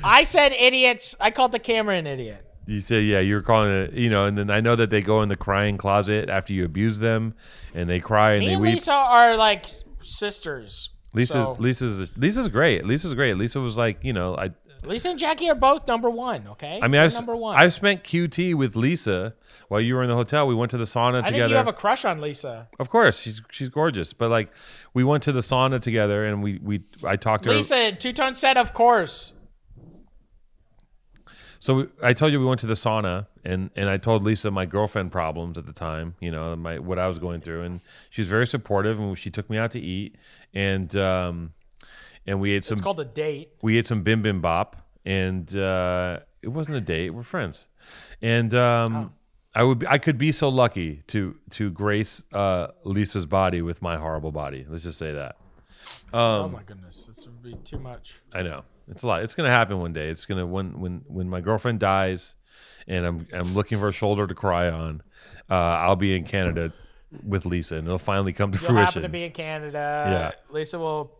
I 0.04 0.24
said 0.24 0.52
idiots. 0.52 1.16
I 1.20 1.30
called 1.30 1.52
the 1.52 1.58
camera 1.58 1.96
an 1.96 2.06
idiot. 2.06 2.44
you 2.66 2.80
say, 2.80 3.02
yeah, 3.02 3.20
you're 3.20 3.42
calling 3.42 3.70
it, 3.70 3.92
you 3.94 4.10
know, 4.10 4.26
and 4.26 4.36
then 4.36 4.50
I 4.50 4.60
know 4.60 4.76
that 4.76 4.90
they 4.90 5.00
go 5.00 5.22
in 5.22 5.28
the 5.28 5.36
crying 5.36 5.78
closet 5.78 6.28
after 6.28 6.52
you 6.52 6.64
abuse 6.64 6.98
them, 6.98 7.34
and 7.74 7.88
they 7.88 8.00
cry 8.00 8.32
and 8.32 8.40
Me 8.40 8.48
they 8.48 8.52
and 8.54 8.62
weep. 8.62 8.74
Lisa 8.74 8.92
are 8.92 9.36
like 9.36 9.66
sisters. 10.00 10.90
Lisa's 11.14 11.32
so- 11.32 11.56
Lisa's 11.58 12.16
Lisa's 12.16 12.48
great. 12.48 12.84
Lisa's 12.84 13.14
great. 13.14 13.36
Lisa 13.36 13.60
was 13.60 13.76
like, 13.76 13.98
you 14.02 14.12
know, 14.12 14.36
I 14.36 14.50
Lisa 14.84 15.10
and 15.10 15.18
Jackie 15.18 15.48
are 15.48 15.54
both 15.54 15.86
number 15.86 16.10
one. 16.10 16.46
Okay. 16.48 16.80
I 16.82 16.88
mean, 16.88 17.00
I've, 17.00 17.14
number 17.14 17.36
one. 17.36 17.56
I've 17.56 17.72
spent 17.72 18.02
QT 18.02 18.54
with 18.54 18.74
Lisa 18.74 19.34
while 19.68 19.80
you 19.80 19.94
were 19.94 20.02
in 20.02 20.08
the 20.08 20.16
hotel. 20.16 20.46
We 20.46 20.54
went 20.54 20.70
to 20.72 20.78
the 20.78 20.84
sauna 20.84 21.16
together. 21.16 21.26
I 21.26 21.30
together. 21.30 21.42
think 21.44 21.50
you 21.50 21.56
have 21.56 21.68
a 21.68 21.72
crush 21.72 22.04
on 22.04 22.20
Lisa. 22.20 22.68
of 22.80 22.88
course, 22.88 23.20
she's 23.20 23.42
she's 23.50 23.68
gorgeous. 23.68 24.12
But 24.12 24.30
like, 24.30 24.50
we 24.92 25.04
went 25.04 25.22
to 25.24 25.32
the 25.32 25.40
sauna 25.40 25.80
together, 25.80 26.24
and 26.24 26.42
we 26.42 26.58
we 26.62 26.82
I 27.04 27.16
talked 27.16 27.44
to 27.44 27.50
her. 27.50 27.56
Lisa, 27.56 27.92
two 27.92 28.12
tone 28.12 28.34
set, 28.34 28.56
of 28.56 28.74
course. 28.74 29.34
So 31.60 31.74
we, 31.74 31.86
I 32.02 32.12
told 32.12 32.32
you 32.32 32.40
we 32.40 32.46
went 32.46 32.58
to 32.62 32.66
the 32.66 32.74
sauna, 32.74 33.28
and 33.44 33.70
and 33.76 33.88
I 33.88 33.96
told 33.96 34.24
Lisa 34.24 34.50
my 34.50 34.66
girlfriend 34.66 35.12
problems 35.12 35.58
at 35.58 35.64
the 35.64 35.72
time. 35.72 36.16
You 36.18 36.32
know, 36.32 36.56
my 36.56 36.80
what 36.80 36.98
I 36.98 37.06
was 37.06 37.20
going 37.20 37.40
through, 37.40 37.62
and 37.62 37.80
she 38.10 38.20
was 38.20 38.28
very 38.28 38.48
supportive, 38.48 38.98
and 38.98 39.16
she 39.16 39.30
took 39.30 39.48
me 39.48 39.58
out 39.58 39.70
to 39.70 39.80
eat, 39.80 40.16
and 40.54 40.94
um, 40.96 41.52
and 42.26 42.40
we 42.40 42.52
ate 42.52 42.64
some 42.64 42.74
It's 42.74 42.82
called 42.82 43.00
a 43.00 43.04
date. 43.04 43.50
we 43.62 43.78
ate 43.78 43.86
some 43.86 44.02
bim 44.02 44.22
bim 44.22 44.40
bop, 44.40 44.76
and 45.04 45.54
uh, 45.56 46.20
it 46.42 46.48
wasn't 46.48 46.76
a 46.76 46.80
date. 46.80 47.10
We're 47.10 47.22
friends, 47.22 47.66
and 48.20 48.54
um, 48.54 49.12
I 49.54 49.62
would 49.64 49.84
I 49.86 49.98
could 49.98 50.18
be 50.18 50.32
so 50.32 50.48
lucky 50.48 51.02
to 51.08 51.36
to 51.50 51.70
grace 51.70 52.22
uh, 52.32 52.68
Lisa's 52.84 53.26
body 53.26 53.62
with 53.62 53.82
my 53.82 53.96
horrible 53.96 54.32
body. 54.32 54.66
Let's 54.68 54.84
just 54.84 54.98
say 54.98 55.12
that. 55.12 55.36
oh 56.12 56.44
Um, 56.44 56.52
my 56.52 56.62
goodness, 56.62 57.04
this 57.06 57.26
would 57.26 57.42
be 57.42 57.54
too 57.64 57.78
much. 57.78 58.14
I 58.32 58.42
know 58.42 58.64
it's 58.88 59.02
a 59.02 59.06
lot. 59.06 59.22
It's 59.22 59.34
gonna 59.34 59.50
happen 59.50 59.78
one 59.80 59.92
day. 59.92 60.08
It's 60.08 60.24
gonna 60.24 60.46
when 60.46 60.80
when 60.80 61.02
when 61.06 61.28
my 61.28 61.40
girlfriend 61.40 61.80
dies, 61.80 62.34
and 62.86 63.04
I'm 63.06 63.26
I'm 63.32 63.54
looking 63.54 63.78
for 63.78 63.88
a 63.88 63.92
shoulder 63.92 64.26
to 64.26 64.34
cry 64.34 64.70
on. 64.70 65.02
Uh, 65.50 65.54
I'll 65.54 65.96
be 65.96 66.16
in 66.16 66.24
Canada 66.24 66.72
with 67.22 67.44
Lisa, 67.44 67.76
and 67.76 67.86
it'll 67.86 67.98
finally 67.98 68.32
come 68.32 68.52
to 68.52 68.58
You'll 68.58 68.68
fruition. 68.68 68.84
happen 68.86 69.02
to 69.02 69.08
be 69.08 69.24
in 69.24 69.32
Canada. 69.32 70.32
Yeah. 70.48 70.54
Lisa 70.54 70.78
will 70.78 71.12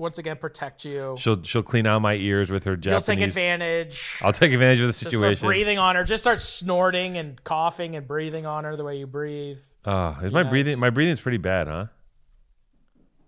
once 0.00 0.18
again 0.18 0.36
protect 0.36 0.84
you. 0.84 1.14
she'll 1.18 1.42
she'll 1.42 1.62
clean 1.62 1.86
out 1.86 2.00
my 2.00 2.14
ears 2.14 2.50
with 2.50 2.64
her 2.64 2.76
You'll 2.82 3.00
take 3.00 3.20
advantage. 3.20 4.18
I'll 4.22 4.32
take 4.32 4.52
advantage 4.52 4.80
of 4.80 4.86
the 4.86 4.92
situation. 4.92 5.30
Just 5.30 5.38
start 5.40 5.48
breathing 5.48 5.78
on 5.78 5.94
her. 5.94 6.04
Just 6.04 6.24
start 6.24 6.40
snorting 6.40 7.18
and 7.18 7.42
coughing 7.44 7.94
and 7.94 8.06
breathing 8.08 8.46
on 8.46 8.64
her 8.64 8.76
the 8.76 8.84
way 8.84 8.98
you 8.98 9.06
breathe. 9.06 9.60
Uh, 9.84 10.14
is 10.22 10.32
my 10.32 10.42
breathing? 10.42 10.78
My 10.78 10.90
breathing's 10.90 11.20
pretty 11.20 11.38
bad, 11.38 11.68
huh? 11.68 11.86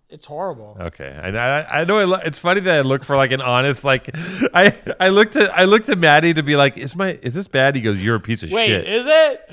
It's 0.09 0.27
horrible. 0.27 0.77
Okay, 0.79 1.09
I, 1.09 1.29
I, 1.31 1.81
I 1.81 1.85
know. 1.85 1.99
I 1.99 2.05
lo- 2.05 2.21
it's 2.23 2.37
funny 2.37 2.61
that 2.61 2.77
I 2.77 2.81
look 2.83 3.03
for 3.03 3.17
like 3.17 3.33
an 3.33 3.41
honest, 3.41 3.83
like 3.83 4.11
I, 4.15 4.75
I 5.01 5.09
looked 5.09 5.37
at, 5.37 5.51
I 5.59 5.65
looked 5.65 5.89
at 5.89 5.97
Maddie 5.97 6.35
to 6.35 6.43
be 6.43 6.55
like, 6.55 6.77
is 6.77 6.95
my, 6.95 7.19
is 7.23 7.33
this 7.33 7.49
bad? 7.49 7.77
He 7.77 7.81
goes, 7.81 7.99
you're 7.99 8.17
a 8.17 8.21
piece 8.21 8.43
of 8.43 8.51
Wait, 8.51 8.67
shit. 8.67 8.85
Wait, 8.85 8.95
is 8.95 9.07
it? 9.07 9.51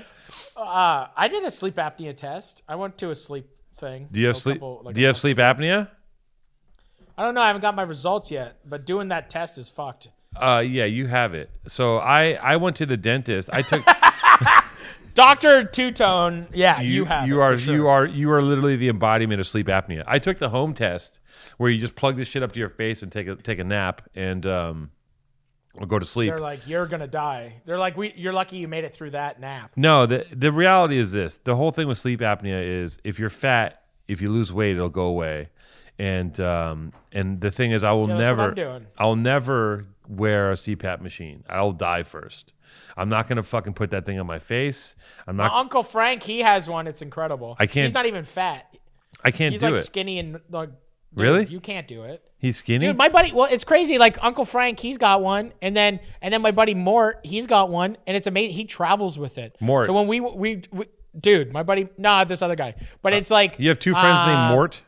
Uh, 0.58 1.08
I 1.16 1.30
did 1.30 1.46
a 1.46 1.52
sleep 1.52 1.76
apnea 1.76 2.14
test. 2.14 2.64
I 2.68 2.76
went 2.76 2.98
to 2.98 3.10
a 3.10 3.16
sleep 3.16 3.48
thing. 3.76 4.10
do 4.12 4.20
you 4.20 4.28
have 4.28 4.36
sleep? 4.36 4.58
couple- 4.58 4.82
like 4.84 4.96
do 4.96 5.02
you 5.02 5.08
have 5.08 5.18
sleep 5.18 5.38
apnea? 5.38 5.88
I 7.20 7.24
don't 7.24 7.34
know. 7.34 7.42
I 7.42 7.48
haven't 7.48 7.62
got 7.62 7.76
my 7.76 7.84
results 7.84 8.32
yet, 8.32 8.60
but 8.66 8.86
doing 8.86 9.10
that 9.10 9.30
test 9.30 9.58
is 9.58 9.68
fucked. 9.68 10.08
Uh, 10.38 10.64
yeah, 10.66 10.86
you 10.86 11.08
have 11.08 11.34
it. 11.34 11.50
So 11.68 11.98
I, 11.98 12.36
I 12.36 12.56
went 12.56 12.78
to 12.78 12.86
the 12.86 12.96
dentist. 12.96 13.50
I 13.52 13.62
took 13.62 13.86
Doctor 15.16 15.66
Two 15.66 15.92
Tone, 15.92 16.48
yeah, 16.54 16.80
you, 16.80 16.94
you, 16.94 17.06
have. 17.06 17.28
you 17.28 17.42
it, 17.42 17.44
are, 17.44 17.58
sure. 17.58 17.74
you 17.74 17.88
are, 17.90 18.06
you 18.06 18.32
are 18.32 18.42
literally 18.42 18.78
the 18.78 18.88
embodiment 18.88 19.42
of 19.42 19.48
sleep 19.48 19.68
apnea. 19.68 20.06
I 20.08 20.18
took 20.18 20.40
the 20.40 20.48
home 20.48 20.74
test 20.74 21.20
where 21.58 21.70
you 21.70 21.78
just 21.78 21.94
plug 21.94 22.16
this 22.16 22.30
shit 22.30 22.42
up 22.42 22.54
to 22.54 22.60
your 22.60 22.70
face 22.70 23.04
and 23.04 23.12
take 23.12 23.28
a, 23.28 23.36
take 23.36 23.60
a 23.60 23.66
nap 23.66 24.10
and 24.16 24.46
um, 24.46 24.92
or 25.78 25.88
go 25.88 26.00
to 26.00 26.06
sleep. 26.06 26.30
They're 26.32 26.40
like, 26.40 26.70
you're 26.70 26.86
gonna 26.86 27.06
die. 27.06 27.56
They're 27.66 27.78
like, 27.78 27.98
we. 27.98 28.14
You're 28.16 28.32
lucky 28.32 28.56
you 28.56 28.70
made 28.70 28.86
it 28.86 28.94
through 28.94 29.12
that 29.12 29.42
nap. 29.42 29.72
No, 29.76 30.06
the 30.06 30.26
the 30.32 30.54
reality 30.54 30.98
is 30.98 31.12
this: 31.12 31.38
the 31.44 31.58
whole 31.58 31.72
thing 31.72 31.90
with 31.90 31.98
sleep 31.98 32.22
apnea 32.22 32.66
is 32.66 33.02
if 33.04 33.20
you're 33.20 33.30
fat, 33.30 33.84
if 34.08 34.22
you 34.22 34.32
lose 34.32 34.54
weight, 34.54 34.78
it'll 34.78 34.88
go 34.88 35.04
away. 35.04 35.50
And 36.00 36.40
um, 36.40 36.94
and 37.12 37.42
the 37.42 37.52
thing 37.52 37.74
is, 37.74 37.84
I 37.84 37.92
will 37.92 38.08
Yeah, 38.08 38.18
never. 38.18 38.82
I'll 38.98 39.18
never 39.18 39.86
wear 40.08 40.52
a 40.52 40.56
CPAP 40.56 41.02
machine. 41.02 41.44
I'll 41.50 41.74
die 41.74 42.04
first. 42.04 42.54
I'm 42.96 43.10
not 43.10 43.28
gonna 43.28 43.44
fucking 43.44 43.74
put 43.74 43.92
that 43.92 44.06
thing 44.06 44.18
on 44.20 44.26
my 44.26 44.40
face. 44.40 44.96
I'm 45.28 45.36
My 45.36 45.48
uncle 45.48 45.84
Frank, 45.84 46.24
he 46.24 46.40
has 46.40 46.70
one. 46.70 46.88
It's 46.88 47.02
incredible. 47.02 47.56
I 47.60 47.66
can't- 47.68 47.84
He's 47.84 47.94
not 47.94 48.06
even 48.06 48.24
fat. 48.24 48.74
I 49.24 49.32
can't 49.32 49.52
He's 49.52 49.60
do 49.60 49.68
like 49.68 49.80
it. 49.80 49.84
skinny 49.84 50.20
and 50.20 50.40
like. 50.50 50.70
dude, 50.70 50.78
Really? 51.14 51.46
You 51.48 51.60
can't 51.60 51.88
do 51.88 52.04
it. 52.04 52.24
He's 52.38 52.56
skinny. 52.58 52.88
Dude, 52.88 52.98
my 52.98 53.10
buddy, 53.10 53.34
well, 53.34 53.50
it's 53.52 53.66
crazy. 53.66 53.98
Like 53.98 54.24
Uncle 54.24 54.46
Frank, 54.46 54.80
he's 54.80 54.98
got 54.98 55.22
one, 55.22 55.52
and 55.62 55.76
then 55.76 56.00
and 56.22 56.34
then 56.34 56.42
my 56.42 56.52
buddy 56.52 56.74
Mort, 56.74 57.20
he's 57.24 57.46
got 57.48 57.70
one, 57.70 57.98
and 58.08 58.16
it's 58.16 58.28
amazing. 58.28 58.56
He 58.56 58.64
travels 58.64 59.20
with 59.20 59.38
it. 59.38 59.58
Mort. 59.60 59.88
So 59.88 59.94
when 59.94 60.08
we 60.08 60.22
we, 60.22 60.62
we 60.72 60.86
dude, 61.20 61.52
my 61.52 61.64
buddy, 61.64 61.90
nah, 61.98 62.24
this 62.24 62.42
other 62.42 62.56
guy, 62.56 62.76
but 63.02 63.14
it's 63.14 63.30
like 63.30 63.60
you 63.60 63.68
have 63.68 63.80
two 63.80 63.94
friends 63.94 64.20
uh, 64.22 64.28
named 64.28 64.56
Mort. 64.56 64.82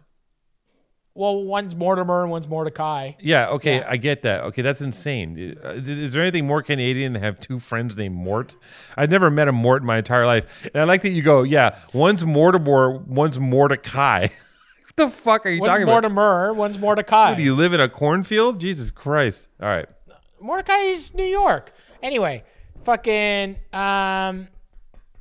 Well, 1.22 1.43
one's 1.43 1.76
Mortimer 1.76 2.24
and 2.24 2.32
one's 2.32 2.47
Mordecai. 2.47 3.11
Yeah. 3.19 3.49
Okay, 3.49 3.76
yeah. 3.76 3.88
I 3.88 3.97
get 3.97 4.24
that. 4.24 4.41
Okay, 4.45 4.63
that's 4.63 4.82
insane. 4.82 5.55
Is, 5.63 5.88
is 5.88 6.13
there 6.13 6.24
anything 6.24 6.47
more 6.47 6.63
Canadian 6.63 7.13
than 7.13 7.22
have 7.22 7.39
two 7.39 7.59
friends 7.59 7.95
named 7.95 8.15
Mort? 8.15 8.55
I've 8.97 9.11
never 9.11 9.30
met 9.30 9.47
a 9.47 9.51
Mort 9.51 9.84
in 9.84 9.86
my 9.86 9.99
entire 9.99 10.26
life, 10.26 10.67
and 10.74 10.82
I 10.82 10.86
like 10.86 11.03
that 11.03 11.11
you 11.11 11.22
go. 11.22 11.43
Yeah, 11.43 11.78
one's 11.93 12.26
Mortimer, 12.26 12.97
one's 12.97 13.39
Mordecai. 13.39 14.22
what 14.86 14.95
the 14.95 15.09
fuck 15.09 15.45
are 15.45 15.51
you 15.51 15.61
One's 15.61 15.69
talking 15.69 15.84
about? 15.84 15.91
Mortimer, 15.91 16.53
one's 16.53 16.80
Mordecai. 16.80 17.36
Do 17.36 17.43
you 17.43 17.53
live 17.53 17.74
in 17.74 17.80
a 17.80 17.88
cornfield? 17.88 18.59
Jesus 18.59 18.89
Christ! 18.89 19.47
All 19.61 19.69
right. 19.69 19.88
Mordecai's 20.39 21.13
New 21.13 21.24
York. 21.24 21.72
Anyway, 22.01 22.43
fucking 22.80 23.57
um, 23.72 24.47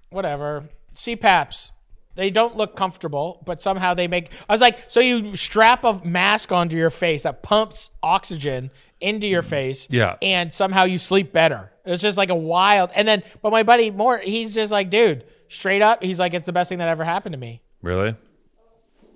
whatever. 0.08 0.64
CPAPs. 0.94 1.72
They 2.20 2.28
don't 2.28 2.54
look 2.54 2.76
comfortable, 2.76 3.42
but 3.46 3.62
somehow 3.62 3.94
they 3.94 4.06
make. 4.06 4.30
I 4.46 4.52
was 4.52 4.60
like, 4.60 4.90
so 4.90 5.00
you 5.00 5.36
strap 5.36 5.84
a 5.84 6.02
mask 6.04 6.52
onto 6.52 6.76
your 6.76 6.90
face 6.90 7.22
that 7.22 7.42
pumps 7.42 7.88
oxygen 8.02 8.70
into 9.00 9.26
your 9.26 9.40
mm-hmm. 9.40 9.48
face, 9.48 9.88
Yeah. 9.88 10.16
and 10.20 10.52
somehow 10.52 10.84
you 10.84 10.98
sleep 10.98 11.32
better. 11.32 11.72
It's 11.86 12.02
just 12.02 12.18
like 12.18 12.28
a 12.28 12.34
wild. 12.34 12.90
And 12.94 13.08
then, 13.08 13.22
but 13.40 13.52
my 13.52 13.62
buddy 13.62 13.90
Mort, 13.90 14.24
he's 14.24 14.54
just 14.54 14.70
like, 14.70 14.90
dude, 14.90 15.24
straight 15.48 15.80
up, 15.80 16.02
he's 16.02 16.18
like, 16.18 16.34
it's 16.34 16.44
the 16.44 16.52
best 16.52 16.68
thing 16.68 16.76
that 16.80 16.88
ever 16.88 17.04
happened 17.04 17.32
to 17.32 17.38
me. 17.38 17.62
Really? 17.80 18.14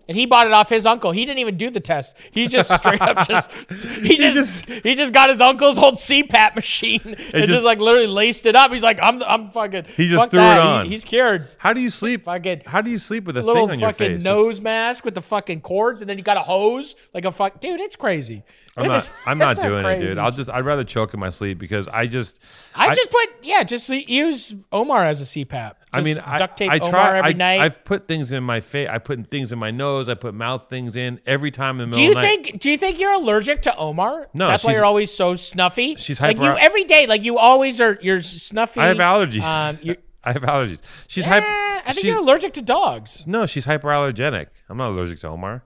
And 0.06 0.16
he 0.16 0.26
bought 0.26 0.46
it 0.46 0.52
off 0.52 0.68
his 0.68 0.84
uncle. 0.84 1.12
He 1.12 1.24
didn't 1.24 1.38
even 1.38 1.56
do 1.56 1.70
the 1.70 1.80
test. 1.80 2.16
He 2.30 2.46
just 2.46 2.70
straight 2.74 3.00
up 3.00 3.26
just 3.28 3.50
he 3.50 4.16
just 4.18 4.66
he 4.66 4.94
just 4.94 5.12
got 5.14 5.30
his 5.30 5.40
uncle's 5.40 5.78
old 5.78 5.94
CPAP 5.94 6.54
machine 6.56 7.00
and, 7.04 7.16
just, 7.16 7.46
just- 7.48 7.64
like 7.64 7.78
literally 7.78 8.06
laced 8.06 8.44
it 8.46 8.54
up. 8.54 8.70
He's 8.70 8.82
like, 8.82 8.98
I'm 9.02 9.22
I'm 9.22 9.48
fucking. 9.48 9.84
He 9.96 10.08
just 10.08 10.20
fuck 10.24 10.30
threw 10.30 10.40
it 10.40 10.42
that. 10.44 10.62
He- 10.62 10.68
on. 10.68 10.86
he's 10.86 11.04
cured. 11.04 11.48
How 11.58 11.72
do 11.72 11.80
you 11.80 11.90
sleep? 11.90 12.24
Fucking 12.24 12.62
How 12.66 12.80
do 12.82 12.90
you 12.90 12.98
sleep 12.98 13.24
with 13.24 13.36
a 13.36 13.42
little 13.42 13.66
thing 13.66 13.76
on 13.76 13.80
your 13.80 13.92
fucking 13.92 14.22
nose 14.22 14.60
mask 14.60 15.04
with 15.04 15.14
the 15.14 15.22
fucking 15.22 15.62
cords, 15.62 16.00
and 16.02 16.10
then 16.10 16.18
you 16.18 16.24
got 16.24 16.36
a 16.36 16.40
hose 16.42 16.94
like 17.14 17.24
a 17.24 17.32
fuck. 17.32 17.60
Dude, 17.60 17.80
it's 17.80 17.96
crazy. 17.96 18.44
I'm 18.76 18.88
not. 18.88 19.10
I'm 19.26 19.38
not 19.38 19.56
doing 19.56 19.84
it, 19.86 19.98
dude. 20.00 20.18
I'll 20.18 20.30
just. 20.30 20.50
I'd 20.50 20.64
rather 20.64 20.84
choke 20.84 21.14
in 21.14 21.20
my 21.20 21.30
sleep 21.30 21.58
because 21.58 21.86
I 21.88 22.06
just. 22.06 22.40
I, 22.74 22.92
just 22.92 23.10
put 23.10 23.28
yeah, 23.42 23.62
just 23.62 23.88
use 23.88 24.54
Omar 24.72 25.04
as 25.04 25.20
a 25.20 25.24
CPAP. 25.24 25.74
I 25.92 26.00
mean, 26.00 26.16
duct 26.16 26.56
tape 26.56 26.72
I 26.72 26.78
Omar 26.78 26.90
try. 26.90 27.18
every 27.18 27.30
I, 27.30 27.32
night. 27.34 27.60
I've 27.60 27.84
put 27.84 28.08
things 28.08 28.32
in 28.32 28.42
my 28.42 28.60
face. 28.60 28.88
I 28.90 28.98
put 28.98 29.30
things 29.30 29.52
in 29.52 29.60
my 29.60 29.70
nose. 29.70 30.08
I 30.08 30.14
put 30.14 30.34
mouth 30.34 30.68
things 30.68 30.96
in 30.96 31.20
every 31.24 31.52
time 31.52 31.80
in 31.80 31.90
the 31.90 31.96
middle. 31.96 32.00
do 32.00 32.02
you 32.02 32.14
the 32.14 32.20
night. 32.20 32.44
think? 32.44 32.60
Do 32.60 32.70
you 32.70 32.76
think 32.76 32.98
you're 32.98 33.12
allergic 33.12 33.62
to 33.62 33.76
Omar? 33.76 34.28
No, 34.34 34.48
that's 34.48 34.64
why 34.64 34.72
you're 34.72 34.84
always 34.84 35.12
so 35.12 35.36
snuffy. 35.36 35.94
she's 35.94 36.20
like 36.20 36.36
you 36.36 36.42
hyper- 36.42 36.58
every 36.60 36.82
day. 36.84 37.06
Like 37.06 37.22
you 37.22 37.38
always 37.38 37.80
are. 37.80 37.96
You're 38.02 38.22
snuffy. 38.22 38.80
I 38.80 38.86
have 38.86 38.96
allergies. 38.98 39.42
Um, 39.42 39.78
you 39.82 39.96
I 40.24 40.32
have 40.32 40.42
allergies. 40.42 40.80
She's 41.06 41.26
Eh, 41.26 41.28
hyper. 41.28 41.46
I 41.46 41.82
think 41.92 41.96
she's, 41.96 42.04
you're 42.06 42.18
allergic 42.18 42.54
to 42.54 42.62
dogs. 42.62 43.24
no, 43.26 43.44
she's 43.46 43.66
hyperallergenic. 43.66 44.46
I'm 44.68 44.78
not 44.78 44.88
allergic 44.90 45.20
to 45.20 45.28
Omar. 45.28 45.62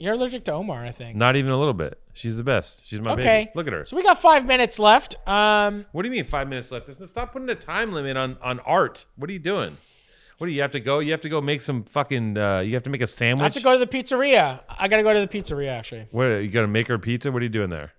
You're 0.00 0.14
allergic 0.14 0.44
to 0.44 0.52
Omar, 0.52 0.82
I 0.82 0.92
think. 0.92 1.14
Not 1.14 1.36
even 1.36 1.50
a 1.50 1.58
little 1.58 1.74
bit. 1.74 2.00
She's 2.14 2.34
the 2.38 2.42
best. 2.42 2.86
She's 2.86 3.02
my 3.02 3.12
okay. 3.12 3.22
baby. 3.22 3.50
Look 3.54 3.66
at 3.66 3.74
her. 3.74 3.84
So 3.84 3.96
we 3.96 4.02
got 4.02 4.18
five 4.18 4.46
minutes 4.46 4.78
left. 4.78 5.16
Um, 5.28 5.84
What 5.92 6.02
do 6.02 6.08
you 6.08 6.12
mean 6.12 6.24
five 6.24 6.48
minutes 6.48 6.70
left? 6.70 6.88
Stop 7.06 7.32
putting 7.34 7.50
a 7.50 7.54
time 7.54 7.92
limit 7.92 8.16
on 8.16 8.38
on 8.42 8.60
art. 8.60 9.04
What 9.16 9.28
are 9.28 9.32
you 9.34 9.38
doing? 9.38 9.76
What 10.38 10.46
do 10.46 10.54
you 10.54 10.62
have 10.62 10.70
to 10.70 10.80
go? 10.80 11.00
You 11.00 11.12
have 11.12 11.20
to 11.20 11.28
go 11.28 11.42
make 11.42 11.60
some 11.60 11.84
fucking. 11.84 12.38
Uh, 12.38 12.60
you 12.60 12.72
have 12.72 12.82
to 12.84 12.90
make 12.90 13.02
a 13.02 13.06
sandwich. 13.06 13.42
I 13.42 13.44
have 13.44 13.52
to 13.52 13.60
go 13.60 13.74
to 13.74 13.78
the 13.78 13.86
pizzeria. 13.86 14.60
I 14.70 14.88
gotta 14.88 15.02
go 15.02 15.12
to 15.12 15.20
the 15.20 15.28
pizzeria 15.28 15.70
actually. 15.70 16.08
What 16.12 16.24
you 16.24 16.48
got 16.48 16.62
to 16.62 16.66
make 16.66 16.88
her 16.88 16.98
pizza? 16.98 17.30
What 17.30 17.42
are 17.42 17.44
you 17.44 17.50
doing 17.50 17.68
there? 17.68 17.92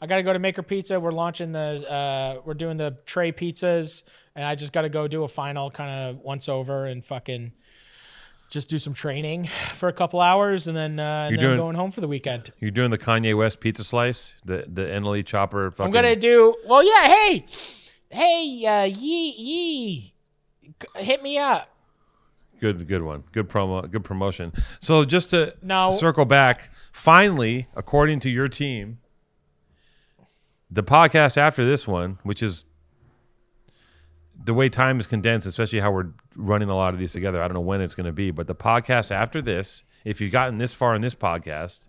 I 0.00 0.06
gotta 0.06 0.22
go 0.22 0.32
to 0.32 0.38
Maker 0.38 0.62
Pizza. 0.62 0.98
We're 0.98 1.12
launching 1.12 1.52
the. 1.52 1.88
Uh, 1.88 2.40
we're 2.46 2.54
doing 2.54 2.78
the 2.78 2.96
tray 3.04 3.32
pizzas, 3.32 4.02
and 4.34 4.46
I 4.46 4.54
just 4.54 4.72
gotta 4.72 4.88
go 4.88 5.06
do 5.08 5.24
a 5.24 5.28
final 5.28 5.70
kind 5.70 5.90
of 5.90 6.20
once 6.20 6.48
over 6.48 6.86
and 6.86 7.04
fucking 7.04 7.52
just 8.52 8.68
do 8.68 8.78
some 8.78 8.92
training 8.92 9.44
for 9.72 9.88
a 9.88 9.92
couple 9.92 10.20
hours, 10.20 10.68
and 10.68 10.76
then 10.76 11.00
uh, 11.00 11.28
and 11.30 11.38
then 11.38 11.44
I'm 11.44 11.50
doing- 11.50 11.58
going 11.58 11.76
home 11.76 11.90
for 11.90 12.00
the 12.02 12.08
weekend. 12.08 12.50
You're 12.60 12.70
doing 12.70 12.90
the 12.90 12.98
Kanye 12.98 13.36
West 13.36 13.58
pizza 13.60 13.82
slice, 13.82 14.34
the 14.44 14.64
the 14.68 14.82
NLE 14.82 15.24
Choppa. 15.24 15.64
Fucking, 15.72 15.84
I'm 15.84 15.90
gonna 15.90 16.14
do. 16.14 16.54
Well, 16.66 16.84
yeah. 16.84 17.08
Hey, 17.08 17.46
hey, 18.10 18.66
uh, 18.66 18.84
yee 18.84 19.34
yee, 19.36 20.14
hit 20.96 21.22
me 21.22 21.38
up. 21.38 21.68
Good, 22.60 22.86
good 22.86 23.02
one. 23.02 23.24
Good 23.32 23.48
promo. 23.48 23.90
Good 23.90 24.04
promotion. 24.04 24.52
So 24.80 25.04
just 25.04 25.30
to 25.30 25.56
now 25.62 25.90
circle 25.90 26.24
back, 26.24 26.70
finally, 26.92 27.66
according 27.74 28.20
to 28.20 28.30
your 28.30 28.46
team, 28.46 28.98
the 30.70 30.84
podcast 30.84 31.36
after 31.36 31.64
this 31.64 31.88
one, 31.88 32.18
which 32.22 32.40
is 32.40 32.64
the 34.44 34.54
way 34.54 34.68
time 34.68 35.00
is 35.00 35.08
condensed, 35.08 35.46
especially 35.46 35.80
how 35.80 35.90
we're 35.90 36.10
running 36.36 36.68
a 36.70 36.76
lot 36.76 36.94
of 36.94 37.00
these 37.00 37.12
together. 37.12 37.42
I 37.42 37.46
don't 37.48 37.54
know 37.54 37.60
when 37.60 37.80
it's 37.80 37.94
going 37.94 38.06
to 38.06 38.12
be, 38.12 38.30
but 38.30 38.46
the 38.46 38.54
podcast 38.54 39.10
after 39.10 39.42
this, 39.42 39.82
if 40.04 40.20
you've 40.20 40.32
gotten 40.32 40.58
this 40.58 40.74
far 40.74 40.94
in 40.94 41.02
this 41.02 41.14
podcast, 41.14 41.86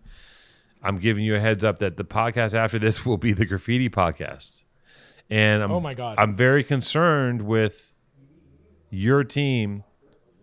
I'm 0.81 0.99
giving 0.99 1.23
you 1.23 1.35
a 1.35 1.39
heads 1.39 1.63
up 1.63 1.79
that 1.79 1.97
the 1.97 2.03
podcast 2.03 2.53
after 2.53 2.77
this 2.79 3.05
will 3.05 3.17
be 3.17 3.33
the 3.33 3.45
graffiti 3.45 3.89
podcast. 3.89 4.61
And 5.29 5.63
I'm, 5.63 5.71
Oh 5.71 5.79
my 5.79 5.93
God. 5.93 6.15
I'm 6.19 6.35
very 6.35 6.63
concerned 6.63 7.41
with 7.43 7.93
your 8.89 9.23
team 9.23 9.83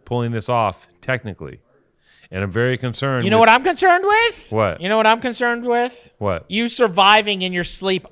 pulling 0.05 0.33
this 0.33 0.49
off 0.49 0.89
technically. 1.01 1.61
And 2.33 2.43
I'm 2.45 2.51
very 2.51 2.79
concerned. 2.79 3.25
You 3.25 3.31
know 3.31 3.39
with- 3.39 3.49
what 3.49 3.55
I'm 3.55 3.65
concerned 3.65 4.05
with? 4.07 4.49
What? 4.51 4.81
You 4.81 4.89
know 4.89 4.97
what 4.97 5.07
I'm 5.07 5.21
concerned 5.21 5.65
with? 5.67 6.13
What? 6.19 6.47
You 6.49 6.69
surviving 6.69 7.43
in 7.43 7.53
your 7.53 7.65
sleep 7.65 8.07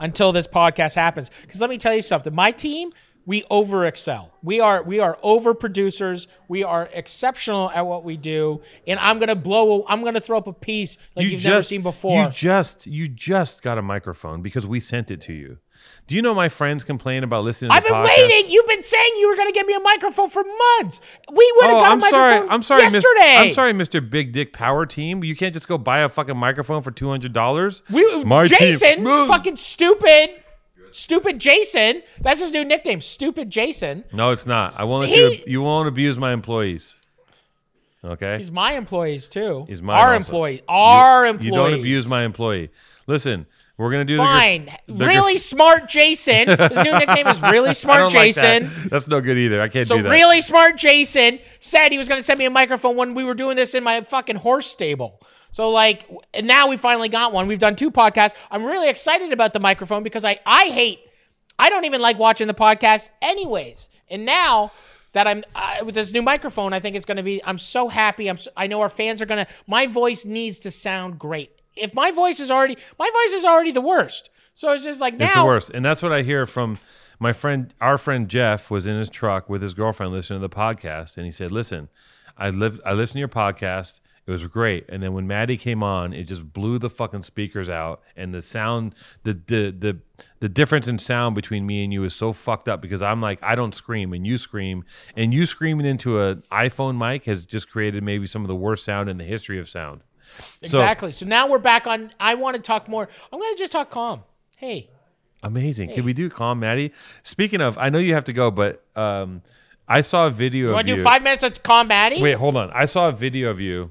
until 0.00 0.32
this 0.32 0.46
podcast 0.46 0.94
happens. 0.94 1.30
Because 1.42 1.60
let 1.60 1.70
me 1.70 1.76
tell 1.78 1.94
you 1.94 2.02
something. 2.02 2.34
My 2.34 2.50
team, 2.52 2.92
we 3.26 3.44
over 3.50 3.86
excel. 3.86 4.30
We 4.42 4.60
are 4.60 4.82
we 4.82 5.00
are 5.00 5.18
over 5.22 5.54
producers. 5.54 6.28
We 6.48 6.62
are 6.62 6.88
exceptional 6.92 7.70
at 7.70 7.86
what 7.86 8.04
we 8.04 8.16
do. 8.16 8.60
And 8.86 8.98
I'm 9.00 9.18
gonna 9.18 9.34
blow. 9.36 9.84
I'm 9.88 10.04
gonna 10.04 10.20
throw 10.20 10.38
up 10.38 10.46
a 10.46 10.52
piece 10.52 10.98
like 11.16 11.26
you 11.26 11.32
have 11.32 11.44
never 11.44 11.62
seen 11.62 11.82
before. 11.82 12.24
You 12.24 12.28
just 12.30 12.86
you 12.86 13.08
just 13.08 13.62
got 13.62 13.78
a 13.78 13.82
microphone 13.82 14.42
because 14.42 14.66
we 14.66 14.80
sent 14.80 15.10
it 15.10 15.20
to 15.22 15.32
you. 15.32 15.58
Do 16.06 16.14
you 16.14 16.22
know 16.22 16.34
my 16.34 16.48
friends 16.48 16.82
complain 16.84 17.24
about 17.24 17.44
listening 17.44 17.70
to 17.70 17.76
I've 17.76 17.84
been 17.84 18.00
waiting. 18.00 18.48
You've 18.50 18.66
been 18.66 18.82
saying 18.82 19.12
you 19.18 19.28
were 19.28 19.36
gonna 19.36 19.52
get 19.52 19.66
me 19.66 19.74
a 19.74 19.80
microphone 19.80 20.30
for 20.30 20.42
months. 20.78 21.00
We 21.32 21.52
would 21.56 21.66
have 21.66 21.76
Oh, 21.76 21.80
got 21.80 21.88
a 21.88 21.92
I'm 21.92 22.00
sorry. 22.00 22.30
microphone 22.32 22.52
I'm 22.54 22.62
sorry, 22.62 22.82
Mr. 22.82 22.92
yesterday. 22.92 23.36
I'm 23.48 23.52
sorry, 23.54 23.72
Mr. 23.72 24.10
Big 24.10 24.32
Dick 24.32 24.52
Power 24.52 24.86
Team. 24.86 25.24
You 25.24 25.34
can't 25.36 25.52
just 25.52 25.68
go 25.68 25.76
buy 25.76 26.00
a 26.00 26.08
fucking 26.08 26.36
microphone 26.36 26.82
for 26.82 26.90
two 26.90 27.08
hundred 27.08 27.32
dollars. 27.32 27.82
We, 27.90 28.24
My 28.24 28.46
team- 28.46 28.58
Jason, 28.58 29.04
fucking 29.04 29.56
stupid, 29.56 30.30
stupid 30.94 31.38
Jason. 31.38 32.02
That's 32.20 32.40
his 32.40 32.52
new 32.52 32.64
nickname, 32.64 33.00
stupid 33.00 33.50
Jason. 33.50 34.04
No, 34.12 34.30
it's 34.30 34.46
not. 34.46 34.78
I 34.78 34.84
won't 34.84 35.08
He- 35.08 35.16
you. 35.16 35.38
You 35.46 35.62
won't 35.62 35.88
abuse 35.88 36.18
my 36.18 36.32
employees. 36.32 36.94
Okay. 38.04 38.36
He's 38.36 38.50
my 38.50 38.72
employees 38.72 39.28
too. 39.28 39.64
He's 39.66 39.80
mine 39.80 39.96
our 39.98 40.06
also. 40.08 40.16
employee. 40.16 40.62
Our 40.68 41.24
you, 41.24 41.30
employees. 41.30 41.46
You 41.46 41.52
don't 41.54 41.74
abuse 41.74 42.06
my 42.06 42.22
employee. 42.24 42.70
Listen, 43.06 43.46
we're 43.78 43.90
gonna 43.90 44.04
do 44.04 44.18
Fine. 44.18 44.66
the. 44.86 44.92
the 44.94 45.06
really 45.06 45.32
graf- 45.34 45.42
smart 45.42 45.88
Jason. 45.88 46.48
His 46.48 46.84
new 46.84 46.92
nickname 46.98 47.26
is 47.28 47.40
really 47.42 47.72
smart 47.74 48.00
don't 48.00 48.14
like 48.14 48.34
Jason. 48.34 48.64
that. 48.64 48.90
That's 48.90 49.08
no 49.08 49.20
good 49.22 49.38
either. 49.38 49.60
I 49.62 49.68
can't 49.68 49.86
So 49.86 49.96
do 49.96 50.02
that. 50.02 50.08
So 50.08 50.12
really 50.12 50.42
smart 50.42 50.76
Jason 50.76 51.38
said 51.60 51.92
he 51.92 51.98
was 51.98 52.06
going 52.08 52.20
to 52.20 52.22
send 52.24 52.38
me 52.38 52.44
a 52.44 52.50
microphone 52.50 52.94
when 52.96 53.14
we 53.14 53.24
were 53.24 53.34
doing 53.34 53.56
this 53.56 53.74
in 53.74 53.82
my 53.82 54.00
fucking 54.02 54.36
horse 54.36 54.66
stable. 54.66 55.18
So 55.54 55.70
like 55.70 56.10
and 56.34 56.48
now 56.48 56.66
we 56.66 56.76
finally 56.76 57.08
got 57.08 57.32
one. 57.32 57.46
We've 57.46 57.60
done 57.60 57.76
two 57.76 57.92
podcasts. 57.92 58.34
I'm 58.50 58.64
really 58.64 58.88
excited 58.88 59.32
about 59.32 59.52
the 59.52 59.60
microphone 59.60 60.02
because 60.02 60.24
I 60.24 60.40
I 60.44 60.64
hate 60.64 60.98
I 61.60 61.70
don't 61.70 61.84
even 61.84 62.00
like 62.00 62.18
watching 62.18 62.48
the 62.48 62.54
podcast 62.54 63.08
anyways. 63.22 63.88
And 64.08 64.24
now 64.24 64.72
that 65.12 65.28
I'm 65.28 65.44
uh, 65.54 65.76
with 65.84 65.94
this 65.94 66.12
new 66.12 66.22
microphone, 66.22 66.72
I 66.72 66.80
think 66.80 66.96
it's 66.96 67.06
going 67.06 67.18
to 67.18 67.22
be 67.22 67.40
I'm 67.44 67.60
so 67.60 67.88
happy. 67.88 68.28
I'm 68.28 68.36
so, 68.36 68.50
I 68.56 68.66
know 68.66 68.80
our 68.80 68.88
fans 68.88 69.22
are 69.22 69.26
going 69.26 69.46
to 69.46 69.52
my 69.68 69.86
voice 69.86 70.24
needs 70.24 70.58
to 70.60 70.72
sound 70.72 71.20
great. 71.20 71.52
If 71.76 71.94
my 71.94 72.10
voice 72.10 72.40
is 72.40 72.50
already 72.50 72.76
my 72.98 73.08
voice 73.08 73.34
is 73.34 73.44
already 73.44 73.70
the 73.70 73.80
worst. 73.80 74.30
So 74.56 74.72
it's 74.72 74.82
just 74.82 75.00
like 75.00 75.14
now 75.14 75.26
It's 75.26 75.34
the 75.36 75.44
worst, 75.44 75.70
and 75.70 75.84
that's 75.84 76.02
what 76.02 76.12
I 76.12 76.22
hear 76.22 76.46
from 76.46 76.80
my 77.20 77.32
friend. 77.32 77.72
Our 77.80 77.96
friend 77.96 78.28
Jeff 78.28 78.72
was 78.72 78.88
in 78.88 78.98
his 78.98 79.08
truck 79.08 79.48
with 79.48 79.62
his 79.62 79.72
girlfriend 79.72 80.12
listening 80.12 80.40
to 80.40 80.48
the 80.48 80.52
podcast, 80.54 81.16
and 81.16 81.26
he 81.26 81.30
said, 81.32 81.52
"Listen, 81.52 81.90
I 82.36 82.50
live. 82.50 82.80
I 82.84 82.92
listen 82.92 83.14
to 83.14 83.18
your 83.20 83.28
podcast. 83.28 84.00
It 84.26 84.30
was 84.30 84.46
great. 84.46 84.86
And 84.88 85.02
then 85.02 85.12
when 85.12 85.26
Matty 85.26 85.58
came 85.58 85.82
on, 85.82 86.14
it 86.14 86.24
just 86.24 86.50
blew 86.52 86.78
the 86.78 86.88
fucking 86.88 87.24
speakers 87.24 87.68
out, 87.68 88.02
and 88.16 88.32
the 88.32 88.40
sound, 88.40 88.94
the 89.22 89.34
the 89.34 89.70
the 89.70 89.98
the 90.40 90.48
difference 90.48 90.88
in 90.88 90.98
sound 90.98 91.34
between 91.34 91.66
me 91.66 91.84
and 91.84 91.92
you 91.92 92.04
is 92.04 92.14
so 92.14 92.32
fucked 92.32 92.68
up 92.68 92.80
because 92.80 93.02
I'm 93.02 93.20
like 93.20 93.38
I 93.42 93.54
don't 93.54 93.74
scream 93.74 94.12
and 94.14 94.26
you 94.26 94.38
scream, 94.38 94.84
and 95.16 95.34
you 95.34 95.44
screaming 95.44 95.84
into 95.86 96.20
an 96.20 96.42
iPhone 96.50 96.96
mic 96.96 97.26
has 97.26 97.44
just 97.44 97.70
created 97.70 98.02
maybe 98.02 98.26
some 98.26 98.42
of 98.42 98.48
the 98.48 98.54
worst 98.54 98.84
sound 98.84 99.10
in 99.10 99.18
the 99.18 99.24
history 99.24 99.58
of 99.58 99.68
sound. 99.68 100.00
Exactly. 100.62 101.12
So, 101.12 101.26
now 101.26 101.46
we're 101.46 101.58
back 101.58 101.86
on. 101.86 102.10
I 102.18 102.34
want 102.34 102.56
to 102.56 102.62
talk 102.62 102.88
more. 102.88 103.08
I'm 103.30 103.38
going 103.38 103.54
to 103.54 103.58
just 103.58 103.72
talk 103.72 103.90
calm. 103.90 104.22
Hey, 104.56 104.88
Amazing. 105.44 105.92
Can 105.92 106.04
we 106.06 106.14
do 106.14 106.30
calm, 106.30 106.60
Matty? 106.60 106.92
Speaking 107.22 107.60
of, 107.60 107.76
I 107.76 107.90
know 107.90 107.98
you 107.98 108.14
have 108.14 108.24
to 108.24 108.32
go, 108.32 108.50
but 108.50 108.82
um, 108.96 109.42
I 109.86 110.00
saw 110.00 110.26
a 110.26 110.30
video 110.30 110.62
you 110.62 110.68
of 110.70 110.74
want 110.76 110.86
to 110.86 110.96
do 110.96 111.02
five 111.02 111.22
minutes 111.22 111.44
of 111.44 111.62
calm, 111.62 111.88
Matty? 111.88 112.22
Wait, 112.22 112.36
hold 112.36 112.56
on. 112.56 112.70
I 112.70 112.86
saw 112.86 113.10
a 113.10 113.12
video 113.12 113.50
of 113.50 113.60
you. 113.60 113.90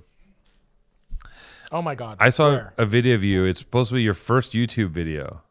Oh 1.73 1.81
my 1.81 1.95
God. 1.95 2.17
I 2.19 2.29
saw 2.29 2.51
Where? 2.51 2.73
a 2.77 2.85
video 2.85 3.15
of 3.15 3.23
you. 3.23 3.45
It's 3.45 3.59
supposed 3.59 3.89
to 3.89 3.95
be 3.95 4.03
your 4.03 4.13
first 4.13 4.53
YouTube 4.53 4.91
video. 4.91 5.41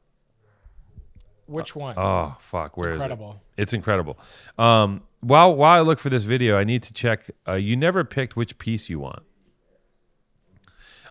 Which 1.47 1.75
one? 1.75 1.99
Oh 1.99 2.37
fuck, 2.39 2.77
where 2.77 2.91
is 2.91 2.95
it? 2.95 2.97
incredible. 3.03 3.43
It's 3.57 3.73
incredible. 3.73 4.19
Um, 4.57 5.03
while 5.21 5.55
while 5.55 5.79
I 5.79 5.81
look 5.81 5.99
for 5.99 6.09
this 6.09 6.23
video, 6.23 6.57
I 6.57 6.65
need 6.65 6.85
to 6.85 6.95
check. 6.95 7.29
Uh, 7.47 7.55
you 7.55 7.77
never 7.77 8.05
picked 8.05 8.37
which 8.37 8.57
piece 8.59 8.89
you 8.89 9.01
want. 9.01 9.25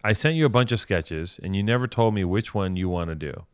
I 0.03 0.13
sent 0.13 0.35
you 0.35 0.45
a 0.45 0.49
bunch 0.49 0.71
of 0.71 0.79
sketches, 0.79 1.39
and 1.43 1.55
you 1.55 1.61
never 1.61 1.87
told 1.87 2.15
me 2.15 2.23
which 2.23 2.55
one 2.55 2.75
you 2.75 2.89
want 2.89 3.09
to 3.09 3.15
do. 3.15 3.45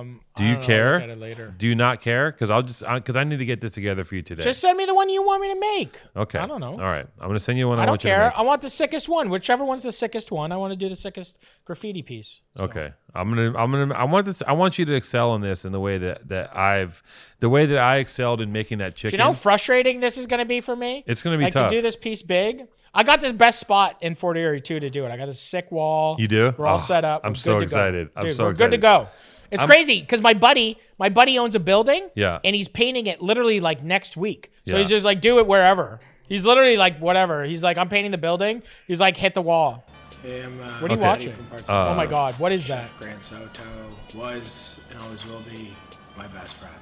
Um, 0.00 0.20
Do 0.36 0.44
you 0.44 0.56
care? 0.58 0.94
I'll 0.94 1.00
look 1.00 1.02
at 1.04 1.10
it 1.10 1.18
later. 1.18 1.54
Do 1.56 1.66
you 1.66 1.74
not 1.74 2.00
care? 2.00 2.30
Because 2.32 2.50
I'll 2.50 2.62
just 2.62 2.82
because 2.86 3.16
I 3.16 3.24
need 3.24 3.38
to 3.38 3.44
get 3.44 3.60
this 3.60 3.72
together 3.72 4.04
for 4.04 4.14
you 4.16 4.22
today. 4.22 4.42
Just 4.42 4.60
send 4.60 4.76
me 4.78 4.84
the 4.84 4.94
one 4.94 5.08
you 5.08 5.22
want 5.24 5.42
me 5.42 5.52
to 5.52 5.58
make. 5.60 6.00
okay. 6.16 6.38
I 6.38 6.46
don't 6.46 6.60
know. 6.60 6.72
All 6.72 6.76
right, 6.76 7.06
I'm 7.20 7.28
gonna 7.28 7.40
send 7.40 7.58
you 7.58 7.68
one. 7.68 7.78
I, 7.78 7.82
I 7.82 7.86
don't 7.86 7.92
want 7.92 8.04
you 8.04 8.10
to 8.10 8.16
care. 8.16 8.36
I 8.36 8.42
want 8.42 8.62
the 8.62 8.70
sickest 8.70 9.08
one. 9.08 9.28
Whichever 9.30 9.64
one's 9.64 9.82
the 9.82 9.92
sickest 9.92 10.30
one, 10.30 10.52
I 10.52 10.56
want 10.56 10.72
to 10.72 10.76
do 10.76 10.88
the 10.88 10.96
sickest 10.96 11.38
graffiti 11.64 12.02
piece. 12.02 12.40
So- 12.56 12.64
Okay, 12.64 12.92
I'm 13.14 13.28
gonna, 13.28 13.56
I'm 13.56 13.70
gonna, 13.70 13.94
I 13.94 14.04
want 14.04 14.26
this, 14.26 14.42
I 14.46 14.52
want 14.52 14.78
you 14.78 14.84
to 14.86 14.94
excel 14.94 15.34
in 15.34 15.40
this 15.40 15.64
in 15.64 15.72
the 15.72 15.80
way 15.80 15.98
that 15.98 16.28
that 16.28 16.56
I've, 16.56 17.02
the 17.40 17.48
way 17.48 17.66
that 17.66 17.78
I 17.78 17.96
excelled 17.98 18.40
in 18.40 18.50
making 18.52 18.78
that 18.78 18.94
Do 18.96 19.02
chicken. 19.02 19.14
you 19.14 19.18
know 19.18 19.26
how 19.30 19.32
frustrating 19.34 20.00
this 20.00 20.18
is 20.18 20.26
going 20.26 20.40
to 20.40 20.46
be 20.46 20.60
for 20.60 20.74
me? 20.76 21.04
it's 21.06 21.22
gonna 21.22 21.38
be 21.38 21.44
like 21.44 21.52
tough. 21.52 21.68
to 21.70 21.74
do 21.76 21.82
this 21.82 21.96
piece 21.96 22.22
big. 22.22 22.66
I 22.94 23.02
got 23.02 23.20
this 23.20 23.32
best 23.32 23.60
spot 23.60 23.98
in 24.00 24.14
Fort 24.14 24.38
Erie 24.38 24.62
too 24.62 24.80
to 24.80 24.88
do 24.88 25.04
it. 25.04 25.10
I 25.10 25.18
got 25.18 25.26
this 25.26 25.38
sick 25.38 25.70
wall. 25.70 26.16
You 26.18 26.28
do? 26.28 26.54
We're 26.56 26.66
all 26.66 26.76
Oh, 26.76 26.78
set 26.78 27.04
up. 27.04 27.20
I'm 27.24 27.32
We're 27.32 27.34
so 27.36 27.58
excited. 27.58 28.08
I'm 28.16 28.22
Dude, 28.24 28.36
so 28.36 28.44
we're 28.44 28.54
good 28.54 28.70
to 28.70 28.78
go. 28.78 29.08
It's 29.50 29.60
I'm- 29.62 29.68
crazy 29.68 30.00
because 30.00 30.20
my 30.20 30.34
buddy, 30.34 30.78
my 30.98 31.08
buddy 31.08 31.38
owns 31.38 31.54
a 31.54 31.60
building. 31.60 32.08
Yeah. 32.14 32.38
And 32.44 32.54
he's 32.56 32.68
painting 32.68 33.06
it 33.06 33.22
literally 33.22 33.60
like 33.60 33.82
next 33.82 34.16
week. 34.16 34.50
So 34.66 34.72
Yeah. 34.72 34.78
he's 34.78 34.88
just 34.88 35.04
like, 35.04 35.20
do 35.20 35.38
it 35.38 35.46
wherever. 35.46 36.00
He's 36.28 36.44
literally 36.44 36.76
like, 36.76 36.98
whatever. 36.98 37.44
He's 37.44 37.62
like, 37.62 37.78
I'm 37.78 37.88
painting 37.88 38.10
the 38.10 38.18
building. 38.18 38.62
He's 38.88 39.00
like, 39.00 39.16
hit 39.16 39.34
the 39.34 39.42
wall. 39.42 39.84
Hey, 40.22 40.42
uh, 40.42 40.48
What 40.48 40.90
are 40.90 40.94
you 40.94 41.00
Okay. 41.00 41.00
watching? 41.02 41.32
From 41.32 41.44
parts 41.46 41.70
Uh, 41.70 41.88
oh 41.90 41.94
my 41.94 42.06
God, 42.06 42.34
what 42.38 42.50
is 42.50 42.66
that? 42.68 42.88
Grant 42.98 43.22
Soto 43.22 43.62
was 44.14 44.80
and 44.90 45.00
always 45.02 45.24
will 45.26 45.40
be 45.54 45.76
my 46.16 46.26
best 46.28 46.54
friend. 46.56 46.72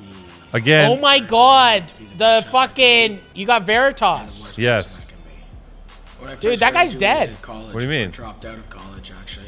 He 0.00 0.06
Again, 0.52 0.90
Oh 0.92 0.96
my 0.96 1.18
God, 1.18 1.92
the 2.16 2.44
fucking 2.50 3.20
you 3.34 3.44
got 3.46 3.64
Veritas. 3.64 4.56
Yes. 4.56 5.04
person 5.04 5.08
I 5.08 5.10
can 5.10 5.22
be. 5.28 6.24
when 6.24 6.30
I 6.30 6.34
Dude, 6.36 6.58
that 6.60 6.72
guy's 6.72 6.94
dead. 6.94 7.36
College, 7.42 7.74
What 7.74 7.80
do 7.80 7.86
you 7.86 7.90
mean? 7.90 8.08
I 8.08 8.10
dropped 8.12 8.44
out 8.44 8.56
of 8.56 8.70
college 8.70 9.10
actually. 9.10 9.47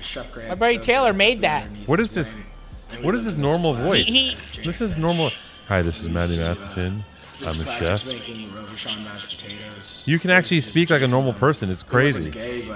Chef 0.00 0.32
Grant 0.32 0.48
My 0.50 0.54
buddy 0.54 0.78
so 0.78 0.84
Taylor 0.84 1.12
made 1.12 1.40
that. 1.42 1.64
underneath 1.64 1.88
What 1.88 1.98
his 1.98 2.08
is 2.08 2.14
this- 2.14 2.34
wing, 2.36 2.44
and 2.90 2.98
we 3.00 3.04
What 3.06 3.14
is 3.14 3.24
this 3.24 3.34
normal 3.36 3.74
flat. 3.74 3.84
voice? 3.84 4.06
He- 4.06 4.36
This 4.62 4.80
is 4.80 4.96
normal. 4.98 5.30
Hi, 5.68 5.82
this 5.82 6.02
is 6.02 6.08
Matty 6.08 6.40
uh, 6.42 6.48
Matheson. 6.54 7.04
I'm 7.46 7.48
a 7.60 7.64
chef. 7.64 7.78
Practice 7.78 8.12
making 8.12 8.50
Robuchon 8.50 9.04
mashed 9.04 9.40
potatoes. 9.42 10.04
You 10.06 10.18
can 10.18 10.30
actually 10.30 10.60
speak 10.60 10.90
like 10.90 11.02
a 11.02 11.06
normal 11.08 11.32
person. 11.34 11.70
It's 11.70 11.82
It 11.82 11.92
wasn't 11.92 12.34
crazy. 12.34 12.72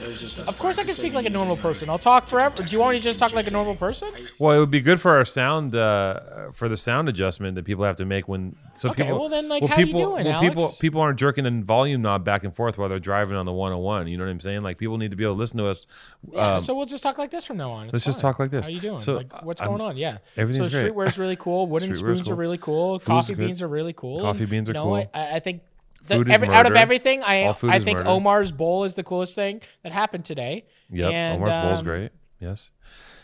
Gay, 0.00 0.06
but 0.06 0.06
it 0.06 0.12
was 0.12 0.20
just 0.20 0.48
Of 0.48 0.58
course, 0.58 0.78
I 0.78 0.84
can 0.84 0.94
speak 0.94 1.12
like 1.12 1.26
a 1.26 1.30
normal 1.30 1.56
person. 1.56 1.88
I'll 1.90 1.98
talk 1.98 2.26
forever. 2.26 2.62
Do 2.62 2.72
you 2.72 2.78
want 2.78 2.92
me 2.94 2.98
to 2.98 3.04
just 3.04 3.20
talk 3.20 3.32
like 3.32 3.46
a 3.46 3.50
normal 3.50 3.76
person? 3.76 4.08
Well, 4.38 4.56
it 4.56 4.60
would 4.60 4.70
be 4.70 4.80
good 4.80 5.00
for 5.00 5.16
our 5.16 5.24
sound, 5.24 5.74
uh, 5.74 6.50
for 6.52 6.68
the 6.68 6.76
sound 6.76 7.08
adjustment 7.08 7.54
that 7.56 7.64
people 7.64 7.84
have 7.84 7.96
to 7.96 8.04
make 8.04 8.28
when. 8.28 8.56
So 8.74 8.90
Okay, 8.90 9.04
people, 9.04 9.18
well 9.20 9.28
then, 9.28 9.48
like, 9.48 9.62
well, 9.62 9.68
how 9.68 9.78
you 9.78 9.86
doing, 9.92 10.24
well, 10.24 10.44
Alex? 10.44 10.78
people 10.78 11.00
aren't 11.00 11.18
jerking 11.18 11.44
the 11.44 11.64
volume 11.64 12.02
knob 12.02 12.24
back 12.24 12.44
and 12.44 12.54
forth 12.54 12.78
while 12.78 12.88
they're 12.88 12.98
driving 12.98 13.36
on 13.36 13.44
the 13.44 13.52
101. 13.52 14.06
You 14.06 14.16
know 14.16 14.24
what 14.24 14.30
I'm 14.30 14.40
saying? 14.40 14.62
Like 14.62 14.78
people 14.78 14.96
need 14.96 15.10
to 15.10 15.16
be 15.16 15.24
able 15.24 15.34
to 15.34 15.38
listen 15.38 15.58
to 15.58 15.66
us. 15.66 15.86
Yeah, 16.32 16.54
um, 16.54 16.60
so 16.60 16.74
we'll 16.74 16.86
just 16.86 17.02
talk 17.02 17.18
like 17.18 17.30
this 17.30 17.44
from 17.44 17.56
now 17.58 17.70
on. 17.70 17.86
It's 17.86 17.92
let's 17.92 18.04
just 18.04 18.20
talk 18.20 18.38
like 18.38 18.50
this. 18.50 18.66
How 18.66 18.72
you 18.72 18.80
doing? 18.80 18.98
So, 19.00 19.16
like, 19.16 19.42
what's 19.42 19.60
I'm- 19.60 19.70
going 19.70 19.80
on? 19.80 19.96
Yeah, 19.96 20.18
everything's 20.36 20.72
so 20.72 20.90
great. 20.92 21.08
is 21.08 21.18
really 21.18 21.36
cool. 21.36 21.66
Wooden 21.70 21.94
spoons 21.94 22.22
cool. 22.22 22.32
are 22.32 22.36
really 22.36 22.58
cool. 22.58 22.98
Food's 22.98 23.06
Coffee 23.06 23.34
beans 23.34 23.62
are 23.62 23.68
really 23.68 23.92
cool. 23.92 24.20
Coffee 24.20 24.46
beans 24.46 24.68
are 24.68 24.72
you 24.72 24.74
know, 24.74 24.84
cool. 24.84 24.94
I, 24.94 25.36
I 25.36 25.40
think 25.40 25.62
is 26.08 26.28
every, 26.28 26.48
out 26.48 26.66
of 26.66 26.74
everything, 26.74 27.22
I 27.22 27.48
I 27.48 27.80
think 27.80 27.98
murder. 27.98 28.10
Omar's 28.10 28.52
bowl 28.52 28.84
is 28.84 28.94
the 28.94 29.02
coolest 29.02 29.34
thing 29.34 29.60
that 29.82 29.92
happened 29.92 30.24
today. 30.24 30.66
Yep, 30.90 31.12
and, 31.12 31.42
Omar's 31.42 31.64
bowl's 31.64 31.78
um, 31.80 31.84
great. 31.84 32.12
Yes. 32.40 32.70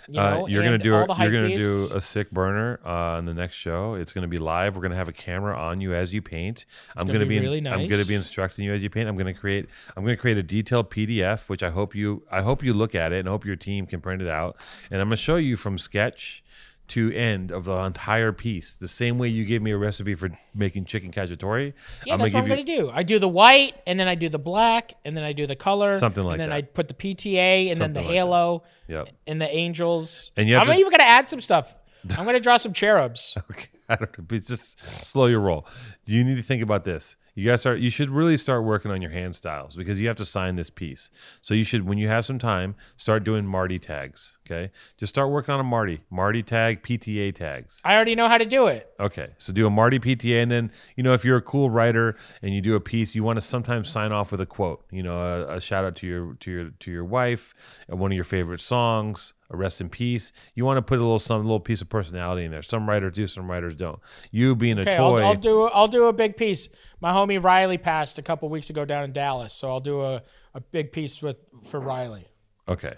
You 0.09 0.21
Uh, 0.21 0.31
know, 0.31 0.47
you're 0.47 0.63
gonna 0.63 0.79
do 0.79 0.95
a, 0.95 1.07
you're 1.19 1.33
gonna 1.33 1.59
do 1.59 1.89
a 1.95 2.01
sick 2.01 2.31
burner 2.31 2.79
uh, 2.85 3.17
on 3.19 3.25
the 3.25 3.35
next 3.35 3.57
show. 3.57 3.95
It's 3.95 4.13
gonna 4.13 4.29
be 4.29 4.37
live. 4.37 4.77
We're 4.77 4.83
gonna 4.83 4.97
have 4.97 5.09
a 5.09 5.13
camera 5.13 5.57
on 5.59 5.81
you 5.81 5.95
as 5.95 6.15
you 6.15 6.23
paint. 6.23 6.65
I'm 6.97 7.07
gonna 7.07 7.19
gonna, 7.19 7.29
be 7.29 7.41
really 7.41 7.59
I'm 7.67 7.89
gonna 7.89 8.05
be 8.05 8.15
instructing 8.15 8.65
you 8.65 8.73
as 8.73 8.83
you 8.83 8.91
paint. 8.91 9.09
I'm 9.09 9.17
gonna 9.17 9.35
create 9.35 9.69
I'm 9.97 10.05
gonna 10.05 10.17
create 10.17 10.39
a 10.39 10.43
detailed 10.45 10.91
PDF, 10.91 11.49
which 11.49 11.63
I 11.63 11.71
hope 11.71 11.95
you 11.95 12.23
I 12.31 12.43
hope 12.43 12.63
you 12.63 12.73
look 12.73 12.95
at 12.95 13.13
it 13.13 13.21
and 13.21 13.29
hope 13.29 13.45
your 13.45 13.57
team 13.57 13.87
can 13.87 14.01
print 14.01 14.23
it 14.23 14.29
out. 14.29 14.57
And 14.91 15.01
I'm 15.01 15.09
gonna 15.09 15.17
show 15.17 15.37
you 15.37 15.57
from 15.57 15.77
sketch 15.77 16.45
to 16.89 17.13
end 17.13 17.51
of 17.51 17.65
the 17.65 17.75
entire 17.77 18.33
piece, 18.33 18.75
the 18.75 18.89
same 18.89 19.19
way 19.19 19.29
you 19.29 19.45
gave 19.45 19.61
me 19.63 19.71
a 19.73 19.77
recipe 19.77 20.15
for 20.15 20.31
making 20.55 20.85
chicken 20.85 21.11
cacciatore. 21.11 21.73
Yeah, 22.05 22.15
I'm 22.15 22.19
that's 22.21 22.33
what 22.33 22.43
I'm 22.43 22.49
gonna 22.49 22.63
do. 22.65 22.91
I 22.93 23.03
do 23.03 23.19
the 23.19 23.29
white, 23.29 23.75
and 23.87 23.99
then 23.99 24.09
I 24.09 24.15
do 24.15 24.29
the 24.29 24.39
black, 24.39 24.95
and 25.05 25.17
then 25.17 25.25
I 25.25 25.33
do 25.33 25.47
the 25.47 25.57
color, 25.57 25.99
Something 25.99 26.25
like 26.25 26.39
that. 26.39 26.45
and 26.45 26.53
then 26.53 26.57
that. 26.57 26.57
I 26.57 26.63
put 26.63 26.89
the 26.89 26.95
PTA, 26.95 27.71
and 27.71 27.81
then 27.81 27.93
the 27.93 28.01
like 28.03 28.11
halo, 28.11 28.63
Yep. 28.89 29.09
and 29.27 29.41
the 29.41 29.53
angels. 29.55 30.31
And 30.37 30.49
you 30.49 30.57
I'm 30.57 30.67
to- 30.67 30.75
even 30.75 30.91
gonna 30.91 31.03
add 31.05 31.29
some 31.29 31.41
stuff. 31.41 31.77
I'm 32.17 32.25
gonna 32.25 32.41
draw 32.41 32.57
some 32.57 32.73
cherubs. 32.73 33.37
Okay, 33.51 33.69
I 33.89 33.97
don't 33.97 34.31
know. 34.31 34.39
Just 34.39 34.79
slow 35.05 35.27
your 35.27 35.41
roll. 35.41 35.67
Do 36.05 36.13
You 36.15 36.25
need 36.25 36.37
to 36.37 36.43
think 36.43 36.63
about 36.63 36.85
this. 36.85 37.17
You 37.35 37.45
guys 37.51 37.61
start. 37.61 37.81
You 37.81 37.91
should 37.91 38.11
really 38.11 38.37
start 38.37 38.65
working 38.65 38.91
on 38.91 39.03
your 39.03 39.11
hand 39.11 39.37
styles 39.37 39.77
because 39.77 40.01
you 40.01 40.09
have 40.09 40.17
to 40.17 40.25
sign 40.25 40.57
this 40.57 40.71
piece. 40.71 41.11
So 41.43 41.53
you 41.55 41.65
should, 41.65 41.87
when 41.87 41.99
you 41.99 42.09
have 42.09 42.25
some 42.25 42.39
time, 42.39 42.75
start 42.97 43.25
doing 43.25 43.45
Marty 43.47 43.79
tags. 43.79 44.36
Okay, 44.47 44.71
just 44.97 45.13
start 45.13 45.31
working 45.31 45.53
on 45.53 45.59
a 45.61 45.65
Marty, 45.65 46.01
Marty 46.09 46.43
tag, 46.43 46.83
PTA 46.83 47.35
tags. 47.35 47.81
I 47.85 47.95
already 47.97 48.15
know 48.15 48.29
how 48.29 48.39
to 48.39 48.45
do 48.45 48.69
it. 48.69 48.89
Okay, 49.01 49.31
so 49.39 49.53
do 49.53 49.67
a 49.67 49.71
Marty 49.71 49.99
PTA, 49.99 50.41
and 50.43 50.51
then 50.51 50.71
you 50.97 51.03
know 51.03 51.13
if 51.13 51.25
you're 51.25 51.37
a 51.37 51.43
cool 51.43 51.69
writer 51.69 52.17
and 52.43 52.55
you 52.55 52.61
do 52.61 52.77
a 52.77 52.81
piece, 52.81 53.15
you 53.15 53.25
want 53.25 53.39
to 53.39 53.41
sometimes 53.41 53.89
sign 53.89 54.13
off 54.13 54.31
with 54.31 54.41
a 54.41 54.47
quote. 54.47 54.85
You 54.93 55.03
know, 55.03 55.19
a, 55.21 55.57
a 55.57 55.61
shout 55.61 55.85
out 55.85 55.97
to 55.97 56.07
your 56.07 56.35
to 56.35 56.51
your 56.51 56.71
to 56.71 56.91
your 56.91 57.05
wife, 57.05 57.55
and 57.89 57.99
one 57.99 58.13
of 58.13 58.15
your 58.15 58.25
favorite 58.25 58.61
songs, 58.61 59.35
a 59.51 59.57
rest 59.57 59.81
in 59.81 59.89
peace. 59.89 60.31
You 60.55 60.65
want 60.65 60.79
to 60.79 60.83
put 60.83 60.99
a 60.99 61.03
little 61.03 61.19
some 61.19 61.43
little 61.43 61.61
piece 61.61 61.81
of 61.81 61.89
personality 61.89 62.45
in 62.45 62.53
there. 62.53 62.63
Some 62.63 62.89
writers 62.89 63.15
do, 63.15 63.27
some 63.27 63.51
writers 63.51 63.75
don't. 63.75 63.99
You 64.31 64.55
being 64.55 64.79
Okay, 64.79 64.95
a 64.95 64.97
toy, 64.97 65.21
I'll, 65.21 65.27
I'll 65.29 65.35
do 65.35 65.63
I'll 65.63 65.89
do 65.89 66.07
a 66.07 66.13
big 66.13 66.37
piece. 66.37 66.69
My 67.01 67.11
homie 67.11 67.43
Riley 67.43 67.79
passed 67.79 68.19
a 68.19 68.23
couple 68.23 68.49
weeks 68.49 68.71
ago 68.71 68.85
down 68.85 69.05
in 69.05 69.13
Dallas, 69.13 69.53
so 69.53 69.69
I'll 69.71 69.81
do 69.81 70.03
a, 70.03 70.23
a 70.55 70.61
big 70.61 70.93
piece 70.93 71.21
with 71.21 71.37
for 71.65 71.81
Riley. 71.81 72.29
okay. 72.69 72.95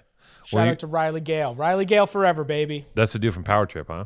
Shout 0.49 0.65
you- 0.67 0.73
out 0.73 0.79
to 0.81 0.87
Riley 0.87 1.21
Gale. 1.21 1.55
Riley 1.55 1.85
Gale 1.85 2.07
forever, 2.07 2.43
baby. 2.45 2.87
that's 2.95 3.13
the 3.13 3.19
dude 3.19 3.35
from 3.35 3.45
Power 3.45 3.67
Trip, 3.67 3.87
huh? 3.89 4.05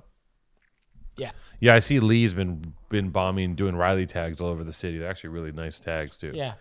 Yeah. 1.16 1.30
Yeah, 1.61 1.74
I 1.74 1.78
see 1.78 2.01
Lee's 2.01 2.34
been 2.34 2.72
been 2.88 3.11
bombing, 3.11 3.55
doing 3.55 3.76
Riley 3.76 4.07
tags 4.07 4.40
all 4.40 4.49
over 4.49 4.64
the 4.64 4.72
city. 4.72 4.99
They're 4.99 5.09
actually 5.11 5.30
really 5.30 5.53
nice 5.53 5.78
tags 5.78 6.16
too. 6.16 6.32
Yeah. 6.34 6.55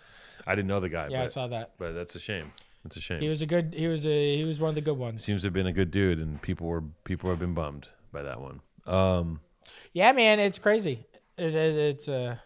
I 0.45 0.55
didn't 0.55 0.67
know 0.67 0.79
the 0.79 0.89
guy. 0.89 1.07
Yeah, 1.09 1.23
I 1.23 1.25
saw 1.27 1.47
that. 1.47 1.71
but 1.77 1.93
that's 1.93 2.15
a 2.15 2.19
shame. 2.19 2.51
It's 2.85 2.97
a 2.97 3.01
shame. 3.01 3.21
He 3.21 3.29
was 3.29 3.41
a 3.41 3.45
good 3.45 3.73
he 3.75 3.87
was 3.87 4.05
a 4.05 4.35
he 4.37 4.43
was 4.43 4.59
one 4.59 4.69
of 4.69 4.75
the 4.75 4.81
good 4.81 4.97
ones. 4.97 5.23
Seems 5.23 5.41
to 5.41 5.47
have 5.47 5.53
been 5.53 5.67
a 5.67 5.73
good 5.73 5.89
dude, 5.91 6.19
and 6.19 6.39
people 6.41 6.67
were 6.67 6.81
people 7.05 7.29
have 7.29 7.39
been 7.39 7.53
bummed 7.53 7.87
by 8.11 8.21
that 8.23 8.39
one. 8.41 8.59
Um, 8.85 9.39
Yeah, 9.93 10.11
man, 10.11 10.39
it's 10.39 10.59
crazy. 10.59 11.05
It, 11.37 11.55
it, 11.55 11.75
it's 11.75 12.07
a 12.07 12.41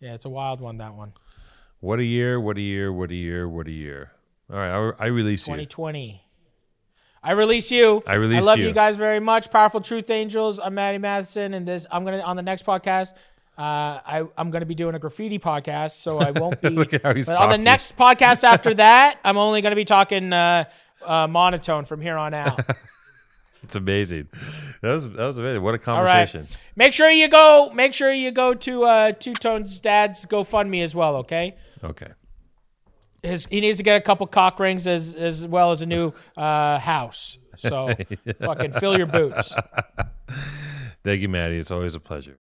yeah, 0.00 0.14
it's 0.14 0.24
a 0.24 0.28
wild 0.30 0.60
one. 0.60 0.78
That 0.78 0.94
one. 0.94 1.12
what 1.80 1.98
a 1.98 2.04
year! 2.04 2.40
What 2.40 2.56
a 2.56 2.60
year! 2.60 2.92
What 2.92 3.10
a 3.10 3.14
year! 3.14 3.48
What 3.48 3.66
a 3.68 3.72
year! 3.72 4.12
All 4.50 4.56
right, 4.56 4.94
I, 4.98 5.04
I 5.04 5.06
release 5.08 5.40
you. 5.40 5.52
2020. 5.52 6.22
I 7.22 7.32
release 7.32 7.70
you. 7.70 8.02
I 8.06 8.14
release 8.14 8.38
I 8.38 8.40
love 8.46 8.58
you. 8.58 8.68
you 8.68 8.72
guys 8.72 8.96
very 8.96 9.20
much. 9.20 9.50
Powerful 9.50 9.80
Truth 9.80 10.08
Angels. 10.08 10.58
I'm 10.58 10.74
Matty 10.74 10.98
Matheson, 10.98 11.52
and 11.52 11.66
this 11.66 11.86
I'm 11.90 12.04
gonna 12.04 12.20
on 12.20 12.36
the 12.36 12.42
next 12.42 12.64
podcast. 12.64 13.12
Uh, 13.58 14.00
I 14.06 14.24
I'm 14.38 14.50
gonna 14.50 14.64
be 14.66 14.74
doing 14.74 14.94
a 14.94 14.98
graffiti 14.98 15.38
podcast, 15.38 15.96
so 15.96 16.18
I 16.18 16.30
won't 16.30 16.60
be. 16.62 16.70
Look 16.70 16.94
at 16.94 17.02
how 17.02 17.12
he's 17.14 17.26
but 17.26 17.38
on 17.38 17.50
the 17.50 17.58
next 17.58 17.96
podcast 17.96 18.44
after 18.44 18.72
that, 18.74 19.18
I'm 19.24 19.36
only 19.36 19.60
gonna 19.60 19.76
be 19.76 19.84
talking 19.84 20.32
uh, 20.32 20.64
uh, 21.04 21.26
monotone 21.26 21.84
from 21.84 22.00
here 22.00 22.16
on 22.16 22.34
out. 22.34 22.60
It's 23.64 23.74
amazing. 23.74 24.28
That 24.82 24.94
was 24.94 25.08
that 25.10 25.26
was 25.26 25.36
amazing. 25.36 25.62
What 25.62 25.74
a 25.74 25.90
All 25.90 26.02
right. 26.02 26.28
conversation. 26.28 26.46
Make 26.76 26.92
sure 26.92 27.10
you 27.10 27.26
go. 27.26 27.70
Make 27.74 27.92
sure 27.92 28.12
you 28.12 28.30
go 28.30 28.54
to 28.54 28.84
uh, 28.84 29.12
Two 29.12 29.34
Tones 29.34 29.80
Dad's 29.80 30.24
GoFundMe 30.26 30.80
as 30.82 30.94
well. 30.94 31.16
Okay. 31.16 31.56
Okay. 31.82 32.06
His, 33.22 33.46
he 33.46 33.60
needs 33.60 33.78
to 33.78 33.82
get 33.82 33.96
a 33.96 34.00
couple 34.00 34.26
cock 34.26 34.60
rings 34.60 34.86
as 34.86 35.14
as 35.14 35.46
well 35.46 35.72
as 35.72 35.82
a 35.82 35.86
new 35.86 36.12
uh, 36.36 36.78
house. 36.78 37.38
So 37.56 37.94
fucking 38.40 38.72
fill 38.72 38.96
your 38.96 39.06
boots. 39.06 39.54
Thank 41.04 41.20
you, 41.22 41.28
Matty. 41.28 41.58
It's 41.58 41.70
always 41.70 41.94
a 41.94 42.00
pleasure. 42.00 42.36